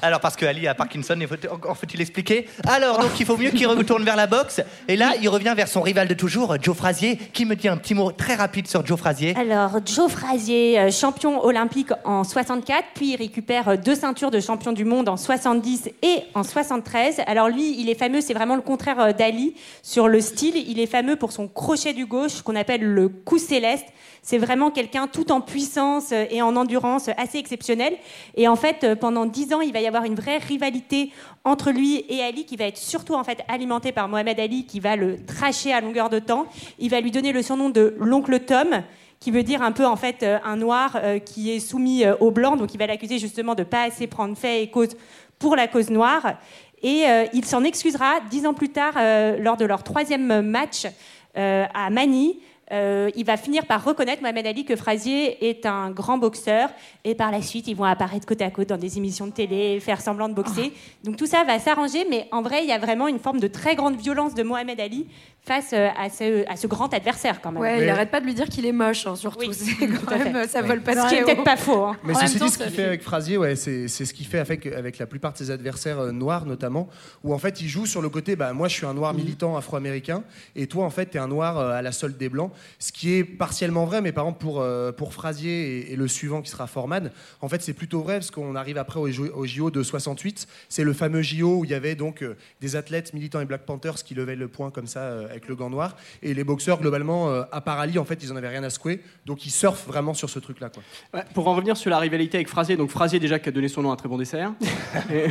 Alors, 0.03 0.19
parce 0.19 0.35
que 0.35 0.45
Ali 0.45 0.67
a 0.67 0.75
Parkinson, 0.75 1.17
faut- 1.29 1.49
encore 1.53 1.77
faut-il 1.77 2.01
expliquer. 2.01 2.45
Alors, 2.67 2.99
donc, 2.99 3.17
il 3.21 3.25
faut 3.25 3.37
mieux 3.37 3.51
qu'il 3.51 3.67
retourne 3.67 4.03
vers 4.03 4.17
la 4.17 4.27
boxe. 4.27 4.59
Et 4.89 4.97
là, 4.97 5.13
il 5.21 5.29
revient 5.29 5.53
vers 5.55 5.69
son 5.69 5.81
rival 5.81 6.09
de 6.09 6.13
toujours, 6.13 6.57
Joe 6.61 6.75
Frazier, 6.75 7.15
qui 7.31 7.45
me 7.45 7.55
dit 7.55 7.69
un 7.69 7.77
petit 7.77 7.93
mot 7.93 8.11
très 8.11 8.35
rapide 8.35 8.67
sur 8.67 8.85
Joe 8.85 8.99
Frazier. 8.99 9.33
Alors, 9.37 9.77
Joe 9.85 10.11
Frazier, 10.11 10.77
euh, 10.77 10.91
champion 10.91 11.41
olympique 11.45 11.91
en 12.03 12.25
64, 12.25 12.83
puis 12.95 13.13
il 13.13 13.15
récupère 13.15 13.69
euh, 13.69 13.77
deux 13.77 13.95
ceintures 13.95 14.29
de 14.29 14.41
champion 14.41 14.73
du 14.73 14.83
monde 14.83 15.07
en 15.07 15.15
70 15.15 15.89
et 16.01 16.19
en 16.35 16.43
73. 16.43 17.21
Alors 17.25 17.47
lui, 17.47 17.79
il 17.79 17.89
est 17.89 17.95
fameux, 17.95 18.19
c'est 18.19 18.33
vraiment 18.33 18.55
le 18.57 18.61
contraire 18.61 18.99
euh, 18.99 19.13
d'Ali 19.13 19.55
sur 19.83 20.09
le 20.09 20.19
style. 20.19 20.57
Il 20.67 20.81
est 20.81 20.85
fameux 20.85 21.15
pour 21.15 21.31
son 21.31 21.47
crochet 21.47 21.93
du 21.93 22.05
gauche, 22.05 22.41
qu'on 22.41 22.57
appelle 22.57 22.83
le 22.83 23.07
coup 23.07 23.37
céleste. 23.37 23.85
C'est 24.25 24.37
vraiment 24.37 24.71
quelqu'un 24.71 25.07
tout 25.07 25.33
en 25.33 25.41
puissance 25.41 26.13
euh, 26.13 26.25
et 26.31 26.41
en 26.41 26.55
endurance 26.55 27.09
euh, 27.09 27.13
assez 27.17 27.37
exceptionnel. 27.37 27.93
Et 28.35 28.47
en 28.47 28.55
fait, 28.55 28.85
euh, 28.85 28.95
pendant 28.95 29.25
dix 29.25 29.53
ans, 29.53 29.59
il 29.59 29.73
va 29.73 29.81
y 29.81 29.85
avoir 29.85 30.05
une 30.05 30.15
vraie 30.15 30.37
rivalité 30.37 31.11
entre 31.43 31.71
lui 31.71 32.05
et 32.07 32.23
Ali 32.23 32.45
qui 32.45 32.55
va 32.55 32.63
être 32.63 32.77
surtout 32.77 33.15
en 33.15 33.25
fait 33.25 33.43
alimentée 33.49 33.91
par 33.91 34.07
Mohamed 34.07 34.39
Ali 34.39 34.65
qui 34.65 34.79
va 34.79 34.95
le 34.95 35.23
tracher 35.25 35.73
à 35.73 35.81
longueur 35.81 36.09
de 36.09 36.19
temps. 36.19 36.45
Il 36.79 36.89
va 36.89 37.01
lui 37.01 37.11
donner 37.11 37.33
le 37.33 37.41
surnom 37.41 37.69
de 37.69 37.95
l'oncle 37.99 38.39
Tom 38.39 38.81
qui 39.19 39.29
veut 39.29 39.43
dire 39.43 39.61
un 39.61 39.73
peu 39.73 39.85
en 39.85 39.97
fait 39.97 40.25
un 40.43 40.57
noir 40.57 40.99
qui 41.25 41.51
est 41.51 41.61
soumis 41.61 42.03
au 42.19 42.29
blanc, 42.29 42.57
donc 42.57 42.73
il 42.73 42.77
va 42.77 42.87
l'accuser 42.87 43.19
justement 43.19 43.55
de 43.55 43.63
pas 43.63 43.83
assez 43.83 44.05
prendre 44.05 44.35
fait 44.35 44.63
et 44.63 44.69
cause 44.69 44.97
pour 45.39 45.55
la 45.55 45.69
cause 45.69 45.89
noire. 45.89 46.33
Et 46.81 47.05
il 47.31 47.45
s'en 47.45 47.63
excusera 47.63 48.19
dix 48.29 48.45
ans 48.45 48.53
plus 48.53 48.67
tard 48.67 48.95
lors 49.39 49.55
de 49.55 49.63
leur 49.63 49.83
troisième 49.83 50.41
match 50.41 50.87
à 51.35 51.89
Manille. 51.89 52.37
Euh, 52.73 53.11
il 53.15 53.23
va 53.23 53.37
finir 53.37 53.65
par 53.67 53.83
reconnaître 53.83 54.23
Mohamed 54.23 54.47
Ali 54.47 54.65
que 54.65 54.75
Frazier 54.75 55.47
est 55.47 55.67
un 55.67 55.91
grand 55.91 56.17
boxeur 56.17 56.69
et 57.03 57.13
par 57.13 57.31
la 57.31 57.41
suite 57.41 57.67
ils 57.67 57.75
vont 57.75 57.83
apparaître 57.83 58.25
côte 58.25 58.41
à 58.41 58.49
côte 58.49 58.69
dans 58.69 58.77
des 58.77 58.97
émissions 58.97 59.27
de 59.27 59.31
télé, 59.31 59.79
faire 59.79 60.01
semblant 60.01 60.27
de 60.27 60.33
boxer. 60.33 60.73
Donc 61.03 61.15
tout 61.15 61.27
ça 61.27 61.43
va 61.43 61.59
s'arranger, 61.59 62.07
mais 62.09 62.27
en 62.31 62.41
vrai 62.41 62.63
il 62.63 62.69
y 62.69 62.71
a 62.71 62.79
vraiment 62.79 63.07
une 63.07 63.19
forme 63.19 63.39
de 63.39 63.47
très 63.47 63.75
grande 63.75 63.95
violence 63.95 64.33
de 64.33 64.41
Mohamed 64.41 64.79
Ali 64.79 65.05
face 65.45 65.71
euh, 65.73 65.89
à 65.97 66.09
ce, 66.09 66.49
à 66.49 66.55
ce 66.55 66.67
grand 66.67 66.93
adversaire 66.93 67.41
quand 67.41 67.51
même. 67.51 67.61
Ouais, 67.61 67.83
il 67.83 67.89
arrête 67.89 68.09
pas 68.11 68.21
de 68.21 68.25
lui 68.25 68.33
dire 68.33 68.47
qu'il 68.47 68.65
est 68.65 68.71
moche, 68.71 69.05
hein, 69.05 69.15
surtout. 69.17 69.51
C'est 69.51 69.87
quand 70.05 70.17
même, 70.17 70.47
ça 70.47 70.61
vole 70.61 70.81
pas 70.81 70.93
Ce 70.95 71.09
qui 71.09 71.15
est 71.19 71.23
peut-être 71.25 71.43
pas 71.43 71.57
faux. 71.57 71.83
hein. 71.83 71.97
Mais 72.05 72.13
ceci 72.13 72.39
dit, 72.39 72.49
ce 72.49 72.57
qu'il 72.57 72.69
fait- 72.71 72.85
avec 72.85 73.01
Frazier, 73.01 73.37
ouais, 73.37 73.55
c'est 73.57 73.87
c'est 73.89 74.05
ce 74.05 74.13
qu'il 74.13 74.25
fait 74.25 74.39
avec, 74.39 74.65
avec 74.67 74.97
la 74.99 75.05
plupart 75.05 75.33
de 75.33 75.37
ses 75.37 75.51
adversaires 75.51 75.99
euh, 75.99 76.11
noirs, 76.13 76.45
notamment, 76.45 76.87
où 77.25 77.33
en 77.33 77.37
fait 77.37 77.59
il 77.61 77.67
joue 77.67 77.85
sur 77.85 78.01
le 78.01 78.07
côté 78.09 78.35
bah, 78.37 78.53
moi 78.53 78.67
je 78.69 78.73
suis 78.75 78.85
un 78.85 78.93
noir 78.93 79.13
militant 79.13 79.57
afro-américain, 79.57 80.23
et 80.55 80.67
toi 80.67 80.85
en 80.85 80.89
fait 80.89 81.09
tu 81.11 81.17
es 81.17 81.19
un 81.19 81.27
noir 81.27 81.57
euh, 81.57 81.71
à 81.71 81.81
la 81.81 81.91
solde 81.91 82.17
des 82.17 82.29
blancs. 82.29 82.51
Ce 82.79 82.93
qui 82.93 83.13
est 83.15 83.23
partiellement 83.25 83.85
vrai, 83.85 84.01
mais 84.01 84.13
par 84.13 84.23
exemple 84.25 84.39
pour, 84.41 84.61
euh, 84.61 84.91
pour 84.93 85.13
Frazier 85.13 85.79
et, 85.89 85.93
et 85.93 85.95
le 85.97 86.07
suivant 86.07 86.41
qui 86.41 86.49
sera 86.51 86.67
Foreman, 86.67 87.11
en 87.41 87.49
fait 87.49 87.61
c'est 87.61 87.73
plutôt 87.73 88.01
vrai 88.01 88.13
parce 88.15 88.31
qu'on 88.31 88.55
arrive 88.55 88.77
après 88.77 88.99
au, 88.99 89.09
Jo- 89.11 89.33
au 89.35 89.45
JO 89.45 89.71
de 89.71 89.83
68. 89.83 90.47
C'est 90.69 90.85
le 90.85 90.93
fameux 90.93 91.21
JO 91.21 91.57
où 91.59 91.65
il 91.65 91.71
y 91.71 91.73
avait 91.73 91.95
donc 91.95 92.21
euh, 92.23 92.35
des 92.61 92.75
athlètes 92.77 93.13
militants 93.13 93.41
et 93.41 93.45
Black 93.45 93.63
Panthers 93.65 93.95
qui 94.05 94.13
levaient 94.15 94.35
le 94.37 94.47
poing 94.47 94.71
comme 94.71 94.87
ça 94.87 94.99
euh, 95.01 95.27
avec 95.33 95.47
le 95.47 95.55
gant 95.55 95.69
noir, 95.69 95.95
et 96.21 96.33
les 96.33 96.43
boxeurs 96.43 96.79
globalement, 96.79 97.29
euh, 97.29 97.43
à 97.51 97.59
part 97.61 97.79
Ali, 97.79 97.99
en 97.99 98.05
fait 98.05 98.23
ils 98.23 98.31
en 98.31 98.35
avaient 98.35 98.47
rien 98.47 98.63
à 98.63 98.69
secouer, 98.69 99.01
donc 99.25 99.45
ils 99.45 99.51
surfent 99.51 99.85
vraiment 99.87 100.13
sur 100.13 100.29
ce 100.29 100.39
truc-là. 100.39 100.69
quoi. 100.69 100.83
Ouais, 101.13 101.25
pour 101.33 101.47
en 101.47 101.55
revenir 101.55 101.75
sur 101.75 101.89
la 101.89 101.97
rivalité 101.99 102.37
avec 102.37 102.47
Frazier, 102.47 102.77
donc 102.77 102.89
Frazier 102.89 103.19
déjà 103.19 103.39
qui 103.39 103.49
a 103.49 103.51
donné 103.51 103.67
son 103.67 103.81
nom 103.81 103.89
à 103.89 103.93
un 103.93 103.97
très 103.97 104.07
bon 104.09 104.17
dessert. 104.17 104.53
Et, 105.11 105.25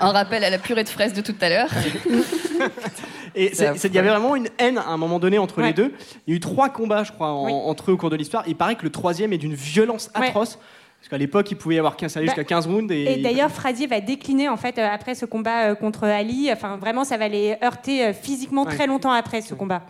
Un 0.00 0.10
rappel 0.12 0.42
à 0.44 0.50
la 0.50 0.58
purée 0.58 0.84
de 0.84 0.88
fraises 0.88 1.12
de 1.12 1.20
tout 1.20 1.34
à 1.40 1.48
l'heure. 1.48 1.68
et 3.34 3.52
il 3.52 3.94
y 3.94 3.98
avait 3.98 4.08
vraiment 4.08 4.36
une 4.36 4.48
haine 4.58 4.78
à 4.78 4.88
un 4.88 4.96
moment 4.96 5.18
donné 5.18 5.38
entre 5.38 5.58
Ouais. 5.60 5.68
les 5.68 5.72
deux. 5.72 5.92
Il 6.26 6.30
y 6.30 6.34
a 6.34 6.36
eu 6.36 6.40
trois 6.40 6.68
combats, 6.68 7.04
je 7.04 7.12
crois, 7.12 7.28
en- 7.28 7.44
Oui. 7.46 7.52
entre 7.52 7.90
eux 7.90 7.94
au 7.94 7.96
cours 7.96 8.10
de 8.10 8.16
l'histoire. 8.16 8.44
Il 8.46 8.56
paraît 8.56 8.76
que 8.76 8.84
le 8.84 8.90
troisième 8.90 9.32
est 9.32 9.38
d'une 9.38 9.54
violence 9.54 10.10
Ouais. 10.18 10.32
Parce 11.04 11.10
qu'à 11.10 11.18
l'époque, 11.18 11.50
il 11.50 11.56
pouvait 11.56 11.74
y 11.74 11.78
avoir 11.78 11.98
15, 11.98 12.16
aller 12.16 12.24
Bah, 12.28 12.32
jusqu'à 12.32 12.44
15 12.44 12.66
rounds. 12.66 12.90
Et, 12.90 13.18
Et 13.18 13.22
d'ailleurs, 13.22 13.50
Frazier 13.50 13.86
va 13.86 14.00
décliner 14.00 14.48
en 14.48 14.56
fait 14.56 14.78
euh, 14.78 14.88
après 14.90 15.14
ce 15.14 15.26
combat 15.26 15.68
euh, 15.68 15.74
contre 15.74 16.04
Ali. 16.04 16.48
Enfin, 16.50 16.78
vraiment, 16.78 17.04
ça 17.04 17.18
va 17.18 17.28
les 17.28 17.56
heurter 17.62 18.06
euh, 18.06 18.12
physiquement 18.14 18.62
Ouais. 18.64 18.74
très 18.74 18.86
longtemps 18.86 19.12
après 19.12 19.42
ce 19.42 19.52
combat. 19.52 19.82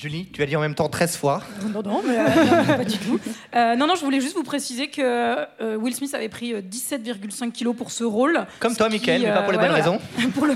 Julie, 0.00 0.30
tu 0.32 0.42
as 0.42 0.46
dit 0.46 0.56
en 0.56 0.60
même 0.60 0.74
temps 0.74 0.88
13 0.88 1.16
fois. 1.18 1.42
Non, 1.74 1.82
non, 1.82 2.02
mais 2.02 2.16
euh, 2.16 2.22
non, 2.24 2.64
pas 2.78 2.84
du 2.86 2.96
tout. 2.96 3.20
Euh, 3.54 3.76
non, 3.76 3.86
non, 3.86 3.96
je 3.96 4.00
voulais 4.02 4.22
juste 4.22 4.34
vous 4.34 4.42
préciser 4.42 4.88
que 4.88 5.02
euh, 5.02 5.76
Will 5.76 5.94
Smith 5.94 6.14
avait 6.14 6.30
pris 6.30 6.54
euh, 6.54 6.62
17,5 6.62 7.52
kilos 7.52 7.76
pour 7.76 7.90
ce 7.90 8.02
rôle. 8.04 8.46
Comme 8.60 8.74
toi, 8.74 8.88
Ce 8.90 8.96
qui, 8.96 9.10
mais 9.10 9.26
pas 9.30 9.42
pour 9.42 9.52
les 9.52 9.58
euh, 9.58 9.60
bonnes 9.60 9.70
ouais, 9.72 9.76
raisons. 9.76 9.98
pour 10.34 10.46
le 10.46 10.54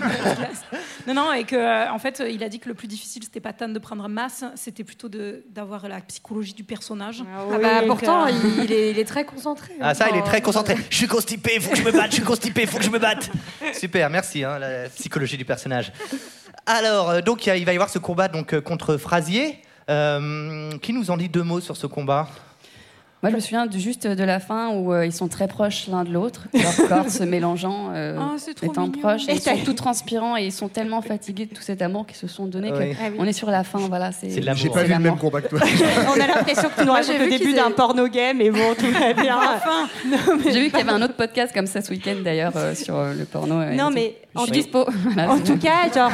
Non, 1.07 1.13
non, 1.13 1.33
et 1.35 1.45
que 1.45 1.57
euh, 1.57 1.91
en 1.93 1.99
fait, 1.99 2.23
il 2.27 2.43
a 2.43 2.49
dit 2.49 2.59
que 2.59 2.71
le 2.71 2.75
plus 2.75 2.89
difficile, 2.89 3.23
c'était 3.23 3.41
pas 3.41 3.53
tant 3.53 3.69
de 3.69 3.79
prendre 3.79 4.09
masse, 4.09 4.45
c'était 4.55 4.83
plutôt 4.83 5.11
de- 5.11 5.45
d'avoir 5.51 5.89
la 5.89 6.01
psychologie 6.01 6.55
du 6.55 6.65
personnage. 6.65 7.23
Ah 7.53 7.59
bah, 7.59 7.83
pourtant, 7.87 8.27
il, 8.29 8.65
il 8.65 8.73
est, 8.73 8.93
il 8.93 8.99
est 8.99 9.05
très 9.05 9.27
concentré. 9.27 9.75
Ah 9.79 9.93
ça, 9.93 10.09
il 10.11 10.17
est 10.17 10.23
très 10.23 10.41
concentré. 10.41 10.77
Je 10.89 10.97
suis 10.97 11.07
constipé, 11.07 11.61
faut 11.61 11.71
que 11.71 11.77
je 11.77 11.83
me 11.83 11.93
batte, 11.93 12.13
je 12.13 12.15
suis 12.17 12.25
constipé, 12.25 12.65
faut 12.65 12.79
que 12.79 12.85
je 12.85 12.91
me 12.91 12.99
batte. 12.99 13.31
Super, 13.75 14.09
merci, 14.09 14.43
hein, 14.43 14.59
la 14.59 14.89
psychologie 14.89 15.37
du 15.37 15.45
personnage. 15.45 15.93
Alors, 16.67 17.11
euh, 17.11 17.21
donc, 17.21 17.47
il 17.47 17.65
va 17.65 17.73
y 17.73 17.77
avoir 17.77 17.91
ce 17.91 17.99
combat 17.99 18.29
donc, 18.29 18.55
euh, 18.55 18.61
contre 18.61 18.97
Frazier. 18.97 19.59
Euh, 19.91 20.71
qui 20.79 20.95
nous 20.95 21.11
en 21.11 21.19
dit 21.19 21.29
deux 21.29 21.43
mots 21.43 21.61
sur 21.61 21.77
ce 21.77 21.87
combat? 21.87 22.27
Moi, 23.25 23.31
je 23.31 23.37
me 23.37 23.41
souviens 23.41 23.67
de- 23.67 23.79
juste 23.79 24.07
de 24.07 24.23
la 24.25 24.39
fin 24.39 24.69
où 24.69 24.93
euh, 24.93 25.07
ils 25.07 25.13
sont 25.13 25.29
très 25.29 25.49
proches 25.49 25.89
l'un 25.89 26.05
de 26.05 26.11
l'autre, 26.13 26.43
leurs 26.53 26.77
corps 26.89 27.09
se 27.09 27.23
mélangeant, 27.25 27.89
euh, 27.95 28.19
Ah, 28.21 28.37
étant 28.63 28.91
proches. 28.91 29.23
Et 29.29 29.33
ils 29.33 29.41
sont 29.41 29.57
tout 29.65 29.73
transpirants 29.73 30.37
et 30.37 30.45
ils 30.45 30.53
sont 30.53 30.69
tellement 30.69 31.01
fatigués 31.01 31.47
de 31.47 31.55
tout 31.55 31.63
cet 31.63 31.81
amour 31.81 32.07
qu'ils 32.07 32.17
se 32.17 32.27
sont 32.27 32.45
donné 32.45 32.71
Oui. 32.71 32.91
que 32.91 32.97
Ah 33.01 33.07
oui. 33.11 33.17
on 33.19 33.25
est 33.25 33.33
sur 33.33 33.51
la 33.51 33.65
fin. 33.65 33.79
Voilà, 33.89 34.13
c'est 34.13 34.29
C'est 34.29 34.41
de 34.41 34.47
l'amour. 34.47 34.61
J'ai 34.63 34.69
pas 34.69 34.83
vu 34.83 34.93
le 34.93 34.99
même 34.99 35.17
combat 35.17 35.41
que 35.41 35.49
toi. 35.49 35.61
On 36.15 36.21
a 36.21 36.27
l'impression 36.27 36.69
que 36.69 36.81
tu 36.81 36.87
nous 36.87 36.93
racontes 36.93 37.11
j'ai 37.13 37.19
le 37.19 37.31
début 37.31 37.55
d'un 37.55 37.71
porno 37.71 38.07
game 38.09 38.41
et 38.43 38.51
bon, 38.51 38.75
tout 38.79 38.91
va 38.91 39.13
bien. 39.23 39.39
Enfin, 39.57 39.89
J'ai 40.45 40.61
vu 40.61 40.69
qu'il 40.71 40.79
y 40.79 40.83
avait 40.83 40.91
un 40.93 41.01
autre 41.03 41.15
podcast 41.17 41.53
comme 41.55 41.67
ça 41.67 41.81
ce 41.81 41.91
week-end 41.91 42.17
d'ailleurs 42.23 42.53
euh, 42.57 42.75
sur 42.75 42.97
euh, 42.97 43.15
le 43.15 43.25
porno. 43.25 43.61
euh, 43.61 43.75
Non, 43.75 43.91
mais 43.91 44.17
je 44.35 44.41
en 44.41 44.45
suis 44.45 44.53
tout- 44.53 44.59
dispo. 44.59 44.87
En 45.19 45.39
tout 45.41 45.57
cas, 45.57 45.91
genre. 45.95 46.13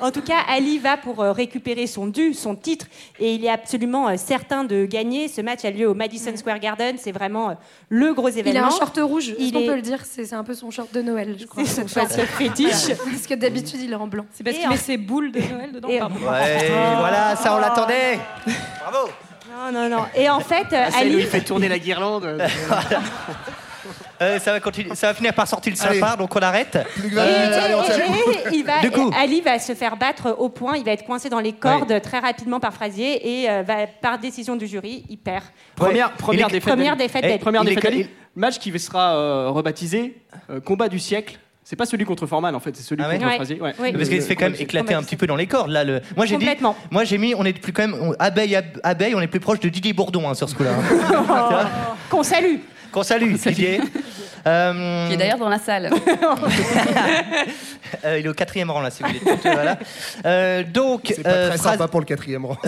En 0.00 0.10
tout 0.10 0.22
cas, 0.22 0.38
Ali 0.48 0.78
va 0.78 0.96
pour 0.96 1.20
euh, 1.22 1.32
récupérer 1.32 1.86
son 1.86 2.06
dû, 2.06 2.34
son 2.34 2.54
titre, 2.54 2.86
et 3.18 3.34
il 3.34 3.44
est 3.44 3.50
absolument 3.50 4.08
euh, 4.08 4.14
certain 4.16 4.64
de 4.64 4.84
gagner. 4.86 5.28
Ce 5.28 5.40
match 5.40 5.64
a 5.64 5.70
lieu 5.70 5.88
au 5.88 5.94
Madison 5.94 6.36
Square 6.36 6.58
Garden. 6.60 6.96
C'est 6.98 7.12
vraiment 7.12 7.50
euh, 7.50 7.54
le 7.88 8.14
gros 8.14 8.28
Il 8.28 8.36
a 8.36 8.40
événement. 8.40 8.66
un 8.68 8.70
short 8.70 8.98
rouge, 9.02 9.34
Il 9.38 9.56
est- 9.56 9.66
peut 9.66 9.74
le 9.74 9.82
dire? 9.82 10.00
C'est 10.08 10.32
un 10.32 10.44
peu 10.44 10.54
son 10.54 10.70
short 10.70 10.92
de 10.94 11.02
Noël, 11.02 11.36
je 11.38 11.46
crois. 11.46 11.64
C'est 11.64 11.82
son 11.82 11.88
short 12.00 12.10
fétiche. 12.12 12.88
Parce 13.10 13.26
que 13.26 13.34
d'habitude, 13.34 13.80
il 13.82 13.92
est 13.92 13.96
en 13.96 14.06
blanc. 14.06 14.26
c'est 14.32 14.44
parce 14.44 14.56
qu'il 14.56 14.66
en- 14.66 14.70
met 14.70 14.76
ses 14.76 14.96
boules 14.96 15.32
de 15.32 15.40
Noël 15.40 15.72
dedans. 15.72 15.88
Et-. 15.88 16.00
Ouais, 16.02 16.98
voilà, 16.98 17.34
ça 17.36 17.54
on 17.54 17.58
l'attendait. 17.58 18.18
Bravo. 18.80 19.08
Non, 19.50 19.72
non, 19.72 19.88
non. 19.88 20.04
Et 20.14 20.28
en 20.30 20.38
fait, 20.40 20.66
Ah, 20.72 20.88
Ali. 21.00 21.16
il 21.18 21.26
fait 21.26 21.40
tourner 21.40 21.68
la 21.68 21.78
guirlande. 21.80 22.38
Euh, 24.20 24.38
ça, 24.38 24.52
va 24.52 24.60
continuer, 24.60 24.94
ça 24.94 25.08
va 25.08 25.14
finir 25.14 25.32
par 25.34 25.46
sortir 25.48 25.72
le 25.72 25.76
sapin, 25.76 26.16
donc 26.16 26.34
on 26.34 26.40
arrête. 26.40 26.78
Plus 26.94 27.02
que 27.08 27.14
Et, 27.14 27.16
vingt 27.16 27.24
minutes, 27.26 27.54
allez, 27.54 27.74
on 27.74 27.82
tient. 27.82 27.94
et- 27.96 28.54
et 28.54 28.58
il 28.58 28.64
va, 28.64 28.80
Du 28.80 28.90
coup. 28.90 29.10
Ali 29.18 29.40
va 29.40 29.58
se 29.58 29.74
faire 29.74 29.96
battre 29.96 30.34
au 30.38 30.48
point, 30.48 30.76
il 30.76 30.84
va 30.84 30.92
être 30.92 31.04
coincé 31.04 31.28
dans 31.28 31.40
les 31.40 31.52
cordes 31.52 32.00
très 32.02 32.18
rapidement 32.18 32.60
par 32.60 32.72
Frazier 32.74 33.42
et 33.42 33.50
euh, 33.50 33.62
va, 33.62 33.86
par 33.86 34.18
décision 34.18 34.56
du 34.56 34.66
jury, 34.66 35.04
il 35.08 35.18
perd. 35.18 35.44
Première, 35.76 36.06
Ouais. 36.08 36.12
première 36.18 36.46
Il 36.48 36.50
est- 36.50 36.58
défaite. 36.58 36.72
Première 36.74 36.96
d'Ali. 36.96 37.06
défaite 37.06 37.22
Eh, 37.24 37.28
d'Ali. 37.28 37.38
Première 37.40 37.62
Il 37.62 37.68
est 37.70 37.74
défaite 37.74 37.90
d'Ali. 37.92 38.08
Match 38.36 38.58
qui 38.58 38.76
sera 38.78 39.14
euh, 39.16 39.48
rebaptisé 39.50 40.22
euh, 40.50 40.60
combat 40.60 40.88
du 40.88 40.98
siècle. 40.98 41.38
C'est 41.64 41.76
pas 41.76 41.84
celui 41.84 42.06
contre 42.06 42.26
Foreman 42.26 42.54
en 42.54 42.60
fait, 42.60 42.74
c'est 42.74 42.82
celui 42.82 43.02
Ah 43.04 43.08
ouais 43.08 43.16
contre 43.16 43.28
Ouais. 43.28 43.34
Frazier. 43.34 43.60
Ouais. 43.60 43.74
Oui. 43.78 43.92
Parce 43.92 44.08
qu'il 44.08 44.22
se 44.22 44.26
fait 44.26 44.36
quand 44.36 44.46
même 44.46 44.56
éclater 44.58 44.94
un 44.94 45.02
petit 45.02 45.16
peu 45.16 45.26
dans 45.26 45.36
les 45.36 45.46
cordes. 45.46 45.70
Là, 45.70 45.84
le... 45.84 46.00
Moi 46.16 46.24
j'ai 46.24 46.36
dit, 46.38 46.44
Complètement. 46.46 46.74
moi 46.90 47.04
j'ai 47.04 47.18
mis, 47.18 47.34
on 47.34 47.44
est 47.44 47.52
plus 47.52 47.74
quand 47.74 47.82
même 47.86 47.94
on- 48.00 48.14
abeille, 48.18 48.56
ab- 48.56 48.80
abeille, 48.82 49.14
on 49.14 49.20
est 49.20 49.26
plus 49.26 49.38
proche 49.40 49.60
de 49.60 49.68
Didier 49.68 49.92
Bourdon 49.92 50.26
hein, 50.30 50.32
sur 50.34 50.48
ce 50.48 50.54
coup-là. 50.54 50.70
hein. 50.70 51.68
Qu'on 52.10 52.22
salue. 52.22 52.56
Qu'on 52.92 53.02
salue, 53.02 53.34
Didier. 53.34 53.80
Euh, 54.46 55.08
Qui 55.08 55.14
est 55.14 55.16
d'ailleurs 55.16 55.38
dans 55.38 55.48
la 55.48 55.58
salle. 55.58 55.90
euh, 58.04 58.18
il 58.18 58.24
est 58.24 58.28
au 58.28 58.34
quatrième 58.34 58.70
rang 58.70 58.80
là, 58.80 58.90
si 58.90 59.02
vous 59.02 59.08
voulez. 59.08 59.20
euh, 59.26 59.36
voilà. 59.52 59.78
Euh, 60.24 60.62
donc, 60.62 61.12
C'est 61.14 61.22
pas 61.22 61.30
euh, 61.30 61.48
très 61.48 61.58
phrase- 61.58 61.72
sympa 61.72 61.88
pour 61.88 62.00
le 62.00 62.06
quatrième 62.06 62.46
rang. 62.46 62.56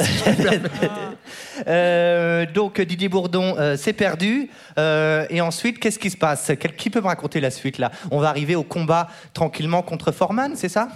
Euh, 1.69 2.47
donc 2.55 2.81
Didier 2.81 3.11
Bourdon 3.11 3.55
euh, 3.59 3.77
c'est 3.77 3.93
perdu. 3.93 4.49
Euh, 4.79 5.27
et 5.29 5.43
ensuite, 5.43 5.79
qu'est-ce 5.79 5.99
qui 5.99 6.09
se 6.11 6.17
passe? 6.17 6.51
Quel- 6.59 6.75
Qui 6.75 6.89
peut 6.89 7.03
me 7.03 7.07
raconter 7.07 7.39
la 7.41 7.51
suite 7.51 7.77
là? 7.79 7.91
On 8.11 8.19
va 8.19 8.29
arriver 8.31 8.55
au 8.55 8.63
combat 8.63 9.09
tranquillement 9.35 9.83
contre 9.83 10.11
Foreman, 10.11 10.53
c'est 10.57 10.71
ça? 10.71 10.89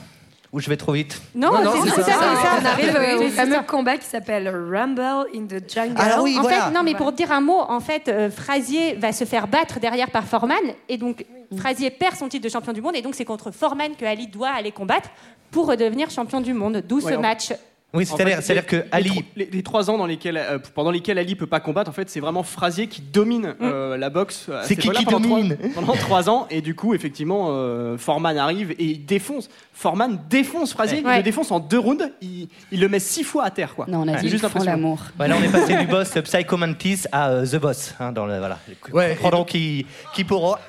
Ou 0.54 0.60
je 0.60 0.70
vais 0.70 0.76
trop 0.76 0.92
vite 0.92 1.20
Non, 1.34 1.50
Non, 1.52 1.64
non, 1.64 1.72
c'est 1.82 1.90
ça, 1.90 1.96
ça. 1.96 2.02
c'est 2.04 2.12
ça. 2.12 2.58
On 2.62 2.64
arrive 2.64 2.94
euh, 2.96 3.18
Oui, 3.18 3.26
au 3.26 3.30
fameux 3.30 3.56
ça. 3.56 3.62
combat 3.64 3.96
qui 3.96 4.06
s'appelle 4.06 4.48
Rumble 4.48 5.26
in 5.34 5.46
the 5.48 5.68
Jungle. 5.68 6.00
Alors 6.00 6.22
oui, 6.22 6.36
en 6.38 6.42
voilà. 6.42 6.66
fait, 6.66 6.70
non, 6.70 6.84
mais 6.84 6.94
pour 6.94 7.10
dire 7.10 7.32
un 7.32 7.40
mot, 7.40 7.58
en 7.68 7.80
fait, 7.80 8.06
euh, 8.06 8.30
Frazier 8.30 8.94
va 8.94 9.10
se 9.12 9.24
faire 9.24 9.48
battre 9.48 9.80
derrière 9.80 10.10
par 10.12 10.22
Foreman, 10.24 10.56
et 10.88 10.96
donc 10.96 11.26
Frazier 11.58 11.90
perd 11.90 12.14
son 12.14 12.28
titre 12.28 12.44
de 12.44 12.48
champion 12.48 12.72
du 12.72 12.80
monde, 12.80 12.94
et 12.94 13.02
donc 13.02 13.16
c'est 13.16 13.24
contre 13.24 13.50
Foreman 13.50 13.96
que 13.98 14.04
Ali 14.04 14.28
doit 14.28 14.50
aller 14.50 14.70
combattre 14.70 15.10
pour 15.50 15.66
redevenir 15.66 16.08
champion 16.10 16.40
du 16.40 16.52
monde. 16.54 16.84
D'où 16.86 17.00
Ouais, 17.00 17.12
ce 17.14 17.18
match 17.18 17.52
Oui, 17.94 18.04
En 18.10 18.16
c'est-à-dire- 18.16 18.42
fait, 18.42 18.66
que 18.66 18.84
Ali- 18.92 19.04
Les, 19.04 19.10
tro- 19.14 19.22
les- 19.36 19.48
les 19.52 19.62
trois 19.62 19.88
ans 19.90 19.96
dans 19.98 20.06
lesquels, 20.06 20.36
euh, 20.36 20.58
pendant 20.74 20.90
lesquels 20.90 21.16
Ali 21.18 21.36
peut 21.36 21.46
pas 21.46 21.60
combattre, 21.60 21.88
en 21.88 21.92
fait, 21.92 22.10
c'est 22.10 22.20
vraiment 22.20 22.42
Frazier 22.42 22.88
qui 22.88 23.00
domine 23.00 23.54
euh, 23.62 23.96
la 23.96 24.10
boxe. 24.10 24.48
à 24.52 24.64
C'est 24.64 24.74
qui 24.76 24.88
qui 24.90 25.04
pendant 25.04 25.20
trois- 25.20 25.38
domine 25.40 25.56
Pendant 25.74 25.92
trois 25.94 26.28
ans, 26.28 26.46
et 26.50 26.60
du 26.60 26.74
coup, 26.74 26.92
effectivement, 26.94 27.46
euh, 27.50 27.96
Foreman 27.96 28.36
arrive 28.36 28.72
et 28.72 28.84
il 28.84 29.04
défonce. 29.06 29.48
Foreman 29.72 30.18
défonce 30.28 30.72
Frazier, 30.72 30.98
il 30.98 31.16
le 31.16 31.22
défonce 31.22 31.50
en 31.52 31.60
deux 31.60 31.78
rounds, 31.78 32.10
il, 32.20 32.48
il 32.72 32.80
le 32.80 32.88
met 32.88 32.98
six 32.98 33.22
fois 33.24 33.44
à 33.44 33.50
terre, 33.50 33.74
quoi. 33.74 33.86
Non, 33.88 34.00
on 34.02 34.08
a 34.08 34.16
C'est 34.18 34.24
dit 34.24 34.28
juste 34.30 34.44
l'amour. 34.64 35.00
Ouais, 35.18 35.28
là, 35.28 35.36
on 35.40 35.42
est 35.42 35.48
passé 35.52 35.76
du 35.78 35.86
boss 35.86 36.10
Psycho 36.24 36.56
Mantis 36.56 37.02
à 37.12 37.30
euh, 37.30 37.46
The 37.46 37.56
Boss. 37.56 37.94
hein, 38.00 38.12
dans 38.12 38.26
le, 38.26 38.38
voilà. 38.38 38.58
Ouais, 38.92 39.10
Comprendrons 39.14 39.44
qui, 39.44 39.86
qui 40.14 40.24
pourra. 40.24 40.60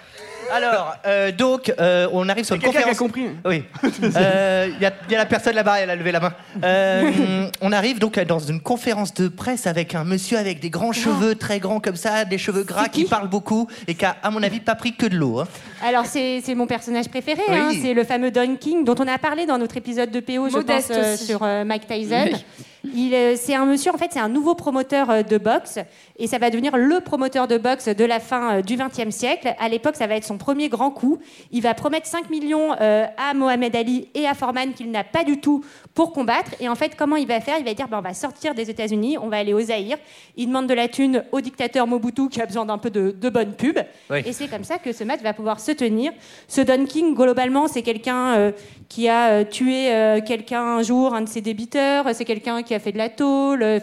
Alors, 0.52 0.96
euh, 1.06 1.32
donc, 1.32 1.74
euh, 1.80 2.08
on 2.12 2.28
arrive 2.30 2.46
sur 2.46 2.56
une 2.56 2.62
Quelqu'un 2.62 2.80
qui 2.82 2.90
a 2.90 2.94
conférence. 2.96 2.98
compris 2.98 3.30
Oui. 3.46 3.64
Euh, 4.18 4.68
Il 4.76 4.82
y, 4.82 4.86
a- 4.86 4.94
il 5.08 5.12
y 5.12 5.16
a 5.16 5.20
la 5.20 5.26
personne 5.26 5.56
là-bas, 5.56 5.80
elle 5.80 5.90
a 5.90 5.96
levé 5.96 6.12
la 6.12 6.20
main. 6.20 6.34
Euh, 6.64 7.48
on 7.62 7.72
arrive 7.72 8.00
donc 8.00 8.20
dans 8.20 8.40
une 8.40 8.62
conférence 8.62 9.14
de 9.14 9.28
presse 9.28 9.68
avec 9.68 9.96
un 9.96 10.04
monsieur 10.04 10.38
avec 10.38 10.60
des 10.60 10.70
grands 10.70 10.92
cheveux 10.94 11.36
très 11.36 11.60
grands 11.60 11.80
comme 11.80 11.96
ça, 11.96 12.26
des 12.26 12.38
cheveux 12.38 12.64
gras 12.64 12.88
qui 12.90 13.06
parle 13.06 13.28
beaucoup 13.30 13.68
et 13.88 13.96
qui 13.96 14.06
a, 14.06 14.16
à 14.24 14.30
mon 14.32 14.42
avis, 14.44 14.60
pas 14.60 14.76
pris 14.76 14.94
que 14.96 15.06
de 15.06 15.16
l'eau. 15.16 15.40
hein. 15.40 15.48
Alors, 15.86 16.06
c'est 16.06 16.42
c'est 16.44 16.56
mon 16.56 16.68
personnage 16.68 17.10
préféré. 17.10 17.42
Oui. 17.50 17.56
hein, 17.58 17.72
c'est 17.82 17.94
le 17.94 18.04
fameux 18.04 18.32
Don 18.32 18.56
King, 18.58 18.84
dont 18.86 18.96
on 19.00 19.08
a 19.08 19.18
parlé 19.18 19.46
dans 19.46 19.58
notre 19.58 19.78
épisode 19.78 20.12
de 20.12 20.20
PO, 20.20 20.50
je 20.50 20.56
Modeste 20.56 20.88
pense, 20.90 20.98
euh, 20.98 21.14
aussi. 21.14 21.26
sur 21.26 21.44
euh, 21.44 21.64
Mike 21.64 21.88
Tyson. 21.88 22.26
Oui. 22.32 22.46
Il, 22.94 23.38
c'est 23.38 23.56
un 23.56 23.66
monsieur, 23.66 23.94
en 23.94 23.98
fait, 23.98 24.12
c'est 24.12 24.20
un 24.20 24.30
nouveau 24.30 24.56
promoteur 24.56 25.10
euh, 25.10 25.24
de 25.24 25.38
boxe. 25.38 25.80
Et 26.18 26.28
ça 26.28 26.38
va 26.38 26.50
devenir 26.50 26.78
le 26.78 27.02
promoteur 27.02 27.48
de 27.48 27.58
boxe 27.58 27.88
de 27.88 28.06
la 28.06 28.20
fin 28.20 28.58
euh, 28.58 28.62
du 28.62 28.78
XXe 28.78 29.14
siècle. 29.14 29.54
À 29.60 29.68
l'époque, 29.68 29.96
ça 29.96 30.08
va 30.08 30.16
être 30.16 30.24
son 30.24 30.38
premier 30.38 30.70
grand 30.70 30.92
coup. 30.92 31.20
Il 31.52 31.62
va 31.62 31.74
promettre 31.74 32.08
5 32.08 32.30
millions 32.30 32.74
euh, 32.80 33.06
à 33.18 33.34
Mohamed 33.34 33.76
Ali 33.76 34.10
et 34.14 34.26
à 34.26 34.34
Foreman 34.34 34.74
qu'il 34.74 34.92
n'a 34.92 35.04
pas 35.04 35.24
du 35.24 35.40
tout 35.40 35.64
pour 35.94 36.14
combattre. 36.14 36.52
Et 36.60 36.70
en 36.70 36.76
fait, 36.76 36.96
comment 36.96 37.16
il 37.16 37.28
va 37.28 37.42
faire? 37.42 37.58
Il 37.60 37.66
va 37.66 37.74
dire 37.74 37.88
ben, 37.88 38.00
on 38.00 38.02
va 38.02 38.14
sortir 38.14 38.56
des 38.56 38.70
États-Unis, 38.70 39.18
on 39.18 39.28
va 39.28 39.38
aller 39.38 39.54
au 39.54 39.60
Zaïre. 39.60 39.98
Il 40.38 40.48
demande 40.48 40.68
de 40.68 40.74
la 40.74 40.88
thune 40.88 41.24
au 41.32 41.42
dictateur 41.42 41.88
Mobutu 41.88 42.30
qui 42.30 42.42
a 42.42 42.46
besoin 42.46 42.66
d'un 42.66 42.78
peu 42.78 42.90
de, 42.90 43.12
de 43.12 43.30
bonne 43.30 43.54
pub. 43.54 43.80
Oui. 44.10 44.20
Et 44.26 44.32
c'est 44.32 44.48
comme 44.48 44.64
ça 44.64 44.78
que 44.78 44.92
ce 44.94 45.04
match 45.04 45.22
va 45.22 45.34
pouvoir 45.34 45.60
se 45.60 45.72
tenir. 45.72 46.14
Ce 46.48 46.62
Don 46.62 46.86
King, 46.86 47.14
globalement, 47.14 47.68
c'est 47.68 47.82
quelqu'un 47.82 48.36
euh, 48.36 48.52
qui 48.88 49.10
a 49.10 49.44
tué 49.44 49.92
euh, 49.92 50.22
quelqu'un 50.22 50.62
un 50.62 50.84
jour, 50.84 51.14
un 51.14 51.22
de 51.22 51.30
ses 51.30 51.42
débiteurs. 51.42 52.06
C'est 52.14 52.26
quelqu'un 52.26 52.64
qui 52.64 52.74
a 52.74 52.75
fait 52.80 52.92
de 52.92 52.98
la 52.98 53.10
tôle. 53.10 53.64
euh, 53.64 53.80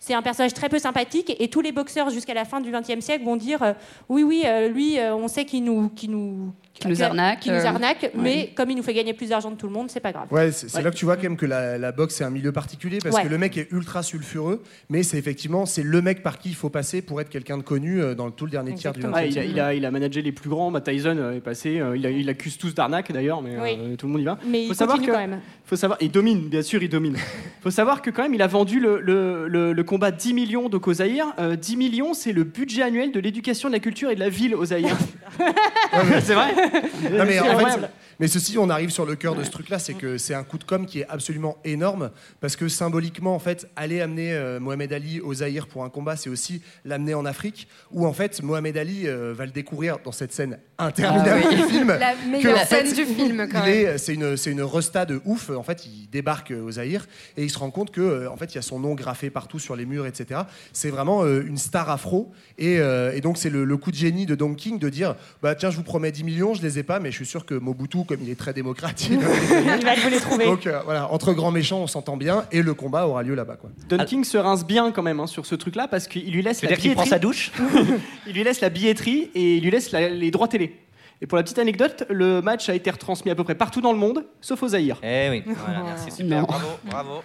c'est 0.00 0.14
un 0.14 0.22
personnage 0.22 0.54
très 0.54 0.68
peu 0.68 0.78
sympathique. 0.78 1.34
Et 1.38 1.48
tous 1.48 1.60
les 1.60 1.72
boxeurs 1.72 2.10
jusqu'à 2.10 2.34
la 2.34 2.44
fin 2.44 2.60
du 2.60 2.70
XXe 2.70 3.04
siècle 3.04 3.24
vont 3.24 3.36
dire 3.36 3.62
euh, 3.62 3.72
oui, 4.08 4.22
oui, 4.22 4.42
euh, 4.44 4.68
lui, 4.68 4.98
on 5.00 5.28
sait 5.28 5.44
qu'il 5.44 5.64
nous, 5.64 5.88
qu'il 5.90 6.10
nous, 6.10 6.52
Qui 6.82 6.88
nous 6.88 7.02
arnaque, 7.02 7.40
qu'il 7.40 7.52
nous 7.52 7.58
euh, 7.58 7.64
arnaque, 7.66 8.02
ouais. 8.02 8.10
mais 8.16 8.52
comme 8.54 8.70
il 8.70 8.76
nous 8.76 8.82
fait 8.82 8.94
gagner 8.94 9.14
plus 9.14 9.28
d'argent 9.30 9.50
que 9.50 9.56
tout 9.56 9.66
le 9.66 9.72
monde, 9.72 9.90
c'est 9.90 10.00
pas 10.00 10.12
grave. 10.12 10.26
Ouais, 10.30 10.52
c'est 10.52 10.68
c'est 10.68 10.82
là 10.82 10.90
que 10.90 10.96
tu 10.96 11.04
vois 11.04 11.16
quand 11.16 11.22
même 11.24 11.36
que 11.36 11.46
la, 11.46 11.78
la 11.78 11.92
boxe 11.92 12.14
c'est 12.16 12.24
un 12.24 12.30
milieu 12.30 12.52
particulier 12.52 12.98
parce 13.02 13.16
Ouais. 13.16 13.22
que 13.24 13.28
le 13.28 13.38
mec 13.38 13.56
est 13.56 13.70
ultra 13.72 14.02
sulfureux, 14.02 14.62
mais 14.90 15.02
c'est 15.02 15.18
effectivement 15.18 15.66
c'est 15.66 15.82
le 15.82 16.02
mec 16.02 16.22
par 16.22 16.38
qui 16.38 16.50
il 16.50 16.54
faut 16.54 16.70
passer 16.70 17.02
pour 17.02 17.20
être 17.20 17.28
quelqu'un 17.30 17.58
de 17.58 17.62
connu 17.62 18.00
euh, 18.02 18.14
dans 18.14 18.26
le- 18.26 18.32
tout 18.32 18.44
le 18.44 18.50
dernier 18.50 18.74
tiers 18.74 18.92
du 18.92 19.00
Ah, 19.04 19.08
20 19.10 19.22
il, 19.22 19.38
a, 19.38 19.44
il, 19.44 19.60
a, 19.60 19.74
il 19.74 19.84
a 19.86 19.90
managé 19.90 20.22
les 20.22 20.32
plus 20.32 20.48
grands. 20.50 20.70
Bah, 20.70 20.80
Tyson 20.80 21.16
euh, 21.18 21.36
est 21.36 21.40
passé. 21.40 21.80
il, 21.96 22.06
a- 22.06 22.10
il 22.10 22.28
accuse 22.28 22.58
tous 22.58 22.74
d'arnaque 22.74 23.10
d'ailleurs, 23.12 23.42
mais 23.42 23.56
Oui. 23.60 23.76
euh, 23.78 23.96
tout 23.96 24.06
le 24.06 24.12
monde 24.12 24.22
y 24.22 24.24
va. 24.24 24.38
Mais 24.46 24.66
faut 24.66 24.72
il 24.72 24.76
savoir 24.76 25.00
que, 25.00 25.06
quand 25.06 25.18
même. 25.18 25.40
Faut 25.64 25.76
savoir, 25.76 25.98
il 26.00 26.10
domine, 26.10 26.48
bien 26.48 26.62
sûr, 26.62 26.82
il 26.82 26.88
domine. 26.88 27.16
faut 27.62 27.70
savoir 27.70 28.02
que 28.02 28.10
quand 28.10 28.22
même, 28.22 28.34
il 28.34 28.42
a 28.42 28.46
vendu 28.46 28.80
le, 28.80 29.00
le, 29.00 29.48
le- 29.48 29.72
le 29.72 29.84
combat 29.84 30.10
10 30.10 30.34
millions 30.34 30.68
de 30.68 30.78
Zaïre. 30.92 31.26
Euh, 31.38 31.56
10 31.56 31.76
millions, 31.76 32.12
c'est 32.14 32.32
le 32.32 32.44
budget 32.44 32.82
annuel 32.82 33.12
de 33.12 33.20
l'éducation, 33.20 33.68
de 33.68 33.74
la 33.74 33.80
culture 33.80 34.10
et 34.10 34.14
de 34.14 34.20
la 34.20 34.28
ville 34.28 34.54
au 34.54 34.64
Zaïre. 34.64 34.96
c'est 36.22 36.34
vrai. 36.34 36.54
Non, 36.72 37.24
mais 37.24 37.32
C'est 37.32 37.40
en 37.40 37.44
fait, 37.44 37.50
incroyable. 37.50 37.90
Mais 38.22 38.28
ceci, 38.28 38.56
on 38.56 38.70
arrive 38.70 38.90
sur 38.90 39.04
le 39.04 39.16
cœur 39.16 39.34
de 39.34 39.42
ce 39.42 39.50
truc-là, 39.50 39.80
c'est 39.80 39.94
que 39.94 40.16
c'est 40.16 40.32
un 40.32 40.44
coup 40.44 40.56
de 40.56 40.62
com 40.62 40.86
qui 40.86 41.00
est 41.00 41.06
absolument 41.08 41.58
énorme 41.64 42.12
parce 42.40 42.54
que 42.54 42.68
symboliquement, 42.68 43.34
en 43.34 43.40
fait, 43.40 43.68
aller 43.74 44.00
amener 44.00 44.32
euh, 44.32 44.60
Mohamed 44.60 44.92
Ali 44.92 45.20
au 45.20 45.34
Zaïre 45.34 45.66
pour 45.66 45.82
un 45.82 45.88
combat, 45.90 46.14
c'est 46.14 46.30
aussi 46.30 46.62
l'amener 46.84 47.14
en 47.14 47.24
Afrique, 47.24 47.66
où 47.90 48.06
en 48.06 48.12
fait, 48.12 48.40
Mohamed 48.40 48.76
Ali 48.76 49.08
euh, 49.08 49.34
va 49.36 49.44
le 49.44 49.50
découvrir 49.50 49.98
dans 50.04 50.12
cette 50.12 50.32
scène 50.32 50.60
interminable 50.78 51.42
Ah 51.44 51.48
oui. 51.50 51.56
du 51.56 51.62
film. 51.64 51.88
La 51.88 52.12
que, 52.14 52.28
meilleure 52.30 52.58
fait, 52.60 52.86
scène 52.86 52.94
du 52.94 53.12
film, 53.12 53.48
quand 53.50 53.64
même. 53.64 53.68
est- 53.74 53.98
C'est 53.98 54.14
une, 54.14 54.36
c'est 54.36 54.52
une 54.52 54.62
resta 54.62 55.04
de 55.04 55.20
ouf. 55.24 55.50
En 55.50 55.64
fait, 55.64 55.84
il 55.86 56.08
débarque 56.08 56.52
euh, 56.52 56.62
au 56.62 56.70
Zaïre 56.70 57.08
et 57.36 57.42
il 57.42 57.50
se 57.50 57.58
rend 57.58 57.72
compte 57.72 57.90
que, 57.90 58.28
en 58.28 58.36
fait, 58.36 58.52
il 58.52 58.54
y 58.54 58.58
a 58.58 58.62
son 58.62 58.78
nom 58.78 58.94
graffé 58.94 59.30
partout 59.30 59.58
sur 59.58 59.74
les 59.74 59.84
murs, 59.84 60.06
etc. 60.06 60.42
C'est 60.72 60.90
vraiment 60.90 61.24
euh, 61.24 61.42
une 61.44 61.58
star 61.58 61.90
afro. 61.90 62.30
Et, 62.56 62.74
et 62.76 63.20
donc, 63.20 63.36
c'est 63.36 63.50
le, 63.50 63.64
le 63.64 63.76
coup 63.76 63.90
de 63.90 63.96
génie 63.96 64.26
de 64.26 64.36
Don 64.36 64.54
King 64.54 64.78
de 64.78 64.88
dire 64.88 65.16
bah, 65.42 65.56
Tiens, 65.56 65.70
je 65.72 65.76
vous 65.76 65.82
promets 65.82 66.12
10 66.12 66.22
millions, 66.22 66.54
je 66.54 66.62
les 66.62 66.78
ai 66.78 66.84
pas, 66.84 67.00
mais 67.00 67.10
je 67.10 67.16
suis 67.16 67.26
sûr 67.26 67.44
que 67.44 67.54
Mobutu, 67.54 68.04
comme 68.16 68.24
il 68.24 68.30
est 68.30 68.34
très 68.38 68.52
démocratique, 68.52 69.12
Il 69.20 69.84
va 69.84 69.94
vous 69.94 70.08
les 70.10 70.18
trouver. 70.20 70.44
donc 70.44 70.66
euh, 70.66 70.80
voilà, 70.84 71.10
entre 71.12 71.32
grands 71.32 71.50
méchants, 71.50 71.80
on 71.80 71.86
s'entend 71.86 72.16
bien 72.16 72.44
et 72.52 72.62
le 72.62 72.74
combat 72.74 73.06
aura 73.06 73.22
lieu 73.22 73.34
là-bas. 73.34 73.56
quoi. 73.56 73.70
Don 73.88 74.04
King 74.04 74.24
se 74.24 74.36
rince 74.38 74.66
bien 74.66 74.92
quand 74.92 75.02
même 75.02 75.20
hein, 75.20 75.26
sur 75.26 75.46
ce 75.46 75.54
truc-là 75.54 75.88
parce 75.88 76.08
qu'il 76.08 76.30
lui 76.32 76.42
laisse 76.42 76.62
la 76.62 76.68
dire 76.68 76.78
qu'il 76.78 76.92
prend 76.92 77.04
billetterie. 77.04 77.08
sa 77.08 77.18
douche 77.18 77.52
il 78.26 78.34
lui 78.34 78.44
laisse 78.44 78.60
la 78.60 78.68
billetterie 78.70 79.30
et 79.34 79.56
il 79.56 79.62
lui 79.62 79.70
laisse 79.70 79.90
la- 79.92 80.08
les 80.08 80.30
droits 80.30 80.48
télé. 80.48 80.76
Et 81.22 81.26
pour 81.28 81.36
la 81.36 81.44
petite 81.44 81.60
anecdote, 81.60 82.02
le 82.10 82.42
match 82.42 82.68
a 82.68 82.74
été 82.74 82.90
retransmis 82.90 83.30
à 83.30 83.36
peu 83.36 83.44
près 83.44 83.54
partout 83.54 83.80
dans 83.80 83.92
le 83.92 83.98
monde, 83.98 84.24
sauf 84.40 84.60
au 84.64 84.66
Zaïre. 84.66 84.98
Eh 85.04 85.28
oui, 85.30 85.44
voilà, 85.64 85.82
merci, 85.84 86.10
super, 86.10 86.40
Non. 86.40 86.46
bravo, 86.48 86.66
bravo. 86.82 87.22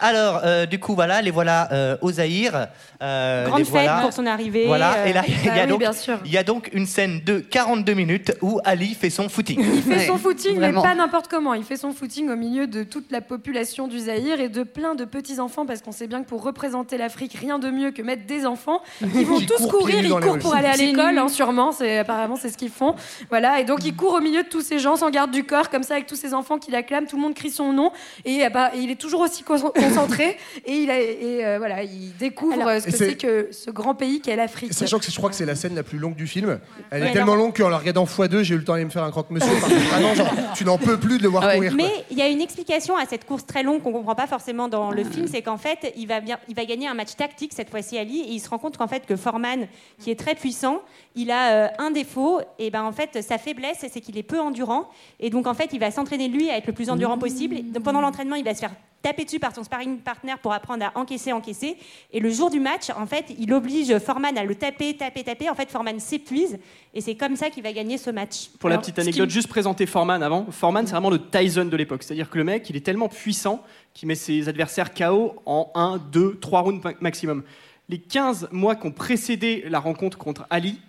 Alors, 0.00 0.40
euh, 0.44 0.64
du 0.64 0.80
coup, 0.80 0.94
voilà, 0.94 1.20
les 1.20 1.30
voilà 1.30 1.70
euh, 1.70 1.98
au 2.00 2.10
Zaïre. 2.10 2.68
euh, 3.02 3.44
Grande 3.46 3.58
les 3.58 3.64
fête 3.66 3.72
voilà. 3.72 4.00
pour 4.00 4.14
son 4.14 4.24
arrivée. 4.26 4.64
Voilà, 4.66 4.94
euh, 4.94 5.04
et 5.04 5.12
là, 5.12 5.24
il 5.28 5.34
y, 5.42 5.46
bah 5.46 5.52
a 5.56 5.62
oui, 5.64 5.68
donc, 5.68 5.78
bien 5.78 5.92
sûr. 5.92 6.18
il 6.24 6.32
y 6.32 6.38
a 6.38 6.42
donc 6.42 6.70
une 6.72 6.86
scène 6.86 7.20
de 7.22 7.38
42 7.38 7.92
minutes 7.92 8.32
où 8.40 8.60
Ali 8.64 8.94
fait 8.94 9.10
son 9.10 9.28
footing. 9.28 9.60
Il 9.62 9.82
fait 9.82 10.06
son 10.06 10.16
footing, 10.16 10.56
vraiment. 10.56 10.80
mais 10.82 10.88
pas 10.88 10.94
n'importe 10.94 11.28
comment. 11.28 11.52
Il 11.52 11.64
fait 11.64 11.76
son 11.76 11.92
footing 11.92 12.30
au 12.30 12.36
milieu 12.36 12.66
de 12.66 12.82
toute 12.82 13.12
la 13.12 13.20
population 13.20 13.88
du 13.88 13.98
Zaïre 13.98 14.40
et 14.40 14.48
de 14.48 14.62
plein 14.62 14.94
de 14.94 15.04
petits-enfants, 15.04 15.66
parce 15.66 15.82
qu'on 15.82 15.92
sait 15.92 16.06
bien 16.06 16.22
que 16.22 16.28
pour 16.30 16.42
représenter 16.42 16.96
l'Afrique, 16.96 17.34
rien 17.38 17.58
de 17.58 17.68
mieux 17.68 17.90
que 17.90 18.00
mettre 18.00 18.24
des 18.24 18.46
enfants. 18.46 18.80
Ils 19.02 19.26
vont 19.26 19.40
tous 19.40 19.66
courir, 19.66 19.96
ils 20.02 20.08
courent 20.08 20.38
pour 20.38 20.54
aller 20.54 20.68
à 20.68 20.76
l'école, 20.76 21.18
hein, 21.18 21.28
sûrement. 21.28 21.72
Apparemment, 22.00 22.36
c'est 22.36 22.48
ce 22.48 22.56
qu'ils 22.56 22.70
font. 22.70 22.94
Voilà, 23.34 23.58
et 23.58 23.64
donc 23.64 23.84
il 23.84 23.96
court 23.96 24.12
au 24.14 24.20
milieu 24.20 24.44
de 24.44 24.48
tous 24.48 24.60
ces 24.60 24.78
gens 24.78 24.94
sans 24.94 25.10
garde 25.10 25.32
du 25.32 25.42
corps, 25.42 25.68
comme 25.68 25.82
ça, 25.82 25.94
avec 25.94 26.06
tous 26.06 26.14
ces 26.14 26.34
enfants 26.34 26.56
qui 26.60 26.70
l'acclament, 26.70 27.06
tout 27.08 27.16
le 27.16 27.22
monde 27.22 27.34
crie 27.34 27.50
son 27.50 27.72
nom, 27.72 27.90
et, 28.24 28.42
eh 28.46 28.48
ben, 28.48 28.70
et 28.72 28.78
il 28.78 28.92
est 28.92 29.00
toujours 29.00 29.22
aussi 29.22 29.42
con- 29.42 29.58
concentré, 29.74 30.36
et, 30.64 30.72
il 30.72 30.88
a- 30.88 31.00
et, 31.00 31.44
euh, 31.44 31.58
voilà, 31.58 31.82
il 31.82 32.16
découvre 32.16 32.54
Alors- 32.54 32.68
euh, 32.68 32.78
ce 32.78 32.84
que 32.86 32.90
c'est- 32.92 33.16
que 33.16 33.48
ce 33.50 33.72
grand 33.72 33.96
pays 33.96 34.20
qu'est 34.20 34.36
l'Afrique. 34.36 34.72
Sachant 34.72 35.00
que 35.00 35.10
je 35.10 35.16
crois 35.16 35.30
que 35.30 35.34
c'est 35.34 35.46
la 35.46 35.56
scène 35.56 35.74
la 35.74 35.82
plus 35.82 35.98
longue 35.98 36.14
du 36.14 36.28
film. 36.28 36.60
Elle 36.92 37.02
est 37.02 37.06
Ouais, 37.06 37.12
tellement 37.12 37.32
alors- 37.32 37.44
longue 37.46 37.56
qu'en 37.56 37.68
la 37.68 37.78
regardant 37.78 38.04
x2, 38.04 38.42
j'ai 38.44 38.54
eu 38.54 38.58
le 38.58 38.62
temps 38.62 38.74
d'aller 38.74 38.84
me 38.84 38.90
faire 38.90 39.02
un 39.02 39.10
croque-monsieur. 39.10 39.50
parce 39.60 39.72
que 39.72 39.78
Vraiment, 39.78 40.14
genre, 40.14 40.30
tu 40.54 40.64
n'en 40.64 40.78
peux 40.78 40.96
plus 40.96 41.18
de 41.18 41.24
le 41.24 41.28
voir 41.28 41.44
ouais. 41.44 41.56
courir. 41.56 41.72
quoi. 41.76 41.84
Mais 41.84 42.04
il 42.12 42.16
y 42.18 42.22
a 42.22 42.28
une 42.28 42.40
explication 42.40 42.96
à 42.96 43.04
cette 43.04 43.24
course 43.26 43.44
très 43.44 43.64
longue 43.64 43.82
qu'on 43.82 43.90
comprend 43.92 44.14
pas 44.14 44.28
forcément 44.28 44.68
dans 44.68 44.92
le 44.92 45.02
film, 45.02 45.26
c'est 45.26 45.42
qu'en 45.42 45.56
fait, 45.58 45.92
il 45.96 46.06
va, 46.06 46.20
bien, 46.20 46.38
il 46.48 46.54
va 46.54 46.64
gagner 46.64 46.86
un 46.86 46.94
match 46.94 47.16
tactique 47.16 47.50
cette 47.52 47.70
fois-ci 47.70 47.98
Ali, 47.98 48.20
et 48.20 48.30
il 48.30 48.38
se 48.38 48.48
rend 48.48 48.58
compte 48.58 48.76
qu'en 48.76 48.86
fait 48.86 49.04
que 49.06 49.16
Foreman, 49.16 49.66
qui 50.00 50.12
est 50.12 50.18
très 50.18 50.36
puissant, 50.36 50.82
il 51.16 51.32
a 51.32 51.64
euh, 51.64 51.68
un 51.78 51.90
défaut, 51.90 52.40
et 52.60 52.70
ben 52.70 52.82
en 52.84 52.92
fait 52.92 53.22
sa 53.24 53.38
faiblesse, 53.38 53.84
c'est 53.90 54.00
qu'il 54.00 54.16
est 54.18 54.22
peu 54.22 54.40
endurant, 54.40 54.88
et 55.20 55.30
donc 55.30 55.46
en 55.46 55.54
fait 55.54 55.70
il 55.72 55.80
va 55.80 55.90
s'entraîner 55.90 56.28
lui 56.28 56.50
à 56.50 56.56
être 56.58 56.66
le 56.66 56.72
plus 56.72 56.90
endurant 56.90 57.18
possible. 57.18 57.56
Donc, 57.72 57.82
pendant 57.82 58.00
l'entraînement, 58.00 58.36
il 58.36 58.44
va 58.44 58.54
se 58.54 58.60
faire 58.60 58.74
taper 59.02 59.26
dessus 59.26 59.38
par 59.38 59.54
son 59.54 59.62
sparring 59.62 59.98
partner 59.98 60.32
pour 60.40 60.54
apprendre 60.54 60.84
à 60.86 60.98
encaisser, 60.98 61.30
encaisser, 61.32 61.76
et 62.10 62.20
le 62.20 62.30
jour 62.30 62.48
du 62.50 62.58
match, 62.58 62.88
en 62.96 63.06
fait, 63.06 63.26
il 63.38 63.52
oblige 63.52 63.98
Foreman 63.98 64.38
à 64.38 64.44
le 64.44 64.54
taper, 64.54 64.96
taper, 64.96 65.22
taper. 65.24 65.50
En 65.50 65.54
fait, 65.54 65.70
Foreman 65.70 66.00
s'épuise, 66.00 66.58
et 66.94 67.02
c'est 67.02 67.14
comme 67.14 67.36
ça 67.36 67.50
qu'il 67.50 67.62
va 67.62 67.72
gagner 67.74 67.98
ce 67.98 68.08
match. 68.08 68.48
Pour 68.58 68.70
la 68.70 68.78
petite 68.78 68.98
anecdote, 68.98 69.28
juste 69.28 69.48
présenter 69.48 69.84
Foreman 69.84 70.22
avant. 70.22 70.46
Foreman, 70.50 70.86
c'est 70.86 70.92
vraiment 70.92 71.10
le 71.10 71.18
Tyson 71.20 71.66
de 71.66 71.76
l'époque. 71.76 72.02
C'est-à-dire 72.02 72.30
que 72.30 72.38
le 72.38 72.44
mec, 72.44 72.70
il 72.70 72.76
est 72.76 72.80
tellement 72.80 73.08
puissant 73.08 73.62
qu'il 73.92 74.08
met 74.08 74.14
ses 74.14 74.48
adversaires 74.48 74.94
KO 74.94 75.34
en 75.44 75.70
1, 75.74 75.98
2, 76.10 76.38
3 76.40 76.60
rounds 76.62 76.82
ma- 76.82 76.92
maximum. 77.00 77.42
Les 77.90 77.98
15 77.98 78.48
mois 78.52 78.74
qui 78.74 78.86
ont 78.86 78.90
précédé 78.92 79.64
la 79.68 79.80
rencontre 79.80 80.16
contre 80.16 80.46
Ali, 80.48 80.80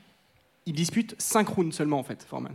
il 0.65 0.73
dispute 0.73 1.15
5 1.17 1.47
rounds 1.47 1.75
seulement, 1.75 1.99
en 1.99 2.03
fait, 2.03 2.25
Foreman. 2.27 2.53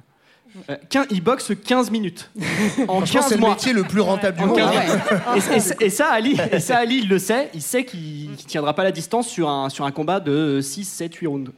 Euh, 0.68 0.76
quin- 0.90 1.06
il 1.10 1.22
boxe 1.22 1.52
15 1.64 1.90
minutes. 1.92 2.30
En 2.88 2.96
Franchement, 2.96 3.20
15 3.20 3.28
c'est 3.28 3.34
le 3.36 3.40
mois. 3.40 3.50
métier 3.50 3.72
le 3.72 3.84
plus 3.84 4.00
rentable 4.00 4.36
du 4.38 4.42
En 4.42 4.46
monde. 4.48 4.56
15 4.56 4.68
hein. 4.74 5.34
Et, 5.36 5.38
et- 5.38 5.86
et 5.86 5.90
ça, 5.90 6.08
Ali, 6.10 6.36
et 6.52 6.58
ça, 6.58 6.78
Ali, 6.78 6.98
il 6.98 7.08
le 7.08 7.18
sait. 7.20 7.50
Il 7.54 7.62
sait 7.62 7.84
qu'il 7.84 8.30
ne 8.32 8.34
tiendra 8.36 8.74
pas 8.74 8.82
la 8.82 8.90
distance 8.90 9.28
sur 9.28 9.48
un, 9.48 9.68
sur 9.68 9.84
un 9.84 9.92
combat 9.92 10.18
de 10.18 10.60
6, 10.60 10.84
7, 10.84 11.14
8 11.14 11.26
rounds. 11.28 11.52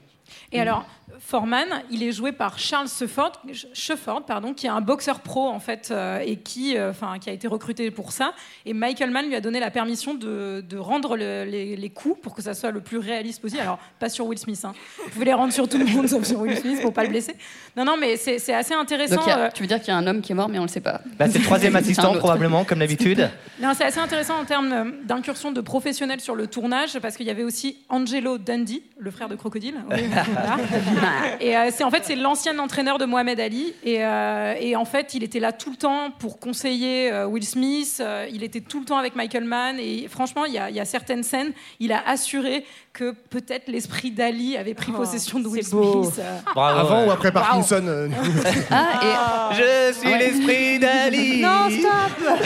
Et 0.53 0.61
alors, 0.61 0.85
Foreman, 1.25 1.83
il 1.91 2.03
est 2.03 2.13
joué 2.13 2.33
par 2.33 2.59
Charles 2.59 2.89
Shefford, 2.89 3.33
Shefford, 3.73 4.25
pardon, 4.27 4.53
qui 4.53 4.67
est 4.67 4.71
un 4.71 4.81
boxeur 4.83 5.21
pro 5.21 5.49
en 5.49 5.61
fait 5.61 5.89
euh, 5.91 6.19
et 6.19 6.37
qui, 6.37 6.77
euh, 6.77 6.91
enfin, 6.91 7.19
qui 7.21 7.31
a 7.31 7.33
été 7.33 7.47
recruté 7.49 7.91
pour 7.91 8.13
ça. 8.13 8.33
Et 8.67 8.75
Michael 8.75 9.11
Mann 9.11 9.27
lui 9.27 9.35
a 9.37 9.41
donné 9.41 9.61
la 9.61 9.71
permission 9.71 10.15
de, 10.15 10.63
de 10.69 10.77
rendre 10.77 11.17
le- 11.17 11.45
les, 11.45 11.77
les 11.77 11.91
coups 11.91 12.21
pour 12.21 12.35
que 12.35 12.43
ça 12.43 12.53
soit 12.55 12.71
le 12.71 12.81
plus 12.81 12.99
réaliste 12.99 13.41
possible. 13.41 13.63
Alors, 13.63 13.79
pas 13.99 14.09
sur 14.11 14.27
Will 14.27 14.39
Smith. 14.39 14.61
Hein. 14.65 14.75
Vous 15.05 15.11
pouvez 15.11 15.25
les 15.27 15.33
rendre 15.33 15.53
sur 15.53 15.69
tout 15.69 15.79
le 15.79 15.87
monde 15.87 16.07
sauf 16.09 16.25
sur 16.25 16.41
Will 16.41 16.59
Smith 16.59 16.83
pour 16.83 16.93
pas 16.93 17.05
le 17.05 17.09
blesser. 17.11 17.35
Non, 17.77 17.85
non, 17.85 17.97
mais 17.99 18.17
c'est 18.17 18.39
c'est 18.39 18.53
assez 18.55 18.75
intéressant. 18.75 19.17
Donc, 19.17 19.29
a- 19.29 19.39
euh, 19.39 19.49
tu 19.55 19.63
veux 19.63 19.69
dire 19.69 19.79
qu'il 19.79 19.89
y 19.89 19.93
a 19.93 19.97
un 19.97 20.07
homme 20.07 20.21
qui 20.21 20.33
est 20.33 20.35
mort, 20.35 20.49
mais 20.51 20.59
on 20.59 20.63
le 20.63 20.69
sait 20.69 20.81
pas. 20.81 21.01
Bah, 21.19 21.27
c'est 21.31 21.39
le 21.39 21.45
troisième 21.45 21.77
assistant, 21.83 22.13
probablement, 22.15 22.65
comme 22.65 22.81
d'habitude. 22.81 23.31
Non, 23.61 23.73
c'est 23.75 23.85
assez 23.85 24.01
intéressant 24.01 24.39
en 24.41 24.45
termes 24.45 24.93
d'incursion 25.05 25.51
de 25.53 25.61
professionnels 25.61 26.21
sur 26.21 26.35
le 26.35 26.47
tournage, 26.47 26.99
parce 26.99 27.17
qu'il 27.17 27.27
y 27.27 27.31
avait 27.31 27.45
aussi 27.45 27.79
Angelo 27.89 28.37
Dundee, 28.39 28.83
le 28.99 29.11
frère 29.11 29.29
de 29.29 29.37
Crocodile. 29.37 29.77
Oui, 29.91 30.03
voilà. 31.19 31.43
Et 31.43 31.57
euh, 31.57 31.71
c'est 31.75 31.85
en 31.85 31.91
fait 31.91 32.03
c'est 32.05 32.17
l'ancien 32.17 32.59
entraîneur 32.59 32.99
de 32.99 33.05
Mohamed 33.05 33.39
Ali 33.41 33.75
et, 33.85 34.05
euh, 34.05 34.55
et 34.61 34.77
en 34.77 34.85
fait 34.85 35.15
il 35.15 35.23
était 35.23 35.41
là 35.41 35.53
tout 35.53 35.71
le 35.71 35.77
temps 35.77 36.11
pour 36.19 36.39
conseiller 36.39 37.13
euh, 37.13 37.27
Will 37.27 37.45
Smith. 37.45 37.99
euh, 38.01 38.27
il 38.33 38.43
était 38.43 38.61
tout 38.61 38.81
le 38.81 38.87
temps 38.87 38.99
avec 38.99 39.17
Michael 39.17 39.45
Mann 39.45 39.77
et 39.79 40.07
franchement 40.09 40.45
il 40.45 40.53
y 40.55 40.59
a, 40.59 40.71
il 40.71 40.77
y 40.77 40.81
a 40.81 40.85
certaines 40.85 41.23
scènes 41.23 41.53
il 41.81 41.93
a 41.93 42.03
assuré 42.07 42.65
que 42.93 43.13
peut-être 43.31 43.69
l'esprit 43.69 44.11
d'Ali 44.11 44.57
avait 44.57 44.75
pris 44.75 44.93
Oh, 44.95 44.99
possession 44.99 45.41
de 45.41 45.49
Will. 45.49 45.65
Smith. 45.65 46.19
euh. 46.19 46.39
Bravo, 46.55 46.79
Avant 46.81 47.01
ouais. 47.03 47.09
ou 47.09 47.11
après. 47.11 47.33
Parkinson 47.33 47.83
euh, 47.87 48.09
Ah, 48.71 49.51
Je 49.57 49.95
suis 49.99 50.09
Ouais. 50.09 50.19
l'esprit 50.19 50.79
d'Ali. 50.79 51.41
Non, 51.43 51.69
stop 51.71 52.39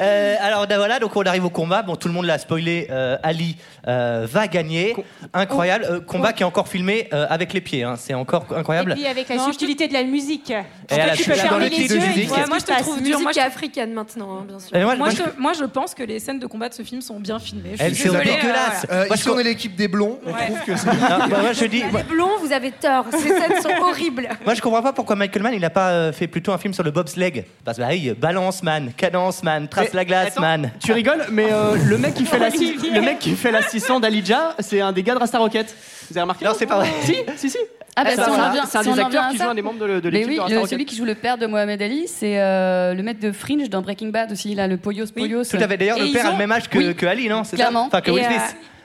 Euh, 0.00 0.36
alors 0.40 0.66
ben 0.66 0.78
voilà, 0.78 0.98
donc 0.98 1.14
on 1.16 1.22
arrive 1.22 1.44
au 1.44 1.50
combat. 1.50 1.82
Bon, 1.82 1.94
tout 1.96 2.08
le 2.08 2.14
monde 2.14 2.24
l'a 2.24 2.38
spoilé. 2.38 2.86
euh, 2.90 3.18
Ali 3.22 3.56
euh, 3.86 4.26
va 4.30 4.46
gagner. 4.46 4.94
Incroyable. 5.34 5.84
Euh, 5.90 6.00
combat 6.00 6.32
qui 6.32 6.42
est 6.42 6.46
encore 6.46 6.68
filmé 6.68 7.08
euh, 7.12 7.26
avec 7.28 7.52
les 7.52 7.59
pieds. 7.60 7.82
hein. 7.84 7.94
C'est 7.98 8.14
encore 8.14 8.46
Et 8.50 8.54
incroyable. 8.56 8.94
puis 8.94 9.06
avec 9.06 9.28
la 9.28 9.36
Non, 9.36 9.44
subtilité 9.46 9.88
de 9.88 9.92
la 9.92 10.02
musique. 10.04 10.50
Et 10.50 10.96
la 10.96 11.14
tu 11.16 11.24
peux 11.24 11.34
fermer 11.34 11.68
les 11.68 11.76
yeux 11.78 11.96
et 11.96 12.28
Ouais, 12.30 12.46
moi, 12.48 12.58
je 12.58 12.64
te 12.64 12.78
trouve 12.80 13.00
dur. 13.02 13.18
Moi, 13.20 13.28
Musique 13.30 13.42
je- 13.42 13.46
africaine 13.46 13.92
maintenant, 13.92 14.38
hein, 14.40 14.44
bien 14.48 14.58
sûr. 14.58 14.76
Et 14.76 14.82
moi, 14.84 14.96
Moi, 14.96 15.06
moi, 15.06 15.10
je, 15.10 15.16
je- 15.16 15.40
moi, 15.40 15.52
je 15.52 15.64
pense 15.64 15.94
que 15.94 16.02
les 16.02 16.18
scènes 16.18 16.38
de 16.38 16.46
combat 16.46 16.68
de 16.68 16.74
ce 16.74 16.82
film 16.82 17.00
sont 17.00 17.18
bien 17.20 17.38
filmées. 17.38 17.74
Elles 17.78 17.94
sont 17.96 18.08
euh, 18.14 18.18
dégueulasses. 18.18 18.86
euh, 18.90 19.06
Moi, 19.06 19.16
Ici, 19.16 19.24
je- 19.26 19.30
on 19.30 19.38
est 19.38 19.44
l'équipe 19.44 19.74
des 19.76 19.88
blonds. 19.88 20.18
On 20.26 20.32
Ouais. 20.32 20.46
trouve 20.46 20.58
que 20.66 20.76
c'est. 20.76 20.86
Non, 20.86 21.28
moi, 21.28 21.52
je 21.52 21.64
dis. 21.66 21.82
Les 21.92 22.02
blonds, 22.02 22.38
vous 22.40 22.52
avez 22.52 22.70
tort. 22.72 23.06
Ces 23.12 23.28
scènes 23.28 23.60
sont 23.62 23.70
horribles. 23.82 24.28
Moi, 24.44 24.54
je 24.54 24.60
comprends 24.60 24.82
pas 24.82 24.92
pourquoi 24.92 25.16
Michael 25.16 25.42
Mann, 25.42 25.54
il 25.54 25.60
n'a 25.60 25.70
pas 25.70 25.90
euh, 25.90 26.12
fait 26.12 26.26
plutôt 26.26 26.52
un 26.52 26.58
film 26.58 26.74
sur 26.74 26.82
le 26.84 26.90
bobsleigh. 26.90 27.44
Parce 27.64 27.76
que, 27.78 27.82
bah, 27.82 27.88
oui, 27.90 28.12
balance 28.18 28.62
man, 28.62 28.92
cadence 28.96 29.42
man, 29.42 29.68
trace 29.68 29.92
la 29.92 30.04
glace 30.04 30.38
man. 30.38 30.70
Tu 30.82 30.92
rigoles, 30.92 31.26
mais 31.30 31.46
le 31.84 31.98
mec 31.98 32.14
qui 32.14 32.24
fait 32.26 32.38
la 32.38 32.48
le 32.50 33.00
mec 33.00 33.18
qui 33.18 33.34
fait 33.36 33.50
l'assistant 33.52 34.00
d'Alidja, 34.00 34.54
c'est 34.58 34.80
un 34.80 34.92
des 34.92 35.02
gars 35.02 35.14
de 35.14 35.18
Rasta 35.20 35.38
Rocket. 35.38 35.74
Vous 36.10 36.16
avez 36.18 36.22
remarqué 36.22 36.44
Non, 36.44 36.52
c'est 36.56 36.66
pas 36.66 36.76
vrai. 36.76 36.88
Si, 37.02 37.14
si, 37.36 37.50
si. 37.50 37.58
Ah 37.96 38.04
bah, 38.04 38.10
si 38.12 38.20
on 38.20 38.24
voilà, 38.24 38.48
en 38.48 38.52
vient- 38.52 38.66
c'est 38.66 38.78
un 38.78 38.82
si 38.82 38.88
on 38.88 38.94
des 38.94 39.00
en 39.00 39.06
acteurs 39.06 39.20
vient 39.22 39.28
à 39.28 39.32
qui 39.32 39.38
ça. 39.38 39.44
joue 39.44 39.50
un 39.50 39.54
des 39.54 39.62
membres 39.62 39.78
de, 39.86 40.00
de 40.00 40.10
Mais 40.10 40.18
l'équipe 40.18 40.28
oui, 40.28 40.34
de 40.36 40.40
Rasta 40.40 40.54
le- 40.54 40.60
Rocket. 40.60 40.70
celui 40.70 40.84
qui 40.86 40.96
joue 40.96 41.04
le 41.04 41.14
père 41.16 41.38
de 41.38 41.46
Mohamed 41.46 41.82
Ali, 41.82 42.06
c'est 42.06 42.40
euh, 42.40 42.94
le 42.94 43.02
maître 43.02 43.20
de 43.20 43.32
Fringe 43.32 43.68
dans 43.68 43.82
Breaking 43.82 44.08
Bad 44.08 44.30
aussi, 44.32 44.54
là, 44.54 44.68
le 44.68 44.76
Poyos 44.76 45.06
Poyos. 45.14 45.44
Tout 45.44 45.56
à 45.56 45.66
fait. 45.68 45.76
D'ailleurs, 45.76 45.96
Et 45.98 46.02
le 46.02 46.06
ils 46.06 46.12
père 46.12 46.26
a 46.26 46.28
ont- 46.28 46.32
le 46.32 46.38
même 46.38 46.52
âge 46.52 46.68
que, 46.68 46.78
Oui. 46.78 46.94
que 46.94 47.06
Ali, 47.06 47.28
non 47.28 47.42
C'est 47.44 47.50
ça 47.50 47.56
Clairement. 47.56 47.86
Enfin, 47.86 48.00
que 48.00 48.10
Et, 48.10 48.14
Will 48.14 48.22
euh. 48.24 48.28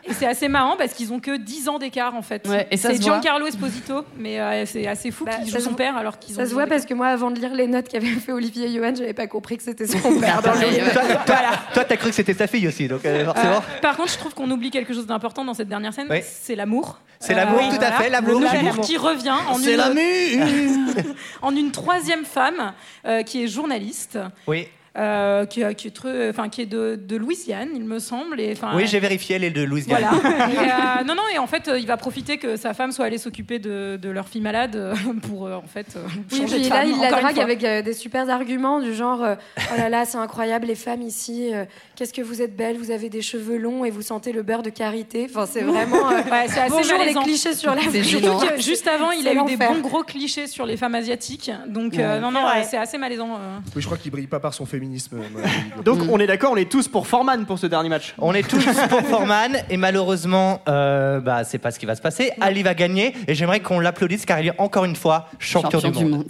Et 0.07 0.13
c'est 0.13 0.25
assez 0.25 0.47
marrant 0.47 0.75
parce 0.77 0.93
qu'ils 0.93 1.11
ont 1.13 1.19
que 1.19 1.37
10 1.37 1.69
ans 1.69 1.79
d'écart 1.79 2.15
en 2.15 2.21
fait. 2.21 2.47
Ouais, 2.47 2.67
et 2.71 2.77
ça 2.77 2.89
c'est. 2.91 3.01
Giancarlo 3.01 3.47
Esposito, 3.47 4.05
mais 4.17 4.39
euh, 4.39 4.65
c'est 4.65 4.87
assez 4.87 5.11
fou 5.11 5.25
Bah, 5.25 5.33
qu'il 5.43 5.51
joue 5.51 5.59
son 5.59 5.73
père 5.73 5.97
alors 5.97 6.19
qu'ils 6.19 6.35
ont. 6.35 6.37
Ça 6.37 6.43
se 6.45 6.49
10 6.49 6.53
voit 6.53 6.67
parce 6.67 6.85
que 6.85 6.93
moi, 6.93 7.07
avant 7.07 7.31
de 7.31 7.39
lire 7.39 7.53
les 7.53 7.67
notes 7.67 7.87
qu'avait 7.89 8.07
fait 8.07 8.31
Olivier 8.31 8.73
Johan, 8.73 8.93
j'avais 8.95 9.13
pas 9.13 9.27
compris 9.27 9.57
que 9.57 9.63
c'était 9.63 9.87
son 9.87 9.99
père 10.19 10.41
dans 10.41 10.53
le 10.53 10.59
ouais. 10.59 10.91
Toi, 10.93 11.01
toi, 11.25 11.35
toi, 11.73 11.85
t'as 11.85 11.97
cru 11.97 12.09
que 12.09 12.15
c'était 12.15 12.33
sa 12.33 12.47
fille 12.47 12.67
aussi, 12.67 12.87
donc 12.87 13.03
euh, 13.05 13.19
d'écart. 13.19 13.25
forcément. 13.25 13.57
Euh, 13.57 13.81
par 13.81 13.97
contre, 13.97 14.11
je 14.11 14.17
trouve 14.17 14.33
qu'on 14.33 14.49
oublie 14.51 14.71
quelque 14.71 14.93
chose 14.93 15.07
d'important 15.07 15.43
dans 15.45 15.53
cette 15.53 15.69
dernière 15.69 15.93
scène, 15.93 16.07
Oui. 16.09 16.19
c'est 16.23 16.55
l'amour. 16.55 16.99
C'est 17.19 17.33
l'amour, 17.33 17.61
tout 17.69 17.81
à 17.83 17.91
fait, 17.93 18.09
l'amour. 18.09 18.41
L'amour 18.41 18.81
qui 18.81 18.97
revient 18.97 19.33
en 19.49 19.57
une, 19.59 19.75
l'amour 19.75 21.05
en 21.41 21.55
une 21.55 21.71
troisième 21.71 22.25
femme 22.25 22.73
euh, 23.05 23.23
qui 23.23 23.43
est 23.43 23.47
journaliste. 23.47 24.19
Oui. 24.47 24.67
Euh, 24.97 25.45
qui, 25.45 25.61
qui 25.75 25.87
est, 25.87 25.91
très- 25.91 26.29
enfin, 26.29 26.49
qui 26.49 26.61
est 26.61 26.65
de, 26.65 26.95
de 27.01 27.15
Louisiane, 27.15 27.69
il 27.73 27.83
me 27.83 27.99
semble. 27.99 28.39
Et, 28.39 28.51
enfin, 28.53 28.71
Oui, 28.75 28.87
j'ai 28.87 28.99
vérifié, 28.99 29.35
elle 29.35 29.43
est 29.43 29.51
de 29.51 29.63
Louisiane. 29.63 30.01
Voilà. 30.01 30.47
Et, 30.51 30.57
euh, 30.57 31.03
non, 31.05 31.15
non, 31.15 31.23
et 31.33 31.37
en 31.37 31.47
fait, 31.47 31.67
euh, 31.67 31.77
il 31.79 31.85
va 31.87 31.97
profiter 31.97 32.37
que 32.37 32.55
sa 32.55 32.73
femme 32.73 32.91
soit 32.91 33.05
allée 33.05 33.17
s'occuper 33.17 33.59
de, 33.59 33.97
de 34.01 34.09
leur 34.09 34.27
fille 34.27 34.41
malade 34.41 34.75
euh, 34.75 34.95
pour, 35.27 35.47
euh, 35.47 35.55
en 35.55 35.67
fait, 35.67 35.87
euh, 35.95 35.99
Oui, 36.31 36.37
changer 36.41 36.55
puis 36.55 36.65
de 36.65 36.69
là, 36.69 36.75
femme, 36.81 36.89
il 36.95 37.01
la 37.01 37.09
drague 37.11 37.39
avec 37.39 37.63
euh, 37.63 37.81
des 37.81 37.93
super 37.93 38.29
arguments 38.29 38.79
du 38.79 38.93
genre 38.93 39.23
euh, 39.23 39.35
Oh 39.57 39.77
là 39.77 39.89
là, 39.89 40.05
c'est 40.05 40.17
incroyable, 40.17 40.67
les 40.67 40.75
femmes 40.75 41.01
ici, 41.01 41.49
euh, 41.53 41.65
qu'est-ce 41.95 42.13
que 42.13 42.21
vous 42.21 42.41
êtes 42.41 42.55
belles, 42.55 42.77
vous 42.77 42.91
avez 42.91 43.09
des 43.09 43.21
cheveux 43.21 43.57
longs 43.57 43.83
et 43.85 43.91
vous 43.91 44.01
sentez 44.01 44.31
le 44.31 44.43
beurre 44.43 44.63
de 44.63 44.69
karité. 44.69 45.27
Enfin, 45.29 45.45
c'est 45.45 45.61
vraiment. 45.61 46.09
euh, 46.09 46.15
Ouais, 46.31 46.47
c'est 46.47 46.59
assez 46.61 46.69
Bonjour 46.71 46.99
les 47.03 47.13
clichés 47.13 47.53
sur 47.53 47.73
la 47.75 47.81
que 47.81 48.61
juste 48.61 48.87
avant, 48.87 49.11
il 49.11 49.27
a 49.27 49.33
eu 49.33 49.45
des 49.45 49.57
bons 49.57 49.79
gros 49.81 50.03
clichés 50.03 50.47
sur 50.47 50.65
les 50.65 50.77
femmes 50.77 50.95
asiatiques. 50.95 51.51
Donc, 51.67 51.97
euh, 51.97 52.19
non, 52.19 52.31
non, 52.31 52.39
C'est 52.41 52.45
vrai. 52.45 52.59
ouais, 52.59 52.67
c'est 52.69 52.77
assez 52.77 52.97
malaisant. 52.97 53.29
euh. 53.35 53.57
Oui, 53.75 53.81
je 53.81 53.85
crois 53.85 53.97
qu'il 53.97 54.11
brille 54.11 54.27
pas 54.27 54.39
par 54.39 54.53
son 54.53 54.65
féminisme. 54.65 54.84
Moi. 55.11 55.41
Donc 55.83 55.99
on 56.09 56.19
est 56.19 56.27
d'accord, 56.27 56.51
on 56.51 56.57
est 56.57 56.69
tous 56.69 56.87
pour 56.87 57.07
Foreman 57.07 57.45
pour 57.45 57.59
ce 57.59 57.67
dernier 57.67 57.89
match. 57.89 58.15
On 58.17 58.33
est 58.33 58.47
tous 58.47 58.63
pour 58.89 59.01
Foreman 59.09 59.57
et 59.69 59.77
malheureusement, 59.77 60.61
euh, 60.67 61.19
bah, 61.19 61.43
c'est 61.43 61.57
pas 61.57 61.71
ce 61.71 61.79
qui 61.79 61.85
va 61.85 61.95
se 61.95 62.01
passer. 62.01 62.31
Ali 62.41 62.63
va 62.63 62.73
gagner 62.73 63.13
et 63.27 63.35
j'aimerais 63.35 63.59
qu'on 63.59 63.79
l'applaudisse 63.79 64.25
car 64.25 64.39
il 64.39 64.47
est 64.47 64.59
encore 64.59 64.85
une 64.85 64.95
fois 64.95 65.29
champion, 65.39 65.79
du, 65.91 66.05
monde. 66.05 66.25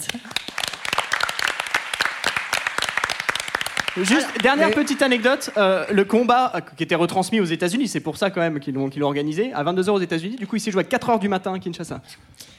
Juste 3.97 4.27
dernière 4.41 4.69
mais- 4.69 4.73
petite 4.73 5.01
anecdote, 5.01 5.51
euh, 5.57 5.85
le 5.91 6.03
combat 6.03 6.51
euh, 6.55 6.59
qui 6.75 6.83
était 6.83 6.95
retransmis 6.95 7.39
aux 7.39 7.45
États-Unis, 7.45 7.87
c'est 7.87 8.01
pour 8.01 8.17
ça 8.17 8.29
quand 8.29 8.41
même 8.41 8.59
qu'ils 8.59 8.73
l'ont 8.73 8.89
qu'ils 8.89 9.01
l'ont 9.01 9.07
organisé 9.07 9.53
à 9.53 9.63
22h 9.63 9.89
aux 9.91 9.99
États-Unis. 9.99 10.35
Du 10.35 10.47
coup, 10.47 10.57
il 10.57 10.59
s'est 10.59 10.71
joué 10.71 10.81
à 10.81 10.97
4h 10.97 11.19
du 11.19 11.29
matin 11.29 11.53
à 11.53 11.59
Kinshasa. 11.59 12.01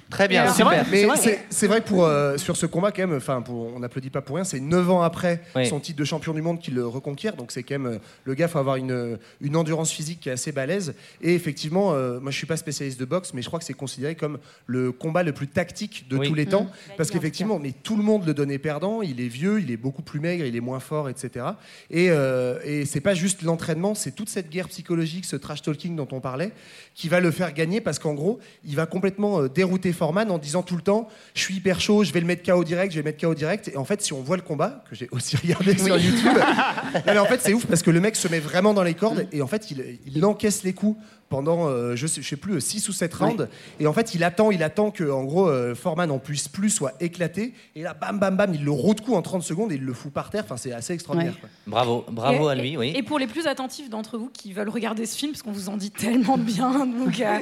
Très 0.08 0.28
bien, 0.28 0.52
C'est 0.52 0.62
vrai, 0.62 0.84
super. 0.84 0.90
Mais 0.92 1.36
c'est 1.50 1.66
vrai. 1.66 1.80
pour 1.80 2.04
euh, 2.04 2.36
sur 2.36 2.56
ce 2.56 2.64
combat 2.66 2.92
quand 2.92 3.06
même. 3.06 3.16
Enfin, 3.16 3.42
on 3.48 3.80
n'applaudit 3.80 4.10
pas 4.10 4.20
pour 4.22 4.36
rien. 4.36 4.44
C'est 4.44 4.60
9 4.60 4.88
ans 4.90 5.02
après 5.02 5.42
Oui. 5.56 5.66
son 5.66 5.80
titre 5.80 5.98
de 5.98 6.04
champion 6.04 6.32
du 6.32 6.42
monde 6.42 6.60
qu'il 6.60 6.74
le 6.74 6.86
reconquiert. 6.86 7.34
Donc 7.34 7.50
c'est 7.50 7.64
quand 7.64 7.78
même 7.78 7.86
euh, 7.94 7.98
le 8.24 8.34
gars 8.34 8.46
faut 8.46 8.58
avoir 8.58 8.76
une 8.76 9.18
une 9.40 9.56
endurance 9.56 9.90
physique 9.90 10.20
qui 10.20 10.28
est 10.28 10.32
assez 10.32 10.52
balèze. 10.52 10.94
Et 11.22 11.34
effectivement, 11.34 11.92
euh, 11.92 12.20
moi 12.20 12.30
je 12.30 12.36
suis 12.36 12.46
pas 12.46 12.56
spécialiste 12.56 13.00
de 13.00 13.04
boxe, 13.04 13.32
mais 13.34 13.42
je 13.42 13.48
crois 13.48 13.58
que 13.58 13.64
c'est 13.64 13.74
considéré 13.74 14.14
comme 14.14 14.38
le 14.66 14.92
combat 14.92 15.24
le 15.24 15.32
plus 15.32 15.48
tactique 15.48 16.06
de 16.08 16.16
Oui. 16.18 16.28
tous 16.28 16.34
les 16.34 16.46
temps, 16.46 16.70
parce 16.96 17.10
qu'effectivement, 17.10 17.58
mais 17.58 17.72
tout 17.82 17.96
le 17.96 18.02
monde 18.04 18.24
le 18.26 18.32
donnait 18.34 18.58
perdant. 18.58 19.02
Il 19.02 19.20
est 19.20 19.28
vieux, 19.28 19.60
il 19.60 19.70
est 19.72 19.76
beaucoup 19.76 20.02
plus 20.02 20.20
maigre, 20.20 20.44
il 20.44 20.54
est 20.54 20.60
moins 20.60 20.80
fort, 20.80 21.08
etc. 21.08 21.46
Et 21.90 22.10
euh, 22.10 22.60
et 22.64 22.84
c'est 22.86 23.00
pas 23.00 23.14
juste 23.14 23.42
l'entraînement, 23.42 23.94
c'est 23.96 24.12
toute 24.12 24.28
cette 24.28 24.50
guerre 24.50 24.68
psychologique, 24.68 25.24
ce 25.24 25.34
trash 25.36 25.62
talking 25.62 25.96
dont 25.96 26.08
on 26.12 26.20
parlait, 26.20 26.52
qui 26.96 27.10
va 27.10 27.20
le 27.20 27.30
faire 27.30 27.52
gagner 27.52 27.82
parce 27.82 27.98
qu'en 27.98 28.14
gros, 28.14 28.40
il 28.64 28.74
va 28.74 28.86
complètement 28.86 29.42
euh, 29.42 29.48
dérouter 29.48 29.92
Foreman 29.92 30.30
en 30.30 30.38
disant 30.38 30.62
tout 30.62 30.76
le 30.76 30.82
temps 30.82 31.08
Je 31.34 31.42
suis 31.42 31.56
hyper 31.56 31.78
chaud, 31.78 32.02
je 32.02 32.12
vais 32.12 32.20
le 32.20 32.26
mettre 32.26 32.42
KO 32.42 32.64
direct, 32.64 32.90
je 32.90 32.96
vais 32.96 33.02
le 33.02 33.10
mettre 33.10 33.20
KO 33.20 33.34
direct. 33.34 33.68
Et 33.68 33.76
en 33.76 33.84
fait, 33.84 34.00
si 34.00 34.14
on 34.14 34.22
voit 34.22 34.36
le 34.36 34.42
combat, 34.42 34.82
que 34.88 34.96
j'ai 34.96 35.06
aussi 35.12 35.36
regardé 35.42 35.76
sur 35.76 35.98
YouTube, 35.98 36.24
non, 37.06 37.12
mais 37.12 37.18
en 37.18 37.26
fait, 37.26 37.42
c'est 37.42 37.52
ouf 37.52 37.66
parce 37.66 37.82
que 37.82 37.90
le 37.90 38.00
mec 38.00 38.16
se 38.16 38.28
met 38.28 38.40
vraiment 38.40 38.72
dans 38.72 38.82
les 38.82 38.94
cordes 38.94 39.28
et 39.30 39.42
en 39.42 39.46
fait, 39.46 39.70
il, 39.70 39.98
il 40.06 40.24
encaisse 40.24 40.62
les 40.62 40.72
coups 40.72 40.98
pendant, 41.28 41.68
euh, 41.68 41.96
je, 41.96 42.06
sais, 42.06 42.22
je 42.22 42.28
sais 42.28 42.36
plus, 42.36 42.60
6 42.60 42.88
ou 42.88 42.92
7 42.92 43.14
rounds. 43.14 43.48
Et 43.80 43.86
en 43.86 43.92
fait, 43.92 44.14
il 44.14 44.22
attend, 44.22 44.50
il 44.50 44.62
attend 44.62 44.90
que, 44.90 45.10
en 45.10 45.24
gros, 45.24 45.48
euh, 45.48 45.74
Foreman 45.74 46.10
en 46.10 46.18
puisse 46.18 46.48
plus, 46.48 46.70
soit 46.70 46.92
éclaté. 47.00 47.52
Et 47.74 47.82
là, 47.82 47.94
bam, 47.94 48.18
bam, 48.18 48.36
bam, 48.36 48.54
il 48.54 48.64
le 48.64 48.70
roule 48.70 48.94
de 48.94 49.00
coup 49.00 49.14
en 49.14 49.22
30 49.22 49.42
secondes 49.42 49.72
et 49.72 49.74
il 49.74 49.84
le 49.84 49.92
fout 49.92 50.12
par 50.12 50.30
terre. 50.30 50.44
Enfin, 50.44 50.56
c'est 50.56 50.72
assez 50.72 50.92
extraordinaire. 50.92 51.34
Ouais. 51.34 51.40
quoi. 51.40 51.48
Bravo, 51.66 52.04
bravo 52.10 52.48
Et- 52.48 52.52
à 52.52 52.54
lui, 52.54 52.76
oui. 52.76 52.92
Et 52.96 53.02
pour 53.02 53.18
les 53.18 53.26
plus 53.26 53.46
attentifs 53.46 53.90
d'entre 53.90 54.18
vous 54.18 54.28
qui 54.32 54.52
veulent 54.52 54.68
regarder 54.68 55.04
ce 55.06 55.16
film, 55.16 55.32
parce 55.32 55.42
qu'on 55.42 55.52
vous 55.52 55.68
en 55.68 55.76
dit 55.76 55.90
tellement 55.90 56.38
de 56.38 56.42
bien, 56.44 56.86
donc, 56.86 57.20
euh, 57.20 57.38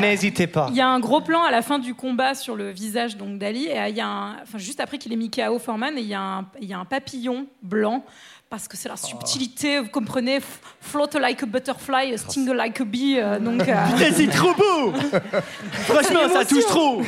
N'hésitez 0.00 0.46
pas. 0.46 0.66
Il 0.70 0.76
y 0.76 0.80
a 0.80 0.88
un 0.88 1.00
gros 1.00 1.20
plan 1.20 1.42
à 1.44 1.50
la 1.50 1.62
fin 1.62 1.78
du 1.78 1.94
combat 1.94 2.34
sur 2.34 2.56
le 2.56 2.70
visage 2.70 3.16
donc 3.16 3.38
d'Ali, 3.38 3.66
et 3.66 3.78
euh, 3.78 3.88
il 3.88 3.96
y 3.96 4.00
a 4.00 4.06
un, 4.06 4.32
enfin, 4.42 4.58
juste 4.58 4.80
après 4.80 4.98
qu'il 4.98 5.12
ait 5.12 5.16
mis 5.16 5.30
KO 5.30 5.58
Foreman, 5.58 5.96
et 5.96 6.00
il 6.00 6.08
y, 6.08 6.14
a 6.14 6.20
un, 6.20 6.46
il 6.60 6.68
y 6.68 6.72
a 6.74 6.78
un 6.78 6.84
papillon 6.84 7.46
blanc. 7.62 8.04
Parce 8.52 8.68
que 8.68 8.76
c'est 8.76 8.90
la 8.90 8.98
subtilité, 8.98 9.80
vous 9.80 9.88
comprenez, 9.88 10.38
float 10.78 11.18
like 11.18 11.42
a 11.42 11.46
butterfly, 11.46 12.18
sting 12.18 12.52
like 12.52 12.82
a 12.82 12.84
bee. 12.84 13.16
euh, 13.18 13.38
donc, 13.38 13.62
euh, 13.66 13.74
Putain, 13.96 14.12
c'est 14.14 14.26
trop 14.26 14.52
beau 14.52 14.92
Franchement, 15.88 16.28
ça 16.30 16.44
touche 16.44 16.66
trop 16.66 17.00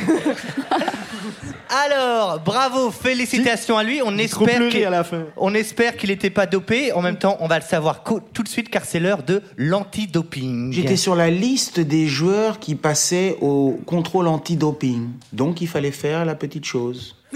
Alors, 1.69 2.39
bravo, 2.39 2.89
félicitations 2.89 3.77
à 3.77 3.83
lui. 3.83 4.01
On 4.03 4.17
espère 4.17 4.69
qu'il 4.69 4.85
à 4.85 4.89
la 4.89 5.03
fin. 5.03 5.25
on 5.37 5.53
espère 5.53 5.95
qu'il 5.97 6.09
n'était 6.09 6.31
pas 6.31 6.47
dopé. 6.47 6.91
En 6.93 7.03
même 7.03 7.19
temps, 7.19 7.37
on 7.39 7.47
va 7.47 7.59
le 7.59 7.65
savoir 7.65 8.03
tout 8.03 8.41
de 8.41 8.49
suite 8.49 8.71
car 8.71 8.83
c'est 8.83 8.99
l'heure 8.99 9.21
de 9.21 9.43
l'antidoping. 9.55 10.73
J'étais 10.73 10.97
sur 10.97 11.15
la 11.15 11.29
liste 11.29 11.79
des 11.79 12.07
joueurs 12.07 12.57
qui 12.57 12.73
passaient 12.73 13.37
au 13.41 13.79
contrôle 13.85 14.29
anti-doping. 14.29 15.09
Donc 15.31 15.61
il 15.61 15.67
fallait 15.67 15.91
faire 15.91 16.25
la 16.25 16.33
petite 16.33 16.65
chose. 16.65 17.15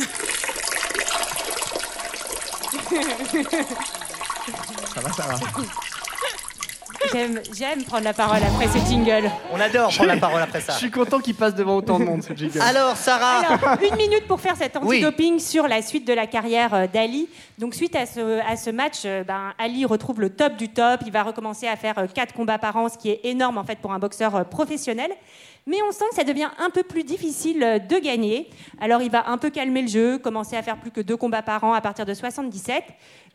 Ça 4.94 5.02
va, 5.02 5.12
ça 5.12 5.24
va. 5.24 5.36
J'aime, 7.14 7.40
j'aime 7.58 7.84
prendre 7.86 8.04
la 8.04 8.14
parole 8.14 8.38
après 8.44 8.68
ce 8.68 8.78
jingle. 8.88 9.32
On 9.52 9.60
adore 9.60 9.90
prendre 9.92 10.10
la 10.12 10.18
parole 10.18 10.42
après 10.42 10.60
ça. 10.62 10.74
Je 10.74 10.78
suis 10.80 10.92
content 10.92 11.20
qu'il 11.20 11.34
passe 11.34 11.56
devant 11.56 11.78
autant 11.78 11.98
de 11.98 12.04
monde, 12.04 12.22
ce 12.22 12.34
jingle. 12.34 12.62
Alors, 12.62 12.96
Sarah, 12.98 13.40
Alors, 13.40 13.78
une 13.82 13.96
minute 13.96 14.28
pour 14.28 14.40
faire 14.42 14.56
cet 14.58 14.78
Oui. 14.84 14.98
antidoping 14.98 15.40
sur 15.40 15.68
la 15.68 15.82
suite 15.82 16.06
de 16.06 16.14
la 16.14 16.28
carrière 16.28 16.74
euh, 16.74 16.88
d'Ali. 16.88 17.28
Donc, 17.58 17.74
suite 17.74 17.96
à 17.96 18.06
ce, 18.06 18.40
à 18.48 18.56
ce 18.58 18.70
match, 18.70 19.04
euh, 19.06 19.24
ben, 19.24 19.54
Ali 19.58 19.86
retrouve 19.86 20.20
le 20.22 20.30
top 20.30 20.58
du 20.58 20.70
top. 20.70 21.00
Il 21.06 21.12
va 21.12 21.24
recommencer 21.24 21.68
à 21.68 21.78
faire 21.78 21.98
euh, 21.98 22.06
quatre 22.14 22.34
combats 22.34 22.60
par 22.60 22.76
an, 22.76 22.90
ce 22.90 22.98
qui 22.98 23.10
est 23.10 23.22
énorme 23.24 23.58
en 23.58 23.64
fait 23.64 23.80
pour 23.80 23.94
un 23.94 24.00
boxeur 24.00 24.36
euh, 24.36 24.44
professionnel. 24.44 25.10
Mais 25.66 25.78
on 25.88 25.92
sent 25.92 26.06
que 26.10 26.16
ça 26.16 26.24
devient 26.24 26.50
un 26.60 26.70
peu 26.70 26.84
plus 26.84 27.04
difficile 27.04 27.60
de 27.90 28.00
gagner. 28.00 28.50
Alors, 28.82 29.02
il 29.02 29.10
va 29.10 29.30
un 29.30 29.38
peu 29.38 29.50
calmer 29.50 29.84
le 29.84 29.88
jeu, 29.88 30.18
commencer 30.18 30.58
à 30.58 30.62
faire 30.64 30.78
plus 30.78 30.92
que 30.92 31.02
deux 31.02 31.18
combats 31.18 31.44
par 31.44 31.64
an 31.64 31.74
à 31.74 31.82
partir 31.82 32.06
de 32.06 32.14
77. 32.14 32.84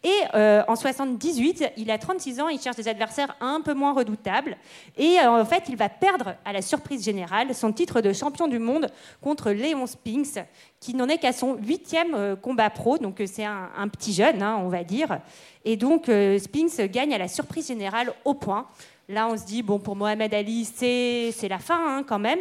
Et 0.04 0.12
euh, 0.34 0.62
en 0.68 0.76
78, 0.76 1.72
il 1.78 1.90
a 1.90 1.96
36 1.96 2.38
ans, 2.38 2.48
il 2.48 2.60
cherche 2.60 2.76
des 2.76 2.88
adversaires 2.88 3.34
un 3.40 3.62
peu 3.62 3.72
moins 3.72 3.94
redoutables. 3.94 4.58
Et 4.98 5.18
euh, 5.18 5.40
en 5.40 5.44
fait, 5.46 5.64
il 5.70 5.76
va 5.76 5.88
perdre, 5.88 6.34
à 6.44 6.52
la 6.52 6.60
surprise 6.60 7.02
générale, 7.02 7.54
son 7.54 7.72
titre 7.72 8.02
de 8.02 8.12
champion 8.12 8.46
du 8.46 8.58
monde 8.58 8.88
contre 9.22 9.50
Léon 9.50 9.86
Spinks, 9.86 10.44
qui 10.78 10.94
n'en 10.94 11.08
est 11.08 11.16
qu'à 11.16 11.32
son 11.32 11.56
huitième 11.56 12.14
euh, 12.14 12.36
combat 12.36 12.68
pro. 12.68 12.98
Donc 12.98 13.22
c'est 13.24 13.46
un, 13.46 13.88
petit 13.88 14.12
jeune, 14.12 14.42
hein, 14.42 14.60
on 14.62 14.68
va 14.68 14.84
dire. 14.84 15.20
Et 15.64 15.78
donc 15.78 16.10
Spinks 16.38 16.90
gagne 16.90 17.14
à 17.14 17.18
la 17.18 17.28
surprise 17.28 17.68
générale 17.68 18.12
au 18.26 18.34
point. 18.34 18.66
Là, 19.08 19.26
on 19.28 19.38
se 19.38 19.46
dit, 19.46 19.62
bon, 19.62 19.78
pour 19.78 19.96
Mohamed 19.96 20.34
Ali, 20.34 20.66
c'est 20.66 21.48
la 21.48 21.58
fin 21.58 21.78
hein, 21.78 22.02
quand 22.06 22.18
même. 22.18 22.40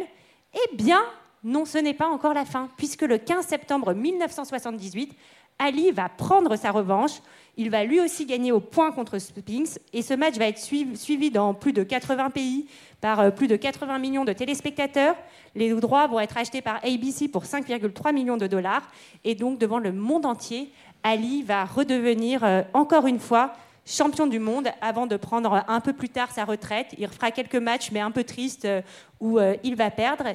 Eh 0.54 0.76
bien, 0.76 1.02
Non, 1.42 1.64
ce 1.64 1.78
n'est 1.78 1.94
pas 1.94 2.08
encore 2.08 2.34
la 2.34 2.44
fin, 2.44 2.68
puisque 2.76 3.02
le 3.02 3.18
15 3.18 3.46
septembre 3.46 3.94
1978, 3.94 5.14
Ali 5.58 5.90
va 5.90 6.08
prendre 6.08 6.56
sa 6.56 6.70
revanche. 6.70 7.20
Il 7.56 7.70
va 7.70 7.84
lui 7.84 8.00
aussi 8.00 8.26
gagner 8.26 8.50
au 8.50 8.58
point 8.58 8.90
contre 8.90 9.18
Spinks 9.18 9.78
et 9.92 10.02
ce 10.02 10.14
match 10.14 10.36
va 10.36 10.46
être 10.46 10.58
suivi, 10.58 11.30
dans 11.30 11.54
plus 11.54 11.72
de 11.72 11.84
80 11.84 12.30
pays 12.30 12.66
par 13.00 13.20
euh, 13.20 13.30
plus 13.30 13.46
de 13.46 13.54
80 13.54 13.98
millions 13.98 14.24
de 14.24 14.32
téléspectateurs. 14.32 15.14
Les 15.54 15.72
droits 15.74 16.08
vont 16.08 16.18
être 16.18 16.36
achetés 16.36 16.62
par 16.62 16.84
ABC 16.84 17.28
pour 17.28 17.44
5,3 17.44 18.12
millions 18.12 18.36
de 18.36 18.48
dollars 18.48 18.82
et 19.22 19.36
donc 19.36 19.58
devant 19.58 19.78
le 19.78 19.92
monde 19.92 20.26
entier, 20.26 20.72
Ali 21.04 21.42
va 21.42 21.64
redevenir 21.64 22.42
euh, 22.42 22.62
encore 22.72 23.06
une 23.06 23.20
fois 23.20 23.52
champion 23.86 24.26
du 24.26 24.38
monde 24.38 24.68
avant 24.80 25.06
de 25.06 25.16
prendre 25.16 25.62
un 25.68 25.80
peu 25.80 25.92
plus 25.92 26.08
tard 26.08 26.30
sa 26.30 26.44
retraite. 26.44 26.94
Il 26.98 27.06
fera 27.08 27.30
quelques 27.30 27.54
matchs 27.54 27.90
mais 27.92 28.00
un 28.00 28.10
peu 28.10 28.24
tristes 28.24 28.64
euh, 28.64 28.82
où 29.24 29.38
euh, 29.38 29.56
il 29.64 29.74
va 29.74 29.90
perdre. 29.90 30.26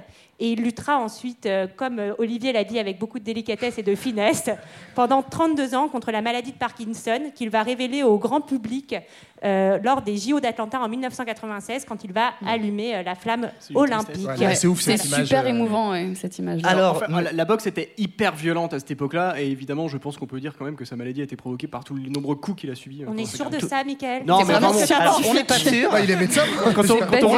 Et 0.42 0.54
il 0.54 0.64
luttera 0.64 0.98
ensuite, 0.98 1.46
euh, 1.46 1.68
comme 1.76 2.00
euh, 2.00 2.14
Olivier 2.18 2.54
l'a 2.54 2.64
dit 2.64 2.80
avec 2.80 2.98
beaucoup 2.98 3.20
de 3.20 3.24
délicatesse 3.24 3.78
et 3.78 3.84
de 3.84 3.94
finesse, 3.94 4.50
pendant 4.96 5.22
32 5.22 5.76
ans 5.76 5.90
contre 5.90 6.12
la 6.12 6.22
maladie 6.22 6.54
de 6.54 6.58
Parkinson 6.58 7.32
qu'il 7.36 7.50
va 7.50 7.62
révéler 7.62 8.04
au 8.04 8.18
grand 8.18 8.42
public 8.42 8.96
euh, 9.44 9.80
lors 9.84 10.02
des 10.02 10.18
JO 10.18 10.42
d'Atlanta 10.42 10.82
en 10.82 10.90
1996 10.90 11.86
quand 11.86 12.04
il 12.04 12.12
va 12.12 12.32
allumer 12.46 12.96
euh, 12.96 13.04
la 13.04 13.16
flamme 13.16 13.50
olympique. 13.74 14.28
C'est 14.76 14.98
super 14.98 15.48
émouvant, 15.48 15.92
ouais, 15.92 16.12
cette 16.16 16.38
image. 16.40 16.62
Enfin, 16.66 17.22
la, 17.22 17.32
la 17.32 17.46
boxe 17.46 17.68
était 17.68 17.94
hyper 17.98 18.36
violente 18.36 18.74
à 18.74 18.80
cette 18.80 18.92
époque-là, 18.92 19.36
et 19.40 19.50
évidemment, 19.50 19.88
je 19.88 19.98
pense 19.98 20.18
qu'on 20.18 20.26
peut 20.26 20.42
dire 20.42 20.56
quand 20.58 20.66
même 20.66 20.76
que 20.76 20.84
sa 20.84 20.98
maladie 20.98 21.22
a 21.22 21.24
été 21.24 21.38
provoquée 21.38 21.68
par 21.68 21.86
tous 21.86 21.96
les 21.96 22.10
nombreux 22.10 22.36
coups 22.36 22.62
qu'il 22.62 22.72
a 22.72 22.76
subis. 22.76 23.04
On 23.08 23.18
est 23.18 23.26
sûr 23.26 23.50
de 23.50 23.60
ça, 23.60 23.84
Michael 23.86 24.24
Non, 24.26 24.40
mais 24.40 24.54
vraiment 24.54 24.72
Alors, 25.00 25.22
on 25.26 25.34
n'est 25.34 25.46
pas 25.46 25.54
sûr. 25.56 25.90
Ah, 25.94 26.02
il 26.02 26.12
est 26.12 26.18
médecin 26.18 26.44
Quand 26.76 26.90
on, 26.90 27.00
quand 27.00 27.24
on 27.24 27.38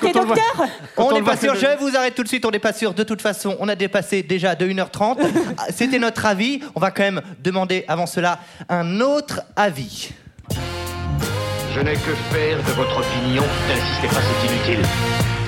quand 0.00 0.16
on 0.16 0.26
On 0.30 0.34
le 0.98 1.14
n'est 1.14 1.22
pas 1.22 1.36
sûr, 1.36 1.54
je 1.54 1.78
vous 1.78 1.96
arrête 1.96 2.14
tout 2.14 2.22
de 2.22 2.28
suite, 2.28 2.44
on 2.44 2.50
n'est 2.50 2.58
pas 2.58 2.72
sûr. 2.72 2.94
De 2.94 3.02
toute 3.02 3.22
façon, 3.22 3.56
on 3.60 3.68
a 3.68 3.74
dépassé 3.74 4.22
déjà 4.22 4.54
de 4.54 4.66
1h30. 4.66 5.18
Ah, 5.58 5.66
C'était 5.70 5.98
notre 5.98 6.26
avis. 6.26 6.60
On 6.74 6.80
va 6.80 6.90
quand 6.90 7.02
même 7.02 7.22
demander 7.42 7.84
avant 7.88 8.06
cela 8.06 8.38
un 8.68 9.00
autre 9.00 9.42
avis. 9.56 10.10
Je 11.74 11.80
n'ai 11.80 11.94
que 11.94 12.14
faire 12.32 12.56
de 12.58 12.72
votre 12.72 12.98
opinion. 12.98 13.42
N'insistez 13.68 14.08
pas, 14.08 14.20
c'est 14.22 14.46
inutile. 14.48 14.86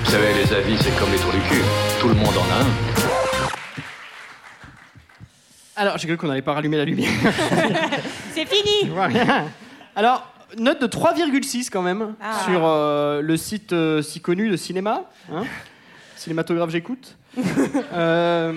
Vous 0.05 0.11
savez, 0.11 0.35
les 0.35 0.53
avis, 0.55 0.77
c'est 0.79 0.95
comme 0.99 1.11
les 1.11 1.19
trous 1.19 1.33
du 1.33 1.41
cul. 1.49 1.63
Tout 2.01 2.09
le 2.09 2.15
monde 2.15 2.37
en 2.37 2.53
a 2.53 2.63
un. 2.63 3.09
Alors, 5.77 5.97
j'ai 5.97 6.09
cru 6.09 6.17
qu'on 6.17 6.27
n'allait 6.27 6.43
pas 6.43 6.55
rallumer 6.55 6.77
la 6.77 6.85
lumière. 6.85 7.09
C'est 8.35 8.47
fini 8.47 8.91
Voilà. 8.93 9.45
Alors, 9.95 10.33
note 10.57 10.81
de 10.81 10.87
3,6 10.87 11.69
quand 11.71 11.83
même 11.83 12.15
Ah. 12.23 12.41
sur 12.45 12.63
euh, 12.67 13.21
le 13.21 13.37
site 13.37 13.73
euh, 13.73 14.03
si 14.03 14.21
connu 14.21 14.49
de 14.51 14.57
cinéma. 14.57 15.05
hein. 15.33 15.45
Cinématographe, 16.17 16.71
j'écoute. 16.71 17.17
Euh, 17.95 18.53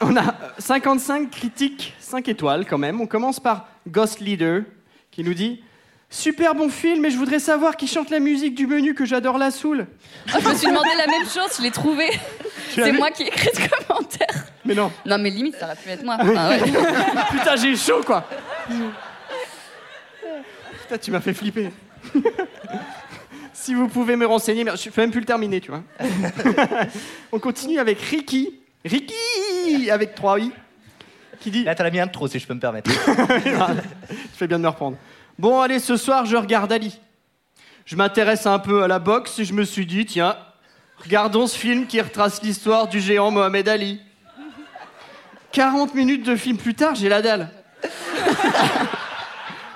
on 0.00 0.16
a 0.16 0.34
55 0.58 1.30
critiques 1.30 1.94
5 2.00 2.28
étoiles 2.28 2.66
quand 2.66 2.78
même. 2.78 3.00
On 3.00 3.06
commence 3.06 3.38
par 3.40 3.68
Ghost 3.88 4.20
Leader 4.20 4.62
qui 5.10 5.22
nous 5.24 5.34
dit 5.34 5.62
Super 6.10 6.54
bon 6.54 6.68
film, 6.68 7.04
et 7.04 7.10
je 7.10 7.16
voudrais 7.16 7.38
savoir 7.38 7.76
qui 7.76 7.86
chante 7.86 8.10
la 8.10 8.20
musique 8.20 8.54
du 8.54 8.66
menu 8.66 8.94
que 8.94 9.04
j'adore 9.04 9.38
la 9.38 9.50
soul. 9.50 9.86
Je 10.26 10.36
me 10.48 10.54
suis 10.54 10.66
demandé 10.68 10.88
la 10.98 11.06
même 11.06 11.24
chose, 11.26 11.56
je 11.58 11.62
l'ai 11.62 11.70
trouvé. 11.70 12.06
C'est 12.74 12.92
moi 12.92 13.10
qui 13.10 13.22
ai 13.24 13.28
écrit 13.28 13.50
ce 13.54 13.68
commentaire. 13.68 14.44
Mais 14.64 14.74
non. 14.74 14.90
Non, 15.06 15.18
mais 15.18 15.30
limite, 15.30 15.56
ça 15.56 15.66
aurait 15.66 15.76
pu 15.76 15.88
être 15.90 16.04
moi. 16.04 16.16
Ah 16.20 16.50
ouais. 16.50 16.60
Putain, 17.30 17.56
j'ai 17.56 17.74
chaud 17.76 18.00
quoi. 18.06 18.24
Putain, 20.84 20.98
tu 20.98 21.10
m'as 21.10 21.20
fait 21.20 21.32
flipper. 21.32 21.70
si 23.54 23.72
vous 23.72 23.88
pouvez 23.88 24.16
me 24.16 24.26
renseigner, 24.26 24.64
mais 24.64 24.76
je 24.76 24.90
peux 24.90 25.00
même 25.00 25.10
plus 25.10 25.20
le 25.20 25.26
terminer, 25.26 25.58
tu 25.58 25.70
vois. 25.70 25.82
On 27.32 27.38
continue 27.38 27.78
avec 27.78 27.98
Ricky. 28.02 28.60
Ricky 28.84 29.90
avec 29.90 30.14
3 30.14 30.40
i. 30.40 30.52
Qui 31.40 31.50
dit. 31.50 31.64
Là, 31.64 31.74
t'en 31.74 31.86
as 31.86 31.90
mis 31.90 32.00
un 32.00 32.06
de 32.06 32.12
trop, 32.12 32.28
si 32.28 32.38
je 32.38 32.46
peux 32.46 32.52
me 32.52 32.60
permettre. 32.60 32.90
Tu 33.40 34.38
fais 34.38 34.46
bien 34.46 34.58
de 34.58 34.64
me 34.64 34.68
reprendre. 34.68 34.98
Bon, 35.38 35.60
allez, 35.60 35.78
ce 35.78 35.96
soir, 35.96 36.26
je 36.26 36.36
regarde 36.36 36.70
Ali. 36.70 37.00
Je 37.86 37.96
m'intéresse 37.96 38.44
un 38.46 38.58
peu 38.58 38.82
à 38.82 38.88
la 38.88 38.98
boxe 38.98 39.38
et 39.38 39.46
je 39.46 39.54
me 39.54 39.64
suis 39.64 39.86
dit, 39.86 40.04
tiens, 40.04 40.36
regardons 40.98 41.46
ce 41.46 41.56
film 41.56 41.86
qui 41.86 41.98
retrace 41.98 42.42
l'histoire 42.42 42.88
du 42.88 43.00
géant 43.00 43.30
Mohamed 43.30 43.68
Ali. 43.68 44.00
40 45.52 45.94
minutes 45.94 46.26
de 46.26 46.36
film 46.36 46.58
plus 46.58 46.74
tard, 46.74 46.94
j'ai 46.94 47.08
la 47.08 47.22
dalle. 47.22 47.48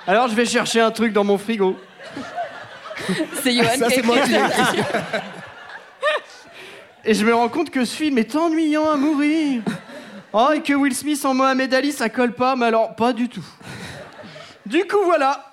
Alors, 0.09 0.27
je 0.27 0.33
vais 0.33 0.47
chercher 0.47 0.81
un 0.81 0.89
truc 0.89 1.13
dans 1.13 1.23
mon 1.23 1.37
frigo. 1.37 1.77
C'est 3.43 3.53
Johan 3.53 3.67
Ça, 3.77 3.77
qui 3.77 3.83
a 3.83 3.89
c'est 3.89 4.01
moi 4.01 4.17
écrit 4.17 4.29
qui 4.29 4.33
l'ai 4.33 4.49
ça. 4.49 4.63
écrit. 4.63 4.81
Et 7.05 7.13
je 7.13 7.23
me 7.23 7.35
rends 7.35 7.47
compte 7.47 7.69
que 7.69 7.85
ce 7.85 7.95
film 7.95 8.17
est 8.17 8.35
ennuyant 8.35 8.89
à 8.89 8.95
mourir. 8.95 9.61
Oh, 10.33 10.49
et 10.51 10.61
que 10.61 10.73
Will 10.73 10.95
Smith 10.95 11.23
en 11.25 11.35
Mohamed 11.35 11.71
Ali, 11.75 11.91
ça 11.91 12.09
colle 12.09 12.33
pas, 12.33 12.55
mais 12.55 12.65
alors 12.65 12.95
pas 12.95 13.13
du 13.13 13.29
tout. 13.29 13.45
Du 14.65 14.79
coup, 14.87 15.03
voilà. 15.05 15.45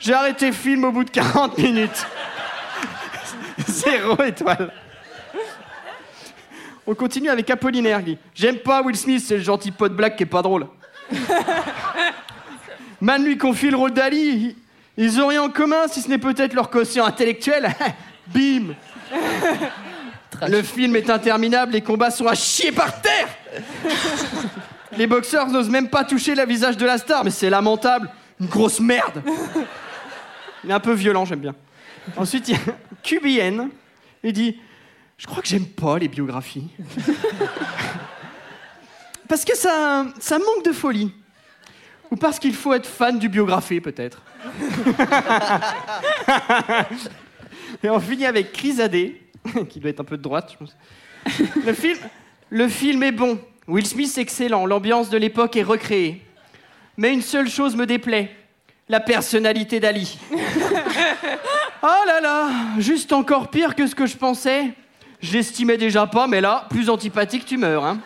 J'ai 0.00 0.12
arrêté 0.12 0.46
le 0.46 0.52
film 0.52 0.82
au 0.82 0.90
bout 0.90 1.04
de 1.04 1.10
40 1.10 1.56
minutes. 1.58 2.04
Zéro 3.68 4.20
étoile. 4.24 4.72
On 6.84 6.96
continue 6.96 7.30
avec 7.30 7.48
Apollinaire. 7.48 8.02
J'aime 8.34 8.58
pas 8.58 8.82
Will 8.82 8.96
Smith, 8.96 9.22
c'est 9.24 9.36
le 9.36 9.44
gentil 9.44 9.70
pote 9.70 9.94
black 9.94 10.16
qui 10.16 10.24
est 10.24 10.26
pas 10.26 10.42
drôle. 10.42 10.66
Man 13.04 13.22
lui 13.22 13.36
confie 13.36 13.68
le 13.68 13.76
rôle 13.76 13.92
d'Ali. 13.92 14.56
Ils 14.96 15.20
ont 15.20 15.26
rien 15.26 15.42
en 15.42 15.50
commun 15.50 15.88
si 15.88 16.00
ce 16.00 16.08
n'est 16.08 16.16
peut-être 16.16 16.54
leur 16.54 16.70
quotient 16.70 17.04
intellectuel. 17.04 17.70
Bim 18.28 18.74
Le 20.48 20.62
film 20.62 20.96
est 20.96 21.10
interminable, 21.10 21.74
les 21.74 21.82
combats 21.82 22.10
sont 22.10 22.26
à 22.26 22.34
chier 22.34 22.72
par 22.72 23.02
terre 23.02 23.28
Les 24.96 25.06
boxeurs 25.06 25.48
n'osent 25.48 25.68
même 25.68 25.90
pas 25.90 26.04
toucher 26.04 26.34
le 26.34 26.46
visage 26.46 26.78
de 26.78 26.86
la 26.86 26.96
star, 26.96 27.24
mais 27.24 27.30
c'est 27.30 27.50
lamentable. 27.50 28.08
Une 28.40 28.46
grosse 28.46 28.80
merde 28.80 29.22
Il 30.64 30.70
est 30.70 30.72
un 30.74 30.80
peu 30.80 30.94
violent, 30.94 31.26
j'aime 31.26 31.40
bien. 31.40 31.54
Ensuite, 32.16 32.48
il 32.48 32.54
y 32.54 32.56
a 32.56 32.60
QBN. 33.02 33.68
Il 34.22 34.32
dit 34.32 34.58
Je 35.18 35.26
crois 35.26 35.42
que 35.42 35.48
j'aime 35.48 35.66
pas 35.66 35.98
les 35.98 36.08
biographies. 36.08 36.70
Parce 39.28 39.44
que 39.44 39.54
ça, 39.54 40.06
ça 40.18 40.38
manque 40.38 40.64
de 40.64 40.72
folie. 40.72 41.12
Ou 42.14 42.16
parce 42.16 42.38
qu'il 42.38 42.54
faut 42.54 42.72
être 42.72 42.86
fan 42.86 43.18
du 43.18 43.28
biographe, 43.28 43.72
peut-être. 43.82 44.22
Et 47.82 47.90
on 47.90 47.98
finit 47.98 48.24
avec 48.24 48.52
Chris 48.52 48.80
Adé, 48.80 49.20
qui 49.68 49.80
doit 49.80 49.90
être 49.90 49.98
un 49.98 50.04
peu 50.04 50.16
de 50.16 50.22
droite, 50.22 50.52
je 50.52 50.58
pense. 50.58 50.76
Le 51.66 51.72
film, 51.72 51.98
le 52.50 52.68
film 52.68 53.02
est 53.02 53.10
bon. 53.10 53.40
Will 53.66 53.84
Smith 53.84 54.16
excellent. 54.16 54.64
L'ambiance 54.64 55.10
de 55.10 55.18
l'époque 55.18 55.56
est 55.56 55.64
recréée. 55.64 56.22
Mais 56.96 57.12
une 57.12 57.20
seule 57.20 57.48
chose 57.48 57.74
me 57.74 57.84
déplaît 57.84 58.30
la 58.88 59.00
personnalité 59.00 59.80
d'Ali. 59.80 60.16
Oh 61.86 62.06
là 62.06 62.18
là, 62.18 62.48
juste 62.78 63.12
encore 63.12 63.50
pire 63.50 63.74
que 63.74 63.86
ce 63.86 63.94
que 63.94 64.06
je 64.06 64.16
pensais. 64.16 64.72
Je 65.20 65.34
l'estimais 65.34 65.76
déjà 65.76 66.06
pas, 66.06 66.26
mais 66.26 66.40
là, 66.40 66.66
plus 66.70 66.88
antipathique, 66.88 67.44
tu 67.44 67.58
meurs. 67.58 67.84
Hein. 67.84 67.98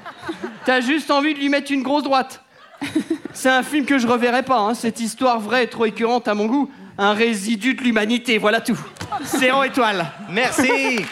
T'as 0.64 0.80
juste 0.80 1.12
envie 1.12 1.32
de 1.32 1.38
lui 1.38 1.48
mettre 1.48 1.70
une 1.70 1.84
grosse 1.84 2.02
droite. 2.02 2.42
C'est 3.32 3.48
un 3.50 3.62
film 3.62 3.86
que 3.86 3.98
je 3.98 4.06
reverrai 4.06 4.42
pas. 4.42 4.58
hein. 4.58 4.74
Cette 4.74 5.00
histoire 5.00 5.40
vraie 5.40 5.64
est 5.64 5.68
trop 5.68 5.86
écœurante 5.86 6.28
à 6.28 6.34
mon 6.34 6.46
goût. 6.46 6.70
Un 6.96 7.12
résidu 7.12 7.74
de 7.74 7.82
l'humanité, 7.82 8.38
voilà 8.38 8.60
tout. 8.60 8.78
Zéro 9.22 9.64
étoile. 9.64 10.06
Merci. 10.30 11.04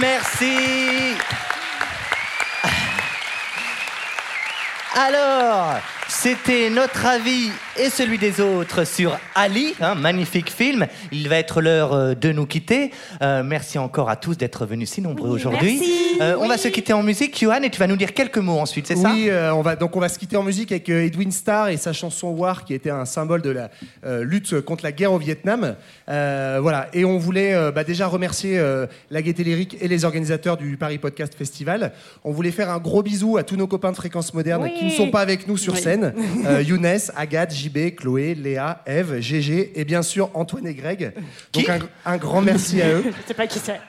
Merci. 0.00 1.14
Alors, 4.94 5.76
c'était 6.12 6.68
notre 6.70 7.06
avis 7.06 7.50
et 7.78 7.88
celui 7.88 8.18
des 8.18 8.40
autres 8.40 8.84
sur 8.84 9.18
Ali, 9.34 9.74
un 9.80 9.94
magnifique 9.94 10.50
film. 10.50 10.86
Il 11.10 11.28
va 11.28 11.36
être 11.38 11.62
l'heure 11.62 11.94
euh, 11.94 12.14
de 12.14 12.30
nous 12.32 12.44
quitter. 12.46 12.90
Euh, 13.22 13.42
merci 13.42 13.78
encore 13.78 14.10
à 14.10 14.16
tous 14.16 14.36
d'être 14.36 14.66
venus 14.66 14.90
si 14.90 15.00
nombreux 15.00 15.30
aujourd'hui. 15.30 15.78
merci. 15.80 16.18
Euh, 16.20 16.36
on 16.38 16.46
va 16.48 16.58
se 16.58 16.68
quitter 16.68 16.92
en 16.92 17.02
musique, 17.02 17.40
Johan, 17.40 17.62
et 17.62 17.70
tu 17.70 17.80
vas 17.80 17.86
nous 17.86 17.96
dire 17.96 18.12
quelques 18.12 18.38
mots 18.38 18.58
ensuite, 18.60 18.86
c'est 18.86 18.96
ça 18.96 19.10
Oui, 19.12 19.28
euh, 19.30 19.54
on 19.54 19.62
va, 19.62 19.74
donc 19.74 19.96
on 19.96 20.00
va 20.00 20.10
se 20.10 20.18
quitter 20.18 20.36
en 20.36 20.42
musique 20.42 20.70
avec 20.70 20.88
Edwin 20.90 21.32
Starr 21.32 21.68
et 21.68 21.78
sa 21.78 21.92
chanson 21.94 22.28
War, 22.28 22.64
qui 22.64 22.74
était 22.74 22.90
un 22.90 23.06
symbole 23.06 23.40
de 23.40 23.50
la 23.50 23.70
euh, 24.04 24.22
lutte 24.22 24.60
contre 24.60 24.84
la 24.84 24.92
guerre 24.92 25.12
au 25.12 25.18
Vietnam. 25.18 25.76
Euh, 26.08 26.58
voilà, 26.60 26.88
et 26.92 27.04
on 27.06 27.16
voulait 27.16 27.54
euh, 27.54 27.72
bah, 27.72 27.84
déjà 27.84 28.06
remercier 28.06 28.58
euh, 28.58 28.86
la 29.10 29.22
Gaieté 29.22 29.44
Lyrique 29.44 29.78
et 29.80 29.88
les 29.88 30.04
organisateurs 30.04 30.58
du 30.58 30.76
Paris 30.76 30.98
Podcast 30.98 31.34
Festival. 31.34 31.92
On 32.22 32.32
voulait 32.32 32.50
faire 32.52 32.70
un 32.70 32.78
gros 32.78 33.02
bisou 33.02 33.38
à 33.38 33.42
tous 33.44 33.56
nos 33.56 33.66
copains 33.66 33.90
de 33.90 33.96
Fréquence 33.96 34.34
Moderne 34.34 34.64
Oui. 34.64 34.74
qui 34.78 34.84
ne 34.84 34.90
sont 34.90 35.10
pas 35.10 35.20
avec 35.20 35.48
nous 35.48 35.56
sur 35.56 35.72
Oui. 35.72 35.80
Scène. 36.10 36.46
Euh, 36.46 36.62
Younes, 36.62 36.98
Agathe, 37.16 37.54
JB, 37.54 37.94
Chloé, 37.96 38.34
Léa, 38.34 38.82
Eve, 38.86 39.20
GG 39.20 39.72
et 39.74 39.84
bien 39.84 40.02
sûr 40.02 40.30
Antoine 40.34 40.66
et 40.66 40.74
Greg. 40.74 41.12
Donc 41.52 41.68
un, 41.68 41.78
un 42.04 42.16
grand 42.16 42.40
merci 42.42 42.80
à 42.82 42.88
eux. 42.92 43.04
Je 43.04 43.28
sais 43.28 43.34
pas 43.34 43.46
qui 43.46 43.58
c'est. 43.58 43.80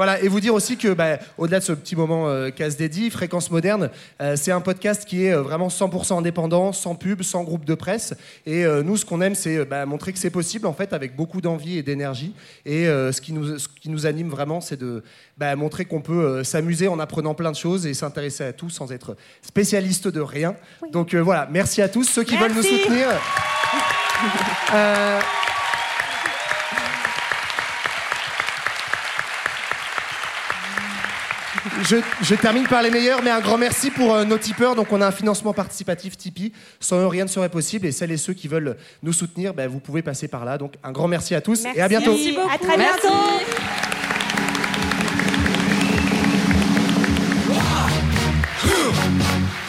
Voilà, 0.00 0.18
et 0.22 0.28
vous 0.28 0.40
dire 0.40 0.54
aussi 0.54 0.78
que, 0.78 0.94
bah, 0.94 1.18
au-delà 1.36 1.58
de 1.58 1.64
ce 1.64 1.72
petit 1.72 1.94
moment 1.94 2.26
euh, 2.26 2.48
casse 2.48 2.78
dédié, 2.78 3.10
Fréquence 3.10 3.50
Moderne, 3.50 3.90
euh, 4.22 4.34
c'est 4.34 4.50
un 4.50 4.62
podcast 4.62 5.04
qui 5.04 5.26
est 5.26 5.34
euh, 5.34 5.42
vraiment 5.42 5.68
100% 5.68 6.16
indépendant, 6.16 6.72
sans 6.72 6.94
pub, 6.94 7.22
sans 7.22 7.44
groupe 7.44 7.66
de 7.66 7.74
presse. 7.74 8.14
Et 8.46 8.64
euh, 8.64 8.82
nous, 8.82 8.96
ce 8.96 9.04
qu'on 9.04 9.20
aime, 9.20 9.34
c'est 9.34 9.62
bah, 9.66 9.84
montrer 9.84 10.14
que 10.14 10.18
c'est 10.18 10.30
possible, 10.30 10.66
en 10.66 10.72
fait, 10.72 10.94
avec 10.94 11.16
beaucoup 11.16 11.42
d'envie 11.42 11.76
et 11.76 11.82
d'énergie. 11.82 12.34
Et 12.64 12.88
euh, 12.88 13.12
ce, 13.12 13.20
qui 13.20 13.34
nous, 13.34 13.58
ce 13.58 13.68
qui 13.68 13.90
nous 13.90 14.06
anime 14.06 14.30
vraiment, 14.30 14.62
c'est 14.62 14.78
de 14.78 15.02
bah, 15.36 15.54
montrer 15.54 15.84
qu'on 15.84 16.00
peut 16.00 16.24
euh, 16.24 16.44
s'amuser 16.44 16.88
en 16.88 16.98
apprenant 16.98 17.34
plein 17.34 17.50
de 17.50 17.56
choses 17.56 17.86
et 17.86 17.92
s'intéresser 17.92 18.44
à 18.44 18.54
tout 18.54 18.70
sans 18.70 18.92
être 18.92 19.18
spécialiste 19.42 20.08
de 20.08 20.22
rien. 20.22 20.56
Donc 20.92 21.12
euh, 21.12 21.20
voilà, 21.20 21.46
merci 21.50 21.82
à 21.82 21.90
tous 21.90 22.04
ceux 22.04 22.24
qui 22.24 22.38
veulent 22.38 22.54
nous 22.54 22.62
soutenir. 22.62 23.08
Je, 31.82 31.96
je 32.22 32.34
termine 32.34 32.66
par 32.66 32.82
les 32.82 32.90
meilleurs, 32.90 33.22
mais 33.22 33.30
un 33.30 33.40
grand 33.40 33.56
merci 33.56 33.90
pour 33.90 34.14
euh, 34.14 34.24
nos 34.24 34.38
tipeurs. 34.38 34.74
Donc, 34.74 34.92
on 34.92 35.00
a 35.00 35.06
un 35.06 35.12
financement 35.12 35.52
participatif 35.52 36.16
Tipeee. 36.16 36.52
Sans 36.78 36.98
eux, 37.00 37.06
rien 37.06 37.24
ne 37.24 37.28
serait 37.28 37.48
possible. 37.48 37.86
Et 37.86 37.92
celles 37.92 38.12
et 38.12 38.16
ceux 38.16 38.34
qui 38.34 38.48
veulent 38.48 38.76
nous 39.02 39.12
soutenir, 39.12 39.54
ben, 39.54 39.68
vous 39.68 39.80
pouvez 39.80 40.02
passer 40.02 40.28
par 40.28 40.44
là. 40.44 40.58
Donc, 40.58 40.74
un 40.84 40.92
grand 40.92 41.08
merci 41.08 41.34
à 41.34 41.40
tous 41.40 41.64
et 41.74 41.80
à 41.80 41.88
bientôt. 41.88 42.16
À 42.52 42.58
très 42.58 42.76
bientôt. 42.76 43.08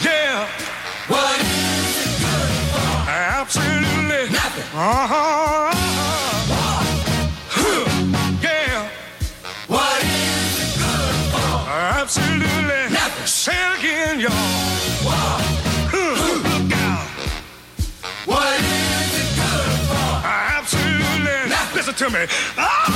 Yeah. 0.02 0.46
What? 1.08 1.40
Is 1.40 1.98
it 1.98 2.20
good 2.20 2.60
for? 2.70 3.08
Absolutely 3.08 4.30
nothing. 4.30 4.64
Uh-huh. 4.74 5.71
Again, 14.12 14.20
y'all. 14.20 15.38
Look 15.92 16.72
out. 16.76 17.06
What 18.26 18.60
is 18.60 19.12
it 19.20 19.30
good 19.36 19.80
for? 19.88 20.10
Absolutely 20.26 21.50
nothing. 21.50 21.76
Listen 21.76 21.94
to 21.94 22.10
me. 22.10 22.26
Oh, 22.58 22.91